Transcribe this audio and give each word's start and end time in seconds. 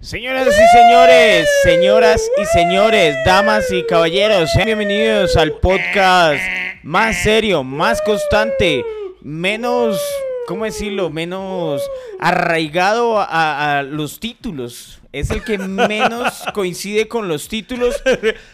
Señoras 0.00 0.46
y 0.46 0.76
señores, 0.76 1.48
señoras 1.64 2.30
y 2.40 2.44
señores, 2.44 3.16
damas 3.26 3.68
y 3.72 3.82
caballeros, 3.84 4.48
sean 4.52 4.66
bienvenidos 4.66 5.36
al 5.36 5.54
podcast 5.54 6.40
más 6.84 7.16
serio, 7.16 7.64
más 7.64 8.00
constante, 8.02 8.84
menos, 9.22 10.00
¿cómo 10.46 10.66
decirlo? 10.66 11.10
Menos 11.10 11.82
arraigado 12.20 13.18
a, 13.18 13.78
a 13.78 13.82
los 13.82 14.20
títulos. 14.20 15.00
Es 15.18 15.30
el 15.30 15.42
que 15.42 15.58
menos 15.58 16.44
coincide 16.54 17.08
con 17.08 17.26
los 17.26 17.48
títulos. 17.48 17.96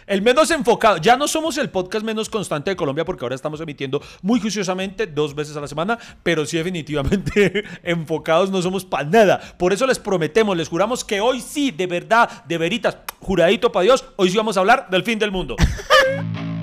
el 0.07 0.23
menos 0.23 0.51
enfocado. 0.51 0.97
Ya 0.97 1.17
no 1.17 1.29
somos 1.29 1.59
el 1.59 1.69
podcast 1.69 2.05
menos 2.05 2.31
constante 2.31 2.71
de 2.71 2.77
Colombia 2.77 3.05
porque 3.05 3.25
ahora 3.25 3.35
estamos 3.35 3.61
emitiendo 3.61 4.03
muy 4.23 4.41
juiciosamente 4.41 5.07
dos 5.07 5.35
veces 5.35 5.57
a 5.57 5.61
la 5.61 5.69
semana, 5.69 5.99
pero 6.23 6.47
sí 6.47 6.57
definitivamente 6.57 7.65
enfocados 7.83 8.51
no 8.51 8.63
somos 8.63 8.85
para 8.85 9.05
nada. 9.05 9.41
Por 9.59 9.73
eso 9.73 9.87
les 9.87 9.99
prometemos, 9.99 10.57
les 10.57 10.69
juramos 10.69 11.05
que 11.05 11.21
hoy 11.21 11.41
sí, 11.41 11.71
de 11.71 11.87
verdad, 11.87 12.45
de 12.45 12.57
veritas, 12.57 12.97
juradito 13.21 13.71
para 13.71 13.85
Dios, 13.85 14.05
hoy 14.17 14.31
sí 14.31 14.37
vamos 14.37 14.57
a 14.57 14.61
hablar 14.61 14.89
del 14.91 15.03
fin 15.03 15.19
del 15.19 15.31
mundo. 15.31 15.57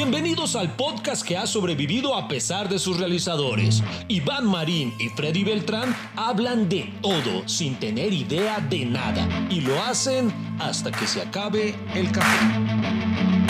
Bienvenidos 0.00 0.56
al 0.56 0.76
podcast 0.76 1.26
que 1.26 1.38
ha 1.38 1.46
sobrevivido 1.46 2.14
a 2.14 2.28
pesar 2.28 2.68
de 2.68 2.78
sus 2.78 2.98
realizadores. 2.98 3.82
Iván 4.08 4.44
Marín 4.46 4.92
y 4.98 5.08
Freddy 5.08 5.42
Beltrán 5.42 5.96
hablan 6.16 6.68
de 6.68 6.92
todo 7.00 7.48
sin 7.48 7.76
tener 7.76 8.12
idea 8.12 8.60
de 8.60 8.84
nada 8.84 9.26
y 9.48 9.62
lo 9.62 9.82
hacen 9.82 10.30
hasta 10.58 10.92
que 10.92 11.06
se 11.06 11.22
acabe 11.22 11.74
el 11.94 12.12
café. 12.12 13.46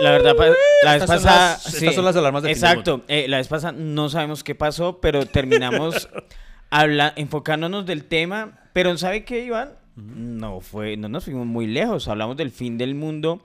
La 0.00 0.10
verdad, 0.10 0.34
la 0.82 0.92
vez 0.92 1.02
Estas 1.02 1.20
son 1.20 1.24
pasada. 1.24 1.48
las- 1.64 1.74
estas 1.74 1.94
son 1.94 2.04
las 2.04 2.16
alarmas 2.16 2.42
de 2.42 2.50
fin 2.54 2.60
del 2.60 2.70
Exacto. 2.70 3.02
eh, 3.08 3.26
la 3.28 3.38
vez 3.38 3.48
pasada 3.48 3.72
no 3.72 4.08
sabemos 4.10 4.44
qué 4.44 4.54
pasó, 4.54 5.00
pero 5.00 5.24
terminamos 5.24 6.08
habla, 6.70 7.12
enfocándonos 7.16 7.86
del 7.86 8.04
tema. 8.04 8.60
Pero 8.76 8.98
¿sabe 8.98 9.24
qué, 9.24 9.42
Iván? 9.42 9.70
No 9.94 10.60
fue, 10.60 10.98
no 10.98 11.08
nos 11.08 11.24
fuimos 11.24 11.46
muy 11.46 11.66
lejos. 11.66 12.08
Hablamos 12.08 12.36
del 12.36 12.50
fin 12.50 12.76
del 12.76 12.94
mundo, 12.94 13.40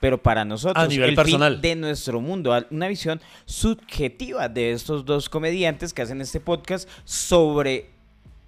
pero 0.00 0.22
para 0.22 0.46
nosotros. 0.46 0.82
A 0.82 0.88
nivel 0.88 1.10
el 1.10 1.14
personal. 1.14 1.52
Fin 1.52 1.60
de 1.60 1.76
nuestro 1.76 2.18
mundo. 2.22 2.56
Una 2.70 2.88
visión 2.88 3.20
subjetiva 3.44 4.48
de 4.48 4.72
estos 4.72 5.04
dos 5.04 5.28
comediantes 5.28 5.92
que 5.92 6.00
hacen 6.00 6.22
este 6.22 6.40
podcast 6.40 6.88
sobre 7.04 7.90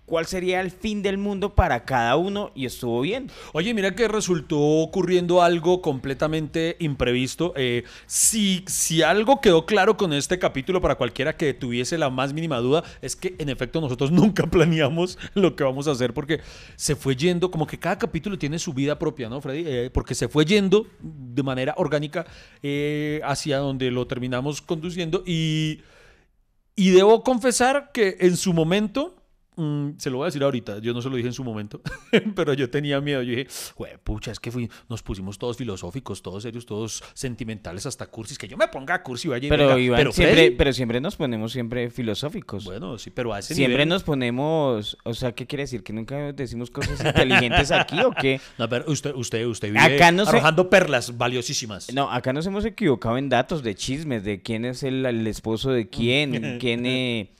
cuál 0.05 0.27
sería 0.27 0.61
el 0.61 0.71
fin 0.71 1.03
del 1.03 1.17
mundo 1.17 1.55
para 1.55 1.85
cada 1.85 2.17
uno 2.17 2.51
y 2.55 2.67
estuvo 2.67 3.01
bien. 3.01 3.31
Oye, 3.53 3.73
mira 3.73 3.95
que 3.95 4.09
resultó 4.09 4.59
ocurriendo 4.59 5.43
algo 5.43 5.81
completamente 5.81 6.77
imprevisto. 6.81 7.53
Eh, 7.57 7.85
si, 8.07 8.65
si 8.67 9.03
algo 9.03 9.41
quedó 9.41 9.65
claro 9.65 9.97
con 9.97 10.13
este 10.13 10.39
capítulo 10.39 10.81
para 10.81 10.97
cualquiera 10.97 11.37
que 11.37 11.55
tuviese 11.55 11.99
la 11.99 12.11
más 12.11 12.33
mínima 12.33 12.59
duda, 12.59 12.83
es 13.01 13.15
que 13.17 13.37
en 13.39 13.49
efecto 13.49 13.81
nosotros 13.81 14.11
nunca 14.13 14.47
planeamos 14.47 15.19
lo 15.35 15.55
que 15.55 15.65
vamos 15.65 15.87
a 15.87 15.93
hacer 15.93 16.13
porque 16.13 16.41
se 16.77 16.97
fue 16.97 17.17
yendo, 17.17 17.51
como 17.51 17.67
que 17.67 17.79
cada 17.79 17.99
capítulo 17.99 18.39
tiene 18.39 18.59
su 18.59 18.73
vida 18.73 18.99
propia, 18.99 19.29
¿no, 19.29 19.41
Freddy? 19.41 19.65
Eh, 19.67 19.91
porque 19.93 20.15
se 20.15 20.29
fue 20.29 20.45
yendo 20.45 20.87
de 21.01 21.43
manera 21.43 21.75
orgánica 21.77 22.27
eh, 22.63 23.21
hacia 23.25 23.59
donde 23.59 23.91
lo 23.91 24.07
terminamos 24.07 24.61
conduciendo 24.61 25.23
y, 25.25 25.81
y 26.75 26.91
debo 26.91 27.23
confesar 27.23 27.93
que 27.95 28.17
en 28.21 28.37
su 28.37 28.53
momento... 28.53 29.22
Mm, 29.55 29.99
se 29.99 30.09
lo 30.09 30.17
voy 30.17 30.25
a 30.25 30.27
decir 30.29 30.43
ahorita, 30.43 30.79
yo 30.79 30.95
no 30.95 31.03
se 31.03 31.11
lo 31.11 31.17
dije 31.17 31.29
en 31.29 31.35
su 31.35 31.45
momento, 31.45 31.83
pero 32.35 32.55
yo 32.55 32.71
tenía 32.71 33.01
miedo. 33.03 33.21
Yo 33.23 33.31
dije, 33.37 33.47
"Jue 33.75 33.99
pucha, 34.03 34.31
es 34.33 34.41
que 34.41 34.51
fui, 34.51 34.71
nos 34.89 35.03
pusimos 35.03 35.37
todos 35.39 35.59
filosóficos, 35.59 36.23
todos 36.23 36.43
serios, 36.43 36.65
todos 36.65 37.05
sentimentales, 37.13 37.85
hasta 37.85 38.07
cursis, 38.07 38.39
que 38.39 38.49
yo 38.49 38.57
me 38.57 38.67
ponga 38.69 39.03
cursi, 39.03 39.29
vaya 39.29 39.47
y 39.47 39.51
Pero, 39.51 39.67
venga". 39.69 39.79
Iván, 39.81 39.99
pero 39.99 40.13
siempre, 40.13 40.35
Freddy, 40.37 40.57
pero 40.57 40.73
siempre 40.73 41.01
nos 41.03 41.17
ponemos 41.17 41.53
siempre 41.53 41.91
filosóficos. 41.91 42.65
bueno, 42.65 42.97
sí, 42.97 43.11
pero 43.11 43.35
a 43.35 43.41
ese 43.41 43.55
Siempre 43.55 43.75
nivel. 43.85 43.89
nos 43.91 44.03
ponemos, 44.05 44.97
o 45.05 45.13
sea, 45.13 45.33
¿qué 45.33 45.47
quiere 45.47 45.65
decir? 45.65 45.83
¿Que 45.83 45.93
nunca 45.93 46.33
decimos 46.33 46.71
cosas 46.71 47.05
inteligentes 47.05 47.71
aquí 47.73 48.01
o 48.01 48.11
qué? 48.13 48.41
No, 48.59 48.69
pero 48.71 48.85
usted, 48.91 49.15
usted, 49.15 49.45
usted 49.47 49.69
vive 49.69 49.81
Acá 49.81 50.13
no 50.13 50.25
se- 50.25 50.31
arrojando 50.31 50.71
perlas 50.71 51.19
valiosísimas. 51.19 51.93
No, 51.93 52.11
acá 52.11 52.33
nos 52.33 52.47
hemos 52.47 52.65
equivocado 52.65 53.19
en 53.19 53.29
datos 53.29 53.63
de 53.63 53.75
chismes, 53.75 54.25
de 54.25 54.41
quién 54.43 54.65
es 54.65 54.83
el, 54.83 55.05
el 55.05 55.27
esposo 55.27 55.71
de 55.73 55.89
quién, 55.91 56.57
quién... 56.61 56.87
eh, 56.87 57.33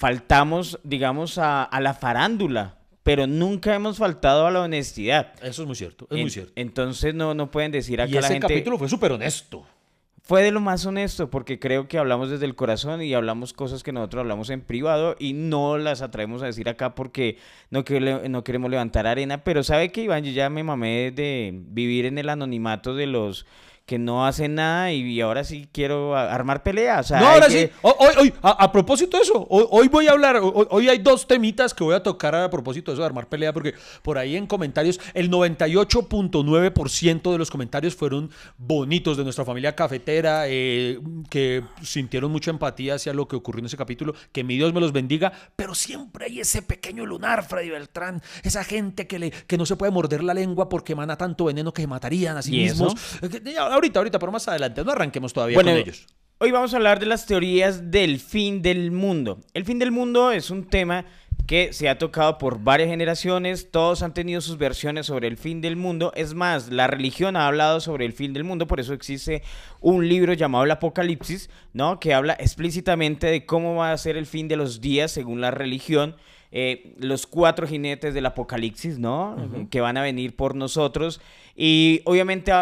faltamos, 0.00 0.80
digamos, 0.82 1.36
a, 1.36 1.62
a 1.62 1.80
la 1.80 1.92
farándula, 1.92 2.78
pero 3.02 3.26
nunca 3.26 3.74
hemos 3.74 3.98
faltado 3.98 4.46
a 4.46 4.50
la 4.50 4.62
honestidad. 4.62 5.34
Eso 5.42 5.62
es 5.62 5.66
muy 5.66 5.76
cierto, 5.76 6.06
es 6.10 6.16
En- 6.16 6.22
muy 6.22 6.30
cierto. 6.30 6.52
Entonces 6.56 7.14
no, 7.14 7.34
no 7.34 7.50
pueden 7.50 7.70
decir 7.70 8.00
acá 8.00 8.08
Y 8.10 8.14
la 8.14 8.20
ese 8.20 8.32
gente... 8.32 8.48
capítulo 8.48 8.78
fue 8.78 8.88
súper 8.88 9.12
honesto. 9.12 9.66
Fue 10.22 10.42
de 10.42 10.52
lo 10.52 10.60
más 10.60 10.86
honesto, 10.86 11.28
porque 11.28 11.58
creo 11.58 11.86
que 11.88 11.98
hablamos 11.98 12.30
desde 12.30 12.44
el 12.46 12.54
corazón 12.54 13.02
y 13.02 13.12
hablamos 13.14 13.52
cosas 13.52 13.82
que 13.82 13.92
nosotros 13.92 14.20
hablamos 14.20 14.48
en 14.50 14.60
privado 14.62 15.16
y 15.18 15.32
no 15.34 15.76
las 15.76 16.02
atraemos 16.02 16.42
a 16.42 16.46
decir 16.46 16.68
acá 16.68 16.94
porque 16.94 17.36
no, 17.70 17.84
que- 17.84 18.00
no 18.00 18.42
queremos 18.44 18.70
levantar 18.70 19.06
arena. 19.06 19.44
Pero 19.44 19.62
sabe 19.62 19.92
que, 19.92 20.02
Iván, 20.02 20.24
yo 20.24 20.30
ya 20.32 20.48
me 20.48 20.62
mamé 20.62 21.10
de 21.10 21.52
vivir 21.54 22.06
en 22.06 22.16
el 22.18 22.28
anonimato 22.30 22.94
de 22.94 23.06
los 23.06 23.44
que 23.90 23.98
no 23.98 24.24
hacen 24.24 24.54
nada 24.54 24.92
y, 24.92 25.00
y 25.00 25.20
ahora 25.20 25.42
sí 25.42 25.68
quiero 25.72 26.14
armar 26.16 26.62
pelea. 26.62 27.00
O 27.00 27.02
sea, 27.02 27.18
No, 27.18 27.26
ahora 27.26 27.48
que- 27.48 27.66
sí. 27.66 27.70
Hoy, 27.82 27.92
hoy, 28.20 28.34
a, 28.40 28.50
a 28.50 28.70
propósito 28.70 29.16
de 29.16 29.24
eso, 29.24 29.44
hoy, 29.50 29.64
hoy 29.68 29.88
voy 29.88 30.06
a 30.06 30.12
hablar, 30.12 30.36
hoy, 30.36 30.64
hoy 30.70 30.88
hay 30.88 30.98
dos 30.98 31.26
temitas 31.26 31.74
que 31.74 31.82
voy 31.82 31.96
a 31.96 32.02
tocar 32.04 32.32
a 32.36 32.48
propósito 32.48 32.92
de 32.92 32.94
eso 32.94 33.02
de 33.02 33.06
armar 33.06 33.28
pelea, 33.28 33.52
porque 33.52 33.74
por 34.02 34.16
ahí 34.16 34.36
en 34.36 34.46
comentarios, 34.46 35.00
el 35.12 35.28
98.9% 35.28 37.32
de 37.32 37.38
los 37.38 37.50
comentarios 37.50 37.96
fueron 37.96 38.30
bonitos 38.58 39.16
de 39.16 39.24
nuestra 39.24 39.44
familia 39.44 39.74
cafetera, 39.74 40.44
eh, 40.46 41.00
que 41.28 41.64
sintieron 41.82 42.30
mucha 42.30 42.52
empatía 42.52 42.94
hacia 42.94 43.12
lo 43.12 43.26
que 43.26 43.34
ocurrió 43.34 43.58
en 43.60 43.66
ese 43.66 43.76
capítulo, 43.76 44.14
que 44.30 44.44
mi 44.44 44.56
Dios 44.56 44.72
me 44.72 44.80
los 44.80 44.92
bendiga, 44.92 45.32
pero 45.56 45.74
siempre 45.74 46.26
hay 46.26 46.38
ese 46.38 46.62
pequeño 46.62 47.04
lunar, 47.06 47.44
Freddy 47.44 47.70
Beltrán, 47.70 48.22
esa 48.44 48.62
gente 48.62 49.06
que, 49.06 49.18
le, 49.18 49.30
que 49.30 49.58
no 49.58 49.66
se 49.66 49.74
puede 49.74 49.90
morder 49.92 50.22
la 50.22 50.34
lengua 50.34 50.68
porque 50.68 50.92
emana 50.92 51.16
tanto 51.16 51.46
veneno 51.46 51.72
que 51.72 51.82
se 51.82 51.88
matarían 51.88 52.36
a 52.36 52.42
sí 52.42 52.54
¿Y 52.56 52.64
eso? 52.66 52.94
Ahorita, 53.80 53.98
ahorita, 53.98 54.18
pero 54.18 54.30
más 54.30 54.46
adelante, 54.46 54.84
no 54.84 54.92
arranquemos 54.92 55.32
todavía 55.32 55.56
Bueno, 55.56 55.70
con 55.70 55.78
ellos. 55.80 56.06
hoy 56.36 56.50
vamos 56.50 56.74
a 56.74 56.76
hablar 56.76 57.00
de 57.00 57.06
las 57.06 57.24
teorías 57.24 57.90
del 57.90 58.20
fin 58.20 58.60
del 58.60 58.90
mundo. 58.90 59.40
El 59.54 59.64
fin 59.64 59.78
del 59.78 59.90
mundo 59.90 60.32
es 60.32 60.50
un 60.50 60.66
tema 60.66 61.06
que 61.46 61.72
se 61.72 61.88
ha 61.88 61.96
tocado 61.96 62.36
por 62.36 62.62
varias 62.62 62.90
generaciones, 62.90 63.70
todos 63.70 64.02
han 64.02 64.12
tenido 64.12 64.42
sus 64.42 64.58
versiones 64.58 65.06
sobre 65.06 65.28
el 65.28 65.38
fin 65.38 65.62
del 65.62 65.76
mundo. 65.76 66.12
Es 66.14 66.34
más, 66.34 66.68
la 66.70 66.88
religión 66.88 67.36
ha 67.36 67.46
hablado 67.46 67.80
sobre 67.80 68.04
el 68.04 68.12
fin 68.12 68.34
del 68.34 68.44
mundo, 68.44 68.66
por 68.66 68.80
eso 68.80 68.92
existe 68.92 69.42
un 69.80 70.06
libro 70.06 70.34
llamado 70.34 70.64
El 70.64 70.72
Apocalipsis, 70.72 71.48
¿no? 71.72 72.00
Que 72.00 72.12
habla 72.12 72.34
explícitamente 72.34 73.28
de 73.28 73.46
cómo 73.46 73.76
va 73.76 73.92
a 73.92 73.96
ser 73.96 74.18
el 74.18 74.26
fin 74.26 74.46
de 74.46 74.56
los 74.56 74.82
días 74.82 75.10
según 75.10 75.40
la 75.40 75.52
religión. 75.52 76.16
Eh, 76.52 76.96
los 76.98 77.26
cuatro 77.26 77.66
jinetes 77.66 78.12
del 78.12 78.26
apocalipsis, 78.26 78.98
¿no? 78.98 79.36
Que 79.70 79.80
van 79.80 79.96
a 79.96 80.02
venir 80.02 80.36
por 80.36 80.54
nosotros. 80.56 81.20
Y 81.56 82.02
obviamente 82.04 82.52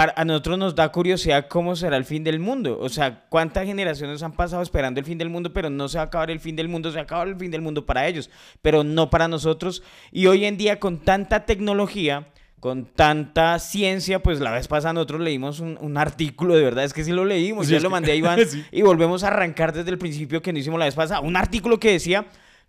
para, 0.00 0.14
a 0.16 0.24
nosotros 0.24 0.56
nos 0.56 0.74
da 0.74 0.90
curiosidad 0.90 1.46
cómo 1.46 1.76
será 1.76 1.98
el 1.98 2.06
fin 2.06 2.24
del 2.24 2.38
mundo. 2.38 2.78
O 2.80 2.88
sea, 2.88 3.26
cuántas 3.28 3.66
generaciones 3.66 4.22
han 4.22 4.32
pasado 4.32 4.62
esperando 4.62 4.98
el 4.98 5.04
fin 5.04 5.18
del 5.18 5.28
mundo, 5.28 5.52
pero 5.52 5.68
no 5.68 5.90
se 5.90 5.98
va 5.98 6.04
a 6.04 6.06
acabar 6.06 6.30
el 6.30 6.40
fin 6.40 6.56
del 6.56 6.68
mundo, 6.68 6.88
se 6.88 6.94
va 6.94 7.02
a 7.02 7.04
acabar 7.04 7.28
el 7.28 7.36
fin 7.36 7.50
del 7.50 7.60
mundo 7.60 7.84
para 7.84 8.08
ellos, 8.08 8.30
pero 8.62 8.82
no 8.82 9.10
para 9.10 9.28
nosotros. 9.28 9.82
Y 10.10 10.24
hoy 10.24 10.46
en 10.46 10.56
día 10.56 10.80
con 10.80 11.00
tanta 11.00 11.44
tecnología, 11.44 12.28
con 12.60 12.86
tanta 12.86 13.58
ciencia, 13.58 14.22
pues 14.22 14.40
la 14.40 14.52
vez 14.52 14.68
pasada 14.68 14.94
nosotros 14.94 15.20
leímos 15.20 15.60
un, 15.60 15.76
un 15.78 15.98
artículo, 15.98 16.54
de 16.56 16.64
verdad 16.64 16.84
es 16.84 16.94
que 16.94 17.04
sí 17.04 17.12
lo 17.12 17.26
leímos, 17.26 17.66
Sí, 17.66 17.74
es 17.74 17.82
lo 17.82 17.90
mandé 17.90 18.12
a 18.12 18.14
Iván 18.14 18.40
sí. 18.46 18.64
y 18.72 18.80
volvemos 18.80 19.22
a 19.22 19.26
arrancar 19.26 19.74
desde 19.74 19.90
el 19.90 19.98
principio 19.98 20.40
que 20.40 20.50
no 20.50 20.58
hicimos 20.60 20.78
la 20.78 20.86
vez 20.86 20.94
pasada, 20.94 21.20
un 21.20 21.36
artículo 21.36 21.78
que 21.78 21.92
decía 21.92 22.24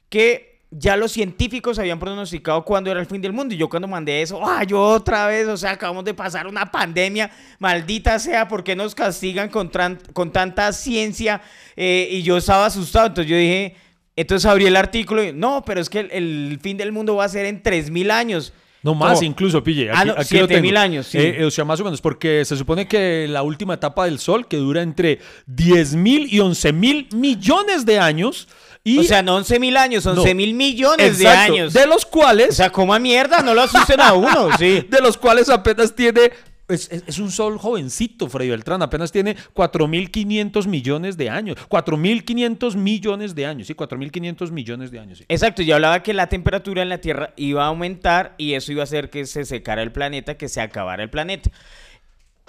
que 0.09 0.50
ya 0.73 0.95
los 0.95 1.11
científicos 1.11 1.77
habían 1.79 1.99
pronosticado 1.99 2.63
cuándo 2.63 2.89
era 2.89 2.99
el 3.01 3.05
fin 3.05 3.21
del 3.21 3.33
mundo. 3.33 3.53
Y 3.53 3.57
yo 3.57 3.67
cuando 3.69 3.87
mandé 3.89 4.21
eso, 4.21 4.39
¡ah, 4.43 4.63
yo 4.63 4.81
otra 4.81 5.27
vez! 5.27 5.47
O 5.47 5.57
sea, 5.57 5.71
acabamos 5.71 6.05
de 6.05 6.13
pasar 6.13 6.47
una 6.47 6.71
pandemia, 6.71 7.29
maldita 7.59 8.17
sea, 8.19 8.47
¿por 8.47 8.63
qué 8.63 8.75
nos 8.75 8.95
castigan 8.95 9.49
con, 9.49 9.69
con 10.13 10.31
tanta 10.31 10.71
ciencia? 10.71 11.41
Eh, 11.75 12.07
y 12.11 12.23
yo 12.23 12.37
estaba 12.37 12.65
asustado, 12.67 13.07
entonces 13.07 13.29
yo 13.29 13.37
dije, 13.37 13.75
entonces 14.15 14.49
abrí 14.49 14.65
el 14.65 14.75
artículo 14.77 15.23
y, 15.23 15.33
no, 15.33 15.63
pero 15.65 15.81
es 15.81 15.89
que 15.89 15.99
el, 15.99 16.11
el 16.11 16.59
fin 16.61 16.77
del 16.77 16.91
mundo 16.91 17.15
va 17.15 17.25
a 17.25 17.29
ser 17.29 17.45
en 17.47 17.61
3.000 17.61 18.11
años. 18.11 18.53
No 18.83 18.95
más, 18.95 19.15
Como- 19.19 19.27
incluso, 19.27 19.63
pille. 19.63 19.91
Aquí, 19.91 19.99
Ah, 20.01 20.05
no, 20.05 20.11
aquí 20.13 20.35
lo 20.39 20.47
7000 20.47 20.61
tengo. 20.71 20.79
años, 20.79 21.05
sí. 21.07 21.17
Eh, 21.19 21.41
eh, 21.41 21.45
o 21.45 21.51
sea, 21.51 21.63
más 21.65 21.79
o 21.79 21.83
menos, 21.83 22.01
porque 22.01 22.43
se 22.45 22.57
supone 22.57 22.87
que 22.87 23.27
la 23.29 23.43
última 23.43 23.75
etapa 23.75 24.05
del 24.05 24.17
Sol, 24.17 24.47
que 24.47 24.57
dura 24.57 24.81
entre 24.81 25.19
10 25.45 25.93
mil 25.95 26.33
y 26.33 26.39
11 26.39 26.73
mil 26.73 27.07
millones 27.13 27.85
de 27.85 27.99
años. 27.99 28.47
Y, 28.83 28.97
o 28.97 29.03
sea, 29.03 29.21
no 29.21 29.39
11.000 29.39 29.77
años, 29.77 30.05
11 30.05 30.33
mil 30.33 30.53
millones 30.55 31.19
de 31.19 31.27
años. 31.27 31.71
De 31.73 31.85
los 31.85 32.03
cuales, 32.05 32.49
O 32.49 32.53
sea, 32.53 32.71
coma 32.71 32.97
mierda, 32.97 33.41
no 33.43 33.53
lo 33.53 33.61
asusten 33.61 34.01
a 34.01 34.13
uno, 34.13 34.49
sí. 34.57 34.87
de 34.89 35.01
los 35.01 35.17
cuales 35.17 35.49
apenas 35.49 35.95
tiene. 35.95 36.31
Es, 36.67 36.89
es- 36.89 37.03
es 37.05 37.19
un 37.19 37.29
sol 37.31 37.57
jovencito, 37.59 38.27
Freddy 38.29 38.49
Beltrán. 38.49 38.81
Apenas 38.81 39.11
tiene 39.11 39.35
4.500 39.53 40.67
millones 40.67 41.17
de 41.17 41.29
años. 41.29 41.57
4.500 41.69 42.75
millones 42.75 43.35
de 43.35 43.45
años. 43.45 43.67
Sí, 43.67 43.75
4.500 43.75 44.51
millones 44.51 44.89
de 44.89 44.99
años. 44.99 45.17
sí. 45.19 45.25
Exacto, 45.27 45.61
yo 45.61 45.75
hablaba 45.75 46.01
que 46.01 46.13
la 46.13 46.27
temperatura 46.27 46.81
en 46.81 46.89
la 46.89 46.99
Tierra 46.99 47.33
iba 47.35 47.63
a 47.63 47.67
aumentar 47.67 48.33
y 48.37 48.53
eso 48.53 48.71
iba 48.71 48.81
a 48.81 48.85
hacer 48.85 49.09
que 49.09 49.25
se 49.25 49.43
secara 49.45 49.83
el 49.83 49.91
planeta, 49.91 50.35
que 50.37 50.49
se 50.49 50.61
acabara 50.61 51.03
el 51.03 51.09
planeta. 51.09 51.51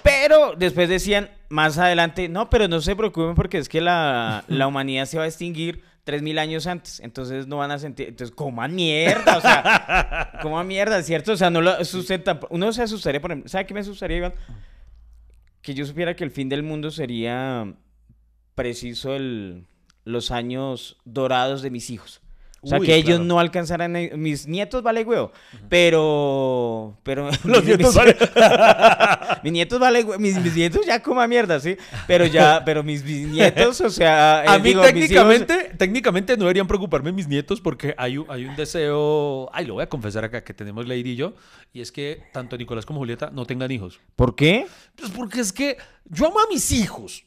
Pero 0.01 0.03
Pero 0.03 0.53
después 0.57 0.89
decían 0.89 1.29
más 1.49 1.77
adelante, 1.77 2.27
no, 2.27 2.49
pero 2.49 2.67
no 2.67 2.81
se 2.81 2.95
preocupen 2.95 3.35
porque 3.35 3.57
es 3.57 3.69
que 3.69 3.81
la, 3.81 4.43
la 4.47 4.67
humanidad 4.69 5.05
se 5.05 5.17
va 5.17 5.23
a 5.25 5.27
extinguir 5.27 5.81
3.000 6.05 6.39
años 6.39 6.67
antes, 6.67 6.99
entonces 6.99 7.47
no 7.47 7.57
van 7.57 7.71
a 7.71 7.79
sentir, 7.79 8.09
entonces 8.09 8.35
coman 8.35 8.75
mierda, 8.75 9.37
o 9.37 9.41
sea, 9.41 10.31
coman 10.41 10.67
mierda, 10.67 11.01
¿cierto? 11.01 11.33
O 11.33 11.37
sea, 11.37 11.49
no 11.49 11.61
lo 11.61 11.71
asusten. 11.71 12.23
Uno 12.49 12.73
se 12.73 12.83
asustaría, 12.83 13.21
por 13.21 13.31
ejemplo, 13.31 13.49
¿sabe 13.49 13.65
qué 13.65 13.73
me 13.73 13.79
asustaría, 13.79 14.17
Iván? 14.17 14.33
Que 15.61 15.73
yo 15.73 15.85
supiera 15.85 16.15
que 16.15 16.23
el 16.23 16.31
fin 16.31 16.49
del 16.49 16.63
mundo 16.63 16.91
sería 16.91 17.73
preciso 18.55 19.15
el, 19.15 19.65
los 20.03 20.31
años 20.31 20.97
dorados 21.05 21.61
de 21.61 21.69
mis 21.69 21.89
hijos. 21.89 22.22
O 22.63 22.67
sea, 22.67 22.79
Uy, 22.79 22.85
que 22.87 22.95
ellos 22.95 23.19
no 23.19 23.39
alcanzaran. 23.39 23.95
a- 23.95 24.15
Mis 24.15 24.47
nietos 24.47 24.81
vale 24.81 25.03
huevo. 25.03 25.31
Pero. 25.69 26.97
Pero. 27.03 27.29
Los 27.43 27.63
mis- 27.63 27.77
nietos 27.77 27.87
mis- 27.87 27.95
vale- 27.95 28.17
mis 29.43 29.51
nietos 29.53 29.79
vale 29.79 30.05
hue- 30.05 30.17
Mis, 30.17 30.37
mis 30.41 30.55
nietos 30.55 30.85
ya 30.85 31.01
coma 31.01 31.27
mierda, 31.27 31.59
sí. 31.59 31.75
Pero 32.07 32.25
ya. 32.25 32.63
Pero 32.65 32.83
mis 32.83 33.03
bisnietos, 33.03 33.81
o 33.81 33.89
sea. 33.89 34.39
A 34.49 34.55
eh, 34.55 34.59
mí 34.59 34.69
digo, 34.69 34.81
mis 34.81 34.89
hijos- 34.91 34.99
técnicamente, 34.99 35.71
técnicamente 35.77 36.37
no 36.37 36.43
deberían 36.45 36.67
preocuparme 36.67 37.11
mis 37.11 37.27
nietos 37.27 37.59
porque 37.61 37.93
hay 37.97 38.17
un, 38.17 38.25
hay 38.29 38.45
un 38.45 38.55
deseo, 38.55 39.49
ay, 39.53 39.65
lo 39.65 39.73
voy 39.75 39.83
a 39.83 39.89
confesar 39.89 40.23
acá 40.23 40.43
que 40.43 40.53
tenemos 40.53 40.87
Lady 40.87 41.11
y 41.11 41.15
yo, 41.15 41.33
y 41.73 41.81
es 41.81 41.91
que 41.91 42.23
tanto 42.31 42.57
Nicolás 42.57 42.85
como 42.85 42.99
Julieta 42.99 43.29
no 43.31 43.45
tengan 43.45 43.71
hijos. 43.71 43.99
¿Por 44.15 44.35
qué? 44.35 44.65
Pues 44.95 45.11
porque 45.11 45.41
es 45.41 45.51
que 45.51 45.77
yo 46.05 46.27
amo 46.27 46.39
a 46.39 46.47
mis 46.49 46.71
hijos, 46.71 47.25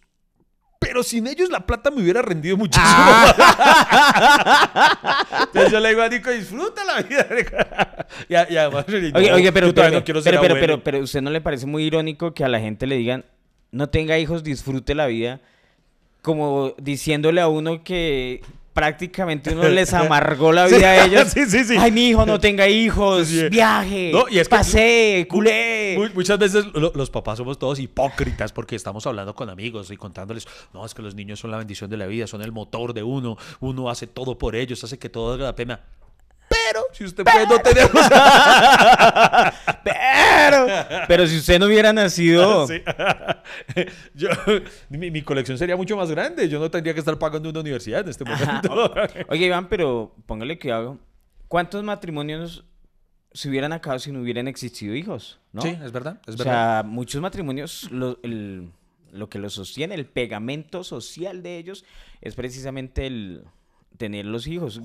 pero 0.78 1.02
sin 1.02 1.26
ellos 1.26 1.50
la 1.50 1.66
plata 1.66 1.90
me 1.90 2.02
hubiera 2.02 2.22
rendido 2.22 2.56
muchísimo. 2.56 2.86
Entonces 5.40 5.72
yo 5.72 5.80
le 5.80 5.88
digo 5.90 6.02
a 6.02 6.08
Nico, 6.08 6.30
disfruta 6.30 6.84
la 6.84 7.02
vida. 7.02 7.26
y, 8.28 8.34
a- 8.34 8.50
y 8.50 8.56
además, 8.56 8.84
Oye, 8.88 9.10
no, 9.12 9.34
oye, 9.36 9.52
pero, 9.52 9.74
pero, 9.74 9.90
no 9.90 10.04
pero, 10.04 10.22
pero, 10.40 10.54
pero, 10.60 10.84
pero, 10.84 10.98
¿usted 11.00 11.20
no 11.22 11.30
le 11.30 11.40
parece 11.40 11.66
muy 11.66 11.84
irónico 11.84 12.34
que 12.34 12.44
a 12.44 12.48
la 12.48 12.60
gente 12.60 12.86
le 12.86 12.96
digan, 12.96 13.24
no 13.70 13.88
tenga 13.88 14.18
hijos, 14.18 14.42
disfrute 14.44 14.94
la 14.94 15.06
vida? 15.06 15.40
Como 16.22 16.74
diciéndole 16.78 17.40
a 17.40 17.48
uno 17.48 17.84
que 17.84 18.42
prácticamente 18.76 19.52
uno 19.54 19.68
les 19.68 19.92
amargó 19.94 20.52
la 20.52 20.66
vida 20.66 20.90
a 20.90 21.04
ellos. 21.06 21.28
Sí, 21.32 21.46
sí, 21.46 21.64
sí. 21.64 21.76
Ay, 21.78 21.90
mi 21.90 22.10
hijo, 22.10 22.24
no 22.26 22.38
tenga 22.38 22.68
hijos, 22.68 23.26
Sí, 23.26 23.40
sí. 23.40 23.48
viaje, 23.48 24.10
No, 24.12 24.26
y 24.30 24.38
es 24.38 24.48
pasee, 24.48 25.26
culé. 25.26 25.94
Mu- 25.98 26.14
Muchas 26.14 26.38
veces 26.38 26.66
lo- 26.74 26.92
los 26.94 27.10
papás 27.10 27.38
somos 27.38 27.58
todos 27.58 27.80
hipócritas 27.80 28.52
porque 28.52 28.76
estamos 28.76 29.06
hablando 29.06 29.34
con 29.34 29.48
amigos 29.50 29.90
y 29.90 29.96
contándoles, 29.96 30.46
no, 30.74 30.84
es 30.84 30.94
que 30.94 31.02
los 31.02 31.14
niños 31.14 31.40
son 31.40 31.50
la 31.50 31.56
bendición 31.58 31.88
de 31.90 31.96
la 31.96 32.06
vida, 32.06 32.26
son 32.26 32.42
el 32.42 32.52
motor 32.52 32.92
de 32.92 33.02
uno, 33.02 33.36
uno 33.60 33.88
hace 33.90 34.06
todo 34.06 34.36
por 34.38 34.54
ellos, 34.54 34.84
hace 34.84 34.98
que 34.98 35.08
todo 35.08 35.30
valga 35.30 35.46
la 35.46 35.56
pena. 35.56 35.80
Pero 36.48 36.80
si 36.92 37.04
usted 37.04 37.24
puede 37.24 37.46
no 37.46 37.58
tenerlos, 37.60 38.04
Pero, 39.84 40.66
pero 41.08 41.26
si 41.26 41.38
usted 41.38 41.58
no 41.58 41.66
hubiera 41.66 41.92
nacido... 41.92 42.66
Sí. 42.76 42.82
Yo- 44.14 44.28
mi, 44.88 45.10
mi 45.10 45.22
colección 45.22 45.56
sería 45.58 45.76
mucho 45.76 45.96
más 45.96 46.10
grande, 46.10 46.48
yo 46.48 46.58
no 46.58 46.70
tendría 46.70 46.94
que 46.94 47.00
estar 47.00 47.18
pagando 47.18 47.48
una 47.50 47.60
universidad 47.60 48.00
en 48.00 48.08
este 48.08 48.24
momento. 48.24 48.92
Oye, 49.28 49.46
Iván, 49.46 49.68
pero 49.68 50.14
póngale 50.26 50.58
cuidado. 50.58 50.98
¿Cuántos 51.48 51.82
matrimonios 51.84 52.64
se 53.32 53.48
hubieran 53.48 53.72
acabado 53.72 53.98
si 54.00 54.10
no 54.12 54.20
hubieran 54.20 54.48
existido 54.48 54.94
hijos? 54.94 55.38
¿no? 55.52 55.62
Sí, 55.62 55.76
es 55.82 55.92
verdad, 55.92 56.20
es 56.26 56.34
o 56.34 56.38
verdad. 56.38 56.52
sea, 56.82 56.82
muchos 56.88 57.20
matrimonios, 57.20 57.90
lo, 57.92 58.18
el- 58.22 58.72
lo 59.12 59.28
que 59.28 59.38
los 59.38 59.54
sostiene, 59.54 59.94
el 59.94 60.06
pegamento 60.06 60.82
social 60.84 61.42
de 61.42 61.58
ellos, 61.58 61.84
es 62.20 62.34
precisamente 62.34 63.06
el 63.06 63.44
tener 63.96 64.26
los 64.26 64.46
hijos. 64.46 64.80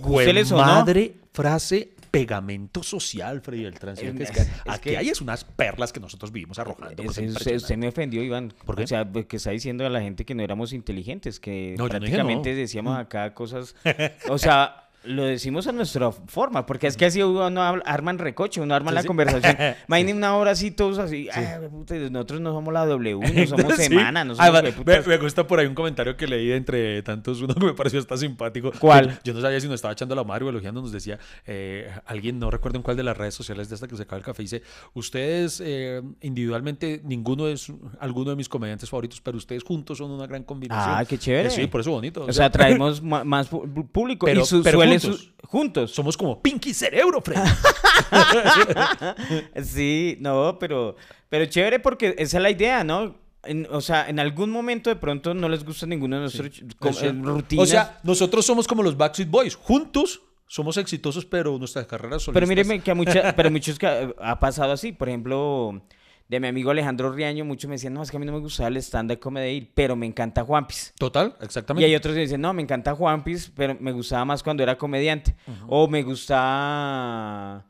No. 0.52 0.58
madre 0.58 1.16
frase 1.34 1.92
pegamento 2.12 2.84
social, 2.84 3.40
Freddy 3.42 3.64
Beltrán. 3.64 3.94
Es- 3.94 4.00
Que 4.02 4.24
es 4.24 4.32
que 4.32 4.40
es 4.42 4.50
aquí 4.68 4.90
que- 4.90 4.98
hay 4.98 5.10
es 5.10 5.22
unas 5.22 5.44
perlas 5.46 5.94
que 5.94 6.00
nosotros 6.02 6.32
vivimos 6.32 6.60
arrojando. 6.60 7.02
Es- 7.04 7.08
cosa 7.08 7.22
es- 7.22 7.32
usted, 7.38 7.56
usted 7.56 7.78
me 7.78 7.88
ofendió, 7.88 8.22
Iván. 8.24 8.54
¿Por 8.66 8.76
qué? 8.76 8.84
O 8.84 8.88
sea, 8.88 9.08
que 9.28 9.38
está 9.38 9.52
diciendo 9.52 9.86
a 9.86 9.90
la 9.90 10.02
gente 10.02 10.26
que 10.26 10.36
no 10.36 10.44
éramos 10.44 10.74
inteligentes, 10.74 11.40
que 11.40 11.76
No, 11.78 11.88
yo 11.88 11.94
no 11.94 12.00
dije 12.06 12.16
prácticamente 12.18 12.52
no. 12.52 12.58
Decíamos 12.58 12.98
acá 12.98 13.34
cosas. 13.34 13.76
O 14.30 14.38
sea, 14.38 14.90
lo 15.04 15.24
decimos 15.24 15.66
a 15.68 15.72
nuestra 15.72 16.12
forma, 16.12 16.66
porque 16.68 16.86
es 16.88 16.96
que 16.96 17.06
así 17.06 17.24
uno 17.24 17.62
habla- 17.62 17.84
arman 17.86 18.20
recoche, 18.20 18.62
uno 18.62 18.76
arma 18.76 18.92
Sí, 18.92 18.96
la 18.96 19.02
sí. 19.02 19.08
conversación. 19.08 19.56
Imaginen 19.88 20.18
una 20.18 20.36
hora 20.36 20.52
así, 20.52 20.70
todos 20.70 21.00
así. 21.00 21.28
"Ay, 21.34 21.68
puta, 21.72 21.96
nosotros 21.96 22.40
no 22.42 22.52
somos 22.54 22.72
la 22.74 22.86
W, 22.86 23.20
no 23.20 23.48
somos 23.48 23.76
Sí. 23.78 23.84
semana, 23.86 24.24
no 24.24 24.36
somos 24.36 24.40
Además, 24.48 24.64
hueputas". 24.78 25.08
me, 25.08 25.18
me 25.18 25.24
gusta 25.24 25.48
por 25.48 25.60
ahí 25.60 25.66
un 25.66 25.74
comentario 25.74 26.16
que 26.16 26.28
leí 26.28 26.48
de 26.50 26.56
entre 26.56 27.02
tantos, 27.02 27.42
uno 27.42 27.56
que 27.56 27.66
me 27.66 27.74
pareció 27.74 28.00
hasta 28.00 28.16
simpático. 28.16 28.72
¿Cuál? 28.80 29.20
Yo 29.24 29.34
no 29.34 29.42
sabía 29.42 29.60
si 29.60 29.66
nos 29.68 29.76
estaba 29.76 29.94
echando 29.94 30.14
la 30.14 30.24
madre 30.24 30.46
o 30.46 30.50
elogiando, 30.50 30.82
nos 30.82 30.92
decía, 30.92 31.18
eh, 31.48 31.90
alguien, 32.06 32.38
no 32.38 32.52
recuerdo 32.52 32.78
en 32.78 32.84
cuál 32.84 32.96
de 32.98 33.04
las 33.04 33.18
redes 33.18 33.34
sociales 33.34 33.70
de 33.70 33.76
esta 33.76 33.88
que 33.88 33.96
se 33.96 34.04
acaba 34.04 34.18
el 34.20 34.24
café, 34.24 34.44
dice, 34.44 34.62
ustedes 34.94 35.62
eh, 35.66 36.02
individualmente, 36.22 37.02
ninguno 37.04 37.48
es 37.48 37.72
alguno 38.00 38.30
de 38.30 38.36
mis 38.36 38.48
comediantes 38.50 38.90
favoritos, 38.90 39.20
pero 39.22 39.38
ustedes 39.38 39.64
juntos 39.64 39.98
son 39.98 40.12
una 40.12 40.28
gran 40.28 40.44
combinación. 40.44 40.96
Ah, 40.98 41.06
qué 41.06 41.18
chévere. 41.18 41.48
Eh, 41.48 41.52
sí, 41.52 41.68
por 41.68 41.82
eso 41.82 41.92
bonito. 41.92 42.24
O 42.26 42.32
sea, 42.34 42.52
traemos 42.52 43.02
más 43.02 43.48
público 43.48 44.26
Pero- 44.28 44.42
y 44.42 44.46
su- 44.46 44.62
pero 44.62 44.91
juntos. 45.00 45.20
su- 45.42 45.48
juntos. 45.48 45.92
somos 45.92 46.18
como 46.18 46.42
Pinky 46.42 46.74
Cerebro, 46.74 47.22
Freddy. 47.22 47.42
Sí, 49.64 50.18
no, 50.20 50.58
pero, 50.60 50.96
pero 51.30 51.46
chévere 51.46 51.80
porque 51.80 52.16
esa 52.18 52.38
es 52.38 52.44
la 52.44 52.50
idea, 52.50 52.84
¿no? 52.84 53.16
En- 53.44 53.68
o 53.72 53.82
sea, 53.82 54.08
en 54.08 54.20
algún 54.20 54.52
momento 54.52 54.90
de 54.90 54.96
pronto 54.96 55.34
no 55.34 55.50
les 55.50 55.64
gusta 55.66 55.86
ninguno 55.86 56.18
de 56.18 56.22
nuestros 56.24 56.48
ch- 56.52 56.76
com- 56.78 56.90
Eso. 56.92 57.06
eh, 57.08 57.12
rutinas. 57.14 57.64
O 57.64 57.66
sea, 57.66 58.00
nosotros 58.04 58.46
somos 58.46 58.68
como 58.68 58.84
los 58.84 58.96
Backstreet 58.98 59.30
Boys, 59.30 59.56
juntos 59.56 60.22
somos 60.48 60.78
exitosos, 60.78 61.26
pero 61.26 61.58
nuestras 61.58 61.86
carreras 61.88 62.22
son 62.24 62.34
pero 62.34 62.46
míreme 62.46 62.82
que 62.82 62.92
a 62.92 62.96
mucha, 62.96 63.36
pero 63.36 63.50
muchos 63.50 63.80
que 63.80 63.88
ha- 63.88 64.14
ha 64.20 64.40
pasado 64.40 64.74
así. 64.74 64.92
Por 64.92 65.08
ejemplo, 65.10 65.82
de 66.32 66.40
mi 66.40 66.48
amigo 66.48 66.72
Alejandro 66.72 67.12
Riaño, 67.12 67.44
muchos 67.44 67.68
me 67.68 67.76
decían, 67.76 67.94
no, 67.94 68.02
es 68.02 68.10
que 68.10 68.16
a 68.16 68.20
mí 68.20 68.26
no 68.26 68.32
me 68.32 68.40
gustaba 68.40 68.70
el 68.70 68.78
stand-up 68.78 69.20
comedy, 69.20 69.70
pero 69.76 69.98
me 69.98 70.06
encanta 70.06 70.46
Juanpis. 70.46 70.94
Total, 70.98 71.36
Y 71.42 71.44
exactamente. 71.44 71.86
hay 71.86 71.94
otros 71.94 72.16
que 72.16 72.22
dicen, 72.22 72.40
no, 72.40 72.54
me 72.54 72.62
encanta 72.62 72.96
Juanpis, 72.96 73.52
pero 73.54 73.76
me 73.78 73.92
gustaba 73.92 74.24
más 74.24 74.42
cuando 74.42 74.64
era 74.64 74.78
comediante. 74.78 75.36
O 75.68 75.90
me 75.90 76.04
gustaba... 76.04 77.66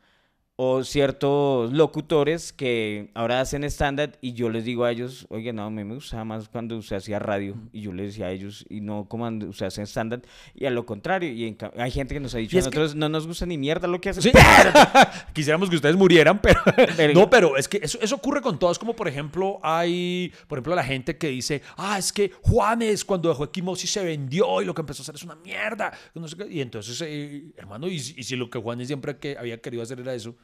O 0.64 0.84
ciertos 0.84 1.74
locutores 1.74 2.54
que 2.54 3.10
ahora 3.16 3.42
hacen 3.42 3.64
stand-up 3.64 4.12
y 4.22 4.34
yo 4.34 4.48
les 4.48 4.64
digo 4.64 4.84
a 4.84 4.92
ellos, 4.92 5.26
oye, 5.32 5.52
no, 5.54 5.64
a 5.64 5.72
mí 5.72 5.84
me 5.84 5.96
gustaba 5.96 6.24
más 6.24 6.48
cuando 6.50 6.78
usted 6.78 6.98
hacía 6.98 7.18
radio. 7.18 7.56
Y 7.74 7.82
yo 7.82 7.92
les 7.94 8.10
decía 8.10 8.28
a 8.28 8.32
ellos, 8.32 8.64
y 8.70 8.80
no 8.82 9.06
como 9.10 9.28
usted 9.50 9.66
hace 9.66 9.82
stand-up. 9.88 10.22
Y 10.54 10.68
a 10.68 10.70
lo 10.70 10.86
contrario, 10.86 11.32
y 11.32 11.46
en 11.48 11.58
hay 11.78 11.90
gente 11.90 12.14
que 12.14 12.20
nos 12.20 12.36
ha 12.36 12.38
dicho, 12.38 12.56
a 12.58 12.60
que- 12.60 12.66
nosotros 12.66 12.94
no 12.94 13.10
nos 13.10 13.26
gusta 13.26 13.48
ni 13.48 13.58
mierda 13.58 13.88
lo 13.88 14.00
que 14.00 14.10
hacen. 14.12 14.22
Sí. 14.22 14.32
Quisiéramos 15.34 15.68
que 15.68 15.78
ustedes 15.78 15.96
murieran, 15.96 16.40
pero 16.40 16.60
Pero- 16.96 17.14
no, 17.20 17.28
pero 17.28 17.58
es 17.58 17.68
que 17.68 17.80
eso, 17.82 17.98
eso 18.00 18.14
ocurre 18.14 18.42
con 18.42 18.60
todos. 18.60 18.78
Como 18.78 18.96
por 18.96 19.08
ejemplo, 19.08 19.60
hay, 19.64 20.32
por 20.48 20.60
ejemplo, 20.60 20.76
la 20.76 20.84
gente 20.84 21.18
que 21.18 21.30
dice, 21.30 21.64
ah, 21.78 21.98
es 21.98 22.14
que 22.14 22.30
Juanes 22.44 23.04
cuando 23.04 23.30
dejó 23.30 23.46
Equimosis 23.46 23.90
se 23.92 24.04
vendió 24.04 24.62
y 24.62 24.66
lo 24.66 24.76
que 24.76 24.82
empezó 24.82 25.02
a 25.02 25.04
hacer 25.06 25.16
es 25.16 25.24
una 25.24 25.34
mierda. 25.38 25.92
no 26.14 26.28
sé 26.28 26.38
qué. 26.38 26.46
Y 26.52 26.62
entonces, 26.62 27.02
eh, 27.04 27.46
hermano, 27.58 27.88
y, 27.88 27.98
si- 27.98 28.14
y 28.16 28.22
si 28.24 28.36
lo 28.36 28.48
que 28.52 28.60
Juanes 28.60 28.86
siempre 28.86 29.18
que 29.18 29.36
había 29.40 29.60
querido 29.60 29.82
hacer 29.82 30.00
era 30.00 30.14
eso, 30.14 30.36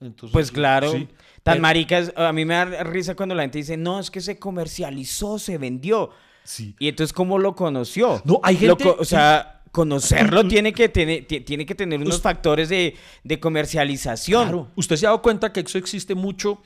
entonces. 0.00 0.32
Pues 0.32 0.50
claro, 0.50 0.92
sí. 0.92 1.08
tan 1.42 1.54
Pero- 1.54 1.62
maricas, 1.62 2.12
a 2.16 2.32
mí 2.32 2.44
me 2.44 2.54
da 2.54 2.82
risa 2.84 3.14
cuando 3.14 3.34
la 3.34 3.42
gente 3.42 3.58
dice, 3.58 3.76
no, 3.76 4.00
es 4.00 4.10
que 4.10 4.20
se 4.20 4.38
comercializó, 4.38 5.38
se 5.38 5.58
vendió. 5.58 6.10
Sí. 6.44 6.74
Y 6.78 6.88
entonces, 6.88 7.12
¿cómo 7.12 7.38
lo 7.38 7.54
conoció? 7.54 8.20
No, 8.24 8.40
hay 8.42 8.56
gente- 8.56 8.82
co- 8.84 8.96
o 8.98 9.04
sea, 9.04 9.62
conocerlo 9.72 10.48
tiene 10.48 10.72
que, 10.72 10.88
tener, 10.88 11.26
ti- 11.26 11.40
tiene 11.42 11.64
que 11.64 11.74
tener 11.76 12.00
unos 12.00 12.20
factores 12.20 12.68
de, 12.70 12.96
de 13.22 13.38
comercialización. 13.38 14.42
Claro. 14.44 14.68
Usted 14.74 14.96
se 14.96 15.06
ha 15.06 15.10
dado 15.10 15.22
cuenta 15.22 15.52
que 15.52 15.60
eso 15.60 15.78
existe 15.78 16.14
mucho, 16.14 16.60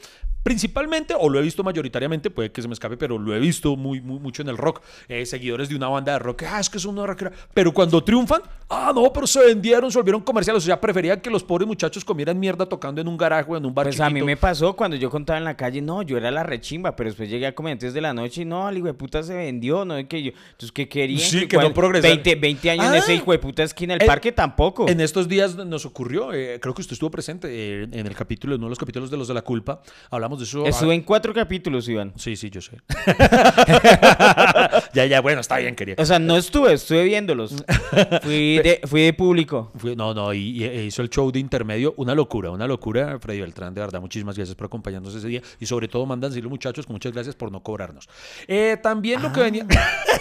principalmente, 0.45 1.15
o 1.19 1.29
lo 1.29 1.41
he 1.41 1.43
visto 1.43 1.65
mayoritariamente, 1.65 2.31
puede 2.31 2.53
que 2.53 2.63
se 2.63 2.69
me 2.69 2.75
escape, 2.75 2.97
pero 2.97 3.19
lo 3.19 3.35
he 3.35 3.41
visto 3.41 3.75
muy, 3.77 4.01
muy 4.01 4.21
mucho 4.21 4.43
en 4.43 4.49
el 4.49 4.57
rock. 4.57 4.81
Eh, 5.09 5.27
seguidores 5.27 5.69
de 5.69 5.75
una 5.75 5.89
banda 5.89 6.13
de 6.13 6.19
rock, 6.21 6.45
ah, 6.49 6.61
es 6.61 6.71
que 6.71 6.79
es 6.79 6.85
una 6.85 7.05
rockera. 7.05 7.33
Pero 7.53 7.73
cuando 7.75 8.05
triunfan, 8.05 8.43
ah, 8.69 8.93
no, 8.95 9.13
pero 9.13 9.27
se 9.27 9.45
vendieron, 9.45 9.91
se 9.91 9.99
volvieron 9.99 10.21
comerciales. 10.21 10.63
O 10.63 10.67
sea, 10.67 10.81
preferían 10.81 11.21
que 11.21 11.31
los 11.31 11.43
pobres 11.43 11.67
muchachos 11.67 12.05
comieran 12.05 12.39
mierda 12.39 12.67
tocando 12.67 13.01
en 13.01 13.09
un 13.09 13.17
garaje 13.17 13.51
o 13.51 13.57
en 13.57 13.67
un 13.67 13.75
bar 13.75 13.87
Pues 13.87 13.99
a 14.01 14.11
mí 14.11 14.23
me 14.23 14.37
pasó 14.37 14.77
cuando 14.77 14.97
yo 14.97 15.11
contaba 15.11 15.39
en 15.39 15.45
la 15.45 15.57
calle, 15.57 15.81
no, 15.81 16.03
yo 16.03 16.17
era 16.19 16.31
la 16.31 16.43
rechimba, 16.43 16.95
pero 16.95 17.09
después 17.11 17.29
llegué 17.31 17.47
a 17.47 17.55
comediantes 17.55 17.95
de 17.95 18.01
la 18.03 18.13
noche 18.13 18.43
y 18.43 18.45
no, 18.45 18.69
el 18.69 18.77
hijo 18.79 18.87
de 18.87 18.95
puta 18.95 19.23
se 19.23 19.35
vendió, 19.35 19.85
no, 19.87 19.97
que 20.07 20.23
yo, 20.23 20.33
entonces, 20.53 20.73
¿qué 20.73 20.89
querían? 20.89 21.21
Sí, 21.21 21.49
que 21.49 21.57
no 21.57 21.63
cuál- 21.63 21.73
progresar. 21.73 22.11
20, 22.11 22.35
20 22.37 22.71
años 22.71 22.85
en 22.87 22.93
Ah. 22.93 22.99
ese 22.99 23.15
hijo 23.15 23.33
de 23.33 23.39
puta 23.39 23.63
esquina 23.63 23.95
del 23.95 24.03
Eh, 24.03 24.07
parque 24.07 24.31
tampoco. 24.31 24.89
En 24.89 25.01
estos 25.01 25.27
días 25.27 25.57
nos 25.57 25.87
ocurrió, 25.87 26.33
eh, 26.35 26.59
creo 26.61 26.75
que 26.75 26.83
usted 26.83 26.93
estuvo 26.93 27.11
presente 27.11 27.49
eh, 27.51 27.89
en 27.91 28.07
el 28.07 28.15
capítulo, 28.15 28.55
en 28.55 28.61
uno 28.61 28.67
de 28.67 28.71
los 28.71 28.79
capítulos 28.79 29.11
de 29.11 29.17
los 29.17 29.29
de 29.29 29.35
la 29.35 29.43
culpa. 29.43 29.81
Hablamos 30.11 30.34
de 30.39 30.45
eso. 30.45 30.67
Estuve 30.67 30.95
en 30.95 31.03
cuatro 31.03 31.33
capítulos, 31.33 31.89
Iván. 31.89 32.13
Sí, 32.17 32.37
sí, 32.37 32.51
yo 32.51 32.61
sé. 32.61 32.77
ya, 34.95 35.07
ya, 35.07 35.21
bueno, 35.21 35.41
está 35.41 35.59
bien, 35.59 35.75
quería. 35.75 35.97
O 35.99 36.05
sea, 36.05 36.19
no 36.19 36.37
estuve, 36.37 36.75
estuve 36.75 37.05
viéndolos. 37.05 37.65
Fui 38.23 38.59
de, 38.59 38.81
fui 38.85 39.03
de 39.03 39.13
público. 39.13 39.73
No, 39.97 40.15
no, 40.15 40.33
y, 40.33 40.65
y 40.65 40.81
hizo 40.81 41.03
el 41.03 41.11
show 41.11 41.31
de 41.31 41.39
intermedio, 41.39 41.95
una 41.97 42.15
locura, 42.15 42.51
una 42.51 42.67
locura. 42.67 43.19
Freddy 43.19 43.41
Beltrán, 43.41 43.75
de 43.75 43.81
verdad, 43.81 44.01
muchísimas 44.01 44.37
gracias 44.37 44.55
por 44.55 44.67
acompañarnos 44.67 45.15
ese 45.15 45.29
día. 45.29 45.43
Y 45.61 45.67
sobre 45.67 45.89
todo, 45.89 46.07
mandan 46.07 46.31
decirlo, 46.31 46.51
muchachos, 46.51 46.89
muchas 46.89 47.13
gracias 47.13 47.35
por 47.35 47.51
no 47.51 47.63
cobrarnos. 47.63 48.09
Eh, 48.47 48.77
también 48.83 49.23
lo 49.23 49.33
que 49.33 49.41
venía. 49.41 49.67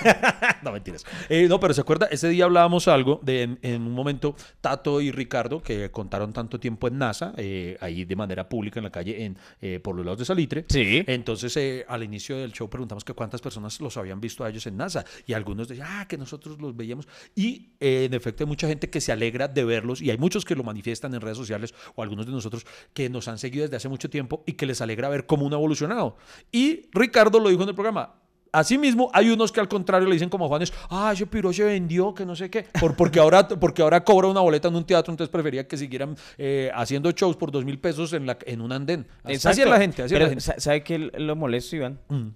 no, 0.63 0.71
mentiras. 0.71 1.05
Eh, 1.29 1.47
no, 1.47 1.59
pero 1.59 1.73
se 1.73 1.81
acuerda, 1.81 2.07
ese 2.11 2.29
día 2.29 2.45
hablábamos 2.45 2.87
algo 2.87 3.19
de 3.23 3.43
en, 3.43 3.59
en 3.61 3.81
un 3.81 3.91
momento, 3.91 4.35
Tato 4.61 5.01
y 5.01 5.11
Ricardo, 5.11 5.61
que 5.61 5.91
contaron 5.91 6.33
tanto 6.33 6.59
tiempo 6.59 6.87
en 6.87 6.97
NASA, 6.97 7.33
eh, 7.37 7.77
ahí 7.81 8.05
de 8.05 8.15
manera 8.15 8.49
pública 8.49 8.79
en 8.79 8.85
la 8.85 8.91
calle, 8.91 9.25
en, 9.25 9.37
eh, 9.61 9.79
por 9.81 9.95
los 9.95 10.02
lados 10.05 10.19
de 10.19 10.25
Salitre. 10.25 10.65
Sí. 10.69 11.03
Entonces, 11.07 11.55
eh, 11.57 11.85
al 11.87 12.03
inicio 12.03 12.37
del 12.37 12.51
show 12.51 12.69
preguntamos 12.69 13.03
que 13.03 13.13
cuántas 13.13 13.41
personas 13.41 13.79
los 13.81 13.97
habían 13.97 14.19
visto 14.19 14.43
a 14.43 14.49
ellos 14.49 14.65
en 14.67 14.77
NASA. 14.77 15.05
Y 15.25 15.33
algunos 15.33 15.67
decían, 15.67 15.87
ah, 15.89 16.07
que 16.07 16.17
nosotros 16.17 16.59
los 16.59 16.75
veíamos. 16.75 17.07
Y 17.35 17.73
eh, 17.79 18.05
en 18.05 18.13
efecto, 18.13 18.43
hay 18.43 18.47
mucha 18.47 18.67
gente 18.67 18.89
que 18.89 19.01
se 19.01 19.11
alegra 19.11 19.47
de 19.47 19.63
verlos. 19.63 20.01
Y 20.01 20.11
hay 20.11 20.17
muchos 20.17 20.45
que 20.45 20.55
lo 20.55 20.63
manifiestan 20.63 21.13
en 21.13 21.21
redes 21.21 21.37
sociales 21.37 21.73
o 21.95 22.03
algunos 22.03 22.25
de 22.25 22.31
nosotros 22.31 22.65
que 22.93 23.09
nos 23.09 23.27
han 23.27 23.37
seguido 23.37 23.63
desde 23.63 23.77
hace 23.77 23.89
mucho 23.89 24.09
tiempo 24.09 24.43
y 24.45 24.53
que 24.53 24.65
les 24.65 24.81
alegra 24.81 25.09
ver 25.09 25.25
cómo 25.25 25.47
han 25.47 25.53
evolucionado. 25.53 26.17
Y 26.51 26.89
Ricardo 26.91 27.39
lo 27.39 27.49
dijo 27.49 27.63
en 27.63 27.69
el 27.69 27.75
programa. 27.75 28.22
Asimismo, 28.53 29.09
hay 29.13 29.31
unos 29.31 29.51
que 29.51 29.59
al 29.59 29.67
contrario 29.67 30.07
le 30.07 30.13
dicen 30.13 30.29
como 30.29 30.47
Juanes, 30.47 30.71
ah, 30.91 31.09
ese 31.11 31.25
piro 31.25 31.51
se 31.51 31.63
vendió, 31.63 32.13
que 32.13 32.23
no 32.23 32.35
sé 32.35 32.51
qué, 32.51 32.67
por, 32.79 32.95
porque, 32.95 33.19
ahora, 33.19 33.47
porque 33.47 33.81
ahora 33.81 34.03
cobra 34.03 34.27
una 34.27 34.41
boleta 34.41 34.67
en 34.67 34.75
un 34.75 34.85
teatro, 34.85 35.11
entonces 35.11 35.31
prefería 35.31 35.67
que 35.67 35.75
siguieran 35.75 36.15
eh, 36.37 36.69
haciendo 36.75 37.09
shows 37.11 37.35
por 37.35 37.51
dos 37.51 37.65
mil 37.65 37.79
pesos 37.79 38.13
en, 38.13 38.27
la, 38.27 38.37
en 38.45 38.61
un 38.61 38.71
andén. 38.71 39.07
Así 39.23 39.33
es 39.33 39.45
Exacto. 39.45 39.69
la 39.71 39.79
gente, 39.79 40.03
así 40.03 40.13
es 40.13 40.19
Pero, 40.19 40.25
la 40.25 40.29
gente. 40.29 40.41
sa- 40.43 40.59
¿Sabe 40.59 40.83
qué 40.83 40.99
lo 40.99 41.35
molesto, 41.35 41.75
Iván? 41.75 41.99
Mm. 42.09 42.27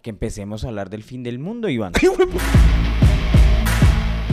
Que 0.00 0.10
empecemos 0.10 0.64
a 0.64 0.68
hablar 0.68 0.88
del 0.88 1.02
fin 1.02 1.22
del 1.22 1.38
mundo, 1.38 1.68
Iván. 1.68 1.92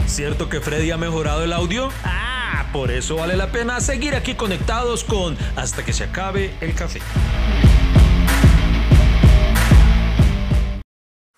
¿Cierto 0.06 0.48
que 0.48 0.60
Freddy 0.60 0.90
ha 0.90 0.96
mejorado 0.96 1.44
el 1.44 1.52
audio? 1.52 1.90
Ah, 2.04 2.66
por 2.72 2.90
eso 2.90 3.16
vale 3.16 3.36
la 3.36 3.50
pena 3.52 3.80
seguir 3.80 4.14
aquí 4.14 4.34
conectados 4.34 5.02
con 5.04 5.36
Hasta 5.56 5.84
que 5.84 5.92
se 5.92 6.04
acabe 6.04 6.52
el 6.60 6.74
café. 6.74 7.00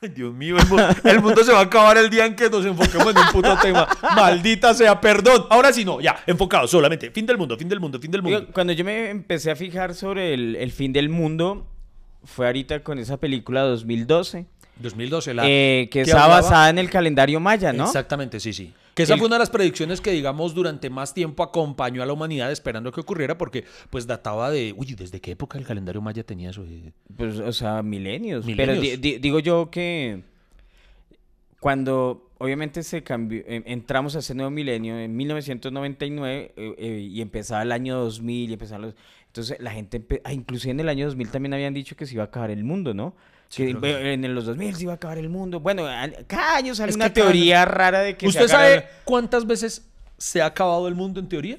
Ay, 0.07 0.13
Dios 0.15 0.33
mío, 0.35 0.57
el, 0.59 0.67
mu- 0.67 0.79
el 1.05 1.21
mundo 1.21 1.43
se 1.45 1.53
va 1.53 1.59
a 1.61 1.63
acabar 1.63 1.97
el 1.99 2.09
día 2.11 2.27
en 2.27 2.35
que 2.37 2.49
nos 2.49 2.65
enfoquemos 2.65 3.09
en 3.09 3.19
un 3.19 3.29
puto 3.33 3.57
tema. 3.61 3.87
Maldita 4.17 4.73
sea, 4.75 5.01
perdón. 5.01 5.47
Ahora 5.51 5.73
sí 5.73 5.85
no, 5.85 6.01
ya, 6.01 6.17
enfocado 6.27 6.67
solamente. 6.69 7.11
Fin 7.11 7.27
del 7.27 7.39
mundo, 7.39 7.57
fin 7.57 7.69
del 7.69 7.81
mundo, 7.81 7.99
fin 7.99 8.11
del 8.11 8.23
mundo. 8.23 8.47
Cuando 8.53 8.73
yo 8.73 8.85
me 8.85 9.11
empecé 9.11 9.51
a 9.51 9.57
fijar 9.57 9.95
sobre 9.95 10.35
el, 10.35 10.57
el 10.57 10.71
fin 10.73 10.93
del 10.93 11.09
mundo, 11.09 11.67
fue 12.25 12.47
ahorita 12.47 12.81
con 12.83 12.99
esa 12.99 13.17
película 13.19 13.63
2012, 13.63 14.47
2012, 14.81 15.35
la. 15.35 15.45
eh, 15.47 15.89
que 15.91 15.91
que 15.91 16.01
estaba 16.03 16.25
hablaba- 16.25 16.43
basada 16.43 16.71
en 16.71 16.79
el 16.79 16.91
calendario 16.91 17.41
maya, 17.41 17.73
¿no? 17.73 17.85
Exactamente, 17.85 18.41
sí, 18.41 18.53
sí. 18.53 18.73
Que 18.97 19.03
esa 19.05 19.13
El- 19.13 19.19
fue 19.21 19.27
una 19.27 19.37
de 19.37 19.41
las 19.41 19.51
predicciones 19.51 20.01
que, 20.01 20.11
digamos, 20.11 20.55
durante 20.55 20.89
más 20.91 21.13
tiempo 21.13 21.43
acompañó 21.43 22.03
a 22.03 22.07
la 22.07 22.15
humanidad 22.15 22.51
esperando 22.51 22.91
que 22.91 23.01
ocurriera, 23.01 23.37
porque 23.37 23.65
pues 23.91 24.07
databa 24.07 24.51
de, 24.51 24.75
uy, 24.77 24.95
¿desde 24.95 25.21
qué 25.21 25.33
época 25.33 25.59
el 25.59 25.67
calendario 25.67 26.01
maya 26.01 26.25
tenía 26.25 26.49
eso? 26.51 26.65
Pues, 27.15 27.39
o 27.39 27.53
sea, 27.53 27.83
milenios. 27.83 28.47
Milenios. 28.47 28.79
Pero 28.79 28.81
di- 28.81 28.97
di- 28.97 29.19
digo 29.19 29.39
yo 29.39 29.71
que 29.71 30.23
cuando 31.61 32.31
obviamente 32.39 32.83
se 32.83 33.03
cambió, 33.03 33.43
entramos 33.47 34.15
a 34.17 34.21
ese 34.21 34.35
nuevo 34.35 34.51
milenio 34.51 34.99
en 34.99 35.15
1999 35.17 36.53
eh, 36.57 36.75
eh, 36.79 37.09
y 37.11 37.21
empezaba 37.21 37.63
el 37.63 37.73
año 37.73 37.99
2000 37.99 38.51
y 38.51 38.53
empezaban 38.55 38.83
los... 38.83 38.95
Entonces 39.27 39.59
la 39.61 39.71
gente, 39.73 40.03
ah, 40.25 40.33
inclusive 40.33 40.71
en 40.73 40.81
el 40.81 40.89
año 40.89 41.07
2000 41.07 41.31
también 41.31 41.55
habían 41.55 41.75
dicho 41.75 41.97
que 41.97 42.07
se 42.07 42.15
iba 42.15 42.23
a 42.23 42.27
acabar 42.27 42.51
el 42.51 42.65
mundo, 42.65 42.95
¿no? 42.95 43.15
Sí, 43.49 43.75
que 43.75 44.13
en 44.13 44.35
los 44.35 44.47
2000 44.47 44.75
se 44.77 44.83
iba 44.83 44.93
a 44.93 44.97
acabar 44.97 45.19
el 45.19 45.29
mundo. 45.29 45.61
Bueno, 45.61 45.87
a- 45.87 46.09
cada 46.27 46.57
año 46.57 46.75
sale 46.75 46.91
Es 46.91 46.97
una 46.97 47.13
cada- 47.13 47.27
teoría 47.27 47.65
rara 47.65 48.01
de 48.01 48.17
que 48.17 48.27
se 48.27 48.31
¿Usted 48.31 48.43
el- 48.43 48.49
sabe 48.49 48.87
cuántas 49.05 49.47
veces 49.47 49.89
se 50.19 50.43
ha 50.43 50.47
acabado 50.47 50.89
el 50.89 50.95
mundo 50.95 51.21
en 51.21 51.29
teoría? 51.29 51.59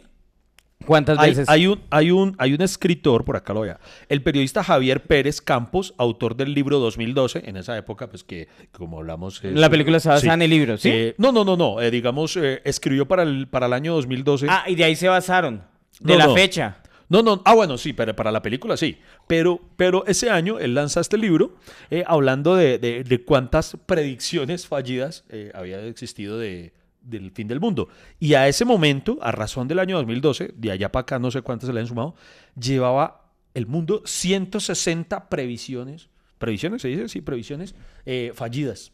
¿Cuántas 0.85 1.17
Hay, 1.17 1.31
veces? 1.31 1.49
hay 1.49 1.65
un, 1.67 1.81
hay, 1.89 2.11
un, 2.11 2.35
hay 2.37 2.53
un 2.53 2.61
escritor, 2.61 3.25
por 3.25 3.35
acá 3.35 3.51
lo 3.51 3.61
voy 3.61 3.69
a... 3.69 3.79
El 4.09 4.21
periodista 4.21 4.63
Javier 4.63 5.01
Pérez 5.03 5.41
Campos, 5.41 5.93
autor 5.97 6.35
del 6.35 6.53
libro 6.53 6.77
2012, 6.79 7.41
en 7.45 7.57
esa 7.57 7.75
época, 7.77 8.07
pues 8.09 8.23
que, 8.23 8.47
como 8.71 8.99
hablamos... 8.99 9.41
La 9.43 9.69
película 9.71 9.99
se 9.99 10.09
basa 10.09 10.21
sí. 10.21 10.27
en 10.29 10.41
el 10.41 10.49
libro, 10.49 10.77
¿sí? 10.77 10.89
Eh, 10.89 11.15
no, 11.17 11.31
no, 11.31 11.43
no, 11.43 11.57
no. 11.57 11.81
eh, 11.81 11.89
digamos, 11.89 12.37
eh, 12.37 12.61
escribió 12.63 13.07
para 13.07 13.23
el, 13.23 13.47
para 13.47 13.65
el 13.65 13.73
año 13.73 13.95
2012. 13.95 14.45
Ah, 14.49 14.65
y 14.67 14.75
de 14.75 14.83
ahí 14.83 14.95
se 14.95 15.07
basaron. 15.09 15.63
De 15.99 16.13
No, 16.13 16.19
la 16.19 16.27
no. 16.27 16.35
fecha. 16.35 16.77
No, 17.09 17.21
no, 17.23 17.41
ah, 17.45 17.55
bueno, 17.55 17.77
sí, 17.77 17.93
pero 17.93 18.15
para 18.15 18.31
la 18.31 18.41
película 18.41 18.75
sí. 18.75 18.97
Pero, 19.27 19.61
pero 19.77 20.05
ese 20.07 20.29
año 20.29 20.59
él 20.59 20.73
lanza 20.75 20.99
este 20.99 21.17
libro 21.17 21.55
eh, 21.89 22.03
hablando 22.05 22.55
de, 22.55 22.77
de- 22.79 23.23
cuántas 23.25 23.77
predicciones 23.85 24.67
fallidas 24.67 25.23
eh, 25.29 25.51
había 25.53 25.83
existido 25.85 26.37
de, 26.37 26.73
del 27.01 27.31
fin 27.31 27.47
del 27.47 27.59
mundo. 27.61 27.87
Y 28.19 28.33
a 28.33 28.47
ese 28.47 28.65
momento, 28.65 29.17
a 29.21 29.31
razón 29.31 29.67
del 29.67 29.79
año 29.79 29.95
2012, 29.97 30.53
de 30.55 30.71
allá 30.71 30.91
para 30.91 31.01
acá 31.03 31.19
no 31.19 31.31
sé 31.31 31.41
cuántas 31.41 31.67
se 31.67 31.73
le 31.73 31.79
han 31.79 31.87
sumado, 31.87 32.15
llevaba 32.59 33.31
el 33.53 33.67
mundo 33.67 34.01
160 34.05 35.29
previsiones. 35.29 36.09
¿Previsiones 36.37 36.81
se 36.81 36.89
dice? 36.89 37.07
Sí, 37.09 37.21
previsiones 37.21 37.73
eh, 38.05 38.31
fallidas. 38.35 38.91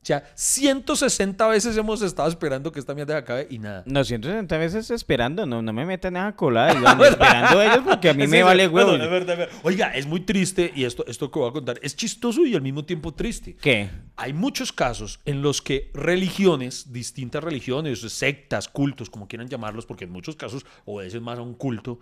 O 0.00 0.06
sea, 0.08 0.24
160 0.34 1.46
veces 1.48 1.76
hemos 1.76 2.00
estado 2.02 2.28
esperando 2.28 2.70
que 2.72 2.78
esta 2.80 2.94
mierda 2.94 3.14
se 3.14 3.18
acabe 3.18 3.46
y 3.50 3.58
nada. 3.58 3.82
No, 3.84 4.04
160 4.04 4.56
veces 4.56 4.90
esperando, 4.90 5.44
no, 5.44 5.60
no 5.60 5.72
me 5.72 5.84
metan 5.84 6.16
esa 6.16 6.34
colada, 6.34 6.72
Iván, 6.78 7.00
esperando 7.00 7.60
ellos 7.60 7.80
porque 7.84 8.10
a 8.10 8.14
mí 8.14 8.26
me 8.26 8.42
vale 8.42 8.68
huevo. 8.68 8.96
bueno. 8.96 9.46
Oiga, 9.64 9.94
es 9.94 10.06
muy 10.06 10.20
triste 10.20 10.72
y 10.74 10.84
esto, 10.84 11.04
esto 11.06 11.30
que 11.30 11.38
voy 11.38 11.50
a 11.50 11.52
contar 11.52 11.78
es 11.82 11.96
chistoso 11.96 12.46
y 12.46 12.54
al 12.54 12.62
mismo 12.62 12.84
tiempo 12.84 13.12
triste. 13.12 13.56
¿Qué? 13.60 13.90
Hay 14.16 14.32
muchos 14.32 14.72
casos 14.72 15.20
en 15.24 15.42
los 15.42 15.60
que 15.60 15.90
religiones, 15.92 16.92
distintas 16.92 17.42
religiones, 17.42 18.00
sectas, 18.00 18.68
cultos, 18.68 19.10
como 19.10 19.28
quieran 19.28 19.48
llamarlos, 19.48 19.84
porque 19.84 20.04
en 20.04 20.10
muchos 20.10 20.36
casos 20.36 20.64
obedecen 20.84 21.22
más 21.22 21.38
a 21.38 21.42
un 21.42 21.54
culto, 21.54 22.00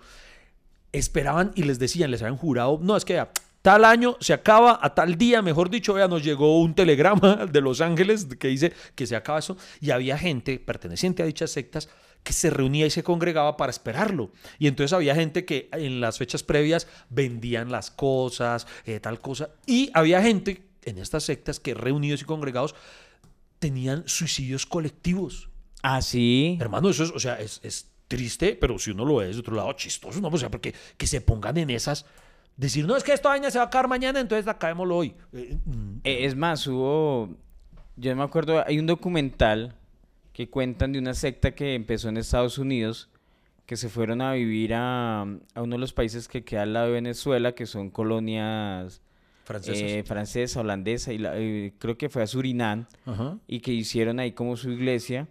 esperaban 0.92 1.52
y 1.54 1.64
les 1.64 1.78
decían, 1.78 2.10
les 2.10 2.22
habían 2.22 2.36
jurado, 2.36 2.78
no, 2.82 2.96
es 2.96 3.04
que 3.04 3.18
a 3.18 3.30
tal 3.66 3.84
año 3.84 4.16
se 4.20 4.32
acaba, 4.32 4.78
a 4.80 4.94
tal 4.94 5.18
día, 5.18 5.42
mejor 5.42 5.70
dicho, 5.70 5.92
vea, 5.92 6.06
nos 6.06 6.22
llegó 6.22 6.60
un 6.60 6.72
telegrama 6.72 7.46
de 7.50 7.60
Los 7.60 7.80
Ángeles 7.80 8.28
que 8.38 8.46
dice 8.46 8.72
que 8.94 9.08
se 9.08 9.16
acaba 9.16 9.40
eso, 9.40 9.56
y 9.80 9.90
había 9.90 10.16
gente 10.16 10.60
perteneciente 10.60 11.24
a 11.24 11.26
dichas 11.26 11.50
sectas 11.50 11.88
que 12.22 12.32
se 12.32 12.48
reunía 12.48 12.86
y 12.86 12.90
se 12.90 13.02
congregaba 13.02 13.56
para 13.56 13.70
esperarlo. 13.70 14.30
Y 14.60 14.68
entonces 14.68 14.92
había 14.92 15.16
gente 15.16 15.44
que 15.44 15.68
en 15.72 16.00
las 16.00 16.16
fechas 16.16 16.44
previas 16.44 16.86
vendían 17.10 17.72
las 17.72 17.90
cosas, 17.90 18.68
eh, 18.84 19.00
tal 19.00 19.18
cosa, 19.18 19.50
y 19.66 19.90
había 19.94 20.22
gente 20.22 20.62
en 20.84 20.98
estas 20.98 21.24
sectas 21.24 21.58
que 21.58 21.74
reunidos 21.74 22.22
y 22.22 22.24
congregados 22.24 22.76
tenían 23.58 24.04
suicidios 24.06 24.64
colectivos. 24.64 25.50
Ah, 25.82 26.02
sí. 26.02 26.56
Hermano, 26.60 26.90
eso 26.90 27.02
es, 27.02 27.10
o 27.10 27.18
sea, 27.18 27.40
es, 27.40 27.58
es 27.64 27.90
triste, 28.06 28.56
pero 28.60 28.78
si 28.78 28.92
uno 28.92 29.04
lo 29.04 29.16
ve 29.16 29.26
desde 29.26 29.40
otro 29.40 29.56
lado, 29.56 29.72
chistoso, 29.72 30.20
¿no? 30.20 30.28
O 30.28 30.38
sea, 30.38 30.52
porque 30.52 30.72
que 30.96 31.08
se 31.08 31.20
pongan 31.20 31.56
en 31.56 31.70
esas, 31.70 32.06
decir, 32.56 32.86
no, 32.86 32.96
es 32.96 33.04
que 33.04 33.12
esta 33.12 33.28
vaina 33.28 33.50
se 33.50 33.58
va 33.58 33.64
a 33.64 33.66
acabar 33.68 33.88
mañana, 33.88 34.20
entonces 34.20 34.46
acabémoslo 34.48 34.96
hoy. 34.96 35.14
Eh, 35.32 35.56
mm, 35.64 35.98
Eh, 36.04 36.24
es 36.24 36.34
más, 36.36 36.66
hubo, 36.66 37.30
yo 37.96 38.14
me 38.16 38.22
acuerdo, 38.22 38.64
hay 38.66 38.78
un 38.78 38.86
documental 38.86 39.74
que 40.32 40.48
cuentan 40.50 40.92
de 40.92 40.98
una 40.98 41.14
secta 41.14 41.54
que 41.54 41.74
empezó 41.74 42.08
en 42.08 42.16
Estados 42.16 42.58
Unidos, 42.58 43.08
que 43.66 43.76
se 43.76 43.88
fueron 43.88 44.20
a 44.20 44.32
vivir 44.34 44.74
a, 44.74 45.22
a 45.22 45.62
uno 45.62 45.74
de 45.76 45.78
los 45.78 45.92
países 45.92 46.28
que 46.28 46.44
queda 46.44 46.62
al 46.62 46.72
lado 46.72 46.86
de 46.86 46.92
Venezuela, 46.92 47.52
que 47.52 47.66
son 47.66 47.90
colonias 47.90 49.00
francesas. 49.44 49.82
eh, 49.82 50.02
francesa, 50.06 50.60
holandesa, 50.60 51.12
y 51.12 51.18
la- 51.18 51.32
eh, 51.36 51.72
creo 51.78 51.96
que 51.98 52.08
fue 52.08 52.22
a 52.22 52.26
Surinam. 52.26 52.86
Ajá. 53.06 53.38
y 53.48 53.60
que 53.60 53.72
hicieron 53.72 54.18
ahí 54.20 54.32
como 54.32 54.56
su 54.56 54.70
iglesia. 54.70 55.26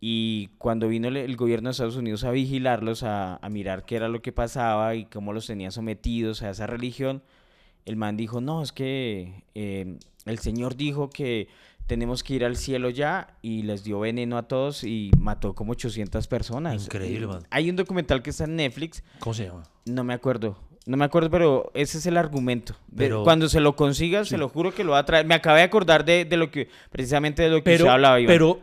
Y 0.00 0.48
cuando 0.58 0.86
vino 0.88 1.08
el, 1.08 1.36
gobierno 1.36 1.68
de 1.68 1.72
Estados 1.72 1.96
Unidos 1.96 2.22
a 2.24 2.30
vigilarlos, 2.30 3.02
a, 3.02 3.36
a 3.36 3.48
mirar 3.48 3.84
qué 3.84 3.96
era 3.96 4.08
lo 4.08 4.22
que 4.22 4.32
pasaba 4.32 4.94
y 4.94 5.06
cómo 5.06 5.32
los 5.32 5.46
tenía 5.46 5.70
sometidos 5.72 6.42
a 6.42 6.50
esa 6.50 6.66
religión, 6.68 7.22
el 7.84 7.96
man 7.96 8.16
dijo, 8.16 8.40
no, 8.40 8.62
es 8.62 8.70
que 8.72 9.42
eh, 9.54 9.96
el 10.24 10.38
Señor 10.38 10.76
dijo 10.76 11.10
que 11.10 11.48
tenemos 11.88 12.22
que 12.22 12.34
ir 12.34 12.44
al 12.44 12.56
cielo 12.56 12.90
ya 12.90 13.38
y 13.42 13.62
les 13.62 13.82
dio 13.82 13.98
veneno 13.98 14.36
a 14.36 14.42
todos 14.44 14.84
y 14.84 15.10
mató 15.18 15.54
como 15.54 15.72
800 15.72 16.28
personas. 16.28 16.84
Increíble, 16.84 17.26
man. 17.26 17.42
Hay 17.50 17.68
un 17.70 17.76
documental 17.76 18.22
que 18.22 18.30
está 18.30 18.44
en 18.44 18.56
Netflix, 18.56 19.02
¿Cómo 19.20 19.34
se 19.34 19.46
llama? 19.46 19.62
no 19.86 20.04
me 20.04 20.14
acuerdo. 20.14 20.58
No 20.86 20.96
me 20.96 21.04
acuerdo, 21.04 21.28
pero 21.30 21.70
ese 21.74 21.98
es 21.98 22.06
el 22.06 22.16
argumento. 22.16 22.74
De- 22.88 23.04
Pero- 23.06 23.24
cuando 23.24 23.48
se 23.48 23.60
lo 23.60 23.74
consiga, 23.74 24.22
Sí. 24.24 24.30
se 24.30 24.38
lo 24.38 24.48
juro 24.48 24.72
que 24.72 24.84
lo 24.84 24.92
va 24.92 24.98
a 25.00 25.04
traer. 25.04 25.26
Me 25.26 25.34
acabé 25.34 25.58
de 25.60 25.64
acordar 25.64 26.04
de, 26.04 26.24
de 26.24 26.36
lo 26.36 26.50
que, 26.50 26.68
precisamente 26.90 27.42
de 27.42 27.48
lo 27.50 27.56
que 27.56 27.62
Pero, 27.64 27.84
usted 27.84 27.92
hablaba, 27.94 28.20
Iván. 28.20 28.32
pero 28.34 28.60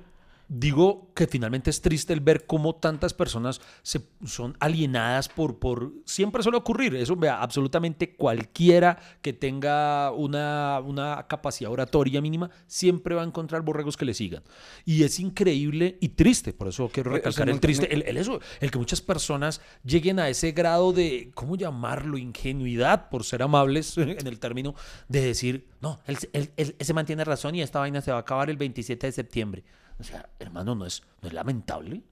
digo 0.47 1.11
que 1.15 1.27
finalmente 1.27 1.69
es 1.69 1.81
triste 1.81 2.13
el 2.13 2.19
ver 2.19 2.45
cómo 2.45 2.75
tantas 2.75 3.13
personas 3.13 3.61
se, 3.83 4.01
son 4.25 4.55
alienadas 4.59 5.29
por, 5.29 5.59
por... 5.59 5.91
Siempre 6.05 6.43
suele 6.43 6.57
ocurrir. 6.57 6.95
Eso, 6.95 7.15
vea, 7.15 7.41
absolutamente 7.41 8.15
cualquiera 8.15 8.97
que 9.21 9.33
tenga 9.33 10.11
una, 10.11 10.79
una 10.85 11.25
capacidad 11.27 11.71
oratoria 11.71 12.21
mínima, 12.21 12.49
siempre 12.67 13.15
va 13.15 13.21
a 13.23 13.25
encontrar 13.25 13.61
borregos 13.61 13.97
que 13.97 14.05
le 14.05 14.13
sigan. 14.13 14.43
Y 14.85 15.03
es 15.03 15.19
increíble 15.19 15.97
y 16.01 16.09
triste. 16.09 16.53
Por 16.53 16.67
eso 16.67 16.89
quiero 16.93 17.11
Eh, 17.11 17.15
recalcar 17.15 17.49
el 17.49 17.59
triste. 17.59 17.93
El, 17.93 18.03
el 18.07 18.17
eso, 18.17 18.39
el 18.59 18.71
que 18.71 18.77
muchas 18.77 19.01
personas 19.01 19.61
lleguen 19.83 20.19
a 20.19 20.29
ese 20.29 20.51
grado 20.51 20.93
de, 20.93 21.31
¿cómo 21.33 21.55
llamarlo? 21.55 22.17
Ingenuidad, 22.17 23.09
por 23.09 23.23
ser 23.23 23.41
amables 23.43 23.97
en 23.97 24.27
el 24.27 24.39
término, 24.39 24.75
de 25.07 25.21
decir, 25.21 25.67
no, 25.81 25.99
él, 26.05 26.17
él, 26.33 26.51
él- 26.57 26.75
ese 26.77 26.93
man 26.93 27.05
tiene 27.05 27.23
razón 27.23 27.55
y 27.55 27.61
esta 27.61 27.79
vaina 27.79 28.01
se 28.01 28.11
va 28.11 28.17
a 28.17 28.21
acabar 28.21 28.49
el 28.49 28.57
27 28.57 29.07
de 29.07 29.11
septiembre. 29.11 29.63
O 29.99 30.03
sea, 30.03 30.29
hermano, 30.39 30.75
¿no 30.75 30.85
es, 30.85 31.03
no 31.21 31.27
es 31.27 31.33
lamentable? 31.33 32.03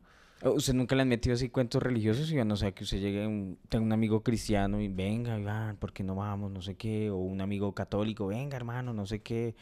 ¿Usted 0.44 0.74
nunca 0.74 0.96
le 0.96 1.04
han 1.04 1.08
metido 1.08 1.36
así 1.36 1.50
cuentos 1.50 1.82
religiosos? 1.82 2.30
Iván? 2.32 2.52
O 2.52 2.58
sea, 2.58 2.74
que 2.74 2.84
usted 2.84 3.00
llegue, 3.00 3.26
un, 3.26 3.58
tenga 3.70 3.86
un 3.86 3.94
amigo 3.94 4.24
cristiano 4.24 4.82
y 4.82 4.90
venga, 4.90 5.40
Iván, 5.40 5.78
¿por 5.78 5.94
qué 5.94 6.04
no 6.04 6.16
vamos? 6.16 6.52
No 6.52 6.62
sé 6.62 6.76
qué. 6.76 7.10
O 7.10 7.18
un 7.18 7.40
amigo 7.40 7.74
católico, 7.74 8.28
venga, 8.28 8.58
hermano, 8.58 8.94
no 8.94 9.06
sé 9.06 9.22
qué. 9.22 9.56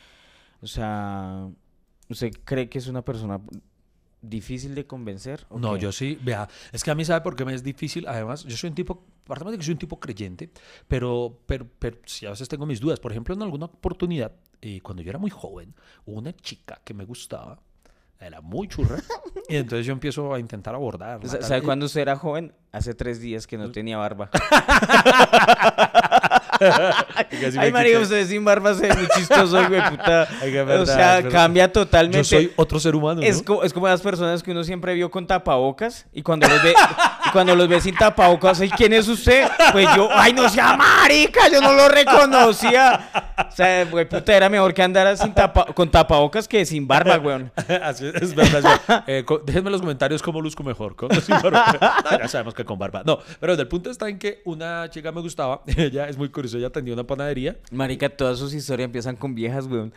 O 0.61 0.67
sea, 0.67 1.49
¿usted 2.09 2.31
cree 2.43 2.67
que 2.67 2.79
es 2.79 2.87
una 2.87 3.03
persona 3.03 3.39
difícil 4.21 4.75
de 4.75 4.85
convencer. 4.85 5.45
¿o 5.49 5.59
No, 5.59 5.75
yo 5.77 5.91
sí, 5.91 6.17
vea, 6.21 6.47
es 6.71 6.83
que 6.83 6.91
a 6.91 6.95
mí 6.95 7.03
sabe 7.03 7.21
por 7.21 7.35
qué 7.35 7.43
me 7.43 7.53
es 7.53 7.63
difícil, 7.63 8.07
además, 8.07 8.43
yo 8.43 8.55
soy 8.55 8.69
un 8.69 8.75
tipo, 8.75 9.03
aparte 9.25 9.51
de 9.51 9.57
que 9.57 9.63
soy 9.63 9.73
un 9.73 9.79
tipo 9.79 9.99
creyente, 9.99 10.51
pero, 10.87 11.39
pero, 11.45 11.67
pero 11.79 11.97
sí, 12.05 12.25
a 12.25 12.29
veces 12.29 12.47
tengo 12.47 12.65
mis 12.65 12.79
dudas. 12.79 12.99
Por 12.99 13.11
ejemplo, 13.11 13.33
en 13.33 13.41
alguna 13.41 13.65
oportunidad, 13.65 14.33
eh, 14.61 14.79
cuando 14.81 15.01
yo 15.03 15.09
era 15.09 15.19
muy 15.19 15.31
joven, 15.31 15.73
hubo 16.05 16.19
una 16.19 16.33
chica 16.35 16.81
que 16.83 16.93
me 16.93 17.05
gustaba, 17.05 17.59
era 18.27 18.41
muy 18.41 18.67
churra, 18.67 18.97
y 19.49 19.55
entonces 19.55 19.85
yo 19.85 19.93
empiezo 19.93 20.33
a 20.33 20.39
intentar 20.39 20.75
tal, 20.97 21.27
¿Sabe 21.27 21.61
cuándo 21.61 21.85
usted 21.85 22.01
era 22.01 22.15
joven? 22.15 22.53
Hace 22.71 22.93
tres 22.93 23.19
días 23.19 23.47
que 23.47 23.57
no 23.57 23.71
tenía 23.71 23.97
barba. 23.97 24.29
Ay, 27.59 27.71
marica, 27.71 27.99
usted 27.99 28.27
sin 28.27 28.43
barba 28.45 28.73
se 28.73 28.87
ve 28.87 28.93
muy 28.95 29.07
chistoso, 29.15 29.67
güey, 29.67 29.81
puta. 29.89 30.27
Ay, 30.41 30.55
es 30.55 30.61
o 30.61 30.65
verdad, 30.65 30.85
sea, 30.85 31.15
verdad. 31.15 31.31
cambia 31.31 31.71
totalmente. 31.71 32.17
Yo 32.19 32.23
soy 32.23 32.51
otro 32.55 32.79
ser 32.79 32.95
humano, 32.95 33.21
Es, 33.21 33.37
¿no? 33.39 33.43
co- 33.45 33.63
es 33.63 33.73
como 33.73 33.87
las 33.87 34.01
personas 34.01 34.43
que 34.43 34.51
uno 34.51 34.63
siempre 34.63 34.93
vio 34.93 35.09
con 35.09 35.25
tapabocas 35.27 36.05
y 36.13 36.21
cuando 36.21 36.47
los 36.47 36.61
ve, 36.63 36.73
y 37.25 37.29
cuando 37.31 37.55
los 37.55 37.67
ve 37.67 37.81
sin 37.81 37.95
tapabocas, 37.95 38.59
"Ay, 38.61 38.69
¿quién 38.69 38.93
es 38.93 39.07
usted? 39.07 39.47
Pues 39.71 39.87
yo, 39.95 40.09
ay, 40.11 40.33
no 40.33 40.47
sea 40.49 40.75
marica, 40.77 41.49
yo 41.51 41.61
no 41.61 41.73
lo 41.73 41.87
reconocía. 41.89 43.09
O 43.49 43.51
sea, 43.55 43.85
güey, 43.85 44.07
puta, 44.07 44.35
era 44.35 44.49
mejor 44.49 44.73
que 44.73 44.83
andara 44.83 45.15
sin 45.17 45.33
tapa, 45.33 45.65
con 45.73 45.89
tapabocas 45.89 46.47
que 46.47 46.65
sin 46.65 46.87
barba, 46.87 47.17
weón. 47.17 47.51
Así 47.83 48.05
es, 48.07 48.15
es 48.21 48.35
verdad. 48.35 48.61
verdad. 48.61 49.03
Eh, 49.07 49.25
déjenme 49.45 49.69
en 49.69 49.71
los 49.73 49.81
comentarios 49.81 50.21
cómo 50.21 50.41
luzco 50.41 50.63
mejor. 50.63 50.95
con 50.95 51.09
sin 51.21 51.35
barba. 51.41 52.01
No, 52.11 52.19
ya 52.19 52.27
sabemos 52.27 52.53
que 52.53 52.63
con 52.65 52.77
barba. 52.77 53.01
No, 53.05 53.19
pero 53.39 53.53
el 53.53 53.67
punto 53.67 53.89
está 53.89 54.07
en 54.09 54.19
que 54.19 54.41
una 54.45 54.89
chica 54.89 55.11
me 55.11 55.21
gustaba. 55.21 55.61
Ella 55.67 56.07
es 56.07 56.17
muy 56.17 56.29
curiosa. 56.29 56.50
Ella 56.57 56.67
atendió 56.67 56.93
una 56.93 57.05
panadería. 57.05 57.57
Marica, 57.71 58.09
todas 58.09 58.39
sus 58.39 58.53
historias 58.53 58.85
empiezan 58.85 59.15
con 59.15 59.33
viejas, 59.35 59.65
weón. 59.67 59.93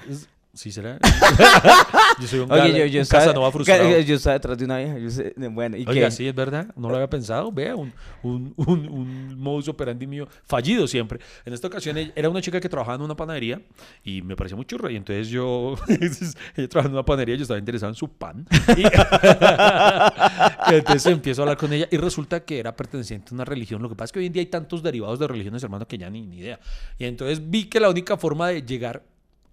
Sí, 0.56 0.70
será. 0.70 1.00
yo 2.20 2.28
soy 2.28 2.38
un, 2.38 2.52
Oye, 2.52 2.60
gala- 2.60 2.78
yo, 2.78 2.86
yo, 2.86 2.98
un 3.00 3.02
estaba, 3.02 3.24
Casanova 3.24 3.50
frustrado. 3.50 3.98
yo 3.98 4.14
estaba 4.14 4.34
detrás 4.34 4.56
de 4.56 4.64
una 4.64 4.78
vieja. 4.78 4.98
Yo 4.98 5.10
sé, 5.10 5.34
bueno, 5.50 5.76
¿y 5.76 5.84
Oiga, 5.84 6.06
qué? 6.06 6.10
sí, 6.12 6.28
es 6.28 6.34
verdad. 6.34 6.68
No 6.76 6.88
lo 6.90 6.94
había 6.94 7.10
pensado. 7.10 7.50
Vea, 7.50 7.74
un, 7.74 7.92
un, 8.22 8.54
un, 8.56 8.88
un 8.88 9.36
modus 9.36 9.66
operandi 9.66 10.06
mío 10.06 10.28
fallido 10.44 10.86
siempre. 10.86 11.18
En 11.44 11.54
esta 11.54 11.66
ocasión 11.66 11.98
ella- 11.98 12.12
era 12.14 12.28
una 12.30 12.40
chica 12.40 12.60
que 12.60 12.68
trabajaba 12.68 12.94
en 12.94 13.02
una 13.02 13.16
panadería 13.16 13.60
y 14.04 14.22
me 14.22 14.36
parecía 14.36 14.54
muy 14.54 14.64
churra. 14.64 14.92
Y 14.92 14.96
entonces 14.96 15.26
yo, 15.28 15.74
ella 15.88 16.68
trabajaba 16.68 16.86
en 16.86 16.92
una 16.92 17.04
panadería, 17.04 17.34
yo 17.34 17.42
estaba 17.42 17.58
interesado 17.58 17.90
en 17.90 17.96
su 17.96 18.08
pan. 18.12 18.46
Y 18.76 18.84
entonces 20.66 21.06
empiezo 21.12 21.42
a 21.42 21.44
hablar 21.44 21.56
con 21.58 21.72
ella 21.72 21.88
y 21.90 21.96
resulta 21.96 22.44
que 22.44 22.58
era 22.58 22.74
perteneciente 22.76 23.28
a 23.30 23.34
una 23.34 23.44
religión. 23.44 23.82
Lo 23.82 23.88
que 23.88 23.94
pasa 23.96 24.06
es 24.06 24.12
que 24.12 24.18
hoy 24.20 24.26
en 24.26 24.32
día 24.32 24.40
hay 24.40 24.46
tantos 24.46 24.82
derivados 24.82 25.18
de 25.18 25.28
religiones, 25.28 25.62
hermano, 25.62 25.86
que 25.86 25.98
ya 25.98 26.10
ni, 26.10 26.26
ni 26.26 26.38
idea. 26.38 26.60
Y 26.98 27.04
entonces 27.04 27.50
vi 27.50 27.66
que 27.66 27.80
la 27.80 27.90
única 27.90 28.16
forma 28.16 28.48
de 28.48 28.62
llegar 28.62 29.02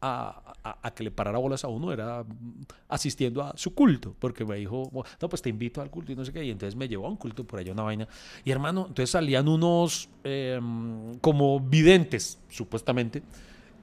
a, 0.01 0.55
a- 0.63 0.77
a 0.81 0.93
que 0.93 1.03
le 1.03 1.11
parara 1.11 1.37
bolas 1.37 1.63
a 1.63 1.67
uno 1.67 1.91
era 1.93 2.23
asistiendo 2.89 3.43
a 3.43 3.53
su 3.55 3.73
culto, 3.75 4.15
porque 4.19 4.45
me 4.45 4.55
dijo, 4.55 4.89
"Bueno, 4.91 5.09
no, 5.21 5.29
pues 5.29 5.41
te 5.41 5.49
invito 5.49 5.81
al 5.81 5.89
culto 5.91 6.11
y 6.11 6.15
no 6.15 6.25
sé 6.25 6.33
qué, 6.33 6.43
y 6.43 6.51
entonces 6.51 6.75
me 6.75 6.87
llevó 6.87 7.05
a 7.07 7.09
un 7.09 7.17
culto 7.17 7.43
por 7.45 7.59
allá 7.59 7.71
una 7.71 7.83
vaina. 7.83 8.07
Y 8.43 8.51
hermano, 8.51 8.81
entonces 8.87 9.11
salían 9.11 9.47
unos 9.47 10.09
em, 10.23 11.17
como 11.19 11.59
videntes, 11.59 12.39
supuestamente. 12.49 13.21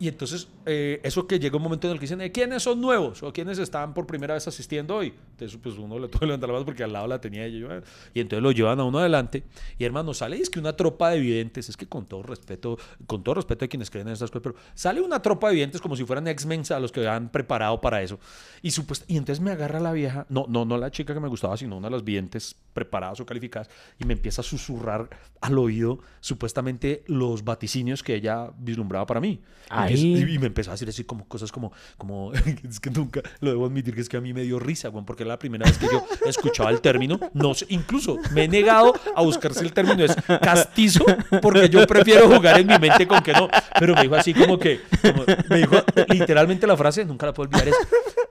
Y 0.01 0.07
entonces, 0.07 0.47
eh, 0.65 1.01
eso 1.03 1.27
que 1.27 1.41
llega 1.41 1.57
un 1.57 1.63
momento 1.63 1.89
en 1.89 1.95
el 1.95 1.99
que 1.99 2.05
dicen, 2.05 2.21
"Eh, 2.21 2.31
¿quiénes 2.31 2.63
son 2.63 2.81
nuevos? 2.81 3.21
¿O 3.25 3.33
quiénes 3.33 3.59
están 3.59 3.95
por 3.95 4.07
primera 4.07 4.35
vez 4.35 4.47
asistiendo 4.47 4.95
hoy? 4.95 5.13
Entonces, 5.33 5.59
pues 5.61 5.77
uno 5.77 5.99
le 5.99 6.07
tuvo 6.09 6.21
que 6.21 6.27
levantar 6.27 6.49
la 6.49 6.53
mano 6.55 6.65
porque 6.65 6.85
al 6.85 6.93
lado 6.93 7.09
la 7.09 7.21
tenía 7.21 7.45
ella. 7.45 7.67
"Ah". 7.69 7.81
Y 8.15 8.21
entonces 8.21 8.43
lo 8.43 8.53
llevan 8.53 8.79
a 8.79 8.85
uno 8.85 8.99
adelante. 9.01 9.43
Y 9.77 9.85
hermano, 9.85 10.15
sale, 10.15 10.37
y 10.39 10.43
es 10.43 10.51
que 10.51 10.61
una 10.61 10.75
tropa 10.75 11.11
de 11.11 11.19
videntes, 11.19 11.69
es 11.69 11.77
que 11.77 11.87
con 11.87 12.07
todo 12.07 12.23
respeto, 12.23 12.79
con 13.09 13.25
todo 13.25 13.35
respeto 13.35 13.65
a 13.65 13.69
quienes 13.69 13.91
creen 13.91 14.07
en 14.07 14.13
estas 14.13 14.31
cosas, 14.31 14.43
pero 14.53 14.55
sale 14.75 15.01
una 15.01 15.21
tropa 15.21 15.49
de 15.49 15.55
videntes 15.57 15.81
como 15.81 15.97
si 15.97 16.05
fueran 16.05 16.29
X-Men 16.29 16.63
los 16.81 16.93
que 16.93 17.07
han 17.09 17.29
preparado 17.31 17.81
para 17.81 18.01
eso. 18.01 18.21
Y, 18.63 18.69
supuest- 18.71 19.05
y 19.09 19.17
entonces 19.17 19.43
me 19.43 19.51
agarra 19.51 19.81
la 19.81 19.93
vieja, 19.93 20.27
no, 20.29 20.47
no, 20.49 20.65
no 20.65 20.77
la 20.79 20.91
chica 20.93 21.13
que 21.15 21.21
me 21.21 21.29
gustaba, 21.29 21.57
sino 21.57 21.77
una 21.77 21.89
de 21.89 21.93
las 21.93 22.05
videntes 22.05 22.55
preparadas 22.73 23.19
o 23.21 23.27
calificadas, 23.27 23.69
y 23.99 24.05
me 24.05 24.13
empieza 24.13 24.43
a 24.43 24.45
susurrar 24.45 25.09
al 25.41 25.59
oído 25.59 25.99
supuestamente 26.21 27.03
los 27.07 27.43
vaticinios 27.43 28.03
que 28.05 28.15
ella 28.15 28.51
vislumbraba 28.59 29.07
para 29.07 29.21
mí. 29.21 29.41
Ahí. 29.89 30.35
Y, 30.35 30.39
me 30.39 30.47
empezó 30.47 30.71
a 30.71 30.75
decir 30.75 30.89
así 30.89 31.05
como 31.05 31.27
cosas 31.27 31.53
como, 31.53 31.73
como 31.97 32.33
es 32.69 32.81
que 32.81 32.91
nunca, 32.91 33.21
lo 33.41 33.51
debo 33.51 33.67
admitir 33.67 33.95
que 33.95 34.01
es 34.01 34.09
que 34.09 34.17
a 34.17 34.21
mí 34.21 34.33
me 34.33 34.43
dio 34.43 34.59
risa, 34.59 34.89
güey, 34.89 35.05
porque 35.05 35.23
era 35.23 35.31
la 35.31 35.39
primera 35.39 35.67
vez 35.67 35.79
que 35.79 35.87
yo 35.87 36.07
escuchaba 36.27 36.71
el 36.71 36.81
término. 36.81 37.19
No 37.35 37.55
sé, 37.55 37.67
incluso 37.69 38.17
me 38.33 38.45
he 38.45 38.49
negado 38.49 38.95
a 39.15 39.23
buscar 39.23 39.55
si 39.55 39.65
el 39.65 39.73
término 39.73 40.05
es 40.05 40.15
castizo, 40.41 41.05
porque 41.43 41.69
yo 41.69 41.87
prefiero 41.87 42.29
jugar 42.29 42.61
en 42.61 42.67
mi 42.67 42.79
mente 42.79 43.07
con 43.07 43.23
que 43.23 43.33
no. 43.33 43.49
Pero 43.79 43.95
me 43.95 44.03
dijo 44.03 44.15
así 44.15 44.35
como 44.35 44.59
que, 44.59 44.81
como- 45.03 45.25
me 45.49 45.59
dijo 45.59 45.77
literalmente 46.09 46.67
la 46.67 46.77
frase, 46.77 47.05
nunca 47.05 47.27
la 47.27 47.33
puedo 47.35 47.49
olvidar, 47.49 47.69
es 47.69 47.77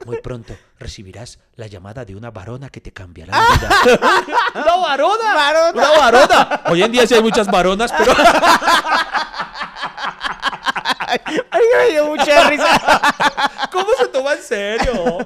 muy 0.05 0.21
pronto 0.21 0.55
recibirás 0.79 1.39
la 1.55 1.67
llamada 1.67 2.05
de 2.05 2.15
una 2.15 2.31
varona 2.31 2.69
que 2.69 2.81
te 2.81 2.91
cambiará 2.91 3.37
la 3.37 3.55
vida. 3.55 3.69
¡Una 4.53 4.75
varona! 4.77 5.35
¡Varona! 5.35 5.71
¡Una 5.73 5.89
varona! 5.97 6.61
Hoy 6.69 6.83
en 6.83 6.91
día 6.91 7.07
sí 7.07 7.15
hay 7.15 7.21
muchas 7.21 7.47
varonas, 7.47 7.91
pero 7.97 8.13
Ay, 11.07 11.19
me 11.77 11.91
dio 11.91 12.05
mucha 12.07 12.49
risa. 12.49 12.81
¿cómo 13.71 13.87
se 13.97 14.07
toma 14.07 14.33
en 14.33 14.41
serio? 14.41 15.17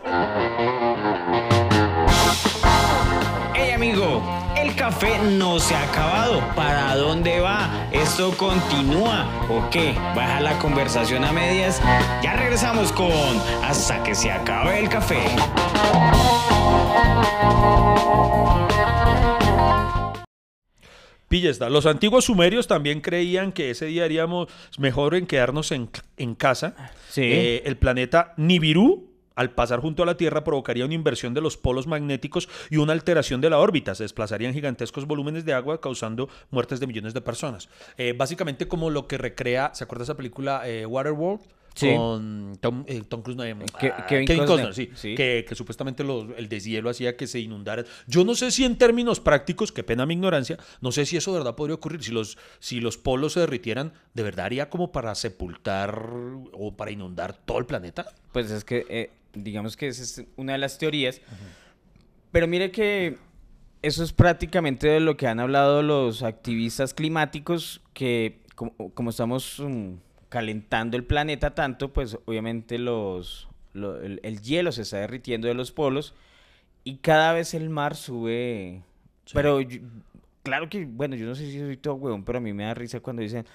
Hey 3.54 3.72
amigo, 3.72 4.22
el 4.56 4.76
café 4.76 5.18
no 5.20 5.60
se 5.60 5.76
ha 5.76 5.84
acabado. 5.84 6.42
¿Para 6.56 6.96
dónde 6.96 7.40
va? 7.40 7.70
¿Esto 7.92 8.36
continúa 8.38 9.26
o 9.50 9.70
qué? 9.70 9.96
¿Baja 10.16 10.42
la 10.42 10.60
conversación 10.60 11.24
a 11.24 11.32
medias? 11.32 11.82
Ya 12.22 12.34
regresamos 12.34 12.92
con 12.92 13.12
Hasta 13.64 14.04
que 14.04 14.14
se 14.14 14.32
acabe 14.32 14.80
el 14.80 14.90
café. 14.90 15.26
Pilla. 21.32 21.70
Los 21.70 21.86
antiguos 21.86 22.26
sumerios 22.26 22.68
también 22.68 23.00
creían 23.00 23.54
que 23.54 23.72
ese 23.72 23.86
día 23.86 24.04
haríamos 24.04 24.50
mejor 24.78 25.16
en 25.16 25.26
quedarnos 25.26 25.72
en, 25.72 25.90
en 26.18 26.36
casa. 26.36 26.92
Sí. 27.08 27.22
Eh, 27.24 27.64
el 27.66 27.78
planeta 27.78 28.34
Nibiru, 28.36 29.10
al 29.36 29.52
pasar 29.52 29.80
junto 29.80 30.04
a 30.04 30.06
la 30.06 30.18
Tierra, 30.18 30.44
provocaría 30.44 30.84
una 30.84 30.94
inversión 30.94 31.34
de 31.34 31.40
los 31.40 31.56
polos 31.56 31.88
magnéticos 31.88 32.50
y 32.70 32.78
una 32.78 32.92
alteración 32.92 33.40
de 33.40 33.50
la 33.50 33.60
órbita. 33.60 33.96
Se 33.96 34.04
desplazarían 34.04 34.54
gigantescos 34.54 35.08
volúmenes 35.08 35.46
de 35.46 35.54
agua, 35.54 35.80
causando 35.80 36.28
muertes 36.50 36.82
de 36.82 36.88
millones 36.88 37.14
de 37.14 37.22
personas. 37.22 37.70
Eh, 37.98 38.14
básicamente 38.16 38.68
como 38.68 38.90
lo 38.90 39.08
que 39.08 39.18
recrea, 39.18 39.72
¿se 39.74 39.86
acuerda 39.86 40.04
esa 40.04 40.18
película 40.18 40.68
eh, 40.68 40.86
Waterworld? 40.86 41.40
Sí. 41.74 41.88
Con 41.96 42.58
Tom, 42.60 42.84
eh, 42.86 43.02
Tom 43.08 43.22
Cruise, 43.22 43.38
no, 43.38 43.46
eh, 43.46 43.56
Ke- 43.80 43.94
ah, 43.98 44.06
Kevin 44.06 44.28
Kevin 44.28 44.46
Costner, 44.46 44.68
Costner, 44.68 44.74
sí, 44.74 44.90
sí. 44.94 45.16
Que, 45.16 45.46
que 45.48 45.56
supuestamente 45.56 46.04
los- 46.04 46.26
el 46.38 46.50
deshielo 46.50 46.90
hacía 46.90 47.16
que 47.16 47.28
se 47.28 47.40
inundara. 47.40 47.86
Yo 48.08 48.26
no 48.26 48.36
sé 48.36 48.52
si 48.52 48.66
en 48.66 48.78
términos 48.78 49.20
prácticos, 49.22 49.72
qué 49.72 49.82
pena 49.84 50.06
mi 50.06 50.16
ignorancia, 50.16 50.58
no 50.82 50.92
sé 50.92 51.06
si 51.06 51.16
eso 51.16 51.32
de 51.32 51.40
verdad 51.40 51.56
podría 51.56 51.76
ocurrir. 51.76 52.04
Si 52.04 52.12
los, 52.12 52.38
si 52.60 52.82
los 52.82 52.98
polos 52.98 53.34
se 53.34 53.40
derritieran, 53.40 53.94
¿de 54.14 54.24
verdad 54.24 54.48
haría 54.48 54.70
como 54.70 54.92
para 54.92 55.16
sepultar 55.16 55.98
o 56.52 56.76
para 56.76 56.92
inundar 56.92 57.34
todo 57.34 57.58
el 57.60 57.66
planeta? 57.66 58.06
Pues 58.34 58.52
es 58.52 58.66
que, 58.66 58.86
eh, 58.90 59.10
digamos 59.34 59.78
que 59.78 59.88
esa 59.88 60.04
es 60.04 60.26
una 60.36 60.52
de 60.52 60.58
las 60.58 60.78
teorías. 60.78 61.22
Pero 62.32 62.48
mire 62.48 62.72
que 62.72 63.18
eso 63.82 64.04
es 64.04 64.14
prácticamente 64.14 64.88
de 64.88 65.00
lo 65.00 65.18
que 65.18 65.28
han 65.28 65.40
hablado 65.40 65.82
los 65.84 66.22
activistas 66.24 66.94
climáticos, 66.94 67.82
que 67.94 68.42
como, 68.56 68.74
como 68.94 69.10
estamos 69.10 69.58
mm, 69.60 69.94
calentando 70.32 70.98
el 70.98 71.06
planeta 71.06 71.56
tanto, 71.56 71.94
pues 71.94 72.18
obviamente 72.26 72.80
los, 72.80 73.50
lo- 73.74 74.02
el, 74.02 74.22
el 74.24 74.42
hielo 74.42 74.74
se 74.74 74.84
está 74.84 75.00
derritiendo 75.00 75.48
de 75.50 75.56
los 75.56 75.72
polos 75.74 76.16
y 76.86 76.98
cada 76.98 77.34
vez 77.34 77.54
el 77.56 77.70
mar 77.70 77.96
sube. 77.96 78.84
Pero 79.34 79.62
yo- 79.62 79.82
claro 80.44 80.70
que, 80.70 80.86
bueno, 80.86 81.16
yo 81.18 81.26
no 81.28 81.36
sé 81.36 81.46
si 81.52 81.60
soy 81.60 81.78
todo 81.78 81.96
huevón, 81.96 82.24
pero 82.26 82.40
a 82.40 82.42
mí 82.42 82.54
me 82.54 82.66
da 82.66 82.74
risa 82.76 83.02
cuando 83.02 83.24
dicen, 83.24 83.46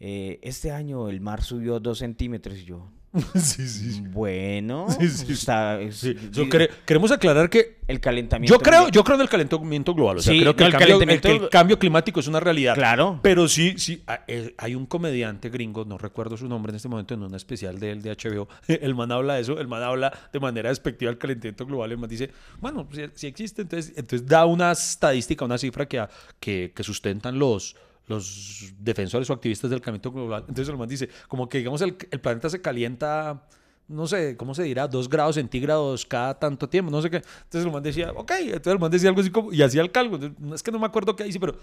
eh, 0.00 0.38
este 0.42 0.72
año 0.72 1.08
el 1.10 1.20
mar 1.20 1.42
subió 1.42 1.80
dos 1.80 1.98
centímetros 1.98 2.58
y 2.58 2.64
yo... 2.66 2.88
sí, 3.34 3.68
sí. 3.68 4.00
Bueno, 4.10 4.86
Sí, 4.98 5.08
sí, 5.08 5.32
está- 5.32 5.80
es- 5.80 5.96
Sí, 5.96 6.14
di- 6.14 6.30
yo 6.32 6.44
cre- 6.44 6.68
queremos 6.84 7.10
aclarar 7.12 7.48
que 7.50 7.76
el 7.88 8.00
calentamiento. 8.00 8.52
yo 8.54 8.60
creo, 8.60 8.88
yo 8.88 9.04
creo 9.04 9.14
en 9.16 9.22
el 9.22 9.28
calentamiento 9.28 9.94
global. 9.94 10.18
O 10.18 10.20
sea, 10.22 10.32
Sí, 10.32 10.40
creo 10.40 10.56
que, 10.56 10.64
el, 10.64 10.66
el 10.68 10.72
cambio, 10.72 10.86
el- 10.96 11.00
calentamiento- 11.00 11.28
que 11.38 11.44
el 11.44 11.50
cambio 11.50 11.78
climático 11.78 12.20
es 12.20 12.26
una 12.28 12.40
realidad. 12.40 12.74
Claro. 12.74 13.20
Pero 13.22 13.48
sí, 13.48 13.74
sí, 13.78 14.02
eh, 14.26 14.54
hay 14.58 14.74
un 14.74 14.86
comediante 14.86 15.48
gringo, 15.50 15.84
no 15.84 15.96
recuerdo 15.98 16.36
su 16.36 16.48
nombre 16.48 16.70
en 16.70 16.76
este 16.76 16.88
momento, 16.88 17.14
en 17.14 17.22
un 17.22 17.34
especial 17.34 17.78
de 17.78 17.92
él 17.92 18.02
de 18.02 18.10
HBO. 18.10 18.48
El 18.68 18.94
man 18.94 19.12
habla 19.12 19.34
de 19.34 19.42
eso, 19.42 19.58
el 19.60 19.68
man 19.68 19.82
habla 19.82 20.12
de 20.32 20.40
manera 20.40 20.68
despectiva 20.70 21.10
del 21.10 21.18
calentamiento 21.18 21.64
global. 21.66 21.92
El 21.92 21.98
man 21.98 22.10
dice, 22.10 22.30
bueno, 22.60 22.88
si, 22.92 23.02
si 23.14 23.26
existe, 23.28 23.62
entonces, 23.62 23.92
entonces 23.96 24.26
da 24.26 24.46
una 24.46 24.72
estadística, 24.72 25.44
una 25.44 25.58
cifra 25.58 25.86
que, 25.86 26.04
que, 26.40 26.72
que 26.74 26.82
sustentan 26.82 27.38
los, 27.38 27.76
los 28.06 28.72
defensores 28.78 29.28
o 29.30 29.32
activistas 29.32 29.70
del 29.70 29.80
calentamiento 29.80 30.12
global. 30.12 30.44
Entonces 30.48 30.68
el 30.68 30.78
man 30.78 30.88
dice, 30.88 31.08
como 31.28 31.48
que 31.48 31.58
digamos 31.58 31.80
el, 31.82 31.96
el 32.10 32.20
planeta 32.20 32.48
se 32.48 32.60
calienta 32.60 33.42
no 33.88 34.06
sé, 34.06 34.36
¿cómo 34.36 34.54
se 34.54 34.64
dirá? 34.64 34.88
Dos 34.88 35.08
grados 35.08 35.36
centígrados 35.36 36.04
cada 36.04 36.38
tanto 36.38 36.68
tiempo, 36.68 36.90
no 36.90 37.00
sé 37.00 37.08
qué. 37.08 37.16
Entonces 37.18 37.64
el 37.64 37.70
man 37.70 37.82
decía, 37.82 38.12
ok, 38.16 38.32
entonces 38.40 38.72
el 38.72 38.78
man 38.78 38.90
decía 38.90 39.08
algo 39.08 39.20
así 39.20 39.30
como, 39.30 39.52
y 39.52 39.62
hacía 39.62 39.80
el 39.80 39.92
cálculo. 39.92 40.34
Es 40.54 40.62
que 40.62 40.72
no 40.72 40.78
me 40.78 40.86
acuerdo 40.86 41.14
qué 41.14 41.24
dice, 41.24 41.38
pero 41.38 41.56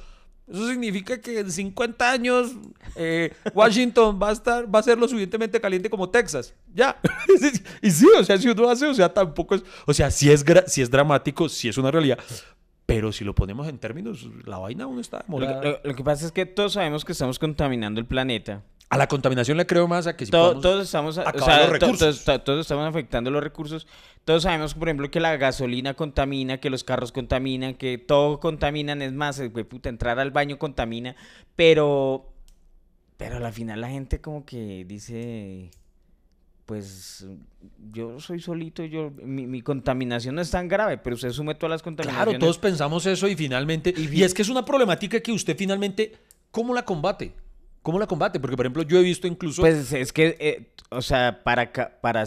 eso 0.48 0.68
significa 0.70 1.20
que 1.20 1.40
en 1.40 1.52
50 1.52 2.12
años 2.12 2.52
eh, 2.96 3.34
Washington 3.54 4.20
va 4.22 4.30
a 4.30 4.34
estar, 4.34 4.74
va 4.74 4.80
a 4.80 4.84
ser 4.84 4.98
lo 4.98 5.08
suficientemente 5.08 5.60
caliente 5.60 5.90
como 5.90 6.10
Texas. 6.10 6.54
Ya. 6.74 6.98
y 7.82 7.92
sí, 7.92 8.08
o 8.18 8.24
sea, 8.24 8.38
si 8.38 8.48
uno 8.48 8.70
hace, 8.70 8.88
o 8.88 8.94
sea, 8.94 9.14
tampoco 9.14 9.56
es, 9.56 9.64
o 9.86 9.94
sea, 9.94 10.10
si 10.10 10.32
es, 10.32 10.46
si 10.68 10.82
es 10.82 10.90
dramático, 10.90 11.50
si 11.50 11.68
es 11.68 11.78
una 11.78 11.92
realidad. 11.92 12.20
Pero 12.86 13.12
si 13.12 13.24
lo 13.24 13.34
ponemos 13.34 13.68
en 13.68 13.78
términos, 13.78 14.28
la 14.46 14.58
vaina 14.58 14.84
aún 14.84 15.00
está 15.00 15.24
lo, 15.28 15.40
lo, 15.84 15.96
que 15.96 16.04
pasa 16.04 16.26
es 16.26 16.32
que 16.32 16.46
todos 16.46 16.74
sabemos 16.74 17.06
que 17.06 17.14
estamos 17.14 17.40
contaminando 17.40 18.00
el 18.00 18.06
planeta. 18.06 18.62
A 18.90 18.98
la 18.98 19.08
contaminación 19.08 19.58
le 19.58 19.66
creo 19.66 19.88
más 19.88 20.06
a 20.06 20.16
que 20.16 20.26
si 20.26 20.32
todos 20.32 20.84
estamos, 20.84 21.18
o 21.18 21.24
sea, 21.24 21.32
todos, 21.80 22.24
todos 22.44 22.62
estamos 22.62 22.88
afectando 22.88 23.32
los 23.32 23.42
recursos. 23.42 23.88
Todos 24.24 24.44
sabemos, 24.44 24.76
por 24.76 24.88
ejemplo, 24.88 25.10
que 25.10 25.20
la 25.20 25.36
gasolina 25.38 25.96
contamina, 25.96 26.60
que 26.60 26.70
los 26.70 26.84
carros 26.84 27.12
contaminan, 27.12 27.74
que 27.74 27.98
todo 27.98 28.40
contaminan. 28.40 29.02
Es 29.02 29.12
más, 29.12 29.42
puta, 29.68 29.90
entrar 29.90 30.20
al 30.20 30.30
baño 30.30 30.60
contamina. 30.60 31.16
Pero, 31.56 32.34
pero 33.18 33.44
al 33.44 33.54
final 33.54 33.82
la 33.82 33.90
gente 33.90 34.22
como 34.22 34.46
que 34.46 34.86
dice, 34.86 35.72
pues 36.66 37.26
yo 37.92 38.20
soy 38.20 38.40
solito, 38.40 38.84
yo 38.86 39.12
mi, 39.24 39.62
contaminación 39.62 40.36
no 40.36 40.42
es 40.42 40.52
tan 40.52 40.68
grave, 40.68 40.98
pero 40.98 41.16
usted 41.16 41.32
sume 41.32 41.56
todas 41.56 41.72
las 41.72 41.82
contaminaciones. 41.82 42.26
Claro, 42.26 42.40
todos 42.40 42.58
pensamos 42.58 43.06
eso 43.06 43.28
y 43.28 43.36
finalmente, 43.36 43.94
y 43.96 44.24
es 44.24 44.34
que 44.34 44.42
es 44.42 44.50
una 44.50 44.64
problemática 44.64 45.20
que 45.20 45.32
usted 45.32 45.58
finalmente, 45.58 46.14
¿cómo 46.52 46.74
la 46.74 46.86
combate? 46.86 47.34
¿Cómo 47.82 48.00
la 48.00 48.08
combate? 48.08 48.40
Porque, 48.40 48.56
por 48.56 48.66
ejemplo, 48.66 48.84
yo 48.84 48.98
he 48.98 49.04
visto 49.04 49.28
incluso... 49.28 49.62
Pues 49.62 49.92
es 49.92 50.14
que, 50.14 50.38
eh, 50.40 50.72
o 50.90 51.02
sea, 51.02 51.44
para, 51.44 51.74
para 51.74 52.24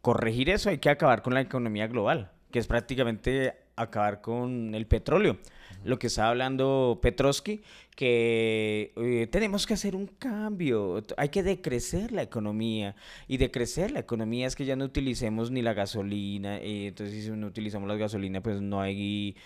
corregir 0.00 0.48
eso 0.48 0.70
hay 0.70 0.78
que 0.78 0.90
acabar 0.90 1.22
con 1.22 1.34
la 1.34 1.40
economía 1.40 1.88
global, 1.88 2.30
que 2.52 2.60
es 2.60 2.68
prácticamente 2.68 3.54
acabar 3.74 4.20
con 4.20 4.76
el 4.76 4.86
petróleo. 4.86 5.38
Lo 5.84 5.98
que 5.98 6.06
estaba 6.06 6.30
hablando 6.30 6.98
Petrovsky, 7.02 7.62
que 7.96 8.92
eh, 8.96 9.26
tenemos 9.30 9.66
que 9.66 9.74
hacer 9.74 9.96
un 9.96 10.06
cambio, 10.06 11.02
hay 11.16 11.28
que 11.28 11.42
decrecer 11.42 12.12
la 12.12 12.22
economía. 12.22 12.94
Y 13.28 13.36
decrecer 13.36 13.90
la 13.90 14.00
economía 14.00 14.46
es 14.46 14.56
que 14.56 14.64
ya 14.64 14.76
no 14.76 14.84
utilicemos 14.84 15.50
ni 15.50 15.62
la 15.62 15.74
gasolina, 15.74 16.58
eh, 16.58 16.88
entonces 16.88 17.24
si 17.24 17.30
no 17.30 17.46
utilizamos 17.46 17.88
la 17.88 17.96
gasolina, 17.96 18.40
pues 18.42 18.60
no 18.60 18.80
hay 18.80 19.36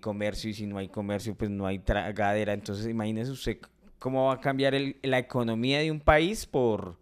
comercio, 0.00 0.50
y 0.50 0.54
si 0.54 0.66
no 0.66 0.78
hay 0.78 0.88
comercio, 0.88 1.34
pues 1.34 1.50
no 1.50 1.66
hay 1.66 1.78
tragadera. 1.78 2.52
Entonces 2.52 2.86
imagínese 2.86 3.30
usted 3.30 3.58
cómo 3.98 4.26
va 4.26 4.34
a 4.34 4.40
cambiar 4.40 4.74
la 5.02 5.18
economía 5.18 5.80
de 5.80 5.90
un 5.90 6.00
país 6.00 6.46
por... 6.46 6.96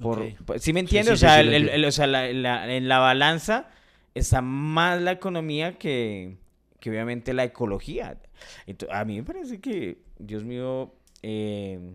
por, 0.00 0.34
¿Sí 0.58 0.72
me 0.72 0.80
entiende? 0.80 1.12
o, 1.12 1.16
sea, 1.16 1.40
en 1.40 2.88
la 2.88 2.98
balanza 2.98 3.68
está 4.14 4.42
más 4.42 5.00
la 5.00 5.12
economía 5.12 5.78
que, 5.78 6.36
que 6.82 6.90
obviamente 6.90 7.32
la 7.32 7.44
ecología. 7.44 8.18
a 8.90 9.04
mí 9.04 9.16
me 9.16 9.22
parece 9.22 9.60
que, 9.60 9.98
Dios 10.18 10.42
mío, 10.42 10.92
eh, 11.22 11.94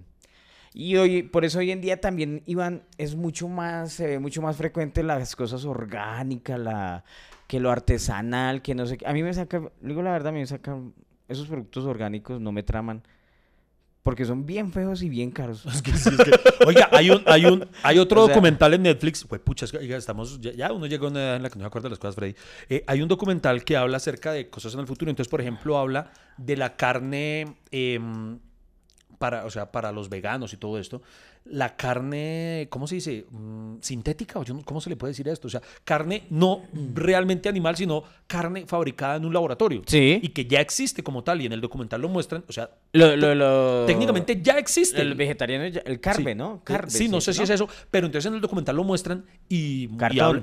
y 0.73 0.95
hoy, 0.95 1.23
por 1.23 1.43
eso 1.43 1.59
hoy 1.59 1.71
en 1.71 1.81
día 1.81 1.99
también, 1.99 2.41
Iván, 2.45 2.83
es 2.97 3.15
mucho 3.15 3.49
más, 3.49 3.91
se 3.91 4.07
ve 4.07 4.19
mucho 4.19 4.41
más 4.41 4.55
frecuente 4.55 5.03
las 5.03 5.35
cosas 5.35 5.65
orgánicas, 5.65 6.57
la, 6.57 7.03
que 7.47 7.59
lo 7.59 7.69
artesanal, 7.69 8.61
que 8.61 8.75
no 8.75 8.85
sé 8.85 8.97
A 9.05 9.11
mí 9.11 9.23
me 9.23 9.33
saca, 9.33 9.61
digo 9.81 10.01
la 10.01 10.11
verdad, 10.11 10.31
me 10.31 10.45
saca, 10.45 10.77
esos 11.27 11.47
productos 11.47 11.83
orgánicos 11.83 12.39
no 12.39 12.53
me 12.53 12.63
traman. 12.63 13.03
Porque 14.07 14.23
son 14.23 14.45
bien 14.45 14.71
feos 14.71 15.01
y 15.01 15.09
bien 15.09 15.31
caros. 15.31 15.65
oiga, 16.65 16.87
hay 16.93 17.09
un, 17.09 17.21
hay 17.25 17.45
un, 17.45 17.67
hay 17.83 17.99
otro 17.99 18.21
documental 18.27 18.73
en 18.73 18.83
Netflix. 18.83 19.25
Pues 19.25 19.41
pucha, 19.41 19.65
estamos, 19.65 20.39
ya, 20.39 20.71
uno 20.71 20.85
llega 20.85 21.07
a 21.07 21.09
una 21.09 21.19
edad 21.19 21.35
en 21.35 21.43
la 21.43 21.49
que 21.49 21.57
no 21.57 21.63
se 21.63 21.67
acuerda 21.67 21.87
de 21.87 21.89
las 21.89 21.99
cosas, 21.99 22.15
Freddy. 22.15 22.33
Eh, 22.69 22.85
hay 22.87 23.01
un 23.01 23.09
documental 23.09 23.65
que 23.65 23.75
habla 23.75 23.97
acerca 23.97 24.31
de 24.31 24.49
cosas 24.49 24.73
en 24.75 24.79
el 24.79 24.87
futuro. 24.87 25.11
Entonces, 25.11 25.29
por 25.29 25.41
ejemplo, 25.41 25.77
habla 25.77 26.09
de 26.37 26.55
la 26.55 26.77
carne 26.77 27.57
em, 27.69 28.39
para, 29.17 29.45
o 29.45 29.49
sea, 29.49 29.71
para 29.71 29.91
los 29.91 30.09
veganos 30.09 30.53
y 30.53 30.57
todo 30.57 30.79
esto 30.79 31.01
la 31.51 31.75
carne, 31.75 32.67
¿cómo 32.69 32.87
se 32.87 32.95
dice? 32.95 33.25
Mm, 33.29 33.77
sintética, 33.81 34.39
¿cómo 34.65 34.81
se 34.81 34.89
le 34.89 34.95
puede 34.95 35.11
decir 35.11 35.27
esto? 35.27 35.47
O 35.47 35.51
sea, 35.51 35.61
carne 35.83 36.23
no 36.29 36.63
realmente 36.93 37.49
animal, 37.49 37.75
sino 37.75 38.03
carne 38.27 38.65
fabricada 38.65 39.15
en 39.15 39.25
un 39.25 39.33
laboratorio. 39.33 39.81
Sí. 39.85 40.19
Y 40.21 40.29
que 40.29 40.45
ya 40.45 40.59
existe 40.59 41.03
como 41.03 41.23
tal, 41.23 41.41
y 41.41 41.45
en 41.45 41.53
el 41.53 41.61
documental 41.61 42.01
lo 42.01 42.09
muestran, 42.09 42.43
o 42.47 42.53
sea, 42.53 42.69
lo, 42.93 43.85
técnicamente 43.85 44.41
ya 44.41 44.57
existe. 44.57 45.01
El 45.01 45.15
vegetariano, 45.15 45.63
el 45.63 45.99
carne, 45.99 46.35
¿no? 46.35 46.61
Carne, 46.63 46.89
sí, 46.89 47.07
no 47.07 47.21
sé 47.21 47.33
si 47.33 47.43
es 47.43 47.49
eso, 47.49 47.67
pero 47.91 48.07
entonces 48.07 48.27
en 48.27 48.35
el 48.35 48.41
documental 48.41 48.75
lo 48.75 48.83
muestran 48.83 49.25
y, 49.49 49.89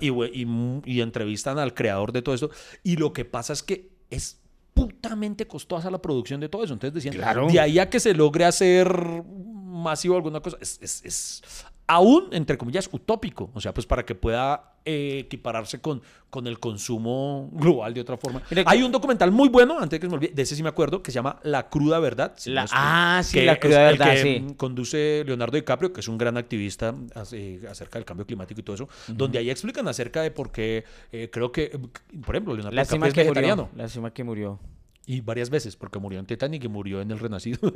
y, 0.00 1.00
entrevistan 1.00 1.58
al 1.58 1.74
creador 1.74 2.12
de 2.12 2.22
todo 2.22 2.34
esto, 2.34 2.50
y 2.82 2.96
lo 2.96 3.12
que 3.12 3.24
pasa 3.24 3.52
es 3.52 3.62
que 3.62 3.90
es 4.10 4.40
putamente 4.74 5.46
costosa 5.46 5.90
la 5.90 6.02
producción 6.02 6.40
de 6.40 6.48
todo 6.48 6.64
eso. 6.64 6.74
Entonces 6.74 6.94
decían, 6.94 7.14
claro. 7.14 7.46
de 7.46 7.60
ahí 7.60 7.78
a 7.78 7.88
que 7.88 8.00
se 8.00 8.12
logre 8.12 8.44
hacer 8.44 8.88
masivo 9.24 10.16
alguna 10.16 10.40
cosa, 10.40 10.56
es, 10.60 10.78
es, 10.82 11.02
es, 11.04 11.42
aún, 11.86 12.28
entre 12.32 12.58
comillas, 12.58 12.88
utópico. 12.92 13.50
O 13.54 13.60
sea, 13.60 13.74
pues 13.74 13.86
para 13.86 14.04
que 14.04 14.14
pueda 14.14 14.74
eh, 14.84 15.20
equipararse 15.20 15.80
con, 15.80 16.02
con 16.28 16.46
el 16.46 16.58
consumo 16.58 17.48
global 17.52 17.94
de 17.94 18.00
otra 18.00 18.16
forma. 18.16 18.42
Hay 18.66 18.82
un 18.82 18.92
documental 18.92 19.30
muy 19.30 19.48
bueno, 19.48 19.78
antes 19.78 19.92
de 19.92 20.00
que 20.00 20.06
se 20.06 20.10
me 20.10 20.16
olvide, 20.16 20.32
de 20.34 20.42
ese 20.42 20.56
sí 20.56 20.62
me 20.62 20.68
acuerdo, 20.68 21.02
que 21.02 21.10
se 21.10 21.16
llama 21.16 21.38
La 21.42 21.68
Cruda 21.68 21.98
Verdad. 22.00 22.34
ah, 22.72 23.22
sí, 23.24 23.40
La 23.42 23.56
Cruda 23.56 23.78
Verdad, 23.84 24.16
sí. 24.20 24.44
Conduce 24.56 25.22
Leonardo 25.26 25.56
DiCaprio, 25.56 25.92
que 25.92 26.00
es 26.00 26.08
un 26.08 26.18
gran 26.18 26.36
activista 26.36 26.94
acerca 27.14 27.98
del 27.98 28.04
cambio 28.04 28.26
climático 28.26 28.60
y 28.60 28.62
todo 28.62 28.76
eso, 28.76 28.88
donde 29.08 29.38
ahí 29.38 29.50
explican 29.50 29.88
acerca 29.88 30.22
de 30.22 30.30
por 30.30 30.52
qué, 30.52 30.84
eh, 31.12 31.30
creo 31.32 31.50
que, 31.50 31.78
por 32.24 32.34
ejemplo, 32.34 32.54
Leonardo 32.54 32.78
DiCaprio 32.78 33.06
es 33.06 33.14
vegetariano. 33.14 33.70
la 33.74 33.88
cima 33.88 34.12
que 34.12 34.24
murió. 34.24 34.58
Y 35.06 35.20
varias 35.20 35.50
veces, 35.50 35.76
porque 35.76 35.98
murió 35.98 36.18
en 36.18 36.24
Titanic 36.24 36.64
y 36.64 36.68
murió 36.68 37.02
en 37.02 37.10
El 37.10 37.18
Renacido. 37.18 37.58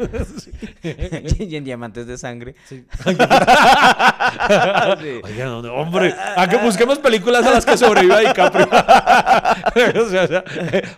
y 1.38 1.56
en 1.56 1.62
Diamantes 1.62 2.06
de 2.06 2.16
Sangre. 2.16 2.54
Sí. 2.64 2.86
Oigan, 5.22 5.66
hombre, 5.66 6.14
a 6.36 6.48
que 6.48 6.56
busquemos 6.56 6.98
películas 6.98 7.44
a 7.44 7.50
las 7.50 7.66
que 7.66 7.76
sobreviva 7.76 8.20
DiCaprio. 8.20 8.66
o 10.02 10.08
sea, 10.08 10.42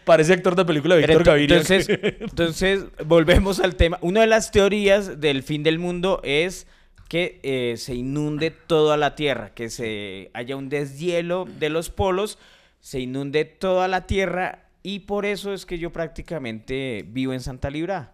parece 0.04 0.34
actor 0.34 0.54
de 0.54 0.64
película 0.64 0.94
de 0.94 1.00
Víctor 1.00 1.24
Gaviria. 1.24 1.56
Entonces, 1.56 1.88
entonces, 2.20 2.84
volvemos 3.04 3.58
al 3.58 3.74
tema. 3.74 3.98
Una 4.00 4.20
de 4.20 4.28
las 4.28 4.52
teorías 4.52 5.20
del 5.20 5.42
fin 5.42 5.64
del 5.64 5.80
mundo 5.80 6.20
es 6.22 6.68
que 7.08 7.40
eh, 7.42 7.74
se 7.76 7.96
inunde 7.96 8.52
toda 8.52 8.96
la 8.96 9.16
Tierra, 9.16 9.52
que 9.52 9.68
se 9.68 10.30
haya 10.32 10.54
un 10.54 10.68
deshielo 10.68 11.48
de 11.58 11.70
los 11.70 11.90
polos, 11.90 12.38
se 12.78 13.00
inunde 13.00 13.44
toda 13.44 13.88
la 13.88 14.06
Tierra 14.06 14.69
y 14.82 15.00
por 15.00 15.26
eso 15.26 15.52
es 15.52 15.66
que 15.66 15.78
yo 15.78 15.92
prácticamente 15.92 17.04
vivo 17.06 17.32
en 17.32 17.40
Santa 17.40 17.70
Libra. 17.70 18.12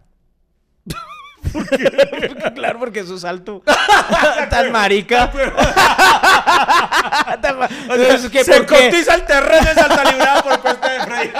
claro, 2.55 2.79
porque 2.79 3.01
eso 3.01 3.15
es 3.15 3.25
alto. 3.25 3.61
Tan 4.49 4.71
marica. 4.71 5.31
se 8.43 8.65
cotiza 8.65 9.13
el 9.15 9.25
terreno 9.25 9.65
de 9.65 9.73
Santa 9.73 10.11
Libra 10.11 10.43
por 10.43 10.61
cuesta 10.61 10.89
de 10.89 10.99
Freddy. 11.01 11.31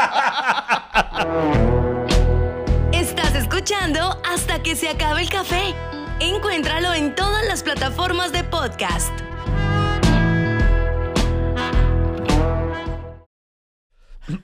Estás 2.94 3.36
escuchando 3.36 4.20
hasta 4.32 4.64
que 4.64 4.76
se 4.76 4.90
acabe 4.90 5.22
el 5.22 5.30
café. 5.30 5.76
Encuéntralo 6.20 6.94
en 6.94 7.16
todas 7.16 7.46
las 7.46 7.64
plataformas 7.64 8.32
de 8.32 8.44
podcast. 8.44 9.27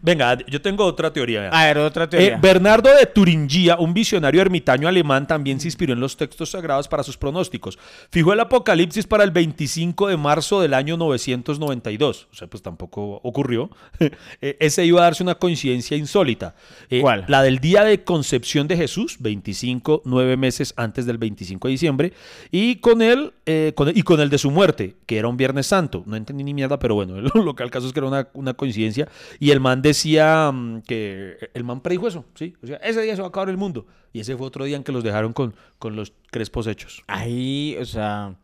Venga, 0.01 0.37
yo 0.47 0.61
tengo 0.61 0.85
otra 0.85 1.11
teoría. 1.11 1.49
A 1.49 1.65
ver, 1.65 1.77
otra 1.77 2.09
teoría. 2.09 2.35
Eh, 2.35 2.39
Bernardo 2.41 2.89
de 2.95 3.05
Turingia, 3.05 3.77
un 3.77 3.93
visionario 3.93 4.41
ermitaño 4.41 4.87
alemán, 4.87 5.27
también 5.27 5.59
se 5.59 5.67
inspiró 5.67 5.93
en 5.93 5.99
los 5.99 6.15
textos 6.15 6.51
sagrados 6.51 6.87
para 6.87 7.03
sus 7.03 7.17
pronósticos. 7.17 7.77
Fijó 8.09 8.33
el 8.33 8.39
Apocalipsis 8.39 9.05
para 9.07 9.23
el 9.23 9.31
25 9.31 10.07
de 10.07 10.17
marzo 10.17 10.61
del 10.61 10.73
año 10.73 10.97
992. 10.97 12.27
O 12.31 12.35
sea, 12.35 12.47
pues 12.47 12.63
tampoco 12.63 13.19
ocurrió. 13.23 13.69
Eh, 14.41 14.57
ese 14.59 14.85
iba 14.85 14.99
a 14.99 15.03
darse 15.03 15.23
una 15.23 15.35
coincidencia 15.35 15.95
insólita. 15.95 16.55
Eh, 16.89 17.01
¿Cuál? 17.01 17.25
La 17.27 17.41
del 17.41 17.59
día 17.59 17.83
de 17.83 18.03
concepción 18.03 18.67
de 18.67 18.75
Jesús, 18.75 19.17
25, 19.19 20.01
nueve 20.05 20.37
meses 20.37 20.73
antes 20.75 21.05
del 21.05 21.17
25 21.17 21.67
de 21.67 21.71
diciembre. 21.71 22.13
Y 22.51 22.77
con 22.77 23.01
él, 23.01 23.33
y 23.45 24.01
con 24.03 24.19
el 24.19 24.29
de 24.29 24.37
su 24.37 24.51
muerte, 24.51 24.95
que 25.05 25.17
era 25.17 25.27
un 25.27 25.37
Viernes 25.37 25.67
Santo. 25.67 26.03
No 26.05 26.15
entendí 26.15 26.43
ni 26.43 26.53
mierda, 26.53 26.79
pero 26.79 26.95
bueno, 26.95 27.21
lo 27.35 27.55
que 27.55 27.63
al 27.63 27.71
caso 27.71 27.87
es 27.87 27.93
que 27.93 27.99
era 27.99 28.07
una, 28.07 28.27
una 28.33 28.53
coincidencia. 28.53 29.07
Y 29.39 29.51
el 29.51 29.59
decía 29.81 30.51
mm, 30.51 30.81
que 30.81 31.49
el 31.53 31.63
man 31.63 31.81
predijo 31.81 32.07
eso, 32.07 32.25
¿sí? 32.35 32.55
O 32.63 32.67
sea, 32.67 32.77
ese 32.77 33.01
día 33.01 33.15
se 33.15 33.21
va 33.21 33.27
a 33.27 33.29
acabar 33.29 33.49
el 33.49 33.57
mundo. 33.57 33.85
Y 34.11 34.19
ese 34.19 34.37
fue 34.37 34.47
otro 34.47 34.65
día 34.65 34.77
en 34.77 34.83
que 34.83 34.91
los 34.91 35.03
dejaron 35.03 35.33
con, 35.33 35.55
con 35.79 35.95
los 35.95 36.13
crespos 36.31 36.67
hechos. 36.67 37.03
Ahí, 37.07 37.75
o 37.79 37.85
sea, 37.85 38.35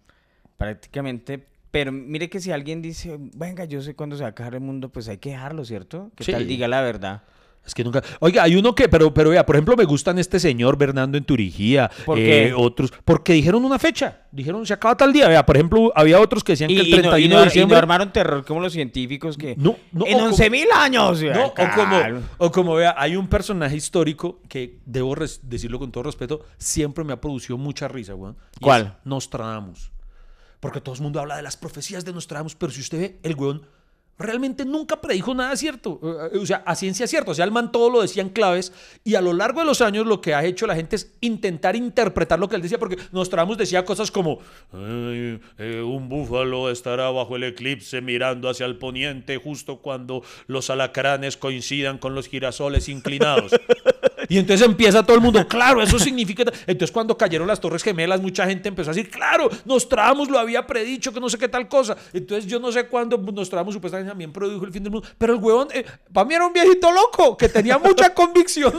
prácticamente... 0.58 1.46
Pero 1.72 1.92
mire 1.92 2.30
que 2.32 2.40
si 2.40 2.52
alguien 2.52 2.82
dice, 2.82 3.18
venga, 3.20 3.66
yo 3.66 3.82
sé 3.82 3.94
cuándo 3.96 4.16
se 4.16 4.24
va 4.24 4.30
a 4.30 4.32
acabar 4.32 4.56
el 4.56 4.62
mundo, 4.62 4.90
pues 4.90 5.08
hay 5.08 5.20
que 5.20 5.30
dejarlo, 5.30 5.64
¿cierto? 5.66 6.12
Que 6.16 6.32
tal 6.32 6.48
diga 6.48 6.68
la 6.68 6.82
verdad. 6.82 7.22
Es 7.70 7.76
que 7.76 7.84
nunca. 7.84 8.02
Oiga, 8.20 8.42
hay 8.42 8.56
uno 8.56 8.74
que, 8.74 8.90
pero, 8.90 9.14
pero 9.14 9.30
vea, 9.30 9.46
por 9.46 9.56
ejemplo, 9.56 9.76
me 9.78 9.86
gustan 9.86 10.18
este 10.18 10.40
señor 10.40 10.76
Bernardo 10.76 11.16
en 11.18 11.24
Turigía. 11.24 11.92
¿Por 12.04 12.18
eh, 12.18 12.24
qué? 12.50 12.54
Otros. 12.58 12.92
Porque 13.06 13.34
dijeron 13.34 13.64
una 13.64 13.78
fecha. 13.78 14.24
Dijeron, 14.32 14.66
se 14.66 14.74
acaba 14.74 14.98
tal 14.98 15.14
día. 15.14 15.28
Vea, 15.28 15.46
por 15.46 15.56
ejemplo, 15.56 15.92
había 15.96 16.20
otros 16.20 16.44
que 16.44 16.54
decían 16.54 16.72
Y, 16.72 16.76
que 16.76 16.82
el 16.82 16.88
y 16.88 16.92
no, 16.94 17.02
31 17.02 17.20
y 17.20 17.28
no- 17.28 17.36
de 17.36 17.42
y 17.42 17.44
no 17.44 17.46
diciembre. 17.46 17.78
armaron 17.78 18.12
terror 18.12 18.44
como 18.44 18.60
los 18.60 18.74
científicos 18.74 19.38
que... 19.38 19.56
No, 19.56 19.76
no, 19.92 20.08
en 20.08 20.16
o 20.16 20.20
como- 20.22 20.36
11.000 20.36 20.66
años. 20.76 21.22
No, 21.22 21.46
o 21.46 21.54
como, 21.54 22.00
o 22.40 22.52
como 22.52 22.74
vea, 22.74 22.96
hay 22.98 23.16
un 23.16 23.28
personaje 23.28 23.76
histórico 23.76 24.42
que, 24.50 24.80
debo 24.86 25.16
decirlo 25.44 25.78
con 25.78 25.92
todo 25.92 26.04
respeto, 26.06 26.42
siempre 26.58 27.04
me 27.04 27.14
ha 27.14 27.22
producido 27.22 27.58
mucha 27.58 27.88
risa, 27.88 28.16
weón. 28.16 28.36
¿Cuál? 28.60 28.98
Nostradamus. 29.06 29.92
Porque 30.60 30.82
todo 30.82 30.96
el 30.96 31.02
mundo 31.02 31.20
habla 31.20 31.38
de 31.38 31.42
las 31.44 31.56
profecías 31.56 32.04
de 32.04 32.12
Nostradamus, 32.14 32.56
pero 32.56 32.72
si 32.72 32.82
usted 32.82 33.00
ve, 33.00 33.20
el 33.24 33.36
weón 33.36 33.62
realmente 34.20 34.66
nunca 34.66 35.00
predijo 35.02 35.34
nada 35.34 35.56
cierto. 35.56 36.00
Eh, 36.34 36.38
O 36.38 36.46
sea, 36.46 36.58
a 36.66 36.76
ciencia 36.76 37.08
cierta. 37.08 37.32
O 37.32 37.34
sea, 37.34 37.46
el 37.46 37.52
man 37.52 37.72
todo 37.72 37.90
lo 37.90 38.02
decía 38.02 38.22
en 38.22 38.30
claves 38.30 38.72
y 39.04 39.16
a 39.16 39.22
lo 39.22 39.34
largo 39.34 39.62
de 39.62 39.66
los 39.66 39.82
años 39.82 40.06
lo 40.06 40.20
que 40.22 40.34
ha 40.36 40.44
hecho 40.46 40.68
la 40.68 40.76
gente 40.76 40.98
es 40.98 41.14
intentar 41.22 41.76
interpretar 41.76 42.38
lo 42.38 42.48
que 42.50 42.58
él 42.58 42.62
decía, 42.62 42.78
porque 42.78 42.98
Nostradamus 43.12 43.58
decía 43.58 43.86
cosas 43.86 44.12
como 44.12 44.40
"Ay, 44.74 45.40
eh, 45.58 45.82
un 45.82 46.10
búfalo 46.10 46.70
estará 46.70 47.10
bajo 47.10 47.36
el 47.38 47.44
eclipse 47.46 48.02
mirando 48.02 48.50
hacia 48.50 48.66
el 48.66 48.78
poniente 48.78 49.38
justo 49.38 49.78
cuando 49.78 50.22
los 50.48 50.70
alacranes 50.70 51.38
coincidan 51.38 51.98
con 51.98 52.14
los 52.14 52.28
girasoles 52.28 52.90
inclinados. 52.90 53.52
Y 54.30 54.38
entonces 54.38 54.66
empieza 54.66 55.04
todo 55.04 55.16
el 55.16 55.22
mundo, 55.22 55.46
claro, 55.48 55.82
eso 55.82 55.98
significa. 55.98 56.44
Entonces, 56.68 56.92
cuando 56.92 57.18
cayeron 57.18 57.48
las 57.48 57.60
Torres 57.60 57.84
Gemelas, 57.84 58.22
mucha 58.22 58.46
gente 58.46 58.70
empezó 58.70 58.92
a 58.92 58.94
decir, 58.94 59.10
claro, 59.10 59.50
Nostradamus 59.66 60.30
lo 60.30 60.38
había 60.38 60.66
predicho, 60.68 61.12
que 61.12 61.20
no 61.20 61.30
sé 61.30 61.38
qué 61.38 61.48
tal 61.48 61.68
cosa. 61.68 61.98
Entonces, 62.14 62.46
yo 62.46 62.60
no 62.60 62.72
sé 62.72 62.86
cuándo 62.88 63.18
Nostradamus 63.18 63.74
supuestamente 63.74 64.10
también 64.10 64.32
predijo 64.32 64.64
el 64.66 64.72
fin 64.72 64.84
del 64.84 64.92
mundo. 64.92 65.08
Pero 65.18 65.34
el 65.34 65.40
huevón, 65.40 65.68
eh, 65.74 65.84
para 66.14 66.28
mí 66.28 66.36
era 66.36 66.46
un 66.46 66.54
viejito 66.54 66.92
loco 66.92 67.36
que 67.36 67.50
tenía 67.50 67.80
mucha 67.80 68.14
convicción. 68.14 68.74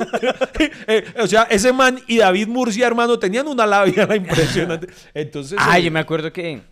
Eh, 0.87 1.05
o 1.21 1.27
sea, 1.27 1.43
ese 1.51 1.73
man 1.73 2.01
y 2.07 2.19
David 2.19 2.47
Murcia, 2.47 2.87
hermano, 2.87 3.19
tenían 3.19 3.49
una 3.49 3.67
labia 3.67 4.09
impresionante. 4.17 4.89
Entonces. 5.13 5.59
Ah, 5.61 5.79
eh, 5.79 5.83
yo 5.83 5.91
me 5.91 5.99
acuerdo 5.99 6.33
que 6.33 6.63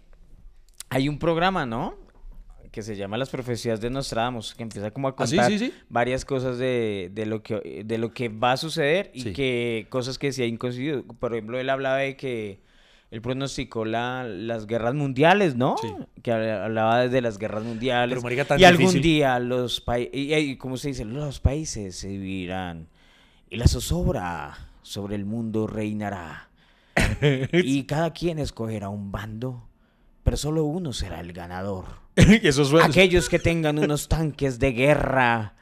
hay 0.88 1.08
un 1.08 1.18
programa, 1.18 1.66
¿no? 1.66 1.96
Que 2.70 2.82
se 2.82 2.96
llama 2.96 3.16
Las 3.16 3.30
Profecías 3.30 3.80
de 3.80 3.88
Nostradamus, 3.90 4.54
que 4.54 4.62
empieza 4.62 4.90
como 4.90 5.08
a 5.08 5.14
Ah, 5.16 5.26
sí, 5.26 5.36
contar 5.36 5.50
sí, 5.52 5.58
sí. 5.58 5.72
varias 5.88 6.24
cosas 6.24 6.58
de, 6.58 7.10
de 7.14 7.24
lo 7.26 7.42
que, 7.42 7.82
de 7.84 7.98
lo 7.98 8.12
que 8.12 8.28
va 8.28 8.52
a 8.52 8.56
suceder 8.56 9.10
y 9.14 9.32
que 9.32 9.86
cosas 9.88 10.18
que 10.18 10.32
se 10.32 10.44
han 10.44 10.56
coincidido. 10.58 11.02
Por 11.04 11.32
ejemplo, 11.34 11.58
él 11.58 11.70
hablaba 11.70 11.96
de 11.98 12.16
que 12.16 12.60
él 13.10 13.22
pronosticó 13.22 13.86
la, 13.86 14.24
las 14.24 14.66
guerras 14.66 14.92
mundiales, 14.94 15.56
¿no? 15.56 15.76
Sí. 15.80 15.88
Que 16.22 16.30
habla- 16.30 16.64
hablaba 16.66 17.08
de 17.08 17.20
las 17.22 17.38
guerras 17.38 17.64
mundiales. 17.64 18.10
Pero, 18.16 18.22
marica, 18.22 18.44
tan 18.44 18.60
y 18.60 18.64
algún 18.64 18.80
difícil. 18.88 19.02
día 19.02 19.38
los 19.38 19.80
países, 19.80 20.10
y, 20.14 20.34
y 20.34 20.56
¿cómo 20.58 20.76
se 20.76 20.88
dice? 20.88 21.06
Los 21.06 21.40
países 21.40 21.96
se 21.96 22.08
dividirán 22.08 22.88
y 23.48 23.56
la 23.56 23.66
zozobra 23.66 24.58
sobre 24.82 25.14
el 25.16 25.24
mundo 25.24 25.66
reinará. 25.66 26.50
y 27.52 27.84
cada 27.84 28.12
quien 28.12 28.38
escogerá 28.38 28.88
un 28.90 29.10
bando, 29.10 29.66
pero 30.22 30.36
solo 30.36 30.64
uno 30.64 30.92
será 30.92 31.20
el 31.20 31.32
ganador. 31.32 31.86
eso 32.42 32.64
suena. 32.64 32.86
Aquellos 32.86 33.28
que 33.28 33.38
tengan 33.38 33.78
unos 33.78 34.08
tanques 34.08 34.58
de 34.58 34.72
guerra. 34.72 35.54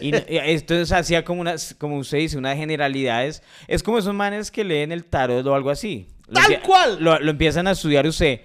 Y, 0.00 0.12
entonces 0.14 0.92
hacía 0.92 1.24
como 1.24 1.40
unas, 1.40 1.74
como 1.74 1.98
usted 1.98 2.18
dice, 2.18 2.38
unas 2.38 2.56
generalidades. 2.56 3.42
Es 3.68 3.82
como 3.82 3.98
esos 3.98 4.14
manes 4.14 4.50
que 4.50 4.64
leen 4.64 4.92
el 4.92 5.04
tarot 5.04 5.46
o 5.46 5.54
algo 5.54 5.70
así. 5.70 6.08
Lo 6.26 6.34
¡Tal 6.34 6.62
cual! 6.62 7.02
Lo, 7.02 7.18
lo 7.18 7.30
empiezan 7.30 7.66
a 7.66 7.72
estudiar 7.72 8.06
usted. 8.06 8.40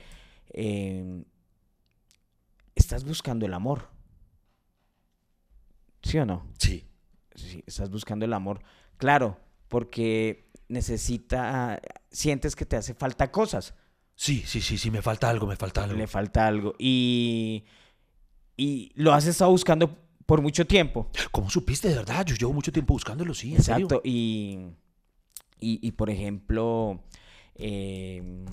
Eh, 0.53 1.23
estás 2.75 3.03
buscando 3.03 3.45
el 3.45 3.53
amor. 3.53 3.89
¿Sí 6.03 6.17
o 6.17 6.25
no? 6.25 6.47
Sí. 6.57 6.87
Sí, 7.35 7.63
estás 7.65 7.89
buscando 7.89 8.25
el 8.25 8.33
amor. 8.33 8.61
Claro, 8.97 9.39
porque 9.67 10.49
necesita, 10.67 11.81
sientes 12.11 12.55
que 12.55 12.65
te 12.65 12.77
hace 12.77 12.93
falta 12.93 13.31
cosas. 13.31 13.73
Sí, 14.15 14.43
sí, 14.45 14.61
sí, 14.61 14.77
sí, 14.77 14.89
me 14.91 15.01
falta 15.01 15.29
algo, 15.29 15.45
me 15.45 15.55
falta 15.55 15.83
algo. 15.83 15.97
Le 15.97 16.07
falta 16.07 16.47
algo. 16.47 16.73
Y, 16.79 17.65
y 18.55 18.91
lo 18.95 19.13
has 19.13 19.25
estado 19.27 19.51
buscando 19.51 19.97
por 20.25 20.41
mucho 20.41 20.65
tiempo. 20.65 21.09
¿Cómo 21.31 21.49
supiste 21.49 21.89
de 21.89 21.95
verdad? 21.95 22.25
Yo 22.25 22.35
llevo 22.35 22.53
mucho 22.53 22.71
tiempo 22.71 22.93
buscándolo, 22.93 23.33
sí. 23.33 23.53
en 23.55 23.61
serio. 23.63 23.85
Exacto. 23.87 24.01
Y, 24.05 24.59
y, 25.59 25.79
y, 25.87 25.91
por 25.91 26.09
ejemplo, 26.09 27.01
eh, 27.55 28.45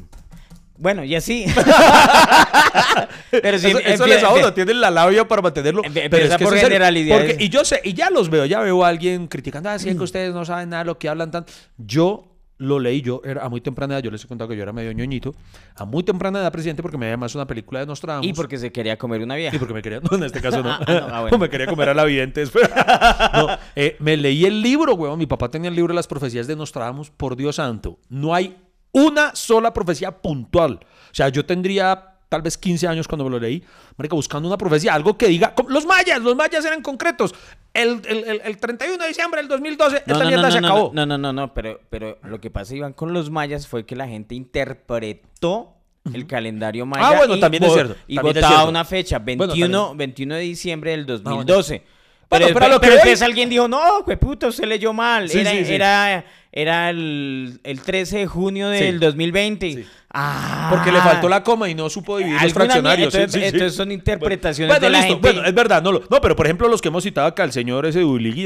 bueno, 0.79 1.05
y 1.05 1.15
así. 1.15 1.47
Pero 3.31 3.59
sí, 3.59 3.69
eso, 3.69 3.79
eso 3.79 4.07
les 4.07 4.23
a 4.23 4.31
uno, 4.31 4.49
empie- 4.49 4.55
tienen 4.55 4.81
la 4.81 4.91
labia 4.91 5.27
para 5.27 5.43
mantenerlo. 5.43 5.83
Empie- 5.83 6.09
pero 6.11 6.25
empieza 6.25 6.35
es 6.35 6.39
que 6.39 6.45
por 6.45 6.53
serio, 6.55 6.69
generalidades. 6.69 7.31
porque- 7.33 7.45
y 7.45 7.49
yo 7.49 7.65
sé, 7.65 7.81
y 7.85 7.95
ya 7.95 8.11
los 8.11 8.29
veo, 8.31 8.45
ya 8.47 8.61
veo 8.61 8.85
a 8.85 8.89
alguien 8.89 9.27
criticando, 9.29 9.71
así 9.71 9.91
Mm. 9.91 9.97
que 9.97 10.03
ustedes 10.05 10.35
no 10.35 10.45
saben 10.45 10.71
nada 10.71 10.83
de 10.83 10.87
lo 10.87 10.99
que 10.99 11.09
hablan 11.09 11.31
tan. 11.31 11.47
Yo 11.79 12.32
lo 12.63 12.79
leí, 12.79 13.03
yo 13.03 13.21
era 13.25 13.45
a 13.45 13.49
muy 13.49 13.61
temprana 13.61 13.95
edad, 13.95 14.03
yo 14.05 14.11
les 14.11 14.25
he 14.25 14.29
contado 14.29 14.49
que 14.49 14.57
yo 14.57 14.63
era 14.63 14.73
medio 14.73 14.93
ñoñito, 14.93 15.35
a 15.75 15.85
muy 15.85 16.03
temprana 16.03 16.41
edad, 16.41 16.53
presidente, 16.53 16.83
porque 16.83 16.97
me 16.97 17.07
había 17.07 17.17
más 17.17 17.35
una 17.35 17.47
película 17.47 17.81
de 17.81 17.87
Nostradamus. 17.87 18.27
y 18.27 18.33
porque 18.33 18.59
se 18.59 18.73
quería 18.73 18.97
comer 18.97 19.23
una 19.23 19.35
vieja. 19.35 19.57
Y 19.57 19.59
porque 19.59 19.75
me 19.75 19.83
quería, 19.83 20.01
no, 20.01 20.17
en 20.17 20.25
este 20.25 20.41
caso 20.41 20.63
no. 20.63 20.73
Ah, 20.83 20.85
no, 20.87 21.15
ah, 21.15 21.21
bueno. 21.23 21.39
me 21.43 21.49
quería 21.49 21.67
comer 21.67 21.91
a 21.91 21.95
la 21.95 22.05
vidente 22.05 22.41
después. 22.41 22.69
no, 23.35 23.49
eh, 23.77 23.97
me 24.01 24.17
leí 24.17 24.45
el 24.45 24.63
libro, 24.63 24.95
weón. 24.95 25.19
Mi 25.19 25.27
papá 25.27 25.49
tenía 25.49 25.69
el 25.69 25.77
libro 25.77 25.93
de 25.93 25.97
las 25.97 26.07
profecías 26.07 26.47
de 26.47 26.57
Nostradamus. 26.57 27.11
Por 27.11 27.37
Dios 27.37 27.57
santo, 27.57 27.99
no 28.09 28.35
hay 28.35 28.57
una 28.93 29.35
sola 29.35 29.73
profecía 29.73 30.23
puntual. 30.23 30.81
O 30.83 31.15
sea, 31.15 31.29
yo 31.29 31.45
tendría 31.45 32.12
tal 32.33 32.41
vez 32.43 32.57
15 32.57 32.89
años 32.89 33.07
cuando 33.07 33.25
me 33.25 33.31
lo 33.31 33.39
leí, 33.39 33.63
marica, 33.99 34.17
buscando 34.17 34.49
una 34.49 34.57
profecía, 34.57 34.95
algo 34.95 35.19
que 35.19 35.29
diga, 35.29 35.55
los 35.69 35.85
mayas, 35.85 36.21
los 36.23 36.35
mayas 36.35 36.65
eran 36.65 36.81
concretos. 36.81 37.35
El, 37.75 38.01
el- 38.09 38.25
el- 38.25 38.41
el 38.45 38.57
31 38.57 38.97
de 39.03 39.09
diciembre 39.09 39.41
del 39.43 39.49
2012, 39.49 39.97
esta 39.99 40.25
mierda 40.25 40.51
se 40.51 40.61
no, 40.63 40.67
acabó. 40.69 40.91
No, 40.95 41.05
no, 41.05 41.19
no, 41.19 41.33
no, 41.35 41.53
pero, 41.53 41.79
pero 41.91 42.19
lo 42.25 42.41
que 42.41 42.51
pasa, 42.51 42.75
Iván, 42.75 42.95
con 42.95 43.13
los 43.13 43.31
mayas 43.31 43.67
fue 43.69 43.85
que 43.85 43.95
la 43.97 44.09
gente 44.09 44.35
interpretó 44.35 45.75
el 46.13 46.27
calendario 46.27 46.85
maya. 46.87 47.07
Ah, 47.09 47.17
bueno, 47.19 47.37
y 47.37 47.41
también 47.41 47.63
es 47.65 47.73
cierto, 47.73 47.97
Y 48.09 48.17
es 48.17 48.23
votaba 48.23 48.65
una 48.69 48.85
fecha, 48.85 49.19
Bueno, 49.19 49.47
21, 49.47 49.79
también. 49.89 49.99
21 49.99 50.35
de 50.37 50.41
diciembre 50.41 50.91
del 50.93 51.05
bueno. 51.05 51.21
2012. 51.45 51.83
Bueno, 52.29 52.47
pero 52.47 52.59
pero 52.61 52.69
lo 52.73 52.81
que 52.81 52.87
pero 52.87 52.95
después 52.95 53.21
alguien 53.23 53.51
dijo, 53.51 53.69
no, 53.69 54.05
puto, 54.19 54.49
usted 54.49 54.65
leyó 54.65 54.93
mal. 54.95 55.29
Sí, 55.29 55.41
era, 55.41 55.51
sí, 55.51 55.65
sí. 55.67 55.75
era, 55.75 56.25
era 56.51 56.89
el, 56.89 57.61
el 57.63 57.83
13 57.83 58.19
de 58.21 58.27
junio 58.27 58.69
del 58.71 58.95
Sí. 58.95 58.99
2020. 59.01 59.87
Ah. 60.15 60.69
Porque 60.71 60.93
le 60.93 61.01
faltó 61.01 61.29
la 61.29 61.43
coma 61.43 61.69
y 61.69 61.75
no 61.75 61.89
supo 61.89 62.19
dividir 62.19 62.41
los 62.43 62.53
fraccionarios. 62.53 63.15
mierda, 63.15 63.33
Sí, 63.33 63.39
sí, 63.39 63.41
sí. 63.41 63.47
entonces 63.47 63.75
son 63.75 63.91
interpretaciones 63.93 64.69
Bueno, 64.75 64.85
de 64.87 64.91
la 64.91 64.99
listo. 64.99 65.15
gente. 65.15 65.33
Bueno, 65.33 65.49
es 65.49 65.55
verdad, 65.55 65.83
no, 65.83 65.93
lo- 65.93 66.03
no, 66.11 66.21
pero 66.21 66.37
por 66.37 66.47
ejemplo, 66.47 66.69
los 66.69 66.83
que 66.83 66.89
hemos 66.89 67.03
citado 67.03 67.27
acá, 67.27 67.45
el 67.45 67.53
señor 67.53 67.87
ese 67.87 68.01
de 68.01 68.05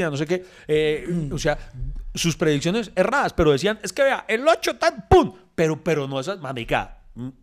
no 0.09 0.15
sé 0.17 0.25
qué, 0.25 0.45
eh, 0.67 1.29
o 1.31 1.37
sea, 1.37 1.57
sus 2.15 2.37
predicciones 2.37 2.91
erradas, 2.95 3.33
pero 3.33 3.51
decían, 3.51 3.79
es 3.83 3.91
que 3.93 4.03
vea, 4.03 4.23
el 4.27 4.47
8 4.47 4.75
tan, 4.77 5.05
¡pum! 5.09 5.33
Pero, 5.55 5.83
pero 5.83 6.07
no 6.07 6.19
esas, 6.19 6.39
mamica, 6.39 6.96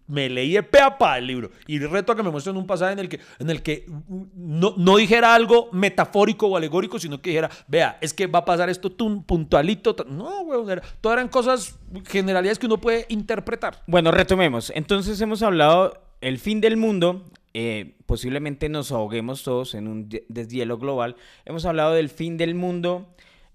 me 0.06 0.28
leí 0.28 0.52
de 0.52 0.62
pe 0.62 0.78
a 0.80 0.96
pa 0.98 1.18
el 1.18 1.26
libro 1.26 1.50
y 1.66 1.78
reto 1.80 2.12
a 2.12 2.16
que 2.16 2.22
me 2.22 2.30
muestren 2.30 2.56
un 2.56 2.66
pasaje 2.66 2.92
en 2.92 2.98
el 3.00 3.08
que, 3.08 3.20
en 3.38 3.50
el 3.50 3.62
que 3.62 3.84
mm, 3.88 4.22
no, 4.34 4.74
no 4.76 4.96
dijera 4.96 5.34
algo 5.34 5.68
metafórico 5.72 6.46
o 6.46 6.56
alegórico, 6.56 6.98
sino 6.98 7.20
que 7.20 7.30
dijera, 7.30 7.50
vea, 7.66 7.98
es 8.00 8.14
que 8.14 8.26
va 8.26 8.40
a 8.40 8.44
pasar 8.44 8.70
esto 8.70 8.90
tun, 8.92 9.24
puntualito. 9.24 9.94
tan-". 9.94 10.16
No, 10.16 10.42
weón, 10.42 10.70
era- 10.70 10.82
todas 11.00 11.16
eran 11.16 11.28
cosas, 11.28 11.78
generalidades 12.06 12.58
que 12.58 12.66
uno 12.66 12.78
puede 12.80 13.06
interpretar. 13.08 13.82
Bueno, 13.86 14.10
retomemos. 14.10 14.70
Entonces 14.74 15.20
hemos 15.20 15.42
hablado 15.42 15.92
el 16.20 16.38
fin 16.38 16.60
del 16.60 16.76
mundo. 16.76 17.24
eh, 17.56 17.94
posiblemente 18.06 18.68
nos 18.68 18.90
ahoguemos 18.90 19.44
todos 19.44 19.74
en 19.76 19.86
un 19.86 20.08
de- 20.08 20.24
deshielo 20.28 20.76
global. 20.76 21.14
Hemos 21.44 21.64
hablado 21.64 21.92
del 21.94 22.08
fin 22.08 22.36
del 22.36 22.54
mundo 22.56 23.06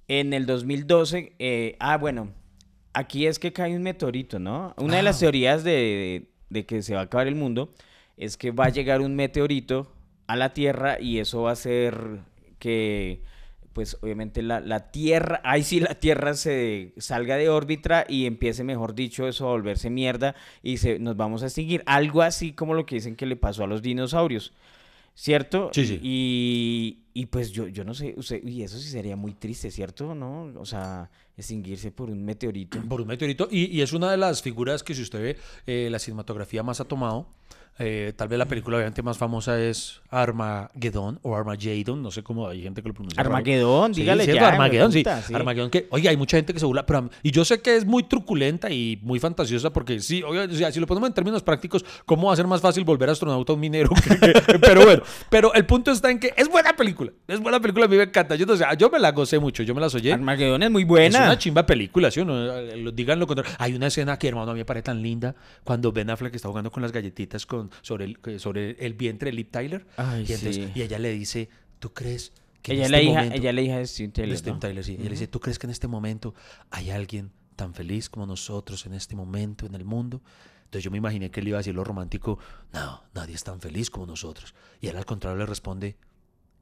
en 0.07 0.31
el 0.33 0.45
2012. 0.45 1.33
eh, 1.37 1.75
ah, 1.79 1.97
bueno, 1.97 2.29
aquí 2.93 3.25
es 3.27 3.39
que 3.39 3.53
cae 3.53 3.75
un 3.75 3.83
meteorito, 3.83 4.39
¿no? 4.39 4.73
Una 4.77 4.97
de 4.97 5.03
las 5.03 5.19
teorías 5.19 5.63
de, 5.63 5.71
de- 5.71 6.29
de 6.49 6.65
que 6.65 6.81
se 6.81 6.95
va 6.95 7.01
a 7.01 7.03
acabar 7.03 7.27
el 7.27 7.35
mundo 7.35 7.73
es 8.17 8.35
que 8.37 8.51
va 8.51 8.65
a 8.65 8.69
llegar 8.69 9.01
un 9.01 9.15
meteorito 9.15 9.91
a 10.27 10.35
la 10.35 10.53
Tierra 10.53 10.99
y 10.99 11.19
eso 11.19 11.43
va 11.43 11.51
a 11.51 11.53
hacer 11.53 12.19
que 12.59 13.21
pues 13.73 13.97
obviamente 14.01 14.41
la, 14.41 14.59
la 14.59 14.91
Tierra, 14.91 15.39
ahí 15.43 15.63
sí 15.63 15.79
la 15.79 15.95
Tierra 15.95 16.33
se 16.33 16.93
salga 16.97 17.37
de 17.37 17.49
órbita 17.49 18.03
y 18.09 18.25
empiece, 18.25 18.63
mejor 18.63 18.95
dicho, 18.95 19.27
eso 19.27 19.47
a 19.47 19.51
volverse 19.51 19.89
mierda 19.89 20.35
y 20.63 20.77
se, 20.77 20.99
nos 20.99 21.15
vamos 21.15 21.43
a 21.43 21.45
extinguir. 21.45 21.83
Algo 21.85 22.21
así 22.23 22.51
como 22.51 22.73
lo 22.73 22.85
que 22.85 22.95
dicen 22.95 23.15
que 23.15 23.25
le 23.27 23.35
pasó 23.35 23.63
a 23.63 23.67
los 23.67 23.81
dinosaurios, 23.81 24.53
¿cierto? 25.19 25.69
Sí, 25.73 25.85
sí. 25.85 25.99
Y, 26.01 26.99
y 27.13 27.25
pues 27.25 27.51
yo, 27.51 27.67
yo 27.67 27.83
no 27.83 27.93
sé, 27.93 28.13
usted, 28.15 28.41
y 28.41 28.63
eso 28.63 28.77
sí 28.77 28.87
sería 28.87 29.17
muy 29.17 29.33
triste, 29.33 29.69
¿cierto? 29.69 30.15
¿No? 30.15 30.53
O 30.55 30.65
sea, 30.65 31.11
extinguirse 31.35 31.91
por 31.91 32.09
un 32.09 32.23
meteorito. 32.23 32.81
Por 32.87 33.01
un 33.01 33.07
meteorito. 33.07 33.49
Y, 33.51 33.65
y 33.65 33.81
es 33.81 33.91
una 33.91 34.09
de 34.11 34.15
las 34.17 34.41
figuras 34.41 34.81
que 34.81 34.95
si 34.95 35.01
usted 35.01 35.21
ve, 35.21 35.37
eh, 35.67 35.89
la 35.91 35.99
cinematografía 35.99 36.63
más 36.63 36.79
ha 36.79 36.85
tomado. 36.85 37.27
Eh, 37.81 38.11
tal 38.15 38.27
vez 38.27 38.37
la 38.37 38.45
película 38.45 38.75
obviamente 38.75 39.01
más 39.01 39.17
famosa 39.17 39.57
es 39.57 40.01
Armageddon 40.09 41.17
o 41.21 41.33
Armageddon, 41.33 42.03
no 42.03 42.11
sé 42.11 42.23
cómo 42.23 42.47
hay 42.49 42.61
gente 42.61 42.81
que 42.81 42.89
lo 42.89 42.93
pronuncia. 42.93 43.23
Sí, 43.23 44.01
dígale 44.01 44.27
ya. 44.27 44.49
Armageddon, 44.49 44.91
sí. 44.91 45.03
sí. 45.25 45.33
Armageddon 45.33 45.69
que, 45.69 45.87
oye, 45.91 46.09
hay 46.09 46.17
mucha 46.17 46.35
gente 46.35 46.53
que 46.53 46.59
se 46.59 46.65
burla, 46.65 46.85
pero 46.85 47.09
y 47.23 47.31
yo 47.31 47.45
sé 47.45 47.61
que 47.61 47.77
es 47.77 47.85
muy 47.85 48.03
truculenta 48.03 48.69
y 48.69 48.99
muy 49.01 49.19
fantasiosa 49.19 49.71
porque 49.71 50.01
sí, 50.01 50.21
oye, 50.23 50.41
o 50.41 50.53
sea, 50.53 50.73
si 50.73 50.81
lo 50.81 50.87
ponemos 50.87 51.07
en 51.07 51.13
términos 51.13 51.41
prácticos, 51.41 51.85
¿cómo 52.05 52.27
va 52.27 52.33
a 52.33 52.35
ser 52.35 52.47
más 52.47 52.59
fácil 52.59 52.83
volver 52.83 53.09
astronauta 53.09 53.53
a 53.53 53.55
un 53.55 53.61
minero? 53.61 53.91
pero 54.61 54.83
bueno, 54.83 55.01
pero 55.29 55.53
el 55.53 55.65
punto 55.65 55.91
está 55.91 56.11
en 56.11 56.19
que 56.19 56.33
es 56.35 56.49
buena 56.49 56.73
película, 56.75 57.13
es 57.29 57.39
buena 57.39 57.61
película, 57.61 57.85
a 57.85 57.87
mí 57.87 57.95
me 57.95 58.03
encanta. 58.03 58.35
Yo, 58.35 58.45
no 58.45 58.57
sé, 58.57 58.65
yo 58.77 58.89
me 58.89 58.99
la 58.99 59.13
gocé 59.13 59.39
mucho, 59.39 59.63
yo 59.63 59.73
me 59.73 59.79
las 59.79 59.95
oye. 59.95 60.11
Armagedón 60.11 60.63
es 60.63 60.71
muy 60.71 60.83
Es 60.83 60.87
buena. 60.87 61.23
una 61.23 61.37
chimba 61.37 61.65
película, 61.65 62.11
¿sí 62.11 62.19
o 62.19 62.25
no? 62.25 62.91
Digan 62.91 63.19
lo 63.19 63.27
contrario. 63.27 63.55
Hay 63.57 63.73
una 63.73 63.87
escena 63.87 64.17
que, 64.19 64.27
hermano, 64.27 64.51
a 64.51 64.53
mí 64.53 64.59
me 64.59 64.65
parece 64.65 64.83
tan 64.83 65.01
linda 65.01 65.33
cuando 65.63 65.91
Ben 65.93 66.09
Affleck 66.09 66.35
está 66.35 66.49
jugando 66.49 66.71
con 66.71 66.83
las 66.83 66.91
galletitas 66.91 67.45
con, 67.45 67.68
sobre, 67.81 68.05
el, 68.05 68.39
sobre 68.39 68.71
el 68.85 68.93
vientre 68.93 69.29
de 69.31 69.33
Liv 69.37 69.49
Tyler. 69.51 69.85
Ay, 69.97 70.25
y, 70.27 70.33
entonces- 70.33 70.55
sí. 70.55 70.71
y 70.75 70.81
ella 70.81 70.99
le 70.99 71.11
dice, 71.11 71.49
¿tú 71.79 71.93
crees 71.93 72.33
que 72.61 72.73
ella, 72.73 72.85
en 72.85 72.91
la 72.91 72.97
este 72.97 73.09
hija, 73.09 73.19
momento... 73.19 73.35
ella 73.37 73.53
la 73.53 73.61
hija 73.61 73.77
de 73.77 73.87
Steven 73.87 74.11
de 74.11 74.37
Steven 74.37 74.53
¿no? 74.55 74.59
Tyler, 74.59 74.83
sí. 74.83 74.91
Y 74.93 74.95
ella 74.95 75.03
le 75.05 75.09
dice, 75.11 75.27
¿tú 75.27 75.39
crees 75.39 75.59
que 75.59 75.67
en 75.67 75.71
este 75.71 75.87
momento 75.87 76.33
hay 76.71 76.89
alguien 76.91 77.31
tan 77.55 77.73
feliz 77.73 78.09
como 78.09 78.25
nosotros 78.25 78.85
en 78.85 78.93
este 78.93 79.15
momento 79.15 79.65
en 79.65 79.75
el 79.75 79.85
mundo? 79.85 80.21
Entonces 80.65 80.83
yo 80.83 80.91
me 80.91 80.97
imaginé 80.97 81.31
que 81.31 81.39
él 81.39 81.47
iba 81.47 81.57
a 81.57 81.61
decir 81.61 81.73
lo 81.73 81.83
romántico, 81.83 82.37
no, 82.73 83.01
nadie 83.15 83.33
es 83.33 83.43
tan 83.43 83.59
feliz 83.59 83.89
como 83.89 84.05
nosotros. 84.05 84.53
Y 84.81 84.87
él 84.87 84.97
al 84.97 85.05
contrario 85.05 85.37
le 85.39 85.45
responde, 85.47 85.97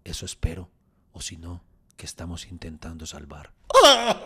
eso 0.06 0.26
espero, 0.26 0.70
o 1.12 1.22
si 1.22 1.36
no, 1.36 1.62
que 1.98 2.06
estamos 2.06 2.48
intentando 2.48 3.06
salvar. 3.06 3.52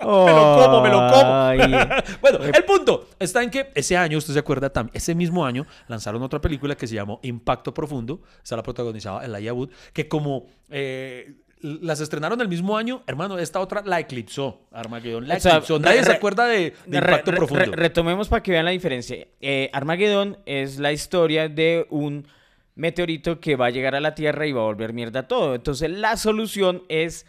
Me 0.01 0.31
lo 0.31 0.57
como, 0.57 0.81
me 0.81 0.89
lo 0.89 0.97
como. 1.11 2.01
Bueno, 2.21 2.39
el 2.43 2.63
punto 2.65 3.07
está 3.19 3.43
en 3.43 3.49
que 3.49 3.71
ese 3.75 3.97
año, 3.97 4.17
usted 4.17 4.33
se 4.33 4.39
acuerda 4.39 4.69
también, 4.71 4.95
ese 4.95 5.15
mismo 5.15 5.45
año 5.45 5.65
lanzaron 5.87 6.21
otra 6.23 6.39
película 6.41 6.75
que 6.75 6.87
se 6.87 6.95
llamó 6.95 7.19
Impacto 7.23 7.73
Profundo. 7.73 8.21
Esa 8.43 8.55
la 8.55 8.63
protagonizaba 8.63 9.23
Elijah 9.25 9.53
Wood, 9.53 9.69
que 9.93 10.07
como 10.07 10.47
eh, 10.69 11.33
las 11.61 11.99
estrenaron 11.99 12.41
el 12.41 12.47
mismo 12.47 12.75
año, 12.77 13.03
hermano, 13.07 13.37
esta 13.37 13.59
otra 13.59 13.83
la 13.85 13.99
eclipsó. 13.99 14.61
Armageddon 14.71 15.27
la 15.27 15.35
O 15.35 15.39
sea, 15.39 15.51
eclipsó. 15.57 15.79
Nadie 15.79 15.99
re- 15.99 16.05
se 16.05 16.11
acuerda 16.13 16.45
de, 16.47 16.73
Impacto 16.87 17.31
re- 17.31 17.37
Profundo. 17.37 17.65
re- 17.65 17.71
retomemos 17.75 18.27
para 18.29 18.41
que 18.41 18.51
vean 18.51 18.65
la 18.65 18.71
diferencia. 18.71 19.27
Eh, 19.41 19.69
Armagedón 19.73 20.37
es 20.45 20.79
la 20.79 20.91
historia 20.91 21.49
de 21.49 21.85
un 21.91 22.27
meteorito 22.75 23.39
que 23.39 23.55
va 23.55 23.67
a 23.67 23.69
llegar 23.69 23.95
a 23.95 23.99
la 23.99 24.15
Tierra 24.15 24.47
y 24.47 24.53
va 24.53 24.61
a 24.61 24.65
volver 24.65 24.93
mierda 24.93 25.27
todo. 25.27 25.53
Entonces 25.55 25.89
la 25.91 26.17
solución 26.17 26.83
es 26.89 27.25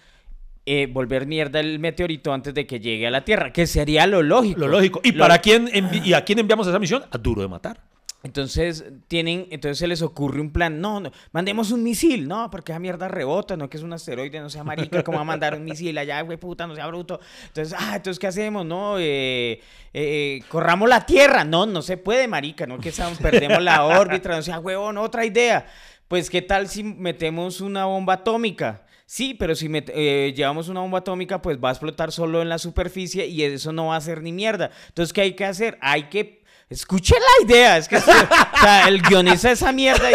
eh, 0.66 0.86
volver 0.90 1.26
mierda 1.26 1.60
el 1.60 1.78
meteorito 1.78 2.32
antes 2.32 2.54
de 2.54 2.66
que 2.66 2.78
llegue 2.80 3.06
a 3.06 3.10
la 3.10 3.24
Tierra, 3.24 3.52
que 3.52 3.66
sería 3.66 4.06
lo 4.06 4.22
lógico. 4.22 4.60
Lo 4.60 4.68
lógico. 4.68 5.00
¿Y 5.02 5.12
Lo- 5.12 5.24
para 5.24 5.38
quién 5.38 5.68
y 6.04 6.12
a 6.12 6.24
quién 6.24 6.38
enviamos 6.38 6.66
esa 6.66 6.78
misión? 6.78 7.02
A 7.10 7.18
Duro 7.18 7.42
de 7.42 7.48
Matar. 7.48 7.80
Entonces 8.24 8.84
tienen, 9.08 9.48
entonces 9.50 9.78
se 9.78 9.88
les 9.88 10.00
ocurre 10.00 10.40
un 10.40 10.52
plan, 10.52 10.80
no, 10.80 11.00
no, 11.00 11.10
mandemos 11.32 11.72
un 11.72 11.82
misil, 11.82 12.28
no, 12.28 12.48
porque 12.52 12.70
esa 12.70 12.78
mierda 12.78 13.08
rebota, 13.08 13.56
no 13.56 13.68
que 13.68 13.78
es 13.78 13.82
un 13.82 13.92
asteroide, 13.92 14.38
no 14.38 14.48
sea 14.48 14.62
marica, 14.62 15.02
¿cómo 15.02 15.16
va 15.16 15.22
a 15.22 15.24
mandar 15.24 15.56
un 15.56 15.64
misil 15.64 15.98
allá, 15.98 16.20
güey, 16.20 16.38
puta, 16.38 16.64
no 16.68 16.76
sea 16.76 16.86
bruto? 16.86 17.18
Entonces, 17.48 17.74
ah, 17.76 17.96
entonces 17.96 18.20
¿qué 18.20 18.28
hacemos? 18.28 18.64
No, 18.64 18.94
eh, 19.00 19.60
eh, 19.92 20.40
corramos 20.48 20.88
la 20.88 21.04
Tierra, 21.04 21.44
no, 21.44 21.66
no 21.66 21.82
se 21.82 21.96
puede, 21.96 22.28
marica, 22.28 22.64
no 22.64 22.78
que 22.78 22.92
seamos- 22.92 23.18
perdemos 23.18 23.60
la 23.60 23.84
órbita, 23.86 24.28
no 24.28 24.40
sea 24.42 24.60
huevón, 24.60 24.98
otra 24.98 25.24
idea. 25.26 25.66
Pues 26.06 26.30
qué 26.30 26.42
tal 26.42 26.68
si 26.68 26.84
metemos 26.84 27.60
una 27.60 27.86
bomba 27.86 28.12
atómica. 28.14 28.82
Sí, 29.12 29.34
pero 29.34 29.54
si 29.54 29.68
eh, 29.70 30.32
llevamos 30.34 30.70
una 30.70 30.80
bomba 30.80 31.00
atómica, 31.00 31.42
pues 31.42 31.58
va 31.62 31.68
a 31.68 31.72
explotar 31.72 32.12
solo 32.12 32.40
en 32.40 32.48
la 32.48 32.56
superficie 32.56 33.26
y 33.26 33.42
eso 33.42 33.70
no 33.70 33.88
va 33.88 33.96
a 33.96 33.98
hacer 33.98 34.22
ni 34.22 34.32
mierda. 34.32 34.70
Entonces, 34.88 35.12
¿qué 35.12 35.20
hay 35.20 35.32
que 35.34 35.44
hacer? 35.44 35.76
Hay 35.82 36.04
que 36.04 36.42
Escuche 36.70 37.14
la 37.16 37.46
idea, 37.46 37.76
es 37.76 37.88
que 37.88 37.96
o 37.98 38.00
sea, 38.00 38.88
el 38.88 39.02
guionista 39.02 39.48
de 39.48 39.54
esa 39.54 39.70
mierda 39.70 40.08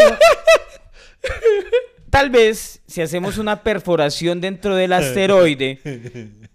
Tal 2.09 2.31
vez 2.31 2.81
si 2.87 3.03
hacemos 3.03 3.37
una 3.37 3.61
perforación 3.61 4.41
dentro 4.41 4.75
del 4.75 4.91
asteroide 4.91 5.79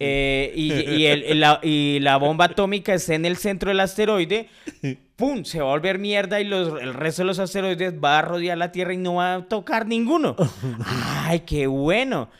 eh, 0.00 0.52
y, 0.56 1.34
la, 1.34 1.60
y 1.62 2.00
la 2.00 2.16
bomba 2.16 2.46
atómica 2.46 2.92
está 2.92 3.14
en 3.14 3.24
el 3.24 3.36
centro 3.36 3.68
del 3.68 3.78
asteroide, 3.78 4.48
¡pum! 5.16 5.44
Se 5.44 5.60
va 5.60 5.64
a 5.66 5.70
volver 5.72 5.98
mierda 5.98 6.40
y 6.40 6.44
los, 6.44 6.80
el 6.80 6.94
resto 6.94 7.22
de 7.22 7.26
los 7.26 7.38
asteroides 7.38 7.94
va 8.02 8.18
a 8.18 8.22
rodear 8.22 8.58
la 8.58 8.72
Tierra 8.72 8.94
y 8.94 8.98
no 8.98 9.14
va 9.14 9.34
a 9.34 9.48
tocar 9.48 9.86
ninguno. 9.86 10.36
¡Ay, 10.86 11.40
qué 11.40 11.66
bueno! 11.66 12.30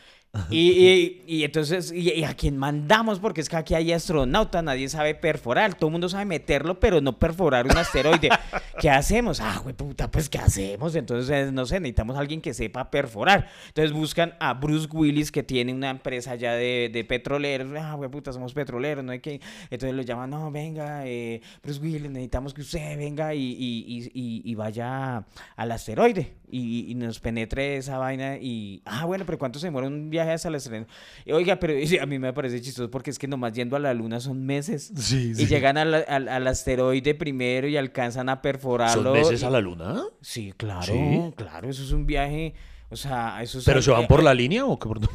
Y, 0.49 0.71
y- 0.71 1.23
y 1.27 1.43
entonces, 1.43 1.91
y, 1.91 2.11
y 2.11 2.23
a 2.23 2.33
quién 2.33 2.57
mandamos? 2.57 3.19
Porque 3.19 3.39
es 3.39 3.49
que 3.49 3.55
aquí 3.55 3.75
hay 3.75 3.91
astronautas, 3.91 4.63
nadie 4.63 4.89
sabe 4.89 5.13
perforar, 5.13 5.75
todo 5.75 5.89
el 5.89 5.91
mundo 5.91 6.09
sabe 6.09 6.25
meterlo, 6.25 6.79
pero 6.79 7.01
no 7.01 7.19
perforar 7.19 7.65
un 7.67 7.77
asteroide. 7.77 8.29
¿Qué 8.83 8.89
hacemos? 8.89 9.39
Ah, 9.39 9.61
güey, 9.63 9.73
puta, 9.73 10.11
pues 10.11 10.27
¿qué 10.27 10.39
hacemos? 10.39 10.93
Entonces, 10.93 11.29
eh, 11.29 11.51
no 11.53 11.65
sé, 11.65 11.79
necesitamos 11.79 12.17
a 12.17 12.19
alguien 12.19 12.41
que 12.41 12.53
sepa 12.53 12.91
perforar. 12.91 13.47
Entonces 13.69 13.93
buscan 13.93 14.33
a 14.41 14.55
Bruce 14.55 14.89
Willis, 14.91 15.31
que 15.31 15.41
tiene 15.41 15.73
una 15.73 15.89
empresa 15.89 16.35
ya 16.35 16.51
de, 16.55 16.89
de 16.91 17.05
petroleros. 17.05 17.71
Ah, 17.79 17.93
güey, 17.95 18.09
puta, 18.11 18.33
somos 18.33 18.53
petroleros, 18.53 19.01
no 19.05 19.13
hay 19.13 19.21
que. 19.21 19.39
Entonces 19.69 19.95
lo 19.95 20.01
llaman, 20.01 20.31
no, 20.31 20.51
venga, 20.51 21.07
eh, 21.07 21.39
Bruce 21.63 21.79
Willis, 21.79 22.01
necesitamos 22.11 22.53
que 22.53 22.59
usted 22.59 22.97
venga 22.97 23.33
y, 23.33 23.39
y- 23.57 24.11
y- 24.13 24.41
y- 24.43 24.55
vaya 24.55 25.23
al 25.55 25.71
asteroide 25.71 26.33
y, 26.51 26.93
nos 26.95 27.21
penetre 27.21 27.77
esa 27.77 27.97
vaina. 27.97 28.35
Y, 28.35 28.81
ah, 28.83 29.05
bueno, 29.05 29.23
pero 29.25 29.37
¿cuánto 29.37 29.59
se 29.59 29.67
demora 29.67 29.87
un 29.87 30.09
viaje 30.09 30.31
hasta 30.31 30.49
el 30.49 30.55
asteroide? 30.55 30.87
Oiga, 31.31 31.57
pero 31.57 31.73
a 32.01 32.05
mí 32.05 32.19
me 32.19 32.33
parece 32.33 32.59
chistoso 32.61 32.91
porque 32.91 33.11
es 33.11 33.17
que 33.17 33.29
nomás 33.29 33.53
yendo 33.53 33.77
a 33.77 33.79
la 33.79 33.93
luna 33.93 34.19
son 34.19 34.45
meses. 34.45 34.91
Sí, 34.97 35.29
Y 35.31 35.35
sí. 35.35 35.45
llegan 35.47 35.77
al, 35.77 35.93
al- 36.05 36.27
al 36.27 36.47
asteroide 36.47 37.15
primero 37.15 37.65
y 37.69 37.77
alcanzan 37.77 38.27
a 38.27 38.41
perforarlo. 38.77 39.03
¿Son 39.03 39.13
meses 39.13 39.41
y- 39.41 39.45
a 39.45 39.49
la 39.49 39.61
luna? 39.61 40.03
Sí, 40.21 40.53
claro, 40.57 40.81
Sí. 40.83 41.21
claro, 41.35 41.69
eso 41.69 41.83
es 41.83 41.91
un 41.91 42.05
viaje. 42.05 42.53
O 42.89 42.95
sea, 42.95 43.41
eso 43.41 43.57
es. 43.57 43.65
¿Pero 43.65 43.81
se 43.81 43.89
van 43.89 44.05
por 44.05 44.21
la 44.21 44.33
línea 44.35 44.65
o 44.65 44.77
qué? 44.77 44.87
por? 44.87 44.99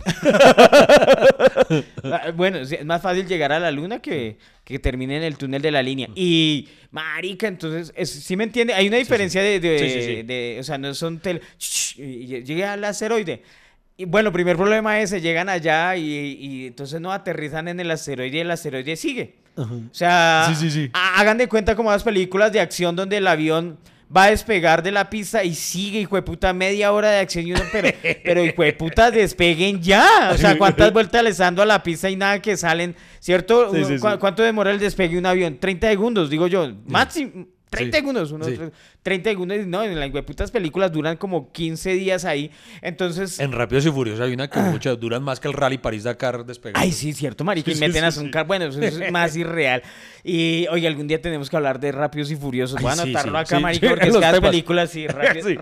Ah, 2.04 2.32
Bueno, 2.34 2.58
es 2.58 2.84
más 2.84 3.00
fácil 3.02 3.26
llegar 3.26 3.52
a 3.52 3.58
la 3.60 3.70
luna 3.70 4.00
que, 4.00 4.38
que 4.64 4.78
termine 4.78 5.16
en 5.18 5.22
el 5.22 5.36
túnel 5.36 5.62
de 5.62 5.70
la 5.70 5.82
línea. 5.82 6.08
Y, 6.14 6.68
marica, 6.90 7.46
entonces, 7.46 7.92
es- 7.96 8.10
¿sí 8.10 8.36
me 8.36 8.44
entiende? 8.44 8.74
Hay 8.74 8.88
una 8.88 8.96
diferencia 8.96 9.42
Sí, 9.42 9.58
sí, 9.60 10.02
sí. 10.02 10.22
de- 10.22 10.56
o 10.60 10.62
sea, 10.64 10.78
no 10.78 10.94
son 10.94 11.18
tel... 11.20 11.40
Llegué 11.96 12.64
al 12.64 12.82
asteroide. 12.84 13.42
Y 14.00 14.04
bueno, 14.04 14.32
primer 14.32 14.56
problema 14.56 15.00
es, 15.00 15.10
ese, 15.12 15.20
llegan 15.20 15.48
allá 15.48 15.96
y, 15.96 16.04
y 16.40 16.66
entonces 16.68 17.00
no 17.00 17.12
aterrizan 17.12 17.66
en 17.68 17.80
el 17.80 17.90
asteroide 17.90 18.36
y 18.36 18.40
el 18.40 18.50
asteroide 18.52 18.94
sigue. 18.96 19.34
O 19.56 19.66
sea, 19.90 20.46
Sí, 20.48 20.54
sí, 20.54 20.70
sí. 20.70 20.90
ha- 20.92 21.18
hagan 21.20 21.36
de 21.36 21.48
cuenta 21.48 21.74
como 21.74 21.90
las 21.90 22.04
películas 22.04 22.52
de 22.52 22.60
acción 22.60 22.94
donde 22.94 23.16
el 23.16 23.26
avión 23.26 23.76
va 24.16 24.24
a 24.24 24.30
despegar 24.30 24.84
de 24.84 24.92
la 24.92 25.10
pista 25.10 25.42
y 25.42 25.52
sigue, 25.52 25.98
hijo 26.00 26.14
de 26.14 26.22
puta, 26.22 26.52
media 26.52 26.92
hora 26.92 27.10
de 27.10 27.18
acción 27.18 27.44
y 27.46 27.52
uno, 27.52 27.62
pero, 27.72 27.88
pero 28.24 28.44
hijo 28.44 28.62
de 28.62 28.72
puta, 28.72 29.10
despeguen 29.10 29.82
ya. 29.82 30.30
O 30.32 30.38
sea, 30.38 30.56
¿cuántas 30.56 30.92
vueltas 30.92 31.24
les 31.24 31.38
dando 31.38 31.60
a 31.60 31.66
la 31.66 31.82
pista 31.82 32.08
y 32.08 32.14
nada 32.14 32.40
que 32.40 32.56
salen? 32.56 32.94
¿Cierto? 33.18 33.70
Sí, 33.72 33.78
Uno- 33.78 33.86
sí, 33.88 33.94
sí. 33.98 34.00
¿cu- 34.00 34.18
¿Cuánto 34.20 34.44
demora 34.44 34.70
el 34.70 34.78
despegue 34.78 35.14
de 35.14 35.18
un 35.18 35.26
avión? 35.26 35.58
30 35.58 35.88
segundos, 35.88 36.30
digo 36.30 36.46
yo. 36.46 36.72
Máximo. 36.86 37.48
30 37.70 37.96
Sí. 37.96 38.00
segundos, 38.00 38.32
unos 38.32 38.48
Sí. 38.48 38.58
30 39.02 39.30
segundos, 39.30 39.66
no, 39.66 39.82
en 39.84 39.98
las 39.98 40.10
putas 40.24 40.50
películas 40.50 40.92
duran 40.92 41.16
como 41.16 41.52
15 41.52 41.92
días 41.92 42.24
ahí, 42.24 42.50
entonces... 42.82 43.38
En 43.40 43.52
Rápidos 43.52 43.86
y 43.86 43.90
Furiosos 43.90 44.20
hay 44.26 44.32
una 44.32 44.48
que 44.48 44.60
muchas 44.60 44.98
duran 44.98 45.22
más 45.22 45.40
que 45.40 45.48
el 45.48 45.54
Rally 45.54 45.78
París-Dakar 45.78 46.44
despegando. 46.44 46.78
Ah. 46.80 46.82
Ay, 46.82 46.92
sí, 46.92 47.12
cierto, 47.12 47.44
marica, 47.44 47.70
y 47.70 47.74
meten 47.76 48.04
a 48.04 48.10
sí. 48.10 48.20
un 48.20 48.30
car... 48.30 48.46
Bueno, 48.46 48.66
eso 48.66 48.80
es 48.80 49.10
más 49.12 49.36
irreal. 49.36 49.82
Y, 50.24 50.66
oye, 50.70 50.86
algún 50.86 51.06
día 51.06 51.20
tenemos 51.20 51.48
que 51.48 51.56
hablar 51.56 51.78
de 51.80 51.92
Rápidos 51.92 52.30
y 52.30 52.36
Furiosos. 52.36 52.80
Voy 52.80 52.90
a 52.90 52.94
anotarlo 52.94 53.38
acá, 53.38 53.60
marica, 53.60 53.88
porque 53.90 54.06
es 54.08 54.12
los 54.12 54.16
que 54.16 54.20
las 54.26 54.34
temas. 54.34 54.50
películas, 54.50 54.90
sí, 54.92 55.06
Rápidos, 55.06 55.50
y 55.50 55.56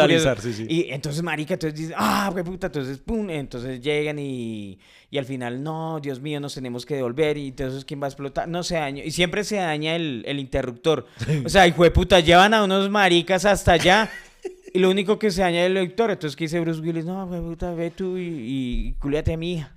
Furiosos. 0.00 0.38
sí, 0.42 0.52
sí. 0.52 0.66
Y 0.68 0.90
entonces, 0.90 1.22
marica, 1.22 1.54
entonces 1.54 1.78
dicen, 1.78 1.94
ah, 1.98 2.28
güey, 2.30 2.44
puta, 2.44 2.66
entonces, 2.68 2.98
pum, 2.98 3.30
entonces 3.30 3.80
llegan 3.80 4.18
y, 4.18 4.78
y 5.10 5.18
al 5.18 5.24
final, 5.24 5.62
no, 5.62 6.00
Dios 6.00 6.20
mío, 6.20 6.40
nos 6.40 6.54
tenemos 6.54 6.84
que 6.86 6.96
devolver 6.96 7.36
y 7.38 7.48
entonces, 7.48 7.84
¿quién 7.84 8.00
va 8.00 8.06
a 8.06 8.08
explotar? 8.08 8.48
No 8.48 8.62
se 8.62 8.76
daña. 8.76 9.04
Y 9.04 9.10
siempre 9.10 9.44
se 9.44 9.56
daña 9.56 9.96
el, 9.96 10.22
el 10.26 10.38
interruptor. 10.38 11.06
O 11.44 11.48
sea, 11.48 11.66
hijo 11.66 11.84
de 11.84 11.90
puta, 11.90 12.20
llevan 12.20 12.54
a 12.54 12.64
unos 12.64 12.90
maricas 12.90 13.44
hasta 13.44 13.72
allá 13.72 14.10
y 14.74 14.78
lo 14.78 14.90
único 14.90 15.18
que 15.18 15.30
se 15.30 15.42
daña 15.42 15.60
es 15.60 15.66
el 15.66 15.74
lector. 15.74 16.10
Entonces, 16.10 16.36
¿qué 16.36 16.44
dice 16.44 16.60
Bruce 16.60 16.80
Willis? 16.80 17.04
No, 17.04 17.28
puta, 17.28 17.72
ve 17.74 17.90
tú 17.90 18.16
y, 18.16 18.22
y 18.24 18.92
culiate 18.98 19.34
a 19.34 19.36
mi 19.36 19.54
hija. 19.54 19.72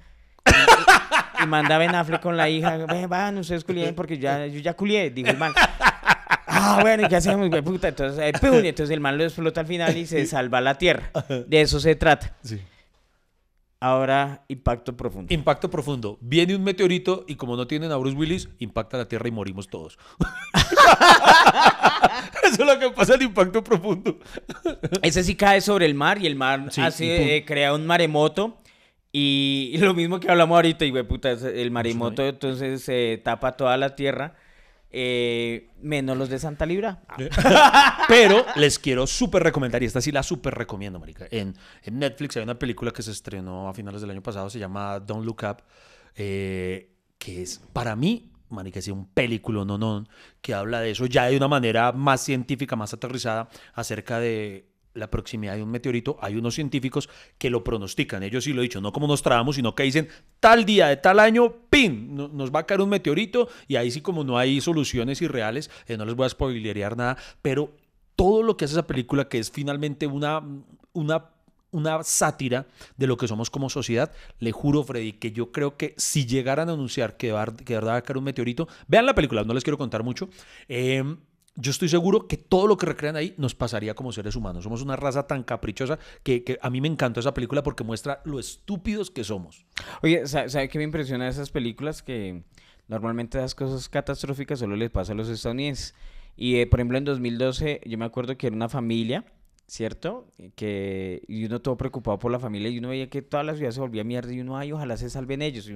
Y, 1.43 1.47
manda 1.47 1.75
a 1.75 1.79
Ben 1.79 1.95
Affleck 1.95 2.21
con 2.21 2.37
la 2.37 2.49
hija. 2.49 2.77
Ven, 2.77 3.09
van, 3.09 3.37
ustedes 3.37 3.63
culien 3.63 3.95
porque 3.95 4.17
ya, 4.17 4.45
yo 4.47 4.59
ya 4.59 4.73
culié, 4.75 5.09
dijo 5.09 5.29
el 5.29 5.37
man. 5.37 5.53
Ah, 6.47 6.79
bueno, 6.81 7.05
¿y 7.05 7.09
qué 7.09 7.17
hacemos, 7.17 7.49
güey, 7.49 7.61
puta? 7.61 7.89
Entonces, 7.89 8.19
eh, 8.19 8.31
pum, 8.39 8.63
y 8.63 8.67
entonces 8.69 8.93
el 8.93 9.01
man 9.01 9.17
lo 9.17 9.23
explota 9.23 9.61
al 9.61 9.67
final 9.67 9.95
y 9.97 10.05
se 10.05 10.25
salva 10.25 10.61
la 10.61 10.77
tierra. 10.77 11.11
De 11.47 11.61
eso 11.61 11.79
se 11.79 11.95
trata. 11.95 12.35
Sí. 12.43 12.61
Ahora, 13.81 14.43
impacto 14.47 14.95
profundo. 14.95 15.31
Impacto 15.33 15.69
profundo. 15.69 16.17
Viene 16.21 16.55
un 16.55 16.63
meteorito 16.63 17.25
y 17.27 17.35
como 17.35 17.55
no 17.55 17.67
tienen 17.67 17.91
a 17.91 17.97
Bruce 17.97 18.17
Willis, 18.17 18.49
impacta 18.57 18.97
la 18.97 19.07
Tierra 19.07 19.27
y 19.27 19.31
morimos 19.31 19.67
todos. 19.67 19.99
Eso 22.43 22.61
es 22.63 22.67
lo 22.67 22.79
que 22.79 22.89
pasa 22.91 23.15
en 23.15 23.23
Impacto 23.23 23.63
Profundo. 23.63 24.17
Ese 25.01 25.23
sí 25.23 25.35
cae 25.35 25.61
sobre 25.61 25.85
el 25.85 25.93
mar 25.93 26.19
y 26.19 26.27
el 26.27 26.35
mar 26.35 26.67
Sí, 26.71 26.81
hace, 26.81 27.05
y 27.05 27.17
pum. 27.17 27.27
eh, 27.27 27.43
crea 27.45 27.73
un 27.73 27.85
maremoto. 27.85 28.57
Y, 29.17 29.77
lo 29.77 29.93
mismo 29.93 30.19
que 30.19 30.29
hablamos 30.29 30.57
ahorita, 30.57 30.83
y 30.83 30.91
güey, 30.91 31.07
puta, 31.07 31.31
el 31.31 31.71
maremoto 31.71 32.21
entonces 32.21 32.83
se 32.83 33.21
tapa 33.23 33.53
toda 33.53 33.77
la 33.77 33.95
tierra. 33.95 34.35
eh, 34.91 35.69
menos 35.81 36.17
los 36.17 36.27
de 36.27 36.37
Santa 36.37 36.65
Libra. 36.65 37.01
Pero 38.09 38.45
les 38.57 38.77
quiero 38.77 39.07
súper 39.07 39.41
recomendar, 39.43 39.81
y 39.81 39.85
esta 39.85 40.01
sí 40.01 40.11
la 40.11 40.21
súper 40.21 40.55
recomiendo, 40.55 40.99
marica. 40.99 41.27
En, 41.31 41.55
en 41.83 41.99
Netflix 41.99 42.35
hay 42.35 42.43
una 42.43 42.59
película 42.59 42.91
que 42.91 43.01
se 43.03 43.11
estrenó 43.11 43.69
a 43.69 43.73
finales 43.73 44.01
del 44.01 44.11
año 44.11 44.21
pasado, 44.21 44.49
se 44.49 44.59
llama 44.59 44.99
Don't 44.99 45.25
Look 45.25 45.43
Up, 45.49 45.63
eh, 46.15 46.91
que 47.17 47.41
es 47.41 47.61
para 47.71 47.95
mí, 47.95 48.33
marica, 48.49 48.79
es 48.79 48.87
un 48.89 49.07
película, 49.07 49.63
no, 49.63 49.77
no, 49.77 50.05
que 50.41 50.53
habla 50.53 50.81
de 50.81 50.91
eso 50.91 51.05
ya 51.05 51.27
de 51.27 51.37
una 51.37 51.47
manera 51.47 51.93
más 51.93 52.19
científica, 52.19 52.75
más 52.75 52.93
aterrizada, 52.93 53.47
acerca 53.75 54.19
de 54.19 54.74
la 54.95 55.11
proximidad 55.11 55.55
de 55.55 55.61
un 55.63 55.69
meteorito, 55.69 56.17
hay 56.21 56.35
unos 56.35 56.55
científicos 56.55 57.09
que 57.37 57.49
lo 57.49 57.63
pronostican, 57.63 58.23
ellos 58.23 58.43
sí 58.45 58.53
lo 58.53 58.61
he 58.61 58.63
dicho, 58.63 58.81
no 58.81 58.91
como 58.91 59.07
nos 59.07 59.21
trabamos, 59.21 59.55
sino 59.57 59.75
que 59.75 59.83
dicen 59.83 60.07
tal 60.39 60.65
día 60.65 60.87
de 60.87 60.97
tal 60.97 61.19
año, 61.19 61.53
¡pin! 61.69 62.15
no- 62.15 62.27
Nos 62.29 62.51
va 62.53 62.59
a 62.61 62.65
caer 62.65 62.81
un 62.81 62.89
meteorito 62.89 63.47
y 63.67 63.75
ahí 63.75 63.91
sí 63.91 64.01
como 64.01 64.23
no 64.23 64.37
hay 64.37 64.59
soluciones 64.61 65.21
irreales, 65.21 65.69
eh, 65.87 65.97
no 65.97 66.05
les 66.05 66.15
voy 66.15 66.25
a 66.25 66.29
spoilerear 66.29 66.97
nada, 66.97 67.17
pero 67.41 67.71
todo 68.15 68.41
lo 68.43 68.55
que 68.57 68.65
hace 68.65 68.73
esa 68.73 68.87
película, 68.87 69.27
que 69.27 69.37
es 69.39 69.51
finalmente 69.51 70.07
una, 70.07 70.41
una, 70.93 71.25
una 71.71 72.01
sátira 72.03 72.65
de 72.95 73.07
lo 73.07 73.17
que 73.17 73.27
somos 73.27 73.49
como 73.49 73.69
sociedad, 73.69 74.13
le 74.39 74.53
juro, 74.53 74.83
Freddy, 74.83 75.11
que 75.13 75.33
yo 75.33 75.51
creo 75.51 75.75
que 75.75 75.93
si 75.97 76.25
llegaran 76.25 76.69
a 76.69 76.73
anunciar 76.73 77.17
que, 77.17 77.33
va, 77.33 77.45
que 77.47 77.73
de 77.73 77.75
verdad 77.75 77.91
va 77.91 77.97
a 77.97 78.01
caer 78.03 78.17
un 78.17 78.23
meteorito, 78.23 78.69
vean 78.87 79.05
la 79.05 79.13
película, 79.15 79.43
no 79.43 79.53
les 79.53 79.63
quiero 79.65 79.77
contar 79.77 80.03
mucho, 80.03 80.29
eh, 80.69 81.03
yo 81.55 81.71
estoy 81.71 81.89
seguro 81.89 82.27
que 82.27 82.37
todo 82.37 82.67
lo 82.67 82.77
que 82.77 82.85
recrean 82.85 83.15
ahí 83.15 83.33
nos 83.37 83.55
pasaría 83.55 83.93
como 83.93 84.11
seres 84.11 84.35
humanos. 84.35 84.63
Somos 84.63 84.81
una 84.81 84.95
raza 84.95 85.27
tan 85.27 85.43
caprichosa 85.43 85.99
que, 86.23 86.43
que 86.43 86.57
a 86.61 86.69
mí 86.69 86.81
me 86.81 86.87
encantó 86.87 87.19
esa 87.19 87.33
película 87.33 87.63
porque 87.63 87.83
muestra 87.83 88.21
lo 88.25 88.39
estúpidos 88.39 89.09
que 89.09 89.23
somos. 89.23 89.65
Oye, 90.03 90.27
¿sabe, 90.27 90.49
sabe 90.49 90.69
qué 90.69 90.77
me 90.77 90.83
impresiona 90.83 91.25
de 91.25 91.31
esas 91.31 91.49
películas? 91.49 92.03
Que 92.03 92.43
normalmente 92.87 93.37
esas 93.37 93.55
cosas 93.55 93.87
catastróficas 93.89 94.59
solo 94.59 94.75
les 94.75 94.89
pasa 94.89 95.13
a 95.13 95.15
los 95.15 95.29
estadounidenses. 95.29 95.95
Y, 96.35 96.57
eh, 96.57 96.67
por 96.67 96.79
ejemplo, 96.79 96.97
en 96.97 97.05
2012 97.05 97.81
yo 97.85 97.97
me 97.97 98.05
acuerdo 98.05 98.37
que 98.37 98.47
era 98.47 98.55
una 98.55 98.67
familia, 98.67 99.23
¿cierto? 99.67 100.27
Que, 100.55 101.21
y 101.27 101.45
uno 101.45 101.61
todo 101.61 101.77
preocupado 101.77 102.19
por 102.19 102.31
la 102.31 102.39
familia 102.39 102.69
y 102.69 102.79
uno 102.79 102.89
veía 102.89 103.09
que 103.09 103.21
toda 103.21 103.43
la 103.43 103.55
ciudad 103.55 103.71
se 103.71 103.79
volvía 103.79 104.03
mierda 104.03 104.33
y 104.33 104.41
uno, 104.41 104.57
ay, 104.57 104.71
ojalá 104.73 104.97
se 104.97 105.09
salven 105.09 105.41
ellos. 105.41 105.69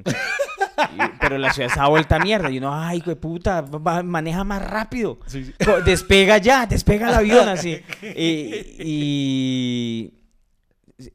Y 0.96 1.00
pero 1.20 1.38
la 1.38 1.52
ciudad 1.54 1.70
estaba 1.70 1.90
vuelta 1.90 2.16
a 2.16 2.20
mierda 2.20 2.50
y 2.50 2.58
uno, 2.58 2.74
ay, 2.74 3.00
güey, 3.02 3.16
puta, 3.16 3.62
va- 3.62 4.04
maneja 4.04 4.44
más 4.44 4.68
rápido. 4.70 5.20
Despega 5.86 6.38
ya, 6.38 6.66
despega 6.66 7.10
el 7.10 7.16
avión 7.16 7.48
así. 7.50 7.78
Y, 8.02 8.66
y- 8.80 10.14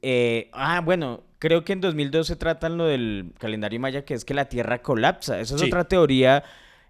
eh, 0.01 0.49
ah, 0.53 0.81
bueno, 0.81 1.23
creo 1.39 1.63
que 1.63 1.73
en 1.73 1.81
2012 1.81 2.35
tratan 2.37 2.77
lo 2.77 2.85
del 2.85 3.33
calendario 3.37 3.79
maya, 3.79 4.03
que 4.03 4.13
es 4.15 4.25
que 4.25 4.33
la 4.33 4.45
Tierra 4.49 4.81
colapsa. 4.81 5.39
Esa 5.39 5.55
es 5.55 5.61
Sí. 5.61 5.67
otra 5.67 5.83
teoría 5.85 6.43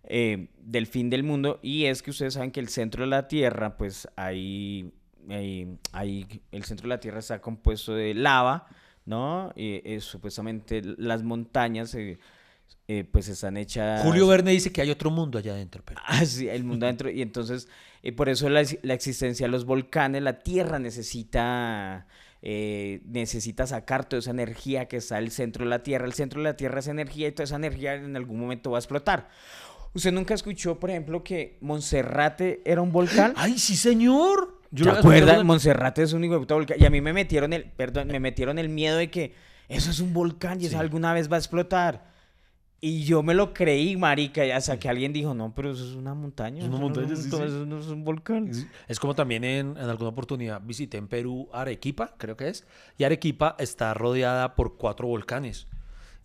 eh, 0.07 0.47
del 0.59 0.87
fin 0.87 1.09
del 1.09 1.23
mundo. 1.23 1.59
Y 1.61 1.85
es 1.85 2.01
que 2.01 2.11
ustedes 2.11 2.35
saben 2.35 2.51
que 2.51 2.59
el 2.59 2.69
centro 2.69 3.03
de 3.03 3.09
la 3.09 3.27
Tierra, 3.27 3.75
pues 3.75 4.07
ahí, 4.15 4.91
ahí, 5.29 5.77
ahí 5.91 6.25
el 6.51 6.63
centro 6.63 6.83
de 6.83 6.89
la 6.95 6.99
Tierra 6.99 7.19
está 7.19 7.41
compuesto 7.41 7.93
de 7.95 8.13
lava, 8.13 8.67
¿no? 9.05 9.51
Y 9.55 9.81
eh, 9.83 9.99
supuestamente 9.99 10.81
las 10.97 11.23
montañas, 11.23 11.93
eh, 11.95 12.17
eh, 12.87 13.03
pues 13.03 13.27
están 13.29 13.57
hechas... 13.57 14.03
Julio 14.03 14.27
Verne 14.27 14.51
dice 14.51 14.71
que 14.71 14.81
hay 14.81 14.91
otro 14.91 15.09
mundo 15.09 15.39
allá 15.39 15.53
adentro, 15.53 15.81
pero... 15.83 15.99
Ah, 16.05 16.23
sí, 16.23 16.47
el 16.47 16.63
mundo 16.63 16.85
adentro. 16.85 17.09
Y 17.09 17.23
entonces, 17.23 17.67
eh, 18.03 18.11
por 18.11 18.29
eso 18.29 18.47
la, 18.47 18.63
la 18.83 18.93
existencia 18.93 19.47
de 19.47 19.51
los 19.51 19.65
volcanes, 19.65 20.21
la 20.21 20.39
Tierra 20.39 20.77
necesita, 20.77 22.05
eh, 22.43 23.01
necesita 23.05 23.65
sacar 23.65 24.07
toda 24.07 24.19
esa 24.19 24.29
energía 24.29 24.87
que 24.87 24.97
está 24.97 25.17
al 25.17 25.31
centro 25.31 25.63
de 25.63 25.71
la 25.71 25.81
Tierra. 25.81 26.05
El 26.05 26.13
centro 26.13 26.41
de 26.41 26.43
la 26.43 26.55
Tierra 26.55 26.79
es 26.79 26.87
energía 26.87 27.27
y 27.27 27.31
toda 27.31 27.45
esa 27.45 27.55
energía 27.55 27.95
en 27.95 28.15
algún 28.15 28.39
momento 28.39 28.69
va 28.69 28.77
a 28.77 28.81
explotar. 28.81 29.29
¿Usted 29.95 30.11
nunca 30.11 30.35
escuchó, 30.35 30.79
por 30.79 30.91
ejemplo, 30.91 31.23
que 31.23 31.57
Monserrate 31.61 32.61
era 32.65 32.81
un 32.81 32.91
volcán? 32.91 33.33
¡Ay, 33.37 33.57
sí, 33.57 33.75
señor! 33.75 34.61
Yo 34.69 34.85
¿Te 34.85 34.99
acuerdas? 34.99 35.43
Monserrate 35.43 36.03
es 36.03 36.13
un 36.13 36.23
hijo 36.23 36.37
de 36.37 36.53
volcán. 36.53 36.77
Y 36.79 36.85
a 36.85 36.91
mí 36.91 37.01
me 37.01 37.13
metieron 37.13 37.51
el, 37.53 37.63
perdón, 37.63 38.09
me 38.09 38.19
metieron 38.19 38.59
el 38.59 38.69
miedo 38.69 38.97
de 38.97 39.09
que 39.09 39.33
eso 39.69 39.89
es 39.89 39.99
un 40.01 40.13
volcán 40.13 40.61
y 40.61 40.67
eso 40.67 40.77
alguna 40.77 41.13
vez 41.13 41.31
va 41.31 41.37
a 41.37 41.39
explotar. 41.39 42.13
Y 42.87 43.03
yo 43.03 43.23
me 43.23 43.33
lo 43.33 43.51
creí, 43.51 43.97
marica, 43.97 44.43
hasta 44.55 44.77
que 44.77 44.87
alguien 44.87 45.11
dijo, 45.11 45.33
no, 45.33 45.53
pero 45.55 45.71
eso 45.71 45.83
es 45.83 45.95
una 45.95 46.13
montaña. 46.13 46.59
Es 46.59 46.67
una 46.67 46.75
no 46.77 46.81
montaña, 46.83 47.07
un- 47.07 47.17
sí, 47.17 47.29
todo 47.31 47.39
sí. 47.41 47.47
Eso 47.47 47.65
no 47.65 47.79
es 47.79 47.87
un 47.87 48.03
volcán. 48.03 48.51
Es 48.87 48.99
como 48.99 49.15
también 49.15 49.43
en, 49.43 49.69
en 49.75 49.89
alguna 49.89 50.09
oportunidad 50.09 50.61
visité 50.61 50.97
en 50.97 51.07
Perú 51.07 51.49
Arequipa, 51.51 52.13
creo 52.17 52.37
que 52.37 52.49
es, 52.49 52.67
y 52.97 53.03
Arequipa 53.03 53.55
está 53.57 53.93
rodeada 53.95 54.53
por 54.55 54.77
cuatro 54.77 55.07
volcanes. 55.07 55.65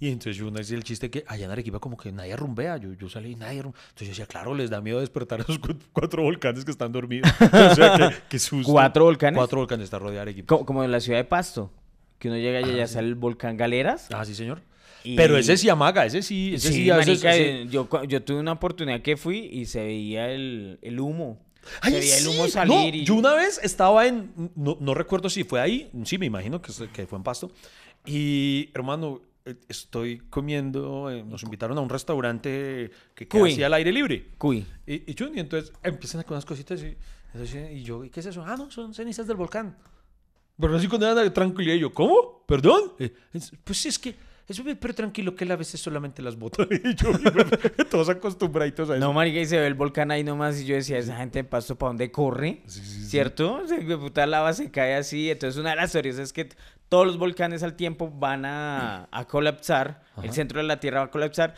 Y 0.00 0.08
entonces 0.08 0.36
yo 0.36 0.48
una 0.48 0.58
vez 0.58 0.70
el 0.70 0.84
chiste 0.84 1.11
que 1.11 1.24
allá 1.28 1.46
en 1.46 1.50
Arequipa 1.50 1.78
como 1.78 1.96
que 1.96 2.12
nadie 2.12 2.36
rumbea, 2.36 2.76
yo, 2.76 2.92
yo 2.94 3.08
salí 3.08 3.32
y 3.32 3.36
nadie 3.36 3.62
rumbea. 3.62 3.80
Entonces 3.88 4.08
yo 4.08 4.12
decía, 4.12 4.26
claro, 4.26 4.54
les 4.54 4.68
da 4.68 4.80
miedo 4.82 5.00
despertar 5.00 5.40
a 5.40 5.42
esos 5.44 5.58
cu- 5.58 5.74
cuatro 5.94 6.22
volcanes 6.22 6.64
que 6.66 6.70
están 6.70 6.92
dormidos. 6.92 7.30
o 7.40 7.74
sea, 7.74 7.96
que, 7.96 8.14
que 8.28 8.38
susto. 8.38 8.70
¿Cuatro 8.70 9.04
volcanes? 9.04 9.38
Cuatro 9.38 9.58
volcanes 9.61 9.84
está 9.84 9.98
rodeada 9.98 10.22
Arequipa. 10.22 10.46
Co- 10.58 10.66
Como 10.66 10.84
en 10.84 10.90
la 10.92 11.00
ciudad 11.00 11.18
de 11.18 11.24
Pasto, 11.24 11.70
que 12.18 12.28
uno 12.28 12.36
llega 12.36 12.61
y 12.61 12.64
allá 12.64 12.86
sale 12.86 13.08
el 13.08 13.14
volcán 13.14 13.56
Galeras. 13.56 14.08
Ah, 14.12 14.24
sí, 14.26 14.34
señor. 14.34 14.61
Y- 15.05 15.16
Pero 15.16 15.36
ese 15.36 15.57
sí 15.57 15.68
amaga, 15.68 16.05
ese 16.07 16.22
sí, 16.22 16.55
ese 16.55 16.68
sí, 16.68 16.74
Sí, 16.84 16.90
a 16.90 16.96
veces- 16.96 17.22
marica, 17.22 17.34
ese- 17.34 17.62
eh, 17.62 17.66
yo, 17.70 17.88
yo 18.05 18.22
tuve 18.22 18.38
una 18.40 18.53
oportunidad 18.53 19.01
que 19.03 19.16
fui 19.16 19.38
y 19.53 19.66
se 19.66 19.82
veía 19.84 20.30
el, 20.30 20.78
el 20.82 21.01
humo. 21.01 21.40
Ay, 21.82 21.92
se 21.92 21.98
veía 22.01 22.18
el 22.18 22.28
humo 22.28 22.44
sí. 22.46 22.51
salir 22.53 22.74
No, 22.74 22.88
y... 22.88 23.05
Yo 23.05 23.14
una 23.14 23.34
vez 23.34 23.61
estaba 23.62 24.07
en, 24.07 24.32
no, 24.57 24.76
no 24.80 24.94
recuerdo 24.94 25.28
si 25.28 25.44
fue 25.44 25.61
ahí, 25.61 25.90
sí, 26.05 26.16
me 26.18 26.26
imagino 26.26 26.61
que, 26.62 26.72
que 26.92 27.07
fue 27.07 27.18
en 27.18 27.22
Pasto. 27.22 27.51
Y 28.07 28.70
hermano, 28.74 29.20
eh, 29.44 29.55
estoy 29.68 30.18
comiendo, 30.30 31.11
eh, 31.11 31.22
nos 31.22 31.42
invitaron 31.42 31.76
a 31.78 31.80
un 31.80 31.88
restaurante 31.90 32.90
que 33.14 33.28
queda 33.28 33.44
así 33.46 33.62
al 33.62 33.74
aire 33.74 33.92
libre. 33.92 34.26
Cuy. 34.38 34.64
Y, 34.86 35.11
y, 35.11 35.14
yo, 35.14 35.28
y 35.34 35.38
entonces 35.40 35.72
empiezan 35.82 36.22
con 36.22 36.34
unas 36.34 36.44
cositas 36.44 36.80
y, 36.82 36.96
entonces, 37.34 37.70
y 37.72 37.82
yo, 37.82 38.05
¿y 38.05 38.11
qué 38.11 38.20
es 38.20 38.26
eso? 38.26 38.42
Ah, 38.46 38.57
no, 38.57 38.70
son 38.70 38.94
cenizas 38.94 39.26
del 39.26 39.36
volcán. 39.36 39.76
Pero 40.59 40.76
así 40.76 40.88
con 40.88 41.01
nada 41.01 41.32
tranquilidad. 41.32 41.74
Y 41.76 41.80
yo, 41.80 41.92
¿cómo? 41.94 42.42
¿Perdón? 42.46 42.92
Eh, 42.98 43.12
es- 43.32 43.53
pues 43.64 43.78
sí, 43.78 43.88
es 43.88 43.98
que, 43.98 44.14
eso, 44.51 44.64
pero 44.80 44.94
tranquilo, 44.94 45.34
que 45.34 45.44
él 45.44 45.53
a 45.53 45.57
veces 45.57 45.80
solamente 45.80 46.22
las 46.22 46.36
bota. 46.36 46.66
Y 46.84 46.94
yo, 46.94 47.11
todos 47.90 48.09
acostumbraditos 48.09 48.90
a 48.90 48.96
eso. 48.96 49.01
No, 49.01 49.12
marica, 49.12 49.38
y 49.38 49.46
se 49.46 49.59
ve 49.59 49.66
el 49.66 49.74
volcán 49.74 50.11
ahí 50.11 50.24
nomás 50.24 50.61
y 50.61 50.66
yo 50.66 50.74
decía, 50.74 50.98
esa 50.98 51.16
gente 51.16 51.38
en 51.40 51.46
Pasto, 51.46 51.76
¿para 51.76 51.90
dónde 51.90 52.11
corre? 52.11 52.62
¿Cierto? 52.66 53.66
Se 53.66 53.78
de 53.78 53.96
puta 53.96 54.26
lava 54.26 54.53
se 54.53 54.70
cae 54.70 54.94
así. 54.96 55.30
Entonces 55.30 55.59
una 55.61 55.70
de 55.70 55.76
las 55.76 55.92
teorías 55.92 56.18
es 56.18 56.32
que 56.32 56.48
todos 56.88 57.07
los 57.07 57.18
volcanes 57.18 57.62
al 57.62 57.74
tiempo 57.74 58.11
van 58.11 58.44
a, 58.44 59.05
a 59.11 59.24
colapsar. 59.26 60.03
El 60.22 60.32
centro 60.32 60.61
de 60.61 60.66
la 60.66 60.80
Tierra 60.80 61.01
va 61.01 61.07
a 61.07 61.11
colapsar. 61.11 61.55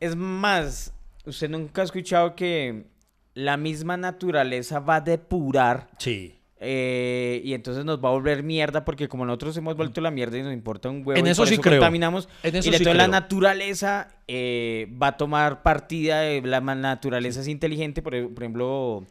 Es 0.00 0.14
más, 0.14 0.92
usted 1.24 1.48
nunca 1.48 1.82
ha 1.82 1.84
escuchado 1.84 2.36
que 2.36 2.86
la 3.34 3.56
misma 3.56 3.96
naturaleza 3.96 4.80
va 4.80 4.96
a 4.96 5.00
depurar 5.00 5.88
Sí. 5.98 6.35
Eh, 6.58 7.42
y 7.44 7.52
entonces 7.52 7.84
nos 7.84 8.02
va 8.02 8.08
a 8.08 8.12
volver 8.12 8.42
mierda 8.42 8.84
porque 8.84 9.08
como 9.08 9.26
nosotros 9.26 9.56
hemos 9.58 9.76
vuelto 9.76 10.00
la 10.00 10.10
mierda 10.10 10.38
y 10.38 10.42
nos 10.42 10.52
importa 10.54 10.88
un 10.88 11.02
huevo 11.06 11.18
En 11.20 11.26
y 11.26 11.30
eso 11.30 11.42
por 11.42 11.48
sí 11.48 11.58
creo. 11.58 11.80
contaminamos 11.80 12.28
En 12.42 12.56
eso 12.56 12.68
y 12.68 12.72
sí 12.72 12.76
entonces 12.78 12.96
la 12.96 13.04
creo. 13.04 13.12
naturaleza 13.12 14.08
eh, 14.26 14.90
va 15.00 15.08
a 15.08 15.16
tomar 15.16 15.62
partida 15.62 16.20
de 16.20 16.40
la 16.42 16.60
naturaleza 16.60 17.40
es 17.40 17.48
inteligente 17.48 18.00
por, 18.02 18.14
e- 18.14 18.28
por 18.28 18.42
ejemplo 18.42 19.04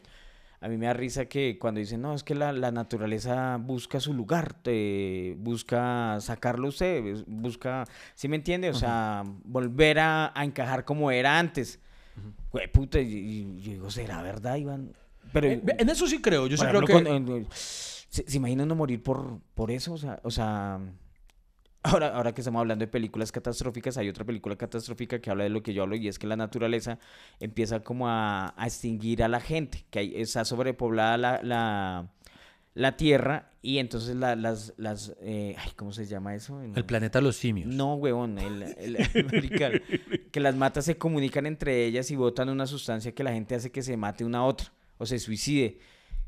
a 0.60 0.68
mí 0.68 0.76
me 0.78 0.86
da 0.86 0.94
risa 0.94 1.26
que 1.26 1.58
cuando 1.58 1.78
dicen 1.78 2.00
no 2.02 2.14
es 2.14 2.24
que 2.24 2.34
la, 2.34 2.50
la 2.52 2.72
naturaleza 2.72 3.58
busca 3.60 4.00
su 4.00 4.12
lugar 4.12 4.54
te 4.54 5.36
busca 5.38 6.16
sacarlo 6.20 6.68
usted 6.68 7.22
busca 7.28 7.84
¿sí 8.14 8.26
me 8.26 8.36
entiende? 8.36 8.70
o 8.70 8.74
sea 8.74 9.22
volver 9.44 10.00
a, 10.00 10.32
a 10.34 10.44
encajar 10.44 10.84
como 10.84 11.10
era 11.12 11.38
antes 11.38 11.78
Güey, 12.50 12.68
puta, 12.72 12.98
y, 12.98 13.06
y 13.06 13.60
yo 13.60 13.72
digo 13.72 13.90
¿será 13.90 14.22
verdad 14.22 14.56
Iván? 14.56 14.92
Pero 15.40 15.48
Eh, 15.48 15.62
En 15.78 15.88
eso 15.90 16.06
sí 16.06 16.20
creo. 16.22 16.46
Yo 16.46 16.56
sí 16.56 16.64
creo 16.66 16.80
que. 16.82 16.92
con- 16.92 17.06
en- 17.06 17.46
¿se, 17.50 18.28
se 18.28 18.36
imagina 18.36 18.64
uno 18.64 18.74
morir 18.74 19.02
por, 19.02 19.40
por 19.54 19.70
eso? 19.70 19.92
O 19.92 19.98
sea, 19.98 20.18
o 20.22 20.30
sea, 20.30 20.80
ahora, 21.82 22.08
ahora 22.16 22.32
que 22.34 22.40
estamos 22.40 22.60
hablando 22.60 22.84
de 22.84 22.90
películas 22.90 23.30
catastróficas, 23.32 23.96
hay 23.98 24.08
otra 24.08 24.24
película 24.24 24.56
catastrófica 24.56 25.20
que 25.20 25.30
habla 25.30 25.44
de 25.44 25.50
lo 25.50 25.62
que 25.62 25.74
yo 25.74 25.82
hablo 25.82 25.96
y 25.96 26.08
es 26.08 26.18
que 26.18 26.26
la 26.26 26.36
naturaleza 26.36 26.98
empieza 27.40 27.80
como 27.80 28.08
a, 28.08 28.54
a 28.56 28.66
extinguir 28.66 29.22
a 29.22 29.28
la 29.28 29.40
gente, 29.40 29.84
que 29.90 29.98
hay- 29.98 30.14
está 30.20 30.44
sobrepoblada 30.44 31.16
la, 31.18 31.40
la, 31.42 32.10
la 32.74 32.96
tierra 32.96 33.50
y 33.62 33.78
entonces 33.78 34.16
la- 34.16 34.36
las, 34.36 34.72
las 34.78 35.14
eh, 35.20 35.54
ay, 35.58 35.70
¿cómo 35.76 35.92
se 35.92 36.06
llama 36.06 36.34
eso? 36.34 36.62
En- 36.62 36.76
El 36.76 36.84
planeta 36.84 37.18
de 37.18 37.24
los 37.24 37.36
simios. 37.36 37.68
no, 37.72 37.94
huevón, 37.96 38.38
el, 38.38 38.62
el- 38.62 40.30
que 40.32 40.40
las 40.40 40.56
matas 40.56 40.84
se 40.86 40.96
comunican 40.98 41.46
entre 41.46 41.84
ellas 41.84 42.10
y 42.10 42.16
botan 42.16 42.48
una 42.48 42.66
sustancia 42.66 43.12
que 43.14 43.22
la 43.24 43.32
gente 43.32 43.54
hace 43.54 43.70
que 43.70 43.82
se 43.82 43.96
mate 43.96 44.24
una 44.24 44.38
a 44.38 44.44
otra 44.44 44.72
o 44.98 45.06
se 45.06 45.18
suicide. 45.18 45.78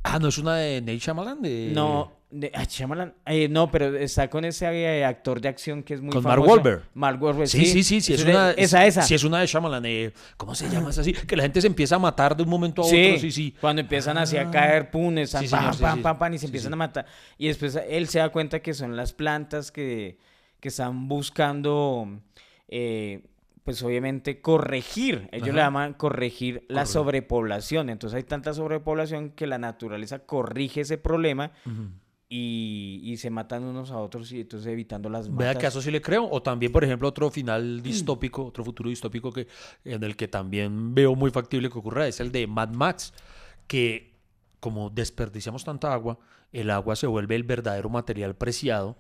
Ah, 0.03 0.19
no 0.19 0.29
es 0.29 0.39
una 0.39 0.57
de 0.57 0.81
Nate 0.81 0.99
Shyamalan. 0.99 1.43
De... 1.43 1.71
No, 1.75 2.13
de, 2.31 2.53
ah, 2.55 2.63
Shyamalan, 2.65 3.15
eh, 3.27 3.49
no, 3.49 3.71
pero 3.71 3.97
está 3.97 4.29
con 4.31 4.45
ese 4.45 4.67
eh, 4.67 5.05
actor 5.05 5.41
de 5.41 5.49
acción 5.49 5.83
que 5.83 5.95
es 5.95 6.01
muy 6.01 6.13
Con 6.13 6.23
Mark. 6.23 6.41
Wahlberg. 6.41 6.83
Mark 6.95 7.21
Wahlberg, 7.23 7.49
Sí, 7.49 7.65
sí, 7.67 7.83
sí, 7.83 8.01
sí, 8.01 8.15
es 8.15 8.25
de- 8.25 8.31
una, 8.31 8.51
esa, 8.53 8.87
esa. 8.87 9.03
Sí, 9.03 9.15
es 9.15 9.25
una 9.25 9.41
de 9.41 9.47
Shyamalan. 9.47 9.85
eh, 9.87 10.13
¿Cómo 10.37 10.55
se 10.55 10.69
llama? 10.71 10.91
Es 10.91 10.99
así. 10.99 11.13
Que 11.13 11.37
la 11.37 11.43
gente 11.43 11.61
se 11.61 11.67
empieza 11.67 11.97
a 11.97 11.99
matar 11.99 12.37
de 12.37 12.43
un 12.45 12.49
momento 12.49 12.83
a 12.83 12.85
otro. 12.87 12.97
Sí, 13.19 13.31
Sí, 13.33 13.55
cuando 13.61 13.81
empiezan 13.81 14.17
así 14.19 14.37
a 14.37 14.51
caer 14.51 14.91
punes, 14.91 15.31
Sí, 15.31 15.49
pam, 15.49 15.77
pam, 15.79 16.03
pam, 16.03 16.19
pam, 16.19 16.35
y 16.35 16.39
se 16.39 16.47
empiezan 16.47 16.73
a 16.75 16.77
matar. 16.77 17.07
Y 17.37 17.49
después 17.49 17.77
él 17.89 18.07
se 18.09 18.19
da 18.21 18.29
cuenta 18.29 18.61
que 18.61 18.75
son 18.75 18.97
las 18.97 19.13
plantas 19.13 19.73
que, 19.73 20.19
que 20.61 20.69
están 20.69 21.09
buscando, 21.09 22.21
eh, 22.69 23.23
pues 23.69 23.83
obviamente 23.83 24.41
corregir, 24.41 25.29
ellos 25.31 25.49
le 25.49 25.61
llaman 25.61 25.93
corregir 25.93 26.65
la 26.71 26.87
sobrepoblación. 26.87 27.91
Entonces 27.91 28.17
hay 28.17 28.23
tanta 28.23 28.55
sobrepoblación 28.55 29.29
que 29.33 29.47
la 29.47 29.59
naturaleza 29.59 30.21
corrige 30.21 30.81
ese 30.81 30.97
problema 30.97 31.53
y, 32.31 33.03
y 33.05 33.19
se 33.19 33.29
matan 33.29 33.65
unos 33.65 33.91
a 33.91 33.99
otros 33.99 34.33
y 34.33 34.41
entonces 34.41 34.73
evitando 34.73 35.11
las 35.11 35.29
Vea 35.29 35.49
matas. 35.49 35.61
que 35.61 35.67
a 35.67 35.69
eso 35.69 35.83
sí 35.83 35.91
le 35.91 36.01
creo. 36.01 36.27
O 36.31 36.41
también, 36.41 36.73
por 36.73 36.83
ejemplo, 36.83 37.09
otro 37.09 37.31
final 37.31 37.83
distópico, 37.83 38.47
otro 38.47 38.65
futuro 38.65 38.89
distópico 38.89 39.31
que, 39.31 39.47
en 39.85 40.03
el 40.03 40.17
que 40.17 40.29
también 40.29 40.95
veo 40.95 41.15
muy 41.15 41.31
factible 41.31 41.69
que 41.69 41.79
ocurra 41.79 42.09
es 42.09 42.21
el 42.21 42.33
de 42.33 42.47
Mad 42.47 42.71
Max, 42.71 43.13
que 43.67 44.15
como 44.61 44.89
desperdiciamos 44.89 45.63
tanta 45.63 45.93
agua, 45.93 46.19
el 46.53 46.71
agua 46.71 46.97
se 46.97 47.07
vuelve 47.07 47.35
el 47.35 47.43
verdadero 47.43 47.91
material 47.91 48.35
preciado 48.35 48.97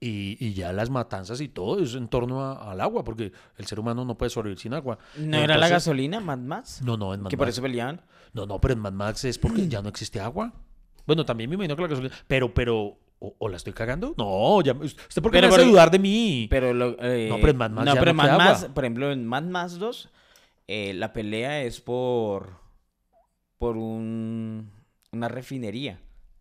y, 0.00 0.36
y 0.44 0.54
ya 0.54 0.72
las 0.72 0.88
matanzas 0.90 1.40
y 1.42 1.48
todo 1.48 1.82
es 1.82 1.94
en 1.94 2.08
torno 2.08 2.42
a- 2.42 2.70
al 2.72 2.80
agua, 2.80 3.04
porque 3.04 3.32
el 3.58 3.66
ser 3.66 3.78
humano 3.78 4.04
no 4.04 4.16
puede 4.16 4.30
sobrevivir 4.30 4.58
sin 4.58 4.72
agua. 4.74 4.98
¿No 5.18 5.36
era 5.36 5.58
la 5.58 5.68
gasolina, 5.68 6.20
Mad 6.20 6.38
Max? 6.38 6.80
No, 6.82 6.96
no, 6.96 7.12
en 7.14 7.20
Mad 7.22 7.30
que 7.30 7.36
por 7.36 7.48
eso 7.48 7.60
peleaban. 7.62 8.00
No, 8.32 8.46
no, 8.46 8.60
pero 8.60 8.74
en 8.74 8.80
Mad 8.80 8.92
Max 8.92 9.24
es 9.24 9.38
porque 9.38 9.68
ya 9.68 9.82
no 9.82 9.88
existe 9.90 10.18
agua. 10.20 10.52
Bueno, 11.06 11.24
también 11.24 11.50
me 11.50 11.54
imagino 11.56 11.76
que 11.76 11.82
la 11.82 11.88
gasolina. 11.88 12.14
Pero, 12.26 12.52
pero. 12.54 12.98
¿O, 13.22 13.34
o 13.38 13.48
la 13.50 13.58
estoy 13.58 13.74
cagando? 13.74 14.14
No, 14.16 14.62
ya. 14.62 14.72
¿Usted 14.72 15.20
por 15.20 15.30
qué 15.30 15.36
Pero 15.40 15.48
me 15.48 15.54
hace 15.56 15.64
dudar 15.66 15.90
de 15.90 15.98
mí? 15.98 16.46
Pero 16.48 16.72
lo, 16.72 16.96
eh, 17.02 17.26
No, 17.28 17.36
pero 17.36 17.50
en 17.50 17.56
Mad 17.58 17.70
Max 17.70 17.84
no, 17.84 17.94
ya 17.94 18.00
pero 18.00 18.12
no 18.14 18.16
Mad 18.22 18.38
Max, 18.38 18.62
agua. 18.62 18.74
por 18.74 18.84
ejemplo, 18.84 19.12
en 19.12 19.26
Mad 19.26 19.42
Max 19.42 19.78
2, 19.78 20.08
eh, 20.68 20.94
la 20.94 21.12
pelea 21.12 21.62
es 21.62 21.82
por 21.82 22.58
por 23.58 23.76
un, 23.76 24.70
una 25.12 25.28
refinería 25.28 26.00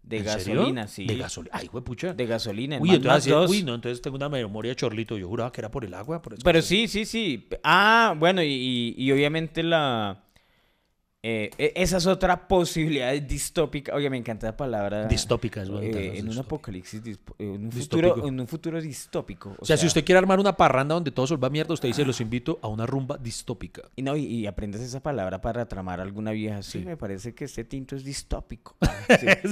de 0.09 0.23
gasolina, 0.23 0.87
sí. 0.87 1.05
De 1.05 1.15
gasolina. 1.15 1.55
Ay, 1.57 1.69
pucha. 1.69 2.13
De 2.13 2.25
gasolina. 2.25 2.77
En 2.77 2.81
Uy, 2.81 2.89
entonces, 2.89 3.07
Max 3.11 3.21
así- 3.21 3.29
2. 3.31 3.49
uy, 3.51 3.63
no, 3.63 3.75
entonces 3.75 4.01
tengo 4.01 4.15
una 4.17 4.27
memoria 4.29 4.73
chorlito. 4.75 5.17
Yo 5.17 5.27
juraba 5.27 5.51
que 5.51 5.61
era 5.61 5.69
por 5.71 5.85
el 5.85 5.93
agua. 5.93 6.21
Por 6.21 6.33
eso 6.33 6.41
Pero 6.43 6.61
sí, 6.61 6.87
sí, 6.87 7.05
sí. 7.05 7.47
Ah, 7.63 8.15
bueno, 8.17 8.41
y, 8.43 8.47
y- 8.47 8.95
y 8.97 9.11
obviamente 9.11 9.63
la... 9.63 10.23
eh, 11.21 11.49
e- 11.57 11.73
esa 11.75 11.97
es 11.97 12.07
otra 12.07 12.47
posibilidad 12.47 13.13
distópica. 13.21 13.93
Oye, 13.93 14.09
me 14.09 14.15
encanta 14.15 14.47
la 14.47 14.55
palabra. 14.55 15.05
Distópica, 15.05 15.61
es 15.61 15.69
bonita, 15.69 15.99
eh, 15.99 16.17
en 16.19 16.29
un 16.29 16.37
apocalipsis, 16.37 17.03
dispo- 17.03 17.35
en 17.37 17.65
un, 17.65 17.71
futuro, 17.73 18.25
en 18.27 18.39
un 18.39 18.47
futuro 18.47 18.81
distópico. 18.81 19.53
O 19.59 19.65
sea, 19.65 19.75
si 19.75 19.85
usted 19.85 20.05
quiere 20.05 20.19
armar 20.19 20.39
una 20.39 20.55
parranda 20.55 20.95
donde 20.95 21.11
todo 21.11 21.27
se 21.27 21.33
vuelva 21.33 21.49
mierda, 21.49 21.73
usted 21.73 21.89
dice, 21.89 22.05
los 22.05 22.21
invito 22.21 22.57
a 22.61 22.69
una 22.69 22.85
rumba 22.85 23.17
distópica. 23.17 23.81
Y, 23.97 24.01
no, 24.01 24.15
y, 24.15 24.23
y 24.25 24.47
aprendes 24.47 24.79
esa 24.81 25.01
palabra 25.01 25.41
para 25.41 25.67
tramar 25.67 25.99
a 25.99 26.03
alguna 26.03 26.31
vieja. 26.31 26.61
Sí, 26.63 26.79
Sí. 26.79 26.85
me 26.85 26.95
parece 26.95 27.35
que 27.35 27.43
este 27.45 27.65
tinto 27.65 27.95
es 27.97 28.03
distópico. 28.05 28.77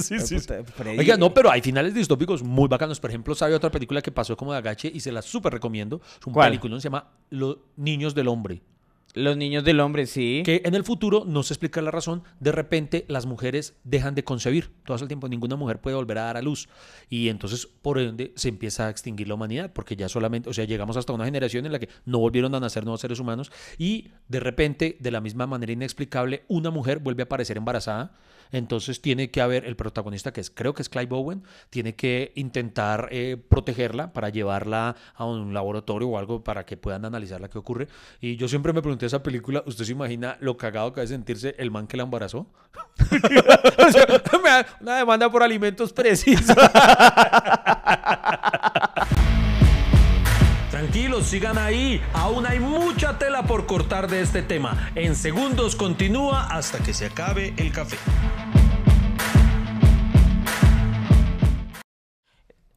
Sí, 0.01 0.19
sí, 0.19 0.35
Puta, 0.35 0.61
Oiga, 0.97 1.17
no, 1.17 1.33
pero 1.33 1.49
hay 1.51 1.61
finales 1.61 1.93
distópicos 1.93 2.43
muy 2.43 2.67
bacanos. 2.67 2.99
Por 2.99 3.09
ejemplo, 3.09 3.33
¿sabe 3.35 3.55
otra 3.55 3.71
película 3.71 4.01
que 4.03 4.11
pasó 4.11 4.37
como 4.37 4.51
de 4.51 4.59
agache 4.59 4.89
y 4.93 4.99
se 4.99 5.11
la 5.11 5.21
súper 5.23 5.51
recomiendo? 5.51 5.99
Es 6.19 6.27
un 6.27 6.33
¿Cuál? 6.33 6.49
película, 6.49 6.79
se 6.79 6.83
llama 6.85 7.09
Los 7.31 7.57
Niños 7.75 8.13
del 8.13 8.27
Hombre. 8.27 8.61
Los 9.13 9.35
niños 9.35 9.63
del 9.63 9.79
hombre, 9.79 10.05
sí. 10.05 10.43
Que 10.45 10.61
en 10.63 10.75
el 10.75 10.83
futuro, 10.83 11.23
no 11.25 11.41
se 11.41 11.53
explica 11.53 11.81
la 11.81 11.91
razón, 11.91 12.23
de 12.39 12.51
repente 12.51 13.05
las 13.07 13.25
mujeres 13.25 13.75
dejan 13.83 14.15
de 14.15 14.23
concebir. 14.23 14.71
Todo 14.85 14.97
el 14.97 15.07
tiempo 15.07 15.27
ninguna 15.27 15.55
mujer 15.55 15.79
puede 15.79 15.95
volver 15.95 16.19
a 16.19 16.23
dar 16.23 16.37
a 16.37 16.41
luz. 16.41 16.69
Y 17.09 17.29
entonces, 17.29 17.65
por 17.65 17.99
ende, 17.99 18.33
se 18.35 18.49
empieza 18.49 18.87
a 18.87 18.89
extinguir 18.89 19.27
la 19.27 19.33
humanidad, 19.33 19.73
porque 19.73 19.95
ya 19.95 20.07
solamente, 20.09 20.49
o 20.49 20.53
sea, 20.53 20.65
llegamos 20.65 20.97
hasta 20.97 21.13
una 21.13 21.25
generación 21.25 21.65
en 21.65 21.71
la 21.71 21.79
que 21.79 21.89
no 22.05 22.19
volvieron 22.19 22.53
a 22.53 22.59
nacer 22.59 22.83
nuevos 22.83 23.01
seres 23.01 23.19
humanos 23.19 23.51
y 23.77 24.09
de 24.27 24.39
repente, 24.39 24.97
de 24.99 25.11
la 25.11 25.21
misma 25.21 25.47
manera 25.47 25.71
inexplicable, 25.71 26.43
una 26.47 26.69
mujer 26.69 26.99
vuelve 26.99 27.23
a 27.23 27.25
aparecer 27.25 27.57
embarazada. 27.57 28.13
Entonces 28.51 29.01
tiene 29.01 29.31
que 29.31 29.41
haber 29.41 29.65
el 29.65 29.75
protagonista, 29.75 30.31
que 30.31 30.41
es, 30.41 30.49
creo 30.49 30.73
que 30.73 30.81
es 30.81 30.89
Clive 30.89 31.07
Bowen, 31.07 31.43
tiene 31.69 31.95
que 31.95 32.31
intentar 32.35 33.09
eh, 33.11 33.37
protegerla 33.49 34.13
para 34.13 34.29
llevarla 34.29 34.95
a 35.15 35.25
un 35.25 35.53
laboratorio 35.53 36.09
o 36.09 36.17
algo 36.17 36.43
para 36.43 36.65
que 36.65 36.77
puedan 36.77 37.05
analizar 37.05 37.41
la 37.41 37.49
que 37.49 37.57
ocurre. 37.57 37.87
Y 38.21 38.37
yo 38.37 38.47
siempre 38.47 38.73
me 38.73 38.81
pregunté 38.81 39.05
esa 39.05 39.23
película, 39.23 39.63
¿usted 39.65 39.85
se 39.85 39.91
imagina 39.91 40.37
lo 40.39 40.57
cagado 40.57 40.93
que 40.93 41.01
debe 41.01 41.09
sentirse 41.09 41.55
el 41.57 41.71
man 41.71 41.87
que 41.87 41.97
la 41.97 42.03
embarazó? 42.03 42.47
Una 44.81 44.97
demanda 44.97 45.31
por 45.31 45.43
alimentos 45.43 45.93
precisos. 45.93 46.55
Sigan 51.27 51.57
ahí. 51.57 52.01
Aún 52.13 52.45
hay 52.45 52.61
mucha 52.61 53.19
tela 53.19 53.43
por 53.43 53.65
cortar 53.65 54.09
de 54.09 54.21
este 54.21 54.41
tema. 54.41 54.91
En 54.95 55.13
segundos 55.13 55.75
continúa 55.75 56.47
hasta 56.47 56.81
que 56.81 56.93
se 56.93 57.07
acabe 57.07 57.53
el 57.57 57.73
café. 57.73 57.97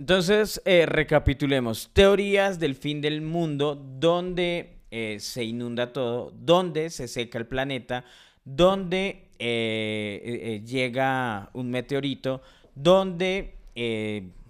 Entonces, 0.01 0.61
eh, 0.65 0.85
recapitulemos. 0.85 1.91
Teorías 1.93 2.59
del 2.59 2.75
fin 2.75 3.01
del 3.01 3.23
mundo, 3.23 3.77
donde 3.77 4.81
eh, 4.91 5.19
se 5.21 5.45
inunda 5.45 5.93
todo, 5.93 6.33
donde 6.35 6.91
se 6.91 7.07
seca 7.07 7.39
el 7.39 7.47
planeta, 7.47 8.05
donde 8.45 9.29
eh, 9.39 10.61
llega 10.67 11.51
un 11.53 11.71
meteorito, 11.71 12.43
donde 12.75 13.55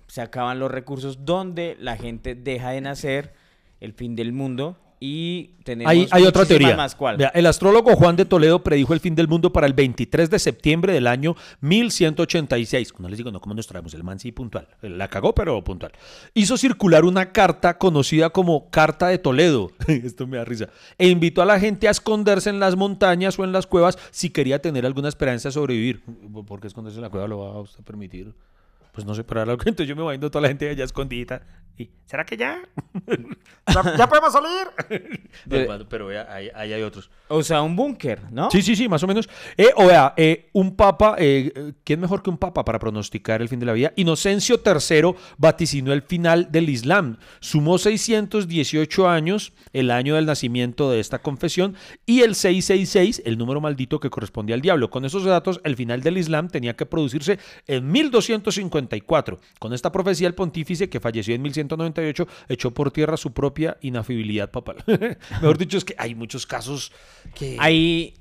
se 0.06 0.22
acaban 0.22 0.58
los 0.58 0.70
recursos, 0.70 1.26
donde 1.26 1.76
la 1.78 1.98
gente 1.98 2.34
deja 2.34 2.70
de 2.70 2.80
nacer, 2.80 3.39
el 3.80 3.92
fin 3.92 4.14
del 4.14 4.32
mundo. 4.32 4.76
Y 5.02 5.52
tenemos 5.64 5.90
Hay, 5.90 6.06
hay 6.10 6.24
otra 6.24 6.44
teoría. 6.44 6.76
más. 6.76 6.94
El 7.32 7.46
astrólogo 7.46 7.96
Juan 7.96 8.16
de 8.16 8.26
Toledo 8.26 8.62
predijo 8.62 8.92
el 8.92 9.00
fin 9.00 9.14
del 9.14 9.28
mundo 9.28 9.50
para 9.50 9.66
el 9.66 9.72
23 9.72 10.28
de 10.28 10.38
septiembre 10.38 10.92
del 10.92 11.06
año 11.06 11.36
1186. 11.62 12.92
No 12.98 13.08
les 13.08 13.16
digo, 13.16 13.30
no 13.30 13.40
como 13.40 13.54
nos 13.54 13.66
traemos 13.66 13.94
el 13.94 14.04
man 14.04 14.20
sí 14.20 14.30
puntual. 14.30 14.68
La 14.82 15.08
cagó, 15.08 15.34
pero 15.34 15.64
puntual. 15.64 15.92
Hizo 16.34 16.58
circular 16.58 17.06
una 17.06 17.32
carta 17.32 17.78
conocida 17.78 18.28
como 18.28 18.68
Carta 18.68 19.08
de 19.08 19.16
Toledo. 19.16 19.70
Esto 19.86 20.26
me 20.26 20.36
da 20.36 20.44
risa. 20.44 20.68
E 20.98 21.08
invitó 21.08 21.40
a 21.40 21.46
la 21.46 21.58
gente 21.58 21.88
a 21.88 21.92
esconderse 21.92 22.50
en 22.50 22.60
las 22.60 22.76
montañas 22.76 23.38
o 23.38 23.44
en 23.44 23.52
las 23.52 23.66
cuevas 23.66 23.98
si 24.10 24.28
quería 24.28 24.60
tener 24.60 24.84
alguna 24.84 25.08
esperanza 25.08 25.48
de 25.48 25.52
sobrevivir. 25.54 26.02
¿Por 26.46 26.60
qué 26.60 26.66
esconderse 26.66 26.98
en 26.98 27.02
la 27.04 27.08
cueva 27.10 27.26
lo 27.26 27.38
va 27.38 27.52
a 27.52 27.60
usted 27.60 27.82
permitir? 27.84 28.34
Pues 28.92 29.06
no 29.06 29.14
sé, 29.14 29.24
pero 29.24 29.40
ahora 29.40 29.52
lo 29.52 29.58
que 29.58 29.68
entonces 29.68 29.88
yo 29.88 29.96
me 29.96 30.02
voy 30.02 30.12
viendo 30.12 30.30
toda 30.30 30.42
la 30.42 30.48
gente 30.48 30.68
allá 30.68 30.84
escondida. 30.84 31.42
Y, 31.76 31.90
¿Será 32.04 32.24
que 32.24 32.36
ya? 32.36 32.60
¿Ya, 33.74 33.96
ya 33.96 34.08
podemos 34.08 34.32
salir? 34.32 34.68
pero 35.48 35.88
pero 35.88 36.06
vea, 36.06 36.26
ahí, 36.30 36.50
ahí 36.54 36.72
hay 36.72 36.82
otros. 36.82 37.10
O 37.28 37.42
sea, 37.42 37.62
un 37.62 37.76
búnker, 37.76 38.20
¿no? 38.32 38.50
Sí, 38.50 38.60
sí, 38.62 38.74
sí, 38.74 38.88
más 38.88 39.02
o 39.02 39.06
menos. 39.06 39.28
Eh, 39.56 39.70
o 39.76 39.86
vea, 39.86 40.12
eh, 40.16 40.50
un 40.52 40.74
papa, 40.74 41.14
eh, 41.18 41.52
eh, 41.54 41.72
¿quién 41.84 42.00
mejor 42.00 42.22
que 42.22 42.30
un 42.30 42.36
papa 42.36 42.64
para 42.64 42.78
pronosticar 42.78 43.40
el 43.40 43.48
fin 43.48 43.60
de 43.60 43.66
la 43.66 43.72
vida? 43.72 43.92
Inocencio 43.96 44.60
III 44.64 45.14
vaticinó 45.38 45.92
el 45.92 46.02
final 46.02 46.50
del 46.50 46.68
Islam. 46.68 47.18
Sumó 47.38 47.78
618 47.78 49.08
años, 49.08 49.52
el 49.72 49.90
año 49.90 50.16
del 50.16 50.26
nacimiento 50.26 50.90
de 50.90 51.00
esta 51.00 51.20
confesión, 51.20 51.76
y 52.04 52.22
el 52.22 52.34
666, 52.34 53.22
el 53.24 53.38
número 53.38 53.60
maldito 53.60 54.00
que 54.00 54.10
corresponde 54.10 54.52
al 54.52 54.60
diablo. 54.60 54.90
Con 54.90 55.04
esos 55.04 55.24
datos, 55.24 55.60
el 55.64 55.76
final 55.76 56.02
del 56.02 56.18
Islam 56.18 56.48
tenía 56.48 56.74
que 56.74 56.86
producirse 56.86 57.38
en 57.68 57.90
1254. 58.82 59.40
Con 59.58 59.72
esta 59.72 59.92
profecía, 59.92 60.28
el 60.28 60.34
pontífice, 60.34 60.88
que 60.88 61.00
falleció 61.00 61.34
en 61.34 61.42
1198, 61.42 62.26
echó 62.48 62.70
por 62.72 62.90
tierra 62.90 63.16
su 63.16 63.32
propia 63.32 63.76
inafabilidad 63.80 64.50
papal. 64.50 64.76
mejor 64.86 65.58
dicho, 65.58 65.78
es 65.78 65.84
que 65.84 65.94
hay 65.98 66.14
muchos 66.14 66.46
casos 66.46 66.92
que... 67.34 67.56
Hay, 67.58 68.14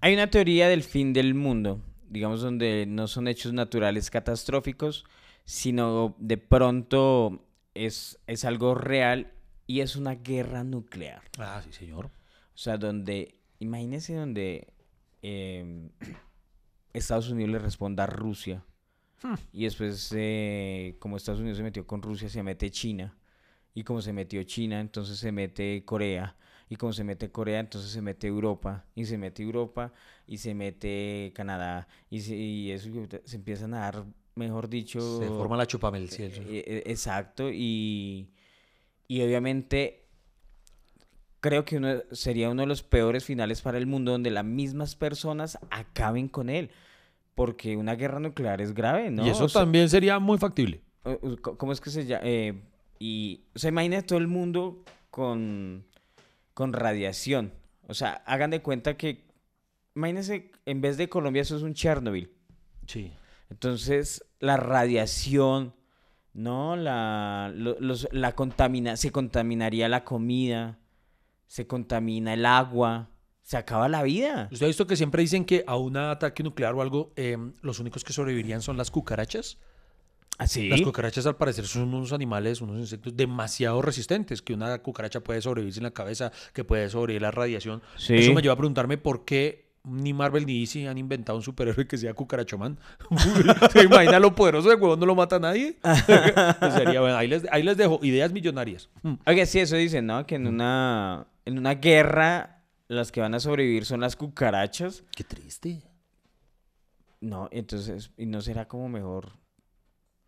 hay 0.00 0.14
una 0.14 0.28
teoría 0.28 0.68
del 0.68 0.82
fin 0.82 1.12
del 1.12 1.34
mundo, 1.34 1.80
digamos, 2.08 2.40
donde 2.40 2.86
no 2.86 3.08
son 3.08 3.28
hechos 3.28 3.52
naturales 3.52 4.10
catastróficos, 4.10 5.04
sino 5.44 6.16
de 6.18 6.38
pronto 6.38 7.44
es, 7.74 8.18
es 8.26 8.44
algo 8.44 8.74
real 8.74 9.32
y 9.66 9.80
es 9.80 9.96
una 9.96 10.14
guerra 10.14 10.64
nuclear. 10.64 11.22
Ah, 11.38 11.60
sí, 11.64 11.72
señor. 11.72 12.06
O 12.06 12.58
sea, 12.58 12.78
donde, 12.78 13.40
imagínense 13.58 14.14
donde 14.14 14.72
eh, 15.22 15.90
Estados 16.92 17.30
Unidos 17.30 17.50
le 17.50 17.58
responda 17.58 18.04
a 18.04 18.06
Rusia. 18.06 18.64
Y 19.52 19.64
después, 19.64 20.12
eh, 20.16 20.96
como 20.98 21.16
Estados 21.16 21.40
Unidos 21.40 21.56
se 21.58 21.62
metió 21.64 21.86
con 21.86 22.02
Rusia, 22.02 22.28
se 22.28 22.42
mete 22.42 22.70
China. 22.70 23.16
Y 23.74 23.84
como 23.84 24.00
se 24.00 24.12
metió 24.12 24.42
China, 24.44 24.80
entonces 24.80 25.18
se 25.18 25.32
mete 25.32 25.84
Corea. 25.84 26.36
Y 26.68 26.76
como 26.76 26.92
se 26.92 27.04
mete 27.04 27.30
Corea, 27.30 27.60
entonces 27.60 27.90
se 27.90 28.02
mete 28.02 28.26
Europa. 28.26 28.84
Y 28.94 29.04
se 29.04 29.18
mete 29.18 29.42
Europa 29.42 29.92
y 30.26 30.38
se 30.38 30.54
mete 30.54 31.32
Canadá. 31.34 31.86
Y, 32.10 32.20
se- 32.20 32.36
y 32.36 32.70
eso 32.70 32.88
se 33.24 33.36
empiezan 33.36 33.74
a 33.74 33.80
dar, 33.80 34.04
mejor 34.34 34.68
dicho... 34.68 35.00
Se 35.20 35.28
forma 35.28 35.56
la 35.56 35.66
chupamel, 35.66 36.08
sí, 36.08 36.22
Eh, 36.22 36.26
eso. 36.26 36.42
eh, 36.46 36.82
Exacto, 36.86 37.50
y, 37.52 38.30
y 39.08 39.22
obviamente 39.22 40.04
creo 41.40 41.64
que 41.64 41.76
uno, 41.76 42.02
sería 42.12 42.50
uno 42.50 42.62
de 42.62 42.66
los 42.68 42.82
peores 42.82 43.24
finales 43.24 43.60
para 43.62 43.78
el 43.78 43.86
mundo 43.86 44.12
donde 44.12 44.30
las 44.30 44.44
mismas 44.44 44.96
personas 44.96 45.58
acaben 45.70 46.28
con 46.28 46.48
él. 46.50 46.70
Porque 47.36 47.76
una 47.76 47.94
guerra 47.94 48.18
nuclear 48.18 48.60
es 48.60 48.74
grave, 48.74 49.10
¿no? 49.12 49.24
y 49.24 49.28
eso 49.30 49.44
O 49.44 49.48
sea, 49.48 49.60
también 49.62 49.88
sería 49.88 50.18
muy 50.18 50.38
factible. 50.38 50.82
¿Cómo 51.42 51.70
es 51.70 51.80
que 51.80 51.90
se 51.90 52.04
llama? 52.04 52.22
Eh, 52.24 52.60
y, 52.98 53.42
o 53.54 53.58
sea, 53.60 53.68
imagina 53.68 54.02
todo 54.02 54.18
el 54.18 54.26
mundo 54.26 54.82
con, 55.10 55.84
con 56.54 56.72
radiación. 56.72 57.52
O 57.86 57.94
sea, 57.94 58.22
hagan 58.26 58.50
de 58.50 58.60
cuenta 58.62 58.96
que, 58.96 59.24
imagínense, 59.94 60.50
en 60.64 60.80
vez 60.80 60.96
de 60.96 61.08
Colombia, 61.08 61.42
eso 61.42 61.56
es 61.56 61.62
un 61.62 61.74
Chernobyl. 61.74 62.32
Sí. 62.86 63.12
Entonces, 63.50 64.24
la 64.40 64.56
radiación, 64.56 65.74
¿no? 66.32 66.74
La, 66.74 67.52
los- 67.54 68.08
la 68.12 68.34
contamina, 68.34 68.96
se 68.96 69.12
contaminaría 69.12 69.88
la 69.88 70.02
comida, 70.04 70.78
se 71.46 71.66
contamina 71.68 72.34
el 72.34 72.44
agua, 72.46 73.10
se 73.46 73.56
acaba 73.56 73.88
la 73.88 74.02
vida. 74.02 74.48
¿Usted 74.50 74.66
ha 74.66 74.66
visto 74.66 74.88
que 74.88 74.96
siempre 74.96 75.22
dicen 75.22 75.44
que 75.44 75.62
a 75.68 75.76
un 75.76 75.96
ataque 75.96 76.42
nuclear 76.42 76.74
o 76.74 76.82
algo, 76.82 77.12
eh, 77.14 77.38
los 77.62 77.78
únicos 77.78 78.02
que 78.02 78.12
sobrevivirían 78.12 78.60
son 78.60 78.76
las 78.76 78.90
cucarachas? 78.90 79.58
¿Así? 80.36 80.68
Las 80.68 80.82
cucarachas 80.82 81.26
al 81.26 81.36
parecer 81.36 81.64
son 81.64 81.94
unos 81.94 82.12
animales, 82.12 82.60
unos 82.60 82.76
insectos 82.76 83.16
demasiado 83.16 83.80
resistentes, 83.82 84.42
que 84.42 84.52
una 84.52 84.76
cucaracha 84.82 85.20
puede 85.20 85.40
sobrevivir 85.40 85.72
sin 85.72 85.84
la 85.84 85.92
cabeza, 85.92 86.32
que 86.52 86.64
puede 86.64 86.90
sobrevivir 86.90 87.22
la 87.22 87.30
radiación. 87.30 87.82
Sí. 87.96 88.16
Eso 88.16 88.34
me 88.34 88.42
lleva 88.42 88.54
a 88.54 88.56
preguntarme 88.56 88.98
por 88.98 89.24
qué 89.24 89.70
ni 89.84 90.12
Marvel 90.12 90.44
ni 90.44 90.58
DC 90.58 90.88
han 90.88 90.98
inventado 90.98 91.38
un 91.38 91.44
superhéroe 91.44 91.86
que 91.86 91.98
sea 91.98 92.14
cucarachoman. 92.14 92.76
¿Se 93.70 93.84
imagina 93.84 94.18
lo 94.18 94.34
poderoso 94.34 94.70
de 94.70 94.74
huevón 94.74 94.98
no 94.98 95.06
lo 95.06 95.14
mata 95.14 95.38
nadie? 95.38 95.76
Pues 96.58 96.74
sería, 96.74 97.00
bueno, 97.00 97.16
ahí, 97.16 97.28
les, 97.28 97.44
ahí 97.52 97.62
les 97.62 97.76
dejo 97.76 98.00
ideas 98.02 98.32
millonarias. 98.32 98.88
Oiga, 99.24 99.46
sí, 99.46 99.60
eso 99.60 99.76
dicen, 99.76 100.04
¿no? 100.04 100.26
Que 100.26 100.34
en 100.34 100.48
una, 100.48 101.28
en 101.44 101.58
una 101.58 101.76
guerra 101.76 102.55
las 102.88 103.10
que 103.12 103.20
van 103.20 103.34
a 103.34 103.40
sobrevivir 103.40 103.84
son 103.84 104.00
las 104.00 104.16
cucarachas. 104.16 105.04
Qué 105.14 105.24
triste. 105.24 105.82
No, 107.20 107.48
entonces, 107.50 108.10
¿y 108.16 108.26
no 108.26 108.40
será 108.40 108.68
como 108.68 108.88
mejor 108.88 109.32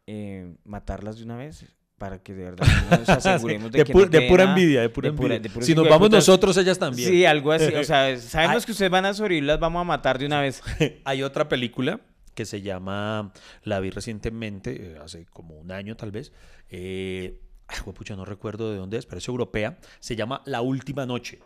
eh, 0.06 0.56
matarlas 0.64 1.18
de 1.18 1.24
una 1.24 1.36
vez? 1.36 1.64
Para 1.98 2.22
que 2.22 2.32
de 2.32 2.44
verdad 2.44 2.66
nos 2.90 3.08
aseguremos 3.08 3.72
de, 3.72 3.78
De, 3.80 3.84
que 3.84 3.92
pu- 3.92 4.02
no 4.04 4.06
de 4.08 4.22
pura 4.28 4.44
envidia, 4.44 4.80
de 4.82 4.88
pura 4.88 5.10
de 5.10 5.16
pura- 5.16 5.34
envidia. 5.36 5.62
si 5.62 5.74
nos 5.74 5.88
vamos 5.88 6.10
nosotros, 6.10 6.56
ellas 6.56 6.78
también. 6.78 7.08
Sí, 7.08 7.24
algo 7.24 7.52
así. 7.52 7.74
O 7.74 7.84
sea, 7.84 8.16
sabemos 8.20 8.64
que 8.64 8.72
ustedes 8.72 8.90
van 8.90 9.04
a 9.04 9.14
sobrevivir, 9.14 9.44
las 9.44 9.58
vamos 9.60 9.80
a 9.80 9.84
matar 9.84 10.18
de 10.18 10.26
una 10.26 10.40
vez. 10.40 10.62
Hay 11.04 11.22
otra 11.22 11.48
película 11.48 12.00
que 12.34 12.44
se 12.46 12.62
llama, 12.62 13.32
la 13.64 13.80
vi 13.80 13.90
recientemente, 13.90 14.92
eh, 14.92 14.98
hace 15.02 15.26
como 15.26 15.56
un 15.58 15.72
año 15.72 15.96
tal 15.96 16.12
vez. 16.12 16.32
Eh, 16.70 17.40
ay, 17.66 17.78
juepucha, 17.82 18.14
no 18.14 18.24
recuerdo 18.24 18.70
de 18.70 18.78
dónde 18.78 18.96
es, 18.96 19.04
pero 19.06 19.18
es 19.18 19.26
europea. 19.26 19.78
Se 19.98 20.14
llama 20.14 20.42
La 20.46 20.60
Última 20.62 21.04
Noche. 21.04 21.40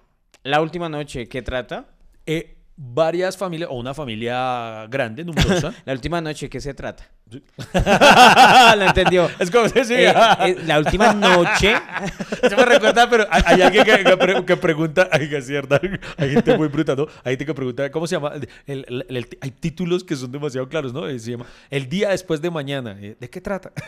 La 0.44 0.60
última 0.60 0.88
noche, 0.88 1.28
¿qué 1.28 1.40
trata? 1.40 1.86
Eh, 2.26 2.56
varias 2.76 3.36
familias, 3.36 3.70
o 3.70 3.74
una 3.74 3.94
familia 3.94 4.86
grande, 4.88 5.24
numerosa. 5.24 5.72
La 5.84 5.92
última 5.92 6.20
noche, 6.20 6.50
¿qué 6.50 6.60
se 6.60 6.74
trata? 6.74 7.08
Lo 8.76 8.84
entendió. 8.86 9.30
es 9.38 9.50
como 9.50 9.68
si 9.68 9.84
sí, 9.84 9.94
Eh, 9.94 10.12
eh, 10.40 10.56
la 10.66 10.78
última 10.78 11.12
noche. 11.12 11.74
Eso 12.42 12.56
me 12.56 12.64
recuerda, 12.64 13.08
pero 13.08 13.26
hay, 13.30 13.42
hay 13.46 13.62
alguien 13.62 13.84
que, 13.84 14.04
que 14.04 14.16
pre- 14.16 14.44
que 14.44 14.56
pregunta, 14.56 15.08
ay, 15.12 15.28
que 15.28 15.38
es 15.38 15.46
cierto, 15.46 15.78
hay 16.16 16.30
gente 16.30 16.56
muy 16.56 16.68
bruta, 16.68 16.94
¿no? 16.94 17.06
Hay 17.24 17.32
gente 17.32 17.46
que 17.46 17.54
pregunta, 17.54 17.90
¿cómo 17.90 18.06
se 18.06 18.16
llama? 18.16 18.32
El- 18.66 18.84
el- 18.88 19.06
el- 19.08 19.28
hay 19.40 19.50
títulos 19.50 20.04
que 20.04 20.16
son 20.16 20.30
demasiado 20.32 20.68
claros, 20.68 20.92
¿no? 20.92 21.06
Eh, 21.08 21.18
Se 21.18 21.30
llama 21.32 21.46
El 21.70 21.88
día 21.88 22.10
después 22.10 22.40
de 22.40 22.50
mañana. 22.50 22.96
Eh, 23.00 23.16
¿De 23.18 23.30
qué 23.30 23.40
trata? 23.40 23.72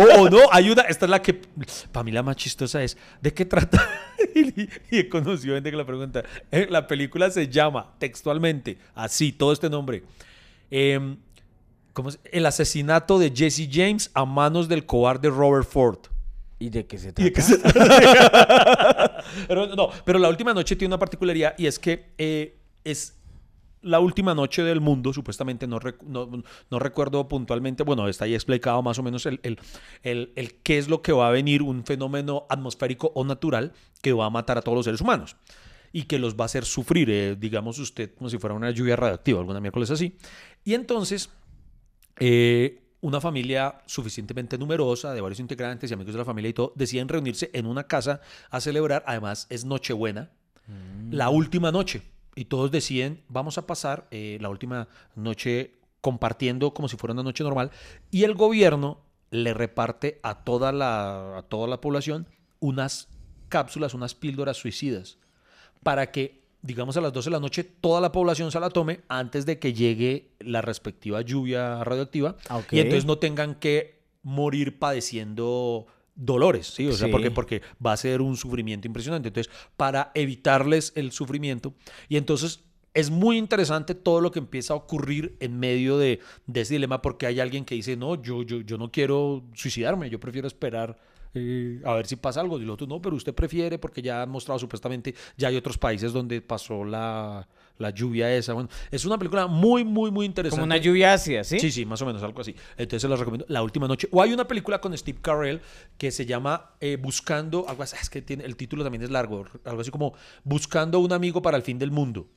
O, 0.00 0.22
o 0.22 0.30
no, 0.30 0.38
hay 0.52 0.70
una, 0.70 0.82
esta 0.82 1.06
es 1.06 1.10
la 1.10 1.20
que, 1.22 1.34
para 1.92 2.04
mí 2.04 2.10
la 2.12 2.22
más 2.22 2.36
chistosa 2.36 2.82
es, 2.82 2.96
¿de 3.20 3.32
qué 3.32 3.44
trata? 3.44 3.80
y, 4.34 4.62
y 4.90 4.98
he 4.98 5.08
conocido 5.08 5.54
gente 5.54 5.70
que 5.70 5.76
la 5.76 5.84
pregunta. 5.86 6.22
Eh, 6.50 6.66
la 6.70 6.86
película 6.86 7.30
se 7.30 7.48
llama 7.48 7.86
textualmente, 7.98 8.78
así, 8.94 9.32
todo 9.32 9.52
este 9.52 9.68
nombre. 9.70 10.02
Em, 10.70 11.16
¿cómo 11.92 12.10
se- 12.10 12.18
El 12.32 12.46
asesinato 12.46 13.18
de 13.18 13.32
Jesse 13.34 13.68
James 13.70 14.10
a 14.14 14.24
manos 14.24 14.68
del 14.68 14.86
cobarde 14.86 15.28
Robert 15.30 15.66
Ford. 15.68 15.98
¿Y 16.58 16.68
de 16.70 16.86
qué 16.86 16.98
se 16.98 17.08
¿Y 17.08 17.12
trata? 17.12 17.24
de 17.24 17.32
qué 17.32 17.40
se 17.42 17.58
trata? 17.58 19.24
pero, 19.48 19.66
no, 19.74 19.88
pero 20.04 20.18
la 20.18 20.28
última 20.28 20.52
noche 20.54 20.76
tiene 20.76 20.90
una 20.94 20.98
particularidad 20.98 21.54
y 21.58 21.66
es 21.66 21.78
que 21.78 22.12
eh, 22.18 22.58
es 22.84 23.16
la 23.82 23.98
última 23.98 24.34
noche 24.34 24.62
del 24.62 24.78
mundo, 24.82 25.10
supuestamente, 25.14 25.66
no, 25.66 25.80
rec- 25.80 26.02
no, 26.02 26.28
no 26.70 26.78
recuerdo 26.78 27.26
puntualmente, 27.28 27.82
bueno, 27.82 28.08
está 28.08 28.26
ahí 28.26 28.34
explicado 28.34 28.82
más 28.82 28.98
o 28.98 29.02
menos 29.02 29.24
el, 29.24 29.40
el, 29.42 29.58
el- 30.02 30.32
el 30.36 30.54
qué 30.56 30.76
es 30.76 30.88
lo 30.88 31.00
que 31.00 31.12
va 31.12 31.28
a 31.28 31.30
venir, 31.30 31.62
un 31.62 31.82
fenómeno 31.84 32.44
atmosférico 32.50 33.10
o 33.14 33.24
natural 33.24 33.72
que 34.02 34.12
va 34.12 34.26
a 34.26 34.30
matar 34.30 34.58
a 34.58 34.62
todos 34.62 34.76
los 34.76 34.84
seres 34.84 35.00
humanos 35.00 35.36
y 35.92 36.02
que 36.02 36.18
los 36.18 36.36
va 36.36 36.42
a 36.42 36.46
hacer 36.46 36.66
sufrir, 36.66 37.08
eh, 37.10 37.36
digamos 37.40 37.78
usted, 37.78 38.12
como 38.14 38.28
si 38.28 38.36
fuera 38.36 38.54
una 38.54 38.70
lluvia 38.70 38.96
radioactiva, 38.96 39.40
alguna 39.40 39.60
miércoles 39.60 39.90
así. 39.90 40.14
Y 40.62 40.74
entonces, 40.74 41.30
eh, 42.18 42.82
una 43.00 43.20
familia 43.20 43.80
suficientemente 43.86 44.58
numerosa, 44.58 45.14
de 45.14 45.20
varios 45.20 45.40
integrantes 45.40 45.90
y 45.90 45.94
amigos 45.94 46.12
de 46.12 46.18
la 46.18 46.24
familia 46.24 46.50
y 46.50 46.52
todo, 46.52 46.72
deciden 46.76 47.08
reunirse 47.08 47.50
en 47.54 47.66
una 47.66 47.84
casa 47.84 48.20
a 48.50 48.60
celebrar, 48.60 49.02
además 49.06 49.46
es 49.50 49.64
Nochebuena, 49.64 50.30
la 51.10 51.30
última 51.30 51.72
noche. 51.72 52.02
Y 52.36 52.44
todos 52.44 52.70
deciden, 52.70 53.22
vamos 53.28 53.58
a 53.58 53.66
pasar 53.66 54.06
eh, 54.10 54.38
la 54.40 54.48
última 54.48 54.88
noche 55.16 55.80
compartiendo 56.00 56.72
como 56.72 56.88
si 56.88 56.96
fuera 56.96 57.12
una 57.12 57.24
noche 57.24 57.42
normal. 57.42 57.70
Y 58.10 58.22
el 58.22 58.34
gobierno 58.34 59.00
le 59.30 59.52
reparte 59.52 60.20
a 60.22 60.44
toda 60.44 60.72
la, 60.72 61.38
a 61.38 61.42
toda 61.42 61.66
la 61.66 61.80
población 61.80 62.28
unas 62.60 63.08
cápsulas, 63.48 63.94
unas 63.94 64.14
píldoras 64.14 64.56
suicidas, 64.56 65.18
para 65.82 66.10
que, 66.12 66.39
digamos, 66.62 66.96
a 66.96 67.00
las 67.00 67.12
12 67.12 67.30
de 67.30 67.32
la 67.34 67.40
noche 67.40 67.64
toda 67.64 68.00
la 68.00 68.12
población 68.12 68.50
se 68.52 68.60
la 68.60 68.70
tome 68.70 69.00
antes 69.08 69.46
de 69.46 69.58
que 69.58 69.72
llegue 69.72 70.32
la 70.40 70.60
respectiva 70.62 71.20
lluvia 71.22 71.82
radioactiva. 71.84 72.36
Ah, 72.48 72.58
ok. 72.58 72.72
Y 72.72 72.80
entonces 72.80 73.04
no 73.06 73.18
tengan 73.18 73.54
que 73.54 74.00
morir 74.22 74.78
padeciendo 74.78 75.86
dolores, 76.14 76.66
¿sí? 76.66 76.86
O 76.86 76.92
sea, 76.92 77.06
Sí. 77.06 77.12
porque, 77.12 77.30
porque 77.30 77.62
va 77.84 77.92
a 77.92 77.96
ser 77.96 78.20
un 78.20 78.36
sufrimiento 78.36 78.86
impresionante. 78.86 79.28
Entonces, 79.28 79.52
para 79.76 80.10
evitarles 80.14 80.92
el 80.96 81.12
sufrimiento, 81.12 81.74
y 82.08 82.16
entonces 82.18 82.62
es 82.92 83.08
muy 83.10 83.38
interesante 83.38 83.94
todo 83.94 84.20
lo 84.20 84.30
que 84.30 84.40
empieza 84.40 84.74
a 84.74 84.76
ocurrir 84.76 85.36
en 85.40 85.58
medio 85.58 85.96
de, 85.96 86.18
de 86.46 86.60
ese 86.60 86.74
dilema, 86.74 87.00
porque 87.00 87.26
hay 87.26 87.40
alguien 87.40 87.64
que 87.64 87.74
dice, 87.76 87.96
no, 87.96 88.20
yo, 88.20 88.42
yo, 88.42 88.60
yo 88.60 88.76
no 88.76 88.90
quiero 88.90 89.44
suicidarme, 89.54 90.10
yo 90.10 90.20
prefiero 90.20 90.48
esperar 90.48 90.98
eh, 91.34 91.80
a 91.84 91.94
ver 91.94 92.06
si 92.06 92.16
pasa 92.16 92.40
algo. 92.40 92.58
Y 92.58 92.62
el 92.62 92.70
otro, 92.70 92.86
no, 92.86 93.00
pero 93.00 93.16
usted 93.16 93.34
prefiere, 93.34 93.78
porque 93.78 94.02
ya 94.02 94.22
han 94.22 94.30
mostrado 94.30 94.58
supuestamente, 94.58 95.14
ya 95.36 95.48
hay 95.48 95.56
otros 95.56 95.78
países 95.78 96.12
donde 96.12 96.40
pasó 96.40 96.84
la, 96.84 97.46
la 97.78 97.90
lluvia 97.90 98.34
esa. 98.34 98.52
Bueno, 98.52 98.68
es 98.90 99.04
una 99.04 99.18
película 99.18 99.46
muy, 99.46 99.84
muy, 99.84 100.10
muy 100.10 100.26
interesante. 100.26 100.60
Como 100.60 100.66
una 100.66 100.76
lluvia 100.76 101.12
ácida, 101.12 101.44
¿sí? 101.44 101.58
Sí, 101.58 101.70
sí, 101.70 101.84
más 101.84 102.00
o 102.02 102.06
menos, 102.06 102.22
algo 102.22 102.40
así. 102.40 102.54
Entonces 102.76 103.02
se 103.02 103.08
las 103.08 103.18
recomiendo. 103.18 103.46
La 103.48 103.62
última 103.62 103.88
noche. 103.88 104.08
O 104.12 104.22
hay 104.22 104.32
una 104.32 104.46
película 104.46 104.80
con 104.80 104.96
Steve 104.96 105.18
Carell 105.20 105.60
que 105.98 106.10
se 106.10 106.26
llama 106.26 106.72
eh, 106.80 106.96
Buscando, 107.00 107.68
algo 107.68 107.82
así, 107.82 107.96
es 108.00 108.10
que 108.10 108.22
tiene, 108.22 108.44
el 108.44 108.56
título 108.56 108.82
también 108.82 109.02
es 109.02 109.10
largo, 109.10 109.46
algo 109.64 109.80
así 109.80 109.90
como 109.90 110.14
Buscando 110.44 110.98
un 111.00 111.12
amigo 111.12 111.42
para 111.42 111.56
el 111.56 111.62
fin 111.62 111.78
del 111.78 111.90
mundo. 111.90 112.28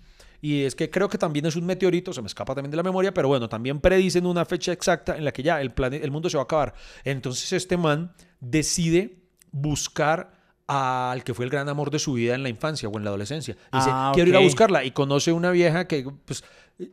Y 0.43 0.63
es 0.65 0.75
que 0.75 0.89
creo 0.89 1.07
que 1.07 1.17
también 1.17 1.45
es 1.45 1.55
un 1.55 1.65
meteorito, 1.65 2.11
se 2.11 2.21
me 2.21 2.27
escapa 2.27 2.53
también 2.53 2.69
de 2.71 2.75
la 2.77 2.83
memoria, 2.83 3.13
pero 3.13 3.29
bueno, 3.29 3.47
también 3.47 3.79
predicen 3.79 4.25
una 4.25 4.43
fecha 4.43 4.73
exacta 4.73 5.15
en 5.15 5.23
la 5.23 5.31
que 5.31 5.41
ya 5.41 5.61
el, 5.61 5.73
plane- 5.73 6.01
el 6.03 6.11
mundo 6.11 6.29
se 6.29 6.35
va 6.35 6.41
a 6.41 6.43
acabar. 6.43 6.73
Entonces 7.05 7.53
este 7.53 7.77
man 7.77 8.11
decide 8.41 9.23
buscar 9.51 10.31
al 10.67 11.23
que 11.23 11.33
fue 11.33 11.45
el 11.45 11.51
gran 11.51 11.69
amor 11.69 11.91
de 11.91 11.99
su 11.99 12.13
vida 12.13 12.35
en 12.35 12.43
la 12.43 12.49
infancia 12.49 12.89
o 12.89 12.97
en 12.97 13.03
la 13.03 13.09
adolescencia. 13.09 13.53
Dice, 13.71 13.89
Ah, 13.91 14.11
quiero 14.13 14.29
ir 14.29 14.35
a 14.35 14.39
buscarla. 14.39 14.83
Y 14.83 14.91
conoce 14.91 15.31
una 15.31 15.51
vieja 15.51 15.87
que, 15.87 16.05
pues, 16.25 16.43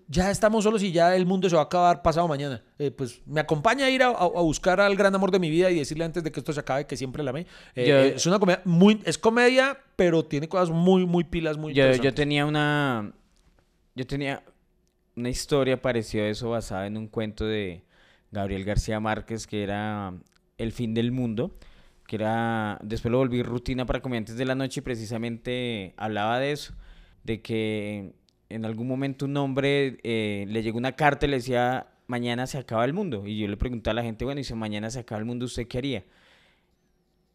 ya 0.09 0.30
estamos 0.30 0.64
solos 0.64 0.82
y 0.82 0.92
ya 0.92 1.16
el 1.16 1.24
mundo 1.26 1.48
se 1.48 1.57
va 1.57 1.62
a 1.62 1.64
acabar 1.64 2.03
pasado 2.03 2.28
mañana. 2.28 2.62
Eh, 2.78 2.90
pues 2.90 3.22
me 3.26 3.40
acompaña 3.40 3.86
a 3.86 3.90
ir 3.90 4.03
a, 4.03 4.09
a- 4.09 4.11
a 4.11 4.42
buscar 4.42 4.80
al 4.80 4.94
gran 4.96 5.14
amor 5.14 5.30
de 5.30 5.38
mi 5.38 5.51
vida 5.51 5.70
y 5.70 5.76
decirle 5.76 6.05
antes 6.05 6.22
de 6.22 6.30
que 6.30 6.40
esto 6.40 6.53
se 6.53 6.61
acabe 6.61 6.86
que 6.86 6.96
siempre 6.96 7.22
la 7.22 7.30
amé. 7.30 7.46
Eh, 7.74 7.86
Yo- 7.88 7.96
eh, 7.96 8.12
es 8.16 8.26
una 8.26 8.38
comedia 8.38 8.61
muy, 8.64 9.01
es 9.05 9.18
comedia, 9.18 9.78
pero 9.96 10.24
tiene 10.24 10.48
cosas 10.48 10.70
muy, 10.70 11.07
muy 11.07 11.24
pilas, 11.24 11.57
muy 11.57 11.72
Yo, 11.72 11.84
yo 12.03 12.14
tenía 12.14 12.44
una. 12.46 13.12
Yo 13.95 14.07
tenía 14.07 14.43
una 15.16 15.28
historia 15.28 15.80
parecida 15.82 16.22
a 16.24 16.28
eso 16.28 16.51
basada 16.51 16.86
en 16.86 16.97
un 16.97 17.09
cuento 17.09 17.45
de 17.45 17.84
Gabriel 18.30 18.64
García 18.64 19.01
Márquez 19.01 19.47
que 19.47 19.62
era 19.62 20.14
El 20.59 20.72
fin 20.72 20.95
del 20.95 21.12
mundo. 21.12 21.57
Que 22.07 22.16
era. 22.16 22.78
Después 22.82 23.12
lo 23.12 23.18
volví 23.18 23.43
rutina 23.43 23.86
para 23.86 24.01
comediantes 24.01 24.36
de 24.36 24.45
la 24.45 24.55
noche 24.55 24.80
y 24.80 24.82
precisamente 24.82 25.95
hablaba 25.97 26.38
de 26.38 26.53
eso. 26.53 26.74
De 27.24 27.43
que 27.43 28.14
en 28.49 28.64
algún 28.64 28.88
momento 28.88 29.26
un 29.26 29.36
hombre 29.36 29.99
eh, 30.03 30.45
le 30.49 30.62
llegó 30.62 30.78
una 30.78 30.93
carta 30.93 31.26
y 31.26 31.30
le 31.30 31.36
decía. 31.36 31.86
Mañana 32.07 32.49
se 32.49 32.59
acaba 32.59 32.84
el 32.84 32.93
mundo. 32.93 33.24
Y 33.24 33.38
yo 33.38 33.47
le 33.47 33.57
pregunté 33.57 33.91
a 33.91 33.95
la 33.95 34.03
gente, 34.03 34.24
bueno, 34.24 34.41
y 34.41 34.45
si 34.45 34.53
mañana 34.55 34.91
se 34.91 34.99
acaba 34.99 35.20
el 35.20 35.24
mundo, 35.24 35.45
¿usted 35.45 35.68
qué 35.68 35.78
haría? 35.78 36.05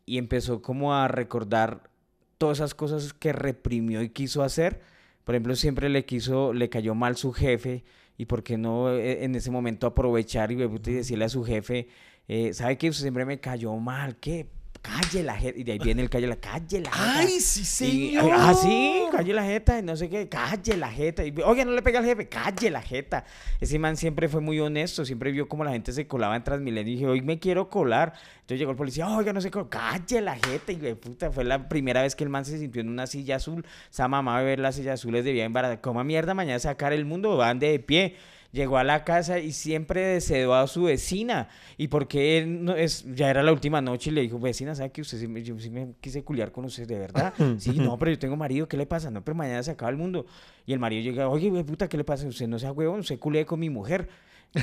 y 0.05 0.17
empezó 0.17 0.61
como 0.61 0.93
a 0.93 1.07
recordar 1.07 1.89
todas 2.37 2.59
esas 2.59 2.75
cosas 2.75 3.13
que 3.13 3.33
reprimió 3.33 4.01
y 4.01 4.09
quiso 4.09 4.43
hacer. 4.43 4.81
Por 5.25 5.35
ejemplo, 5.35 5.55
siempre 5.55 5.89
le 5.89 6.05
quiso, 6.05 6.53
le 6.53 6.69
cayó 6.69 6.95
mal 6.95 7.17
su 7.17 7.33
jefe 7.33 7.83
y 8.17 8.25
por 8.25 8.43
qué 8.43 8.57
no 8.57 8.91
eh, 8.91 9.25
en 9.25 9.35
ese 9.35 9.51
momento 9.51 9.87
aprovechar 9.87 10.51
y, 10.51 10.55
y 10.55 10.93
decirle 10.93 11.25
a 11.25 11.29
su 11.29 11.43
jefe, 11.43 11.89
eh, 12.27 12.53
¿sabe 12.53 12.77
que 12.77 12.89
usted 12.89 13.01
siempre 13.01 13.25
me 13.25 13.39
cayó 13.39 13.75
mal? 13.75 14.17
¿Qué? 14.17 14.47
Calle 14.85 15.23
la 15.23 15.35
jeta. 15.35 15.59
Y 15.59 15.63
de 15.63 15.71
ahí 15.71 15.79
viene 15.79 16.01
el 16.03 16.09
calle 16.09 16.27
la 16.27 16.35
calle 16.35 16.81
la 16.81 16.91
jeta. 16.91 17.19
¡Ay, 17.19 17.39
sí, 17.39 17.61
Y, 17.61 17.65
señor! 17.65 18.31
ah, 18.33 18.53
sí, 18.53 19.03
calle 19.11 19.33
la 19.33 19.43
jeta, 19.43 19.79
y 19.79 19.81
no 19.81 19.95
sé 19.95 20.09
qué, 20.09 20.29
calle 20.29 20.77
la 20.77 20.91
jeta. 20.91 21.25
Y, 21.25 21.33
Oye, 21.43 21.65
no 21.65 21.71
le 21.71 21.81
pega 21.81 21.99
al 21.99 22.05
jefe, 22.05 22.29
calle 22.29 22.69
la 22.69 22.81
jeta. 22.81 23.25
Ese 23.59 23.79
man 23.79 23.97
siempre 23.97 24.29
fue 24.29 24.41
muy 24.41 24.59
honesto, 24.59 25.03
siempre 25.03 25.31
vio 25.31 25.47
cómo 25.47 25.63
la 25.63 25.71
gente 25.71 25.91
se 25.91 26.05
colaba 26.07 26.35
en 26.35 26.43
Transmilenio 26.43 26.91
y 26.91 26.95
dije, 26.95 27.07
hoy 27.07 27.21
me 27.21 27.39
quiero 27.39 27.69
colar. 27.69 28.13
Entonces 28.35 28.59
llegó 28.59 28.71
el 28.71 28.77
policía, 28.77 29.07
oiga, 29.09 29.33
no 29.33 29.41
sé 29.41 29.49
cómo, 29.49 29.69
calle 29.69 30.21
la 30.21 30.35
jeta. 30.35 30.71
Y 30.71 30.75
güey, 30.75 30.93
puta, 30.93 31.31
fue 31.31 31.43
la 31.43 31.67
primera 31.67 32.03
vez 32.03 32.15
que 32.15 32.23
el 32.23 32.29
man 32.29 32.45
se 32.45 32.59
sintió 32.59 32.81
en 32.81 32.89
una 32.89 33.07
silla 33.07 33.37
azul. 33.37 33.65
Esa 33.91 34.07
mamá 34.07 34.39
de 34.39 34.45
ver 34.45 34.59
las 34.59 34.75
sillas 34.75 34.99
azules 34.99 35.25
debía 35.25 35.45
embarazar. 35.45 35.81
Coma 35.81 36.03
mierda, 36.03 36.33
mañana 36.33 36.59
sacar 36.59 36.93
el 36.93 37.05
mundo, 37.05 37.35
van 37.37 37.57
de 37.59 37.79
pie. 37.79 38.15
Llegó 38.55 38.77
a 38.77 38.83
la 38.83 39.03
casa 39.03 39.39
y 39.39 39.51
siempre 39.51 40.01
deseó 40.01 40.55
a 40.55 40.65
su 40.67 40.83
vecina. 40.83 41.49
Y 41.77 41.89
porque 41.89 42.39
él 42.39 42.63
no 42.63 42.75
es, 42.75 43.05
ya 43.13 43.29
era 43.29 43.43
la 43.43 43.51
última 43.51 43.81
noche 43.81 44.09
y 44.09 44.13
le 44.13 44.21
dijo, 44.21 44.39
vecina, 44.39 44.73
¿sabe 44.73 44.91
que 44.91 45.01
usted 45.01 45.19
sí 45.19 45.27
me, 45.27 45.43
yo 45.43 45.59
sí 45.59 45.69
me 45.69 45.93
quise 46.01 46.23
culiar 46.23 46.51
con 46.51 46.65
usted 46.65 46.87
de 46.87 46.97
verdad? 46.97 47.33
Sí, 47.59 47.71
no, 47.77 47.97
pero 47.97 48.11
yo 48.11 48.19
tengo 48.19 48.35
marido, 48.35 48.67
¿qué 48.67 48.77
le 48.77 48.85
pasa? 48.85 49.11
No, 49.11 49.23
pero 49.23 49.35
mañana 49.35 49.61
se 49.61 49.71
acaba 49.71 49.89
el 49.91 49.97
mundo. 49.97 50.25
Y 50.65 50.73
el 50.73 50.79
marido 50.79 51.03
llega, 51.03 51.29
oye, 51.29 51.49
güey, 51.49 51.63
puta, 51.63 51.87
¿qué 51.87 51.97
le 51.97 52.03
pasa? 52.03 52.27
Usted 52.27 52.47
no 52.47 52.57
sea 52.57 52.71
huevón, 52.71 53.01
usted 53.01 53.19
culé 53.19 53.45
con 53.45 53.59
mi 53.59 53.69
mujer. 53.69 54.07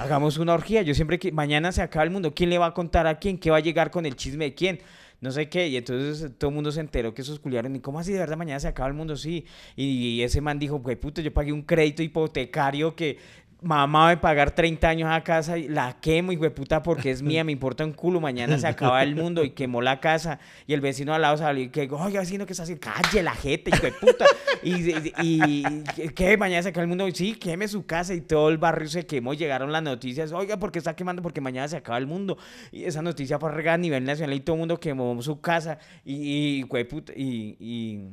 Hagamos 0.00 0.38
una 0.38 0.54
orgía. 0.54 0.82
Yo 0.82 0.94
siempre 0.94 1.18
que 1.18 1.32
mañana 1.32 1.70
se 1.70 1.82
acaba 1.82 2.04
el 2.04 2.10
mundo, 2.10 2.34
¿quién 2.34 2.50
le 2.50 2.58
va 2.58 2.66
a 2.66 2.74
contar 2.74 3.06
a 3.06 3.18
quién? 3.18 3.38
¿Qué 3.38 3.50
va 3.50 3.58
a 3.58 3.60
llegar 3.60 3.90
con 3.90 4.06
el 4.06 4.16
chisme 4.16 4.46
de 4.46 4.54
quién? 4.54 4.80
No 5.20 5.30
sé 5.30 5.48
qué. 5.48 5.68
Y 5.68 5.76
entonces 5.76 6.32
todo 6.38 6.50
el 6.50 6.54
mundo 6.54 6.72
se 6.72 6.80
enteró 6.80 7.12
que 7.14 7.22
esos 7.22 7.38
culiaron. 7.38 7.76
¿Y 7.76 7.80
cómo 7.80 8.00
así 8.00 8.12
de 8.12 8.18
verdad 8.18 8.36
mañana 8.36 8.58
se 8.58 8.68
acaba 8.68 8.88
el 8.88 8.94
mundo? 8.94 9.16
Sí. 9.16 9.44
Y, 9.76 10.22
ese 10.22 10.40
man 10.40 10.58
dijo, 10.58 10.78
güey, 10.78 10.96
puta, 10.96 11.20
yo 11.22 11.32
pagué 11.32 11.52
un 11.52 11.62
crédito 11.62 12.02
hipotecario 12.02 12.96
que 12.96 13.18
mamá 13.62 14.10
a 14.10 14.20
pagar 14.20 14.50
30 14.50 14.88
años 14.88 15.08
a 15.10 15.22
casa 15.22 15.56
y 15.56 15.68
la 15.68 15.98
quemo, 16.00 16.32
hijo 16.32 16.42
de 16.42 16.50
puta, 16.50 16.82
porque 16.82 17.10
es 17.10 17.22
mía, 17.22 17.44
me 17.44 17.52
importa 17.52 17.84
un 17.84 17.92
culo, 17.92 18.20
mañana 18.20 18.58
se 18.58 18.66
acaba 18.66 19.02
el 19.02 19.14
mundo 19.14 19.44
y 19.44 19.50
quemó 19.50 19.80
la 19.80 20.00
casa 20.00 20.38
y 20.66 20.74
el 20.74 20.80
vecino 20.80 21.14
al 21.14 21.22
lado 21.22 21.36
salió 21.36 21.64
y 21.64 21.68
que, 21.68 21.88
oye, 21.90 22.18
vecino, 22.18 22.44
¿qué 22.46 22.52
está 22.52 22.64
haciendo? 22.64 22.84
Calle 22.84 23.22
la 23.22 23.34
gente, 23.34 23.70
hijo 23.70 23.86
de 23.86 23.92
puta. 23.92 24.26
Y, 24.62 24.94
y, 25.22 25.84
¿qué? 26.14 26.36
Mañana 26.36 26.62
se 26.62 26.68
acaba 26.68 26.82
el 26.82 26.88
mundo. 26.88 27.08
Y 27.08 27.12
sí, 27.12 27.34
queme 27.34 27.66
su 27.68 27.84
casa 27.84 28.14
y 28.14 28.20
todo 28.20 28.48
el 28.48 28.58
barrio 28.58 28.88
se 28.88 29.06
quemó. 29.06 29.34
Llegaron 29.34 29.72
las 29.72 29.82
noticias, 29.82 30.32
oiga, 30.32 30.56
¿por 30.56 30.70
qué 30.70 30.78
está 30.78 30.94
quemando? 30.94 31.22
Porque 31.22 31.40
mañana 31.40 31.68
se 31.68 31.76
acaba 31.76 31.98
el 31.98 32.06
mundo. 32.06 32.38
Y 32.70 32.84
esa 32.84 33.02
noticia 33.02 33.38
fue 33.38 33.50
regada 33.50 33.74
a 33.74 33.78
nivel 33.78 34.04
nacional 34.04 34.34
y 34.36 34.40
todo 34.40 34.54
el 34.54 34.60
mundo 34.60 34.78
quemó 34.78 35.20
su 35.22 35.40
casa 35.40 35.78
y, 36.04 36.60
y, 36.60 36.84
puta, 36.84 37.12
y, 37.14 37.56
y 37.58 38.08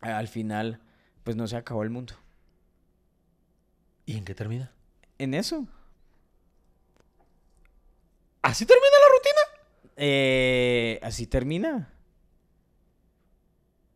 al 0.00 0.28
final, 0.28 0.80
pues 1.22 1.36
no 1.36 1.46
se 1.46 1.56
acabó 1.56 1.82
el 1.82 1.90
mundo. 1.90 2.14
¿Y 4.10 4.16
en 4.16 4.24
qué 4.24 4.34
termina? 4.34 4.72
En 5.18 5.34
eso. 5.34 5.68
¿Así 8.42 8.66
termina 8.66 8.90
la 8.90 9.14
rutina? 9.14 9.94
Eh, 9.98 10.98
así 11.00 11.28
termina. 11.28 11.94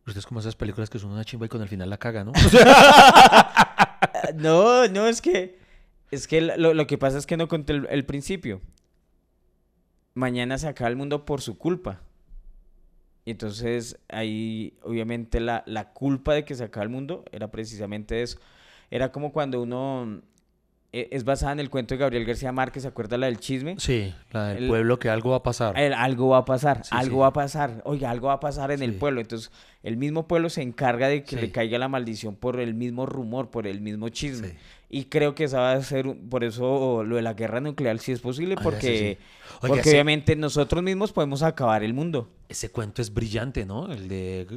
Usted 0.07 0.19
es 0.19 0.25
como 0.25 0.39
esas 0.39 0.55
películas 0.55 0.89
que 0.89 0.99
son 0.99 1.11
una 1.11 1.25
chimba 1.25 1.47
y 1.47 1.49
con 1.49 1.61
el 1.61 1.67
final 1.67 1.89
la 1.89 1.97
caga, 1.97 2.23
¿no? 2.23 2.31
no, 4.35 4.87
no, 4.87 5.05
es 5.05 5.21
que. 5.21 5.59
Es 6.11 6.29
que 6.29 6.39
lo, 6.39 6.87
que 6.87 6.97
pasa 6.97 7.17
es 7.17 7.25
que 7.25 7.35
no 7.35 7.49
conté 7.49 7.73
el, 7.73 8.05
principio. 8.05 8.61
Mañana 10.13 10.57
se 10.57 10.69
acaba 10.69 10.89
el 10.89 10.95
mundo 10.95 11.25
por 11.25 11.41
su 11.41 11.57
culpa. 11.57 12.03
Y 13.25 13.31
entonces 13.31 13.99
ahí, 14.07 14.77
obviamente, 14.81 15.41
la, 15.41 15.63
la 15.65 15.91
culpa 15.91 16.35
de 16.35 16.45
que 16.45 16.55
se 16.55 16.63
acaba 16.63 16.85
el 16.85 16.89
mundo 16.89 17.25
era 17.33 17.51
precisamente 17.51 18.21
eso. 18.21 18.39
Era 18.89 19.11
como 19.11 19.31
cuando 19.31 19.61
uno 19.61 20.21
e, 20.95 21.09
es 21.11 21.25
basada 21.25 21.51
en 21.51 21.59
el 21.59 21.69
cuento 21.69 21.93
de 21.93 21.97
Gabriel 21.97 22.23
García 22.23 22.53
Márquez, 22.53 22.83
¿se 22.83 22.87
acuerda 22.87 23.17
la 23.17 23.25
del 23.25 23.37
chisme? 23.37 23.75
Sí, 23.79 24.13
la 24.31 24.53
del 24.53 24.69
pueblo 24.69 24.97
que 24.97 25.09
algo 25.09 25.31
va 25.31 25.37
a 25.37 25.43
pasar. 25.43 25.77
algo 25.77 26.29
va 26.29 26.37
a 26.37 26.45
pasar, 26.45 26.83
algo 26.89 27.19
va 27.19 27.27
a 27.27 27.33
pasar. 27.33 27.81
Oiga, 27.83 28.09
algo 28.09 28.27
va 28.27 28.35
a 28.35 28.39
pasar 28.39 28.71
en 28.71 28.81
el 28.81 28.93
pueblo. 28.93 29.19
Entonces, 29.19 29.51
el 29.83 29.97
mismo 29.97 30.25
pueblo 30.25 30.49
se 30.49 30.61
encarga 30.61 31.09
de 31.09 31.25
que 31.25 31.35
le 31.35 31.51
caiga 31.51 31.77
la 31.77 31.89
maldición 31.89 32.37
por 32.37 32.61
el 32.61 32.75
mismo 32.75 33.05
rumor, 33.05 33.51
por 33.51 33.67
el 33.67 33.81
mismo 33.81 34.07
chisme. 34.07 34.55
Y 34.89 35.05
creo 35.05 35.35
que 35.35 35.43
esa 35.43 35.59
va 35.59 35.73
a 35.73 35.81
ser, 35.81 36.15
por 36.29 36.45
eso 36.45 37.03
lo 37.03 37.17
de 37.17 37.21
la 37.21 37.33
guerra 37.33 37.59
nuclear 37.59 37.99
sí 37.99 38.13
es 38.13 38.21
posible, 38.21 38.55
porque, 38.55 39.17
porque 39.59 39.89
obviamente 39.89 40.37
nosotros 40.37 40.81
mismos 40.81 41.11
podemos 41.11 41.43
acabar 41.43 41.83
el 41.83 41.93
mundo. 41.93 42.29
Ese 42.47 42.71
cuento 42.71 43.01
es 43.01 43.13
brillante, 43.13 43.65
¿no? 43.65 43.91
El 43.91 44.07
de 44.07 44.47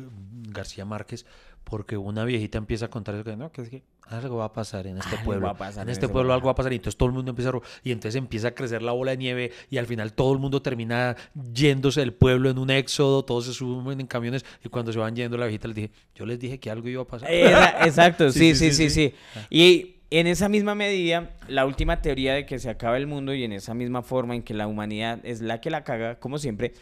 García 0.51 0.85
Márquez, 0.85 1.27
porque 1.69 1.97
una 1.97 2.25
viejita 2.25 2.59
empieza 2.59 2.87
a 2.87 2.89
contar 2.89 3.15
eso 3.15 3.25
que 3.25 3.37
no, 3.37 3.53
que 3.53 3.63
es 3.63 3.69
que 3.69 3.83
algo 4.09 4.39
va 4.39 4.47
a 4.47 4.53
pasar 4.53 4.87
en 4.87 4.99
este 4.99 5.17
pueblo. 5.19 5.55
en 5.77 5.89
este 5.89 6.09
pueblo 6.09 6.33
algo 6.33 6.47
va 6.47 6.53
a 6.53 6.55
pasar 6.55 6.73
y 6.73 6.77
entonces 6.77 6.97
todo 6.97 7.09
el 7.09 7.15
mundo 7.15 7.31
empieza 7.31 7.51
a 7.51 7.61
y 7.85 7.93
entonces 7.93 8.17
empieza 8.17 8.49
a 8.49 8.51
crecer 8.53 8.83
la 8.83 8.93
bola 8.93 9.11
de 9.11 9.19
nieve 9.19 9.53
y 9.71 9.77
al 9.77 9.87
final 9.87 10.13
todo 10.15 10.33
el 10.33 10.39
mundo 10.39 10.63
termina 10.63 11.17
yéndose 11.53 12.01
del 12.01 12.15
pueblo 12.15 12.49
en 12.49 12.59
un 12.59 12.71
éxodo, 12.71 13.25
todos 13.25 13.47
se 13.47 13.53
suben 13.53 14.01
en 14.01 14.07
camiones 14.07 14.45
y 14.65 14.69
cuando 14.69 14.93
se 14.93 14.99
van 14.99 15.15
yendo 15.15 15.37
la 15.37 15.47
viejita 15.47 15.69
les 15.69 15.77
dije, 15.77 15.91
yo 16.15 16.25
les 16.25 16.39
dije 16.39 16.59
que 16.59 16.71
algo 16.71 16.89
iba 16.89 17.03
a 17.03 17.07
pasar. 17.07 17.29
exacto, 17.31 18.31
sí, 18.33 18.55
sí, 18.55 18.73
sí, 18.73 18.89
sí. 18.89 19.15
Y 19.51 19.97
en 20.11 20.27
esa 20.27 20.49
misma 20.49 20.75
medida, 20.75 21.31
la 21.49 21.67
última 21.67 22.01
teoría 22.01 22.33
de 22.33 22.47
que 22.47 22.59
se 22.59 22.71
acaba 22.71 22.97
el 22.97 23.07
mundo 23.07 23.35
y 23.35 23.45
en 23.45 23.53
esa 23.53 23.75
misma 23.75 24.03
forma 24.03 24.35
en 24.35 24.43
que 24.43 24.55
la 24.55 24.67
humanidad 24.67 25.21
es 25.23 25.43
la 25.43 25.61
que 25.61 25.69
la 25.69 25.85
caga, 25.85 26.19
como 26.19 26.39
siempre, 26.39 26.73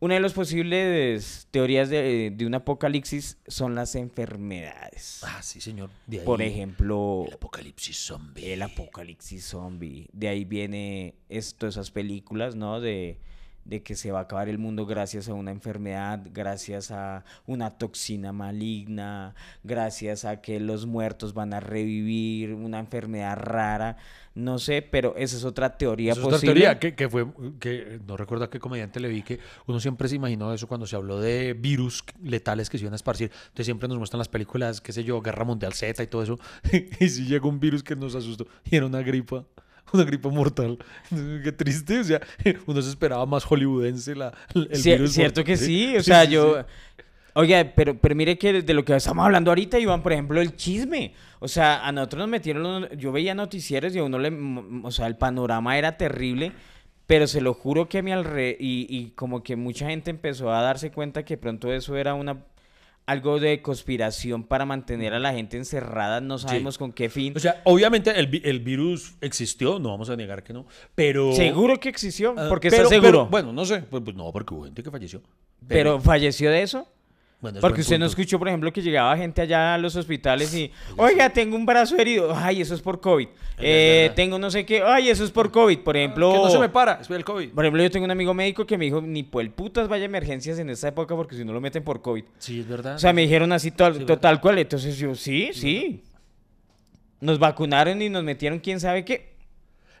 una 0.00 0.14
de 0.14 0.20
las 0.20 0.32
posibles 0.32 1.48
teorías 1.50 1.90
de, 1.90 2.36
un 2.46 2.54
apocalipsis 2.54 3.38
son 3.46 3.74
las 3.74 3.94
enfermedades. 3.96 5.20
Ah, 5.24 5.42
sí, 5.42 5.60
señor. 5.60 5.90
Por 6.24 6.40
ejemplo... 6.40 7.24
El 7.26 7.34
apocalipsis 7.34 7.96
zombie. 7.96 8.52
El 8.52 8.62
apocalipsis 8.62 9.44
zombie. 9.44 10.08
De 10.12 10.28
ahí 10.28 10.44
viene 10.44 11.14
esto, 11.28 11.66
esas 11.66 11.90
películas, 11.90 12.54
¿no? 12.54 12.80
De 12.80 13.18
de 13.68 13.82
que 13.82 13.94
se 13.94 14.10
va 14.10 14.20
a 14.20 14.22
acabar 14.22 14.48
el 14.48 14.56
mundo 14.56 14.86
gracias 14.86 15.28
a 15.28 15.34
una 15.34 15.50
enfermedad, 15.50 16.20
gracias 16.32 16.90
a 16.90 17.24
una 17.46 17.76
toxina 17.76 18.32
maligna, 18.32 19.34
gracias 19.62 20.24
a 20.24 20.40
que 20.40 20.58
los 20.58 20.86
muertos 20.86 21.34
van 21.34 21.52
a 21.52 21.60
revivir, 21.60 22.54
una 22.54 22.78
enfermedad 22.78 23.36
rara, 23.36 23.98
no 24.34 24.58
sé, 24.58 24.80
pero 24.80 25.14
esa 25.16 25.36
es 25.36 25.44
otra 25.44 25.76
teoría 25.76 26.14
posible. 26.14 26.36
otra 26.36 26.40
teoría 26.40 26.78
que, 26.78 26.94
que, 26.94 27.10
fue, 27.10 27.26
que 27.60 28.00
no 28.06 28.16
recuerdo 28.16 28.46
a 28.46 28.50
qué 28.50 28.58
comediante 28.58 29.00
le 29.00 29.08
vi 29.08 29.22
que 29.22 29.38
uno 29.66 29.80
siempre 29.80 30.08
se 30.08 30.16
imaginó 30.16 30.54
eso 30.54 30.66
cuando 30.66 30.86
se 30.86 30.96
habló 30.96 31.20
de 31.20 31.52
virus 31.52 32.02
letales 32.22 32.70
que 32.70 32.78
se 32.78 32.84
iban 32.84 32.94
a 32.94 32.96
esparcir. 32.96 33.30
Entonces 33.34 33.66
siempre 33.66 33.86
nos 33.86 33.98
muestran 33.98 34.18
las 34.18 34.28
películas, 34.28 34.80
qué 34.80 34.92
sé 34.92 35.04
yo, 35.04 35.20
Guerra 35.20 35.44
Mundial 35.44 35.74
Z 35.74 36.02
y 36.02 36.06
todo 36.06 36.22
eso. 36.22 36.38
y 37.00 37.08
si 37.10 37.26
llegó 37.26 37.50
un 37.50 37.60
virus 37.60 37.82
que 37.82 37.96
nos 37.96 38.14
asustó 38.14 38.46
y 38.64 38.76
era 38.76 38.86
una 38.86 39.02
gripa. 39.02 39.44
una 39.92 40.04
gripe 40.04 40.28
mortal. 40.28 40.78
Qué 41.44 41.52
triste, 41.52 42.00
o 42.00 42.04
sea, 42.04 42.20
uno 42.66 42.82
se 42.82 42.90
esperaba 42.90 43.24
más 43.26 43.44
hollywoodense 43.44 44.14
la, 44.14 44.32
el 44.54 44.68
virus 44.82 45.12
Cierto 45.12 45.44
que 45.44 45.56
sí, 45.56 45.96
o 45.96 46.02
sea, 46.02 46.24
yo... 46.24 46.64
Oiga, 47.34 47.72
pero, 47.76 47.96
pero 47.96 48.16
mire 48.16 48.36
que 48.36 48.62
de 48.62 48.74
lo 48.74 48.84
que 48.84 48.96
estamos 48.96 49.24
hablando 49.24 49.52
ahorita, 49.52 49.78
Iván, 49.78 50.02
por 50.02 50.12
ejemplo, 50.12 50.40
el 50.40 50.56
chisme. 50.56 51.12
O 51.38 51.46
sea, 51.46 51.86
a 51.86 51.92
nosotros 51.92 52.20
nos 52.20 52.28
metieron, 52.28 52.88
yo 52.98 53.12
veía 53.12 53.32
noticieros 53.32 53.94
y 53.94 53.98
a 54.00 54.02
uno 54.02 54.18
le, 54.18 54.32
o 54.82 54.90
sea, 54.90 55.06
el 55.06 55.14
panorama 55.14 55.78
era 55.78 55.96
terrible, 55.96 56.50
pero 57.06 57.28
se 57.28 57.40
lo 57.40 57.54
juro 57.54 57.88
que 57.88 57.98
a 57.98 58.02
mi 58.02 58.10
alrededor, 58.10 58.56
y, 58.58 58.86
y 58.90 59.10
como 59.10 59.44
que 59.44 59.54
mucha 59.54 59.86
gente 59.86 60.10
empezó 60.10 60.52
a 60.52 60.62
darse 60.62 60.90
cuenta 60.90 61.24
que 61.24 61.36
pronto 61.36 61.72
eso 61.72 61.96
era 61.96 62.14
una 62.14 62.38
algo 63.08 63.40
de 63.40 63.62
conspiración 63.62 64.44
para 64.44 64.66
mantener 64.66 65.14
a 65.14 65.18
la 65.18 65.32
gente 65.32 65.56
encerrada, 65.56 66.20
no 66.20 66.36
sabemos 66.36 66.76
con 66.76 66.92
qué 66.92 67.08
fin. 67.08 67.32
O 67.34 67.40
sea, 67.40 67.62
obviamente 67.64 68.10
el, 68.10 68.42
el, 68.44 68.60
virus 68.60 69.14
existió, 69.22 69.78
no 69.78 69.88
vamos 69.88 70.10
a 70.10 70.16
negar 70.16 70.42
que 70.42 70.52
no, 70.52 70.66
pero... 70.94 71.32
Seguro 71.32 71.80
que 71.80 71.88
existió, 71.88 72.34
ah, 72.36 72.48
porque 72.50 72.68
está 72.68 72.84
seguro. 72.84 73.26
bueno, 73.30 73.50
no 73.50 73.64
sé, 73.64 73.80
pues, 73.80 74.02
pues, 74.04 74.14
no, 74.14 74.30
porque 74.30 74.52
hubo 74.52 74.64
gente 74.64 74.82
que 74.82 74.90
falleció. 74.90 75.22
pero 75.66 76.02
falleció 76.02 76.50
de 76.50 76.60
eso. 76.60 76.86
Porque 77.60 77.82
usted 77.82 78.00
no 78.00 78.06
escuchó, 78.06 78.36
por 78.36 78.48
ejemplo, 78.48 78.72
que 78.72 78.82
llegaba 78.82 79.16
gente 79.16 79.40
allá 79.40 79.74
a 79.74 79.78
los 79.78 79.94
hospitales 79.94 80.52
y, 80.54 80.72
oiga, 80.96 81.30
tengo 81.30 81.54
un 81.54 81.64
brazo 81.64 81.96
herido, 81.96 82.34
ay, 82.34 82.60
eso 82.60 82.74
es 82.74 82.80
por 82.82 83.00
COVID. 83.00 83.28
Eh, 83.60 84.10
tengo 84.16 84.40
no 84.40 84.50
sé 84.50 84.66
qué, 84.66 84.82
ay, 84.82 85.08
eso 85.08 85.22
es 85.22 85.30
por 85.30 85.52
COVID. 85.52 85.78
Por 85.78 85.96
ejemplo. 85.96 86.32
Que 86.32 86.38
no 86.38 86.50
se 86.50 86.58
me 86.58 86.68
para, 86.68 86.94
es 87.00 87.08
el 87.08 87.24
COVID. 87.24 87.50
Por 87.50 87.64
ejemplo, 87.64 87.82
yo 87.82 87.90
tengo 87.92 88.04
un 88.06 88.10
amigo 88.10 88.34
médico 88.34 88.66
que 88.66 88.76
me 88.76 88.86
dijo, 88.86 89.00
ni 89.00 89.22
por 89.22 89.42
el 89.42 89.50
putas 89.50 89.86
vaya 89.86 90.04
emergencias 90.04 90.58
en 90.58 90.68
esta 90.68 90.88
época 90.88 91.14
porque 91.14 91.36
si 91.36 91.44
no 91.44 91.52
lo 91.52 91.60
meten 91.60 91.84
por 91.84 92.02
COVID. 92.02 92.24
Sí, 92.38 92.58
es 92.60 92.68
verdad. 92.68 92.96
O 92.96 92.98
sea, 92.98 93.12
me 93.12 93.22
dijeron 93.22 93.52
así 93.52 93.70
total 93.70 94.40
cual. 94.40 94.58
Entonces 94.58 94.96
yo, 94.98 95.14
sí, 95.14 95.50
sí. 95.52 96.02
Nos 97.20 97.38
vacunaron 97.38 98.02
y 98.02 98.08
nos 98.08 98.24
metieron 98.24 98.58
quién 98.58 98.80
sabe 98.80 99.04
qué. 99.04 99.37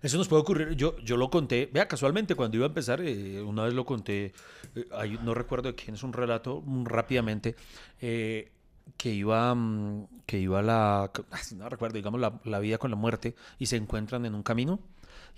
Eso 0.02 0.16
nos 0.16 0.28
puede 0.28 0.42
ocurrir. 0.42 0.74
Yo, 0.76 0.96
yo 0.98 1.16
lo 1.16 1.30
conté, 1.30 1.68
vea, 1.72 1.88
casualmente 1.88 2.34
cuando 2.34 2.56
iba 2.56 2.66
a 2.66 2.68
empezar, 2.68 3.00
eh, 3.00 3.42
una 3.42 3.64
vez 3.64 3.74
lo 3.74 3.84
conté, 3.84 4.32
eh, 4.74 5.18
no 5.22 5.34
recuerdo 5.34 5.68
de 5.68 5.74
quién 5.74 5.94
es 5.94 6.02
un 6.02 6.12
relato, 6.12 6.62
mm, 6.64 6.84
rápidamente, 6.84 7.56
eh, 8.00 8.52
que 8.96 9.12
iba, 9.12 9.54
mm, 9.54 10.06
que 10.26 10.38
iba 10.38 10.62
la, 10.62 11.10
no 11.56 11.68
recuerdo, 11.68 11.96
digamos, 11.96 12.20
la, 12.20 12.40
la, 12.44 12.58
vida 12.60 12.78
con 12.78 12.90
la 12.90 12.96
muerte 12.96 13.34
y 13.58 13.66
se 13.66 13.76
encuentran 13.76 14.24
en 14.26 14.34
un 14.34 14.42
camino. 14.42 14.80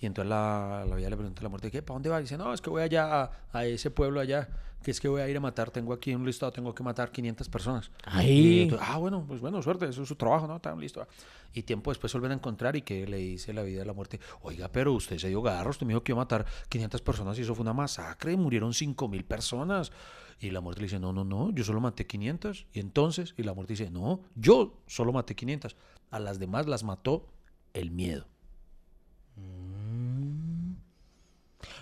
Y 0.01 0.07
entonces 0.07 0.29
la, 0.29 0.85
la 0.89 0.97
vida 0.97 1.11
le 1.11 1.17
pregunta 1.17 1.41
a 1.41 1.43
la 1.45 1.49
muerte, 1.49 1.71
¿qué? 1.71 1.83
¿Para 1.83 1.95
dónde 1.97 2.09
va? 2.09 2.19
Y 2.19 2.23
dice, 2.23 2.39
no, 2.39 2.53
es 2.53 2.61
que 2.61 2.71
voy 2.71 2.83
allá, 2.83 3.23
a, 3.23 3.31
a 3.53 3.65
ese 3.65 3.91
pueblo 3.91 4.21
allá 4.21 4.49
que 4.83 4.91
es 4.91 5.01
que 5.01 5.09
voy 5.09 5.21
a 5.21 5.29
ir 5.29 5.37
a 5.37 5.41
matar, 5.41 5.71
tengo 5.71 5.93
aquí 5.93 6.15
un 6.15 6.25
listado, 6.25 6.53
tengo 6.53 6.75
que 6.75 6.83
matar 6.83 7.11
500 7.11 7.49
personas. 7.49 7.91
Ahí. 8.05 8.71
ah, 8.81 8.97
bueno, 8.97 9.25
pues 9.27 9.41
bueno, 9.41 9.61
suerte, 9.63 9.87
eso 9.87 10.03
es 10.03 10.09
su 10.09 10.17
trabajo, 10.17 10.47
¿no? 10.47 10.57
Está 10.57 10.75
listo. 10.75 11.07
Y 11.53 11.63
tiempo 11.63 11.91
después 11.91 12.13
vuelven 12.13 12.33
a 12.33 12.35
encontrar 12.35 12.77
y 12.77 12.83
que 12.83 13.07
le 13.07 13.19
dice 13.19 13.53
la 13.53 13.63
vida 13.63 13.81
de 13.81 13.85
la 13.85 13.93
muerte, 13.93 14.21
oiga, 14.43 14.69
pero 14.69 14.93
usted 14.95 15.19
se 15.19 15.29
dio 15.29 15.43
garro, 15.43 15.71
usted 15.71 15.87
me 15.87 15.93
dijo 15.93 16.03
que 16.03 16.13
iba 16.13 16.21
a 16.21 16.25
matar 16.25 16.47
500 16.69 17.03
personas 17.03 17.39
y 17.39 17.43
eso 17.43 17.55
fue 17.55 17.63
una 17.63 17.73
masacre, 17.73 18.37
murieron 18.37 18.73
5000 18.73 19.25
personas. 19.25 19.93
Y 20.41 20.51
la 20.51 20.63
muerte 20.63 20.81
le 20.81 20.87
dice, 20.87 20.99
no, 20.99 21.13
no, 21.13 21.25
no, 21.25 21.51
yo 21.51 21.65
solo 21.65 21.81
maté 21.81 22.07
500. 22.07 22.67
Y 22.73 22.81
entonces, 22.81 23.35
y 23.37 23.43
la 23.43 23.53
muerte 23.53 23.75
dice, 23.75 23.91
no, 23.91 24.23
yo 24.35 24.81
solo 24.87 25.13
maté 25.13 25.35
500. 25.35 25.77
A 26.11 26.19
las 26.19 26.39
demás 26.39 26.67
las 26.67 26.83
mató 26.83 27.27
el 27.75 27.91
miedo. 27.91 28.27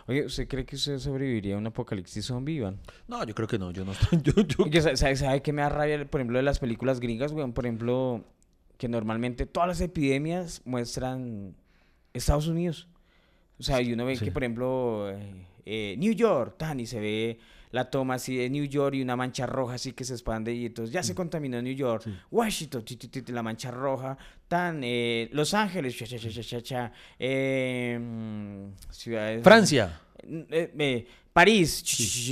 Oye, 0.06 0.24
¿usted 0.24 0.48
cree 0.48 0.64
que 0.64 0.76
usted 0.76 0.98
sobreviviría 0.98 1.54
a 1.54 1.59
un 1.59 1.66
apocalipsis 1.66 2.24
zombie, 2.24 2.54
Iván? 2.54 2.78
No, 3.09 3.22
yo 3.24 3.34
creo 3.34 3.46
que 3.46 3.59
no. 3.59 3.70
Yo 3.72 3.84
no 3.84 3.92
yo, 4.22 4.32
yo... 4.42 4.96
¿sabe, 4.96 5.16
¿sabe, 5.16 5.42
qué 5.42 5.52
me 5.52 5.61
da 5.61 5.68
rabia, 5.68 6.02
por 6.11 6.20
ejemplo, 6.20 6.38
de 6.38 6.42
las 6.44 6.59
películas 6.59 6.98
gringas, 6.98 7.32
weón? 7.32 7.52
Por 7.52 7.66
ejemplo, 7.66 8.24
que 8.78 8.88
normalmente 8.88 9.44
todas 9.44 9.68
las 9.68 9.80
epidemias 9.82 10.62
muestran 10.64 11.54
Estados 12.14 12.46
Unidos. 12.46 12.88
O 13.59 13.62
sea, 13.62 13.82
y 13.82 13.92
uno 13.92 14.06
ve 14.06 14.16
Sí. 14.16 14.24
que, 14.24 14.32
por 14.32 14.44
ejemplo, 14.44 15.11
eh, 15.11 15.46
eh, 15.66 15.96
New 15.98 16.12
York, 16.14 16.54
tan, 16.56 16.80
y 16.80 16.86
se 16.86 17.00
ve 17.00 17.38
la 17.70 17.90
toma 17.90 18.14
así 18.14 18.36
de 18.36 18.48
New 18.50 18.64
York 18.64 18.94
y 18.96 19.02
una 19.02 19.16
mancha 19.16 19.46
roja 19.46 19.74
así 19.74 19.92
que 19.92 20.04
se 20.04 20.14
expande 20.14 20.54
y 20.54 20.66
entonces 20.66 20.92
ya 20.92 21.02
se 21.02 21.14
contaminó 21.14 21.60
New 21.62 21.74
York. 21.74 22.04
Washington, 22.30 22.84
la 23.28 23.42
mancha 23.42 23.70
roja, 23.70 24.16
tan, 24.48 24.80
eh, 24.82 25.28
Los 25.32 25.54
Ángeles, 25.54 25.96
cha, 25.96 26.06
cha, 26.06 26.62
cha, 26.62 26.92
eh, 27.18 27.98
mm, 28.00 28.90
ciudades... 28.90 29.42
Francia. 29.44 30.00
Eh, 30.22 30.72
eh, 30.78 31.06
París, 31.32 31.84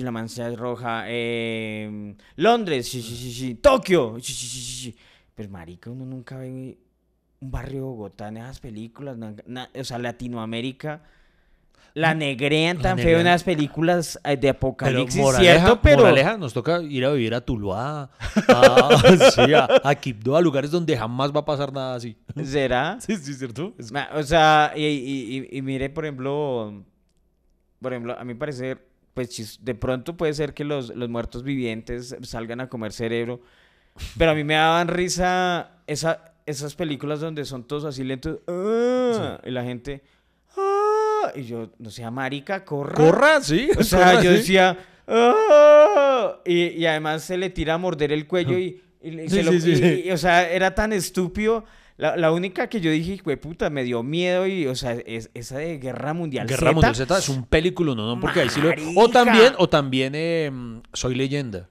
la 0.03 0.11
mancha 0.11 0.51
roja. 0.57 1.05
eh, 1.07 2.15
Londres, 2.37 2.91
Tokio. 3.61 4.17
Pero 5.35 5.49
marica, 5.51 5.91
uno 5.91 6.05
nunca 6.07 6.39
ve 6.39 6.79
un 7.41 7.51
barrio 7.51 7.75
de 7.77 7.81
Bogotá 7.83 8.29
en 8.29 8.39
esas 8.39 8.59
películas. 8.61 9.17
na- 9.19 9.35
na- 9.47 9.71
o 9.79 9.85
sea, 9.85 9.99
Latinoamérica. 9.99 11.03
La 11.97 12.15
negrean 12.15 12.77
La 12.77 12.83
tan 12.83 12.97
feo 12.99 13.05
en 13.07 13.13
negrean. 13.15 13.25
las 13.25 13.43
películas 13.43 14.21
eh, 14.23 14.31
de 14.33 14.37
Pero 14.37 14.51
apocalipsis, 14.53 15.19
moraleja, 15.23 15.55
¿cierto? 15.57 15.81
Pero 15.81 15.99
moraleja, 16.03 16.37
nos 16.37 16.53
toca 16.53 16.83
ir 16.83 17.05
a 17.07 17.11
vivir 17.13 17.33
a 17.35 17.41
Tuluá, 17.41 18.11
a, 18.49 18.89
sí, 19.35 19.55
a, 19.55 19.67
a 19.83 19.95
Quibdó, 19.95 20.37
a 20.37 20.43
lugares 20.43 20.71
donde 20.71 20.95
jamás 20.95 21.35
va 21.35 21.41
a 21.41 21.45
pasar 21.47 21.73
nada 21.73 21.95
así. 21.95 22.15
¿será? 22.45 22.99
Sí, 23.01 23.17
sí, 23.17 23.33
¿cierto? 23.33 23.73
Es- 23.79 23.91
O 24.15 24.23
sea, 24.25 24.73
y, 24.77 24.85
y- 24.85 25.39
y- 25.51 25.59
y 25.59 25.63
mire, 25.63 25.89
por 25.89 26.05
ejemplo, 26.05 26.85
por 27.81 27.93
ejemplo, 27.95 28.15
a 28.19 28.25
mi 28.25 28.35
parecer, 28.35 28.87
pues 29.15 29.59
de 29.65 29.75
pronto 29.75 30.19
puede 30.19 30.35
ser 30.35 30.53
que 30.53 30.65
los, 30.65 30.95
los 30.95 31.09
muertos 31.09 31.43
vivientes 31.45 32.15
salgan 32.25 32.61
a 32.61 32.69
comer 32.69 32.93
cerebro, 32.93 33.41
pero 34.19 34.33
a 34.33 34.35
mí 34.35 34.45
me 34.45 34.53
daban 34.53 34.89
risa 34.89 35.71
esa, 35.87 36.35
esas 36.45 36.75
películas 36.75 37.21
donde 37.21 37.47
son 37.47 37.65
todos 37.67 37.87
así 37.87 38.05
lentos, 38.05 38.41
"Ah", 38.47 39.41
y 39.47 39.51
la 39.51 39.65
gente, 39.65 40.03
y 41.35 41.45
yo, 41.45 41.71
no 41.79 41.91
sea 41.91 42.11
marica, 42.11 42.65
corra. 42.65 42.95
Corra, 42.95 43.41
sí. 43.43 43.69
O 43.79 43.83
sea, 43.83 44.13
corra, 44.13 44.23
yo 44.23 44.31
sí. 44.33 44.37
decía, 44.39 44.79
"Ah", 45.07 46.37
y, 46.45 46.69
y 46.69 46.87
además 46.87 47.23
se 47.25 47.37
le 47.37 47.51
tira 47.51 47.75
a 47.75 47.79
morder 47.79 48.13
el 48.13 48.27
cuello 48.27 48.59
y, 48.59 48.81
y 49.03 49.11
le- 49.11 49.23
Sí, 49.29 49.37
se 49.37 49.43
lo- 49.43 49.53
sí, 49.61 50.11
o 50.11 50.17
sea, 50.17 50.49
era 50.51 50.75
tan 50.75 50.93
estúpido. 50.93 51.65
La, 51.99 52.15
la 52.15 52.31
única 52.31 52.69
que 52.69 52.79
yo 52.81 52.91
dije, 52.91 53.19
güey, 53.25 53.37
puta, 53.37 53.71
me 53.71 53.83
dio 53.83 54.03
miedo 54.03 54.47
y, 54.47 54.67
o 54.67 54.75
sea, 54.75 54.93
es, 54.93 55.31
esa 55.33 55.57
de 55.59 55.79
Guerra 55.79 56.13
Mundial 56.13 56.47
Guerra 56.47 56.61
Z. 56.69 56.73
Mundial 56.73 56.95
Z 56.95 57.19
es 57.19 57.29
un 57.31 57.45
película, 57.47 57.95
no, 57.95 58.15
no, 58.15 58.21
porque 58.21 58.41
ahí 58.43 58.51
sí 58.51 58.61
lo. 58.61 58.71
O 59.01 59.09
también, 59.09 59.55
o 59.57 59.67
también 59.69 60.13
eh, 60.15 60.51
Soy 60.93 61.15
Leyenda. 61.15 61.69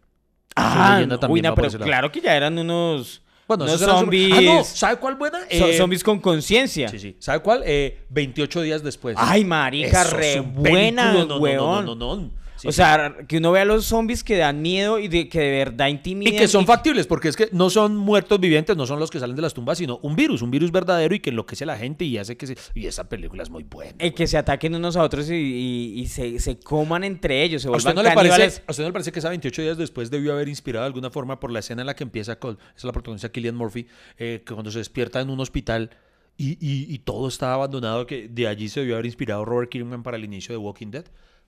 Ah, 0.56 0.72
Soy 0.74 0.94
Leyenda 0.96 1.16
no, 1.16 1.20
también 1.20 1.46
uy, 1.46 1.50
no, 1.50 1.56
pero 1.56 1.70
claro 1.84 2.12
que 2.12 2.22
ya 2.22 2.36
eran 2.36 2.58
unos, 2.58 3.22
Bueno, 3.48 3.66
eran 3.68 3.80
zombies. 3.80 4.34
Ah, 4.34 4.42
no, 4.42 4.64
¿sabe 4.64 4.98
cuál 4.98 5.16
buena? 5.16 5.40
Eh, 5.50 5.78
zombies 5.78 6.04
con 6.04 6.20
conciencia. 6.20 6.90
Sí, 6.90 7.00
sí. 7.00 7.16
¿Sabe 7.20 7.40
cuál? 7.42 7.62
Eh, 7.66 8.00
28 8.10 8.62
días 8.62 8.84
después. 8.84 9.16
Ay, 9.20 9.46
marica, 9.46 10.02
Eso 10.02 10.08
es 10.20 10.36
re 10.36 10.40
buena, 10.40 11.14
no, 11.14 11.26
no, 11.26 11.38
weón. 11.38 11.86
No, 11.86 11.96
no, 11.96 11.96
no, 11.96 12.16
no. 12.22 12.45
Sí, 12.66 12.70
o 12.70 12.72
sí. 12.72 12.76
sea, 12.78 13.16
que 13.28 13.38
uno 13.38 13.52
vea 13.52 13.62
a 13.62 13.66
los 13.66 13.86
zombies 13.86 14.24
que 14.24 14.38
dan 14.38 14.62
miedo 14.62 15.00
y 15.00 15.08
de, 15.08 15.30
que 15.30 15.40
de 15.40 15.52
verdad 15.52 15.88
intimidan. 15.88 16.34
Y 16.34 16.38
que 16.38 16.48
son 16.48 16.64
y- 16.64 16.66
factibles, 16.66 17.08
porque 17.08 17.28
es 17.30 17.36
que 17.36 17.50
no 17.52 17.70
son 17.70 17.96
muertos 17.96 18.40
vivientes, 18.40 18.76
no 18.76 18.86
son 18.86 19.00
los 19.00 19.10
que 19.12 19.20
salen 19.20 19.36
de 19.36 19.42
las 19.42 19.54
tumbas, 19.54 19.78
sino 19.78 20.00
un 20.02 20.16
virus, 20.16 20.42
un 20.42 20.52
virus 20.52 20.72
verdadero 20.72 21.16
y 21.16 21.20
que 21.20 21.30
enloquece 21.30 21.64
a 21.64 21.68
la 21.68 21.78
gente 21.78 22.06
y 22.06 22.18
hace 22.18 22.36
que 22.38 22.48
se... 22.48 22.58
Y 22.74 22.88
esa 22.88 23.08
película 23.08 23.44
es 23.44 23.50
muy 23.50 23.64
buena. 23.64 23.94
eh, 24.00 24.14
que 24.14 24.28
se 24.28 24.38
ataquen 24.38 24.76
unos 24.76 24.96
a 24.98 25.04
otros 25.04 25.30
y, 25.30 25.34
y- 25.36 26.00
y 26.02 26.08
se, 26.08 26.40
se 26.40 26.60
coman 26.60 27.04
entre 27.04 27.44
ellos, 27.44 27.62
se 27.62 27.68
¿A 27.68 27.72
usted, 27.72 27.94
no 27.94 28.04
le 28.04 28.12
parece. 28.12 28.62
¿A 28.68 28.72
usted 28.72 28.84
no 28.84 28.90
le 28.90 28.94
parece 28.94 29.12
que 29.12 29.20
esa 29.20 29.30
28 29.30 29.62
días 29.62 29.78
después 29.78 30.10
debió 30.12 30.34
haber 30.34 30.50
inspirado 30.50 30.84
de 30.84 30.88
alguna 30.88 31.10
forma 31.10 31.40
por 31.40 31.52
la 31.52 31.60
escena 31.60 31.82
en 31.82 31.88
la 31.88 31.96
que 31.96 32.04
empieza 32.04 32.38
con, 32.40 32.56
esa 32.58 32.78
es 32.78 32.84
la 32.84 32.92
protagonista 32.92 33.30
Killian 33.32 33.56
Murphy, 33.56 33.88
eh, 34.18 34.42
que 34.46 34.54
cuando 34.54 34.72
se 34.72 34.80
despierta 34.80 35.22
en 35.22 35.30
un 35.30 35.40
hospital 35.40 35.92
y, 36.38 36.52
y- 36.60 36.94
y 36.94 37.00
todo 37.00 37.28
está 37.28 37.54
abandonado, 37.54 38.06
que 38.06 38.28
de 38.28 38.48
allí 38.48 38.68
se 38.68 38.82
debió 38.82 38.96
haber 38.96 39.06
inspirado 39.06 39.46
Robert 39.46 39.70
Kirkman 39.70 40.04
para 40.04 40.18
el 40.18 40.26
inicio 40.26 40.54
de 40.54 40.58
Walking 40.58 40.92
Dead, 40.92 41.06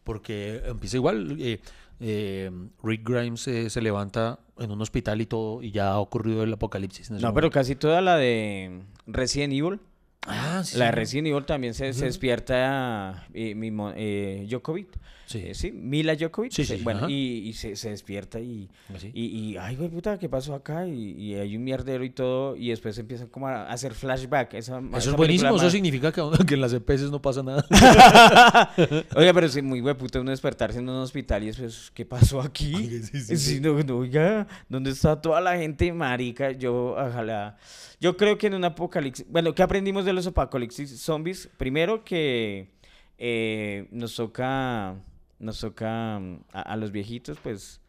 porque 0.08 0.62
empieza 0.66 0.95
igual, 0.95 1.36
eh, 1.38 1.60
eh, 1.99 2.49
Rick 2.82 3.08
Grimes 3.08 3.45
eh, 3.49 3.70
se 3.70 3.82
levanta 3.82 4.39
en 4.58 4.72
un 4.72 4.82
hospital 4.82 5.20
y 5.20 5.26
todo, 5.26 5.62
y 5.62 5.72
ya 5.72 5.89
ha 5.89 5.99
ocurrido 5.99 6.43
el 6.43 6.53
apocalipsis. 6.53 7.12
No, 7.12 7.34
pero 7.34 7.51
casi 7.51 7.76
toda 7.76 7.99
la 7.99 8.16
de 8.16 8.84
Resident 9.05 9.53
Evil. 9.53 9.82
Ah, 10.26 10.62
sí, 10.64 10.78
La 10.78 10.86
de. 10.86 10.91
Resident 10.91 11.28
Evil 11.28 11.43
también 11.43 11.74
se, 11.74 11.91
se 11.91 12.05
despierta 12.05 13.28
eh, 13.34 13.53
mi 13.53 13.70
eh, 13.97 14.45
Djokovic. 14.49 14.97
Sí. 15.28 15.40
Eh, 15.46 15.54
sí, 15.54 15.72
Mila 15.74 16.16
Djokovic. 16.16 16.52
Sí, 16.54 16.64
se- 16.66 16.78
sí, 16.78 16.84
bueno, 16.84 17.02
ajá. 17.02 17.12
y, 17.12 17.50
y 17.50 17.54
se, 17.54 17.76
se 17.76 17.90
despierta 17.90 18.40
y, 18.40 18.70
Así. 18.96 19.12
y, 19.14 19.26
y, 19.26 19.58
ay, 19.58 19.76
güey, 19.76 19.90
puta, 19.90 20.18
¿qué 20.18 20.30
pasó 20.30 20.56
acá? 20.56 20.88
Y, 20.88 21.12
y 21.12 21.36
hay 21.36 21.56
un 21.58 21.64
mierdero 21.66 22.04
y 22.06 22.10
todo, 22.10 22.56
y 22.56 22.70
después 22.70 22.98
empiezan 22.98 23.28
como 23.28 23.48
a 23.50 23.70
hacer 23.70 23.94
flashback. 23.94 24.54
Esa, 24.54 24.80
esa 24.80 24.98
Eso 24.98 25.10
es 25.12 25.16
buenísimo, 25.18 25.54
eso 25.56 25.64
más- 25.66 25.72
significa 25.74 26.12
que, 26.14 26.22
que 26.48 26.54
en 26.54 26.62
las 26.62 26.72
EPS 26.74 27.12
no 27.12 27.22
pasa 27.22 27.44
nada. 27.44 27.66
Oiga, 29.16 29.34
pero 29.34 29.50
sí, 29.50 29.62
muy 29.62 29.82
puta 29.96 30.22
uno 30.22 30.32
despertarse 30.32 30.80
en 30.80 30.88
un 30.90 30.96
hospital 30.98 31.44
y 31.44 31.48
después, 31.48 31.92
¿qué 31.94 32.06
pasó 32.06 32.42
aquí? 32.42 32.74
Sí. 33.38 33.60
no, 33.60 33.82
no, 33.84 33.98
oiga, 33.98 34.48
¿dónde 34.70 34.92
está 34.92 35.20
toda 35.22 35.42
la 35.42 35.58
gente 35.58 35.92
marica? 35.92 36.52
Yo, 36.52 36.92
ojalá. 36.98 37.58
Yo 38.00 38.16
creo 38.16 38.38
que 38.38 38.48
en 38.48 38.54
un 38.54 38.64
apocalipsis. 38.64 39.26
Bueno, 39.30 39.54
¿qué 39.54 39.62
aprendimos 39.64 40.06
de 40.06 40.14
los 40.14 40.26
apocalipsis 40.28 41.00
zombies? 41.02 41.50
Primero 41.58 42.04
que 42.04 42.70
eh, 43.18 43.88
nos 43.92 44.16
toca. 44.16 44.96
Nos 45.40 45.60
toca 45.60 46.20
mm, 46.20 46.40
a, 46.54 46.62
a 46.62 46.76
los 46.78 46.92
viejitos, 46.92 47.38
pues. 47.42 47.82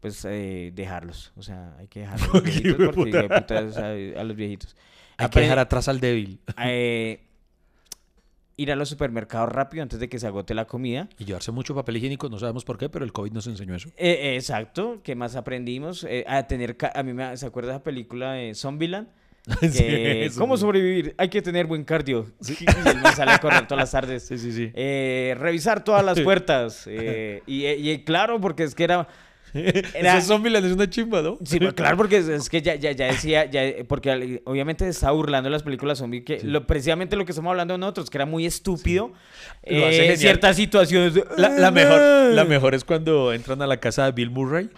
Pues 0.00 0.24
eh, 0.26 0.72
dejarlos. 0.74 1.32
O 1.36 1.42
sea, 1.42 1.74
hay 1.78 1.88
que 1.88 2.00
dejarlos 2.00 2.28
a 2.28 2.32
los 2.34 2.42
viejitos 2.44 2.94
porque 2.94 4.14
a 4.16 4.24
los 4.24 4.36
viejitos. 4.36 4.76
Hay 5.16 5.28
que 5.30 5.38
Apre- 5.38 5.42
dejar 5.42 5.58
atrás 5.58 5.88
al 5.88 6.00
débil. 6.00 6.38
eh, 6.62 7.22
ir 8.58 8.72
a 8.72 8.76
los 8.76 8.88
supermercados 8.88 9.50
rápido 9.50 9.82
antes 9.82 9.98
de 10.00 10.08
que 10.08 10.18
se 10.18 10.26
agote 10.26 10.54
la 10.54 10.66
comida. 10.66 11.08
Y 11.18 11.24
llevarse 11.24 11.50
mucho 11.52 11.74
papel 11.74 11.96
higiénico, 11.96 12.28
no 12.28 12.38
sabemos 12.38 12.64
por 12.64 12.78
qué, 12.78 12.88
pero 12.88 13.04
el 13.04 13.12
COVID 13.12 13.32
nos 13.32 13.46
enseñó 13.46 13.74
eso. 13.74 13.90
Eh, 13.96 14.34
exacto. 14.36 15.00
¿Qué 15.02 15.14
más 15.14 15.34
aprendimos? 15.36 16.04
Eh, 16.04 16.24
a 16.28 16.46
tener... 16.46 16.76
A 16.94 17.02
mí 17.02 17.12
me... 17.12 17.36
¿Se 17.36 17.46
acuerda 17.46 17.70
de 17.72 17.76
esa 17.76 17.84
película 17.84 18.32
de 18.32 18.54
Zombieland? 18.54 19.08
Que, 19.60 20.28
Sí, 20.30 20.38
¿Cómo 20.38 20.56
sí. 20.56 20.62
sobrevivir? 20.62 21.14
Hay 21.18 21.28
que 21.28 21.40
tener 21.42 21.66
buen 21.66 21.84
cardio. 21.84 22.26
Y 22.48 22.64
él 22.88 22.98
me 23.02 23.12
sale 23.12 23.32
a 23.32 23.38
correr 23.38 23.66
todas 23.66 23.82
las 23.82 23.90
tardes. 23.92 24.26
Sí, 24.26 24.38
sí, 24.38 24.52
sí. 24.52 24.70
Eh, 24.74 25.36
revisar 25.38 25.84
todas 25.84 26.04
las 26.04 26.20
puertas. 26.20 26.84
eh, 26.86 27.42
y, 27.46 27.66
y, 27.66 28.04
claro, 28.04 28.40
porque 28.40 28.64
es 28.64 28.74
que 28.74 28.84
era... 28.84 29.06
Era- 29.54 30.18
Ese 30.18 30.26
Zombieland 30.26 30.66
es 30.66 30.72
una 30.72 30.90
chimba, 30.90 31.22
¿no? 31.22 31.38
Sí, 31.42 31.58
pues, 31.58 31.72
claro, 31.74 31.96
porque 31.96 32.18
es, 32.18 32.28
es 32.28 32.50
que 32.50 32.60
ya, 32.60 32.74
ya, 32.74 32.90
ya 32.92 33.06
decía, 33.06 33.44
ya, 33.46 33.62
porque 33.88 34.42
obviamente 34.44 34.86
está 34.86 35.12
burlando 35.12 35.48
las 35.48 35.62
películas 35.62 35.96
zombie, 35.98 36.24
que 36.24 36.40
lo, 36.42 36.66
precisamente 36.66 37.16
lo 37.16 37.24
que 37.24 37.32
estamos 37.32 37.50
hablando 37.50 37.78
nosotros, 37.78 38.10
que 38.10 38.18
era 38.18 38.26
muy 38.26 38.44
estúpido. 38.44 39.12
Lo 39.66 39.86
hace 39.86 40.12
eh, 40.12 40.16
ciertas 40.18 40.56
situaciones. 40.56 41.14
de- 41.14 41.24
La, 41.38 41.48
la 41.50 41.70
mejor, 41.70 42.00
la 42.34 42.44
mejor 42.44 42.74
es 42.74 42.84
cuando 42.84 43.32
entran 43.32 43.62
a 43.62 43.66
la 43.66 43.78
casa 43.78 44.04
de 44.04 44.12
Bill 44.12 44.28
Murray, 44.30 44.68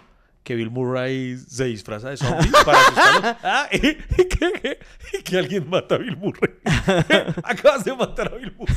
que 0.49 0.55
Bill 0.55 0.71
Murray 0.71 1.37
se 1.37 1.65
disfraza 1.65 2.09
de 2.09 2.17
zombie 2.17 2.49
para 2.65 2.79
asustarlos. 2.81 3.35
Ah, 3.43 3.69
y, 3.71 3.77
y 3.77 4.27
que, 4.27 4.79
y 5.13 5.21
que 5.21 5.37
alguien 5.37 5.69
mata 5.69 5.93
a 5.93 5.97
Bill 5.99 6.17
Murray. 6.17 6.55
Acabas 7.43 7.85
de 7.85 7.95
matar 7.95 8.33
a 8.33 8.37
Bill 8.37 8.51
Murray. 8.57 8.75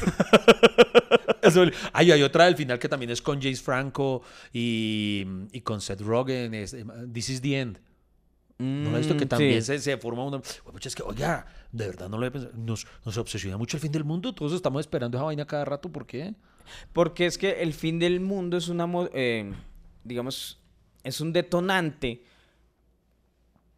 Ay, 1.94 2.12
hay 2.12 2.22
otra 2.22 2.44
del 2.44 2.56
final 2.56 2.78
que 2.78 2.90
también 2.90 3.10
es 3.10 3.22
con 3.22 3.40
James 3.40 3.62
Franco 3.62 4.22
y, 4.52 5.24
y 5.50 5.62
con 5.62 5.80
Seth 5.80 6.02
Rogen. 6.02 6.52
Es, 6.52 6.74
eh, 6.74 6.84
This 7.10 7.30
is 7.30 7.40
the 7.40 7.58
end. 7.58 7.78
¿No 8.58 8.90
lo 8.90 8.96
has 8.98 9.06
visto? 9.06 9.16
Que 9.16 9.24
Mm, 9.24 9.28
también 9.28 9.62
sí. 9.62 9.66
se, 9.68 9.78
se 9.78 9.96
forma 9.96 10.26
una... 10.26 10.42
Es 10.84 10.94
que, 10.94 11.02
oiga, 11.02 11.46
de 11.72 11.86
verdad 11.86 12.10
no 12.10 12.18
lo 12.18 12.26
he 12.26 12.30
pensado. 12.30 12.52
Nos, 12.54 12.86
nos 13.06 13.16
obsesiona 13.16 13.56
mucho 13.56 13.78
el 13.78 13.80
fin 13.80 13.92
del 13.92 14.04
mundo. 14.04 14.34
Todos 14.34 14.52
estamos 14.52 14.80
esperando 14.80 15.16
esa 15.16 15.24
vaina 15.24 15.46
cada 15.46 15.64
rato. 15.64 15.90
¿Por 15.90 16.06
qué? 16.06 16.34
Porque 16.92 17.24
es 17.24 17.38
que 17.38 17.62
el 17.62 17.72
fin 17.72 17.98
del 17.98 18.20
mundo 18.20 18.58
es 18.58 18.68
una, 18.68 18.86
eh, 19.14 19.50
digamos, 20.04 20.61
es 21.04 21.20
un 21.20 21.32
detonante 21.32 22.22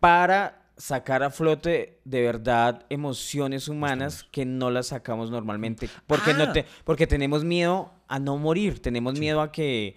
para 0.00 0.60
sacar 0.76 1.22
a 1.22 1.30
flote 1.30 2.00
de 2.04 2.22
verdad 2.22 2.84
emociones 2.90 3.68
humanas 3.68 4.24
que 4.30 4.44
no 4.44 4.70
las 4.70 4.88
sacamos 4.88 5.30
normalmente. 5.30 5.88
Porque, 6.06 6.34
no 6.34 6.44
Ah. 6.44 6.52
te, 6.52 6.66
porque 6.84 7.06
tenemos 7.06 7.44
miedo 7.44 7.92
a 8.08 8.18
no 8.18 8.36
morir, 8.38 8.80
tenemos 8.82 9.18
miedo 9.18 9.40
a 9.40 9.52
que... 9.52 9.96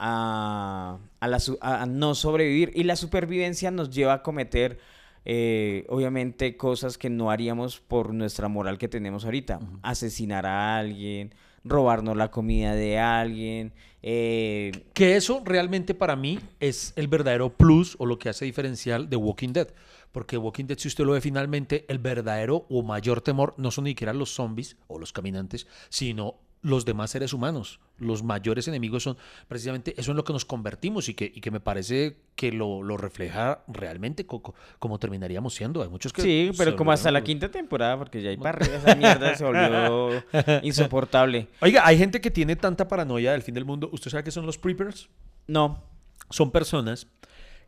A, 0.00 0.98
a 1.18 1.26
la 1.26 1.40
su- 1.40 1.58
a- 1.60 1.82
a 1.82 1.86
no 1.86 2.14
sobrevivir. 2.14 2.70
Y 2.76 2.84
la 2.84 2.94
supervivencia 2.94 3.72
nos 3.72 3.90
lleva 3.90 4.12
a 4.12 4.22
cometer 4.22 4.78
eh, 5.24 5.84
obviamente 5.88 6.56
cosas 6.56 6.96
que 6.96 7.10
no 7.10 7.32
haríamos 7.32 7.80
por 7.80 8.14
nuestra 8.14 8.46
moral 8.46 8.78
que 8.78 8.86
tenemos 8.86 9.24
ahorita. 9.24 9.58
Asesinar 9.82 10.46
a 10.46 10.78
alguien 10.78 11.34
robarnos 11.68 12.16
la 12.16 12.30
comida 12.30 12.74
de 12.74 12.98
alguien 12.98 13.72
eh, 14.02 14.72
Que 14.94 15.16
eso 15.16 15.42
realmente 15.44 15.94
para 15.94 16.16
mí 16.16 16.38
es 16.60 16.92
el 16.96 17.08
verdadero 17.08 17.50
plus 17.50 17.96
o 17.98 18.06
lo 18.06 18.18
que 18.18 18.28
hace 18.28 18.44
diferencial 18.44 19.10
de 19.10 19.16
Walking 19.16 19.52
Dead. 19.52 19.68
Porque 20.12 20.38
Walking 20.38 20.64
Dead, 20.66 20.78
si 20.78 20.88
usted 20.88 21.04
lo 21.04 21.12
ve 21.12 21.20
finalmente, 21.20 21.84
el 21.88 21.98
verdadero 21.98 22.66
o 22.70 22.82
mayor 22.82 23.20
temor 23.20 23.54
no 23.58 23.70
son 23.70 23.84
ni 23.84 23.90
siquiera 23.90 24.12
los 24.12 24.34
zombies 24.34 24.76
o 24.86 24.98
los 24.98 25.12
caminantes, 25.12 25.66
sino 25.88 26.36
los 26.60 26.84
demás 26.84 27.10
seres 27.10 27.32
humanos. 27.32 27.78
Los 27.98 28.22
mayores 28.22 28.66
enemigos 28.68 29.04
son 29.04 29.16
precisamente 29.46 29.94
eso 30.00 30.10
en 30.10 30.16
lo 30.16 30.24
que 30.24 30.32
nos 30.32 30.44
convertimos 30.44 31.08
y 31.08 31.14
que, 31.14 31.30
y 31.32 31.40
que 31.40 31.50
me 31.50 31.60
parece 31.60 32.16
que 32.34 32.50
lo, 32.52 32.82
lo 32.82 32.96
refleja 32.96 33.62
realmente 33.68 34.26
co- 34.26 34.54
como 34.78 34.98
terminaríamos 34.98 35.54
siendo. 35.54 35.82
Hay 35.82 35.88
muchos 35.88 36.12
que... 36.12 36.22
Sí, 36.22 36.50
pero 36.58 36.74
como 36.76 36.90
hasta 36.92 37.10
la 37.10 37.22
quinta 37.22 37.50
temporada, 37.50 37.96
porque 37.96 38.20
ya 38.22 38.30
hay 38.30 38.36
para 38.38 38.50
arriba, 38.58 38.76
esa 38.76 38.94
mierda 38.96 39.34
se 39.36 39.44
volvió 39.44 40.22
insoportable. 40.62 41.48
Oiga, 41.60 41.86
hay 41.86 41.98
gente 41.98 42.20
que 42.20 42.30
tiene 42.30 42.56
tanta 42.56 42.88
paranoia 42.88 43.32
del 43.32 43.42
fin 43.42 43.54
del 43.54 43.64
mundo. 43.64 43.88
¿Usted 43.92 44.10
sabe 44.10 44.24
qué 44.24 44.30
son 44.30 44.46
los 44.46 44.58
preppers? 44.58 45.08
No. 45.46 45.82
Son 46.30 46.50
personas 46.50 47.06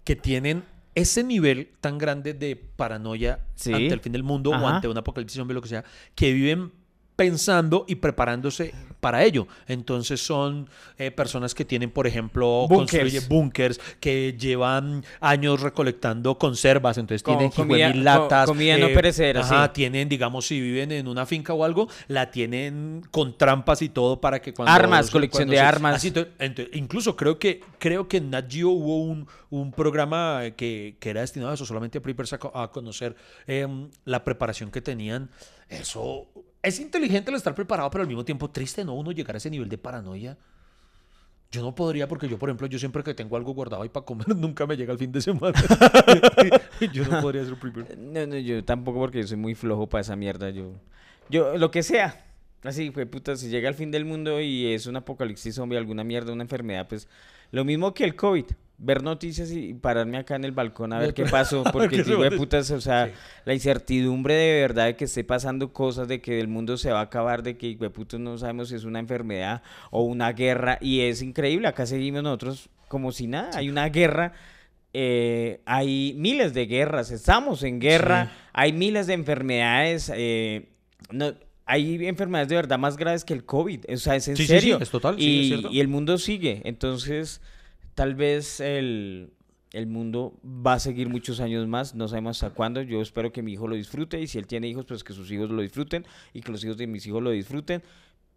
que 0.05 0.16
tienen 0.16 0.64
ese 0.95 1.22
nivel 1.22 1.70
tan 1.80 1.99
grande 1.99 2.34
de 2.34 2.57
paranoia 2.57 3.47
Sí. 3.55 3.72
ante 3.72 3.95
el 3.95 4.01
fin 4.01 4.12
del 4.12 4.22
mundo 4.24 4.51
o 4.51 4.66
ante 4.66 4.88
un 4.88 4.97
apocalipsis 4.99 5.38
zombie, 5.38 5.55
lo 5.55 5.62
que 5.62 5.68
sea, 5.68 5.84
que 6.14 6.32
viven 6.32 6.72
pensando 7.21 7.85
y 7.87 7.97
preparándose 7.97 8.73
para 8.99 9.25
ello. 9.25 9.47
Entonces 9.66 10.21
son 10.25 10.68
eh, 10.97 11.11
personas 11.11 11.55
que 11.55 11.66
tienen, 11.66 11.91
por 11.91 12.07
ejemplo, 12.07 12.66
Búnkers. 12.66 13.03
construye 13.03 13.21
búnkers, 13.29 13.81
que 14.01 14.35
llevan 14.39 15.05
años 15.21 15.61
recolectando 15.61 16.39
conservas, 16.39 16.97
entonces 16.97 17.23
Como 17.23 17.37
tienen 17.39 17.55
comida- 17.55 17.89
mil 17.93 18.05
latas. 18.05 18.47
co- 18.47 18.53
comida 18.53 18.79
no 18.79 18.87
perecedera, 18.89 19.41
ajá, 19.41 19.66
sí. 19.66 19.71
tienen, 19.75 20.09
digamos, 20.09 20.47
si 20.47 20.59
viven 20.61 20.93
en 20.93 21.09
una 21.09 21.27
finca 21.27 21.53
o 21.53 21.62
algo, 21.64 21.89
la 22.09 22.31
tienen 22.31 23.03
con 23.11 23.37
trampas 23.37 23.83
y 23.83 23.91
todo 23.91 24.18
para 24.21 24.41
que 24.41 24.55
cuando... 24.55 24.73
Armas, 24.73 25.11
colección 25.11 25.49
cuando 25.49 25.53
de 25.55 25.61
armas. 25.61 25.97
así, 25.97 26.11
ento- 26.11 26.68
incluso 26.73 27.16
creo 27.16 27.39
que 27.39 27.61
creo 27.79 28.09
que 28.09 28.16
en 28.18 28.31
Nat 28.31 28.51
Geo 28.51 28.71
hubo 28.71 29.03
un, 29.03 29.27
un 29.51 29.73
programa 29.73 30.43
que, 30.57 30.97
que 31.01 31.11
era 31.11 31.21
destinado 31.21 31.51
a 31.53 31.55
eso, 31.55 31.66
solamente 31.66 31.99
a 31.99 32.03
preppers 32.03 32.33
a 32.35 32.71
conocer 32.73 33.14
em, 33.47 33.89
la 34.07 34.25
preparación 34.25 34.71
que 34.71 34.81
tenían. 34.81 35.31
Eso 35.68 36.27
es 36.63 36.81
inteligente 36.81 37.31
el 37.31 37.37
estar 37.37 37.55
preparado, 37.55 37.91
pero 37.91 38.03
al 38.03 38.09
mismo 38.09 38.25
tiempo 38.25 38.51
triste, 38.51 38.85
¿no? 38.85 38.95
Uno 38.95 39.13
llegar 39.13 39.35
a 39.37 39.39
ese 39.39 39.51
nivel 39.51 39.69
de 39.69 39.79
paranoia. 39.79 40.37
Yo 41.53 41.63
no 41.63 41.75
podría 41.75 42.07
porque 42.07 42.29
yo, 42.29 42.39
por 42.39 42.49
ejemplo, 42.49 42.69
yo 42.69 42.79
siempre 42.79 43.03
que 43.03 43.13
tengo 43.13 43.37
algo 43.37 43.53
guardado 43.53 43.83
ahí 43.83 43.89
para 43.89 44.07
comer, 44.07 44.29
nunca 44.37 44.67
me 44.67 44.77
llega 44.77 44.93
el 44.93 44.99
fin 44.99 45.11
de 45.11 45.21
semana. 45.21 45.59
yo 46.93 47.05
no 47.07 47.21
podría 47.21 47.45
ser 47.45 47.59
prepper. 47.59 47.99
No, 47.99 48.27
no, 48.27 48.37
yo 48.37 48.65
tampoco 48.65 49.01
porque 49.01 49.21
yo 49.21 49.27
soy 49.27 49.37
muy 49.37 49.55
flojo 49.55 49.89
para 49.89 50.03
esa 50.03 50.15
mierda. 50.15 50.51
Yo, 50.51 50.75
yo 51.29 51.57
lo 51.57 51.71
que 51.71 51.83
sea. 51.83 52.25
Así, 52.63 52.91
fue 52.91 53.07
puta, 53.07 53.37
si 53.37 53.49
llega 53.49 53.69
el 53.69 53.75
fin 53.75 53.91
del 53.91 54.05
mundo 54.05 54.41
y 54.41 54.75
es 54.75 54.87
un 54.87 54.95
apocalipsis 54.95 55.55
zombie, 55.55 55.79
alguna 55.79 56.05
mierda, 56.05 56.33
una 56.33 56.43
enfermedad, 56.43 56.87
pues 56.87 57.09
lo 57.51 57.65
mismo 57.65 57.95
que 57.95 58.05
el 58.05 58.15
COVID. 58.15 58.45
Ver 58.83 59.03
noticias 59.03 59.53
y 59.53 59.74
pararme 59.74 60.16
acá 60.16 60.37
en 60.37 60.45
el 60.45 60.53
balcón 60.53 60.95
a 60.95 60.99
ver 60.99 61.12
qué 61.12 61.26
pasó, 61.26 61.62
porque 61.72 61.99
¿Qué 61.99 62.05
se 62.05 62.11
digo 62.12 62.22
de 62.22 62.31
putas, 62.31 62.70
o 62.70 62.81
sea, 62.81 63.09
Sí. 63.09 63.12
la 63.45 63.53
incertidumbre 63.55 64.33
de 64.35 64.61
verdad 64.62 64.87
de 64.87 64.97
que 64.97 65.05
esté 65.05 65.22
pasando 65.22 65.72
cosas, 65.74 66.09
de 66.09 66.20
que 66.22 66.41
el 66.41 66.49
mundo 66.49 66.76
se 66.78 66.91
va 66.91 67.01
a 67.01 67.03
acabar, 67.03 67.43
de 67.43 67.59
que 67.59 67.76
de 67.76 67.91
putas 67.91 68.18
no 68.20 68.39
sabemos 68.39 68.70
si 68.70 68.76
es 68.76 68.85
una 68.85 68.99
enfermedad 68.99 69.62
o 69.91 70.03
una 70.05 70.33
guerra, 70.33 70.78
y 70.81 71.01
es 71.01 71.20
increíble, 71.20 71.68
acá 71.68 71.85
seguimos 71.85 72.22
nosotros 72.22 72.70
como 72.89 73.12
si 73.12 73.26
nada, 73.26 73.51
hay 73.55 73.68
una 73.68 73.89
guerra 73.91 74.33
eh, 74.93 75.61
hay 75.66 76.14
miles 76.16 76.53
de 76.53 76.66
guerras, 76.66 77.12
estamos 77.12 77.62
en 77.62 77.78
guerra, 77.78 78.24
Sí. 78.24 78.31
hay 78.55 78.72
miles 78.72 79.07
de 79.07 79.12
enfermedades, 79.14 80.11
eh, 80.14 80.68
no, 81.12 81.33
hay 81.64 82.05
enfermedades 82.07 82.49
de 82.49 82.57
verdad 82.57 82.76
más 82.78 82.97
graves 82.97 83.24
que 83.24 83.33
el 83.33 83.45
COVID, 83.45 83.85
o 83.93 83.97
sea, 83.99 84.16
es 84.16 84.26
en 84.26 84.37
serio. 84.37 84.78
es 84.81 84.91
total, 84.91 85.14
y, 85.16 85.53
es 85.55 85.61
y 85.70 85.78
el 85.81 85.87
mundo 85.87 86.18
sigue, 86.18 86.62
entonces 86.64 87.41
tal 88.01 88.15
vez 88.15 88.61
el, 88.61 89.35
el 89.75 89.87
mundo 89.87 90.33
va 90.43 90.73
a 90.73 90.79
seguir 90.79 91.11
muchos 91.11 91.39
años 91.39 91.69
más, 91.69 91.95
no 91.95 92.09
sabemos 92.09 92.43
hasta 92.43 92.55
cuándo, 92.55 92.81
yo 92.81 93.03
espero 93.03 93.31
que 93.31 93.43
mi 93.43 93.53
hijo 93.53 93.69
lo 93.69 93.77
disfrute 93.77 94.19
y 94.19 94.27
si 94.27 94.39
él 94.39 94.47
tiene 94.47 94.69
hijos, 94.69 94.87
pues 94.87 95.05
que 95.05 95.13
sus 95.13 95.31
hijos 95.31 95.51
lo 95.51 95.61
disfruten 95.61 96.07
y 96.33 96.41
que 96.41 96.51
los 96.51 96.65
hijos 96.65 96.79
de 96.79 96.87
mis 96.87 97.07
hijos 97.07 97.23
lo 97.23 97.31
disfruten, 97.31 97.83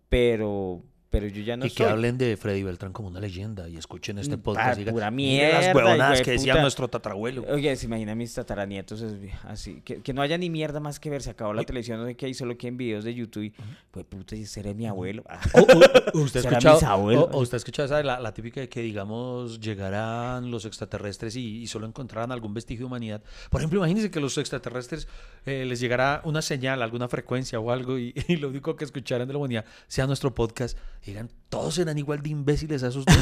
pero, 0.09 0.84
pero 1.14 1.28
yo 1.28 1.43
ya 1.43 1.55
no 1.55 1.68
y 1.68 1.70
que 1.70 1.84
hablen 1.84 2.18
de 2.18 2.36
Freddy 2.38 2.64
Beltrán 2.64 2.91
como 2.91 3.07
una 3.09 3.20
leyenda 3.20 3.70
y 3.70 3.78
escuchen 3.78 4.18
este 4.18 4.36
Mm, 4.38 4.41
podcast. 4.41 4.82
ah, 4.82 4.91
pura 4.91 5.11
"Mire 5.11 5.43
mierda, 5.43 5.61
las 5.61 5.76
huevonadas 5.76 6.22
que 6.22 6.32
de 6.32 6.38
decía 6.38 6.53
puta". 6.53 6.61
nuestro 6.64 6.88
tatarabuelo. 6.88 7.45
Oye, 7.49 7.76
se 7.76 7.86
imagina 7.86 8.16
mis 8.16 8.34
tataranietos 8.34 9.05
así, 9.43 9.82
que, 9.86 10.01
que 10.01 10.11
no 10.11 10.24
haya 10.24 10.39
ni 10.39 10.49
mierda 10.49 10.80
más 10.80 10.99
que 10.99 11.11
ver, 11.11 11.22
se 11.22 11.30
acabó 11.30 11.53
la 11.53 11.64
televisión, 11.66 11.99
no 11.99 12.07
sé 12.07 12.16
qué 12.16 12.26
hay, 12.26 12.34
solo 12.34 12.57
que 12.57 12.68
en 12.68 12.78
videos 12.78 13.03
de 13.03 13.14
YouTube, 13.14 13.43
y, 13.43 13.53
pues 13.91 14.05
puta, 14.05 14.36
si 14.36 14.47
seré 14.47 14.74
mi 14.74 14.88
abuelo. 14.88 15.24
O- 15.53 15.59
o- 15.59 16.20
o- 16.20 16.22
usted 16.24 16.43
ha 16.45 16.49
escuchado, 16.49 16.80
o- 17.03 17.39
usted 17.41 17.55
ha 17.55 17.57
escuchado 17.57 17.86
esa, 17.86 18.01
la, 18.01 18.20
la 18.20 18.34
típica 18.34 18.59
de 18.61 18.68
que, 18.68 18.82
digamos, 18.82 19.59
llegaran 19.59 20.49
los 20.49 20.66
extraterrestres 20.66 21.36
y, 21.36 21.61
y 21.61 21.68
solo 21.68 21.86
encontraran 21.86 22.32
algún 22.32 22.55
vestigio 22.55 22.86
de 22.86 22.88
humanidad. 22.88 23.22
Por 23.51 23.61
ejemplo, 23.61 23.78
imagínense 23.78 24.09
que 24.09 24.20
los 24.20 24.36
extraterrestres 24.39 25.07
eh, 25.45 25.64
les 25.66 25.80
llegara 25.80 26.22
una 26.26 26.41
señal, 26.41 26.82
alguna 26.82 27.07
frecuencia 27.07 27.59
o 27.59 27.70
algo, 27.72 27.99
y, 27.99 28.14
y 28.28 28.38
lo 28.38 28.49
único 28.49 28.76
que 28.76 28.84
escucharan 28.86 29.28
de 29.28 29.34
la 29.34 29.38
humanidad 29.38 29.66
sea 29.88 30.07
nuestro 30.07 30.34
podcast. 30.34 30.76
Digan, 31.05 31.29
todos 31.49 31.77
eran 31.79 31.97
igual 31.97 32.21
de 32.21 32.29
imbéciles 32.29 32.81
a 32.83 32.87
esos 32.87 33.03
dos. 33.05 33.15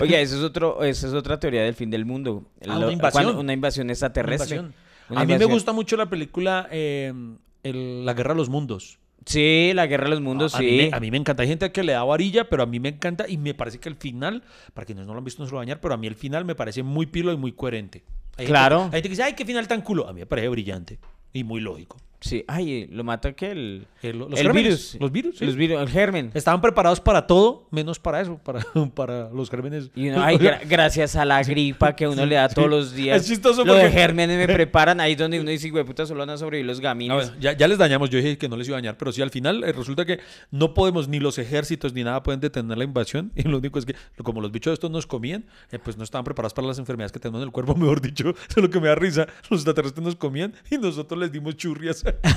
Oye, 0.00 0.20
eso 0.20 0.36
es 0.36 0.42
otro, 0.42 0.82
esa 0.82 1.06
es 1.06 1.12
otra 1.14 1.38
teoría 1.38 1.62
del 1.62 1.74
fin 1.74 1.90
del 1.90 2.04
mundo. 2.04 2.44
Ah, 2.68 2.78
una 2.78 2.92
invasión. 2.92 3.24
cuando- 3.24 3.40
una 3.40 3.52
invasión 3.52 3.90
extraterrestre. 3.90 4.56
Invasión. 4.56 4.74
Una 5.08 5.20
a 5.20 5.24
mí 5.24 5.36
me 5.38 5.44
gusta 5.44 5.72
mucho 5.72 5.96
la 5.96 6.06
película 6.06 6.68
eh, 6.70 7.12
el- 7.62 8.04
La 8.04 8.14
Guerra 8.14 8.34
de 8.34 8.38
los 8.38 8.48
Mundos. 8.48 8.98
Sí, 9.26 9.72
la 9.74 9.86
guerra 9.86 10.04
de 10.04 10.10
los 10.10 10.20
mundos, 10.22 10.54
a, 10.54 10.58
sí. 10.58 10.64
mí 10.64 10.76
me, 10.78 10.90
a 10.96 10.98
mí 10.98 11.10
me 11.10 11.18
encanta. 11.18 11.42
Hay 11.42 11.48
gente 11.48 11.70
que 11.70 11.82
le 11.84 11.92
da 11.92 12.02
varilla, 12.04 12.48
pero 12.48 12.62
a 12.62 12.66
mí 12.66 12.80
me 12.80 12.88
encanta 12.88 13.28
y 13.28 13.36
me 13.36 13.52
parece 13.52 13.78
que 13.78 13.90
el 13.90 13.96
final, 13.96 14.42
para 14.72 14.86
quienes 14.86 15.06
no 15.06 15.12
lo 15.12 15.18
han 15.18 15.24
visto, 15.26 15.42
no 15.42 15.46
se 15.46 15.52
lo 15.52 15.58
dañar, 15.60 15.78
pero 15.78 15.92
a 15.92 15.98
mí 15.98 16.06
el 16.06 16.14
final 16.14 16.46
me 16.46 16.54
parece 16.54 16.82
muy 16.82 17.04
pilo 17.04 17.30
y 17.30 17.36
muy 17.36 17.52
coherente. 17.52 18.02
Hay 18.38 18.46
gente- 18.46 18.50
Claro. 18.50 18.84
hay 18.84 18.90
gente 18.92 19.02
que 19.02 19.08
dice, 19.10 19.22
ay, 19.22 19.34
qué 19.34 19.44
final 19.44 19.68
tan 19.68 19.82
culo. 19.82 20.08
A 20.08 20.14
mí 20.14 20.20
me 20.20 20.26
parece 20.26 20.48
brillante 20.48 20.98
y 21.34 21.44
muy 21.44 21.60
lógico. 21.60 21.98
Sí, 22.20 22.44
ay, 22.48 22.86
lo 22.92 23.02
mata 23.02 23.32
que 23.32 23.50
el, 23.50 23.86
lo- 24.02 24.28
los 24.28 24.38
el 24.38 24.46
gérmenes, 24.46 24.64
virus. 24.92 24.96
los 25.00 25.10
virus, 25.12 25.38
sí. 25.38 25.46
Los 25.46 25.56
virus, 25.56 25.80
el 25.80 25.88
germen. 25.88 26.30
Estaban 26.34 26.60
preparados 26.60 27.00
para 27.00 27.26
todo, 27.26 27.66
menos 27.70 27.98
para 27.98 28.20
eso, 28.20 28.36
para, 28.44 28.60
para 28.94 29.30
los 29.30 29.48
gérmenes. 29.48 29.90
Y 29.94 30.10
uno, 30.10 30.22
ay, 30.22 30.36
gra- 30.36 30.60
gracias 30.68 31.16
a 31.16 31.24
la 31.24 31.42
gripa 31.42 31.96
que 31.96 32.06
uno 32.06 32.26
le 32.26 32.34
da 32.34 32.48
todos 32.50 32.68
los 32.68 32.94
días. 32.94 33.22
Es 33.22 33.26
chistoso 33.28 33.64
Lo 33.64 33.72
de 33.74 33.84
porque- 33.84 33.94
gérmenes 33.96 34.36
me 34.46 34.46
preparan 34.54 35.00
ahí 35.00 35.14
donde 35.14 35.40
uno 35.40 35.50
dice, 35.50 35.70
güey, 35.70 35.82
puta, 35.84 36.04
solo 36.04 36.20
van 36.20 36.30
a 36.30 36.36
sobrevivir 36.36 36.66
los 36.66 36.78
gamines. 36.80 37.32
ya, 37.40 37.52
ya 37.54 37.66
les 37.66 37.78
dañamos, 37.78 38.10
yo 38.10 38.18
dije 38.18 38.36
que 38.36 38.48
no 38.50 38.56
les 38.58 38.68
iba 38.68 38.76
a 38.76 38.80
dañar, 38.82 38.98
pero 38.98 39.12
sí 39.12 39.22
al 39.22 39.30
final 39.30 39.64
eh, 39.64 39.72
resulta 39.72 40.04
que 40.04 40.20
no 40.50 40.74
podemos, 40.74 41.08
ni 41.08 41.20
los 41.20 41.38
ejércitos 41.38 41.94
ni 41.94 42.04
nada 42.04 42.22
pueden 42.22 42.40
detener 42.40 42.76
la 42.76 42.84
invasión. 42.84 43.32
Y 43.40 43.44
lo 43.44 43.56
único 43.56 43.78
es 43.78 43.86
que, 43.86 43.94
como 44.22 44.42
los 44.42 44.52
bichos 44.52 44.74
estos 44.74 44.90
nos 44.90 45.06
comían, 45.06 45.46
eh, 45.72 45.78
pues 45.78 45.96
no 45.96 46.04
estaban 46.04 46.24
preparados 46.24 46.52
para 46.52 46.68
las 46.68 46.78
enfermedades 46.78 47.12
que 47.12 47.18
tenemos 47.18 47.40
en 47.40 47.46
el 47.48 47.52
cuerpo, 47.52 47.74
mejor 47.74 48.02
dicho. 48.02 48.34
Es 48.50 48.56
lo 48.58 48.68
que 48.68 48.78
me 48.78 48.88
da 48.88 48.94
risa. 48.94 49.26
Los 49.48 49.60
extraterrestres 49.60 50.04
nos 50.04 50.16
comían 50.16 50.52
y 50.70 50.76
nosotros 50.76 51.18
les 51.18 51.32
dimos 51.32 51.56
churrias. 51.56 52.04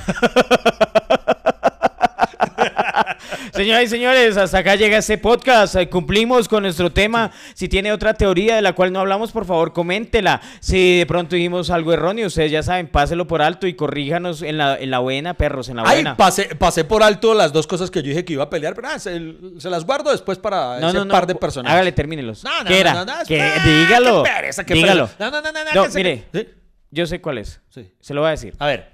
Señoras 3.52 3.84
y 3.84 3.88
señores, 3.88 4.36
hasta 4.36 4.58
acá 4.58 4.74
llega 4.74 4.98
este 4.98 5.16
podcast. 5.16 5.76
Eh, 5.76 5.88
Cumplimos 5.88 6.48
con 6.48 6.64
nuestro 6.64 6.90
tema. 6.92 7.30
Si 7.54 7.68
tiene 7.68 7.92
otra 7.92 8.14
teoría 8.14 8.56
de 8.56 8.62
la 8.62 8.72
cual 8.72 8.92
no 8.92 8.98
hablamos, 9.00 9.30
por 9.30 9.44
favor, 9.46 9.72
coméntela. 9.72 10.40
Si 10.60 10.98
de 10.98 11.06
pronto 11.06 11.36
dijimos 11.36 11.70
algo 11.70 11.92
erróneo, 11.92 12.26
ustedes 12.26 12.50
ya 12.50 12.62
saben, 12.64 12.88
páselo 12.88 13.26
por 13.28 13.42
alto 13.42 13.68
y 13.68 13.74
corríjanos 13.74 14.42
en 14.42 14.58
la, 14.58 14.76
en 14.76 14.90
la 14.90 14.98
buena, 14.98 15.34
perros, 15.34 15.68
en 15.68 15.76
la 15.76 15.82
Ay, 15.86 15.98
buena. 15.98 16.16
pasé, 16.16 16.54
pasé 16.56 16.84
por 16.84 17.02
alto 17.04 17.32
las 17.34 17.52
dos 17.52 17.66
cosas 17.68 17.90
que 17.92 18.02
yo 18.02 18.08
dije 18.08 18.24
que 18.24 18.32
iba 18.32 18.42
a 18.44 18.50
pelear, 18.50 18.74
pero 18.74 18.88
ah, 18.88 18.98
se, 18.98 19.20
se 19.58 19.70
las 19.70 19.84
guardo 19.86 20.10
después 20.10 20.38
para 20.38 20.80
No, 20.80 20.88
ese 20.88 20.98
no, 20.98 21.04
no. 21.04 21.12
par 21.12 21.26
de 21.28 21.36
personas. 21.36 21.72
Hágale, 21.72 21.92
termínelos. 21.92 22.42
No, 22.42 22.62
no, 22.64 22.68
¿Qué 22.68 22.80
era? 22.80 22.92
no, 22.92 23.04
no, 23.04 23.12
¿Qué? 23.26 23.52
Dígalo. 23.64 24.24
qué 24.24 24.30
pereza, 24.30 24.64
qué 24.66 24.74
Dígalo. 24.74 25.06
pereza. 25.06 25.30
No, 25.30 25.30
no, 25.30 25.52
no, 25.52 25.64
no, 25.64 25.86
No, 25.86 25.94
mire, 25.94 26.24
¿Sí? 26.32 26.48
yo 26.90 27.06
sé 27.06 27.20
cuál 27.20 27.38
es. 27.38 27.60
Sí. 27.70 27.88
Se 28.00 28.14
lo 28.14 28.20
voy 28.22 28.28
a 28.28 28.30
decir. 28.32 28.54
A 28.58 28.66
ver. 28.66 28.93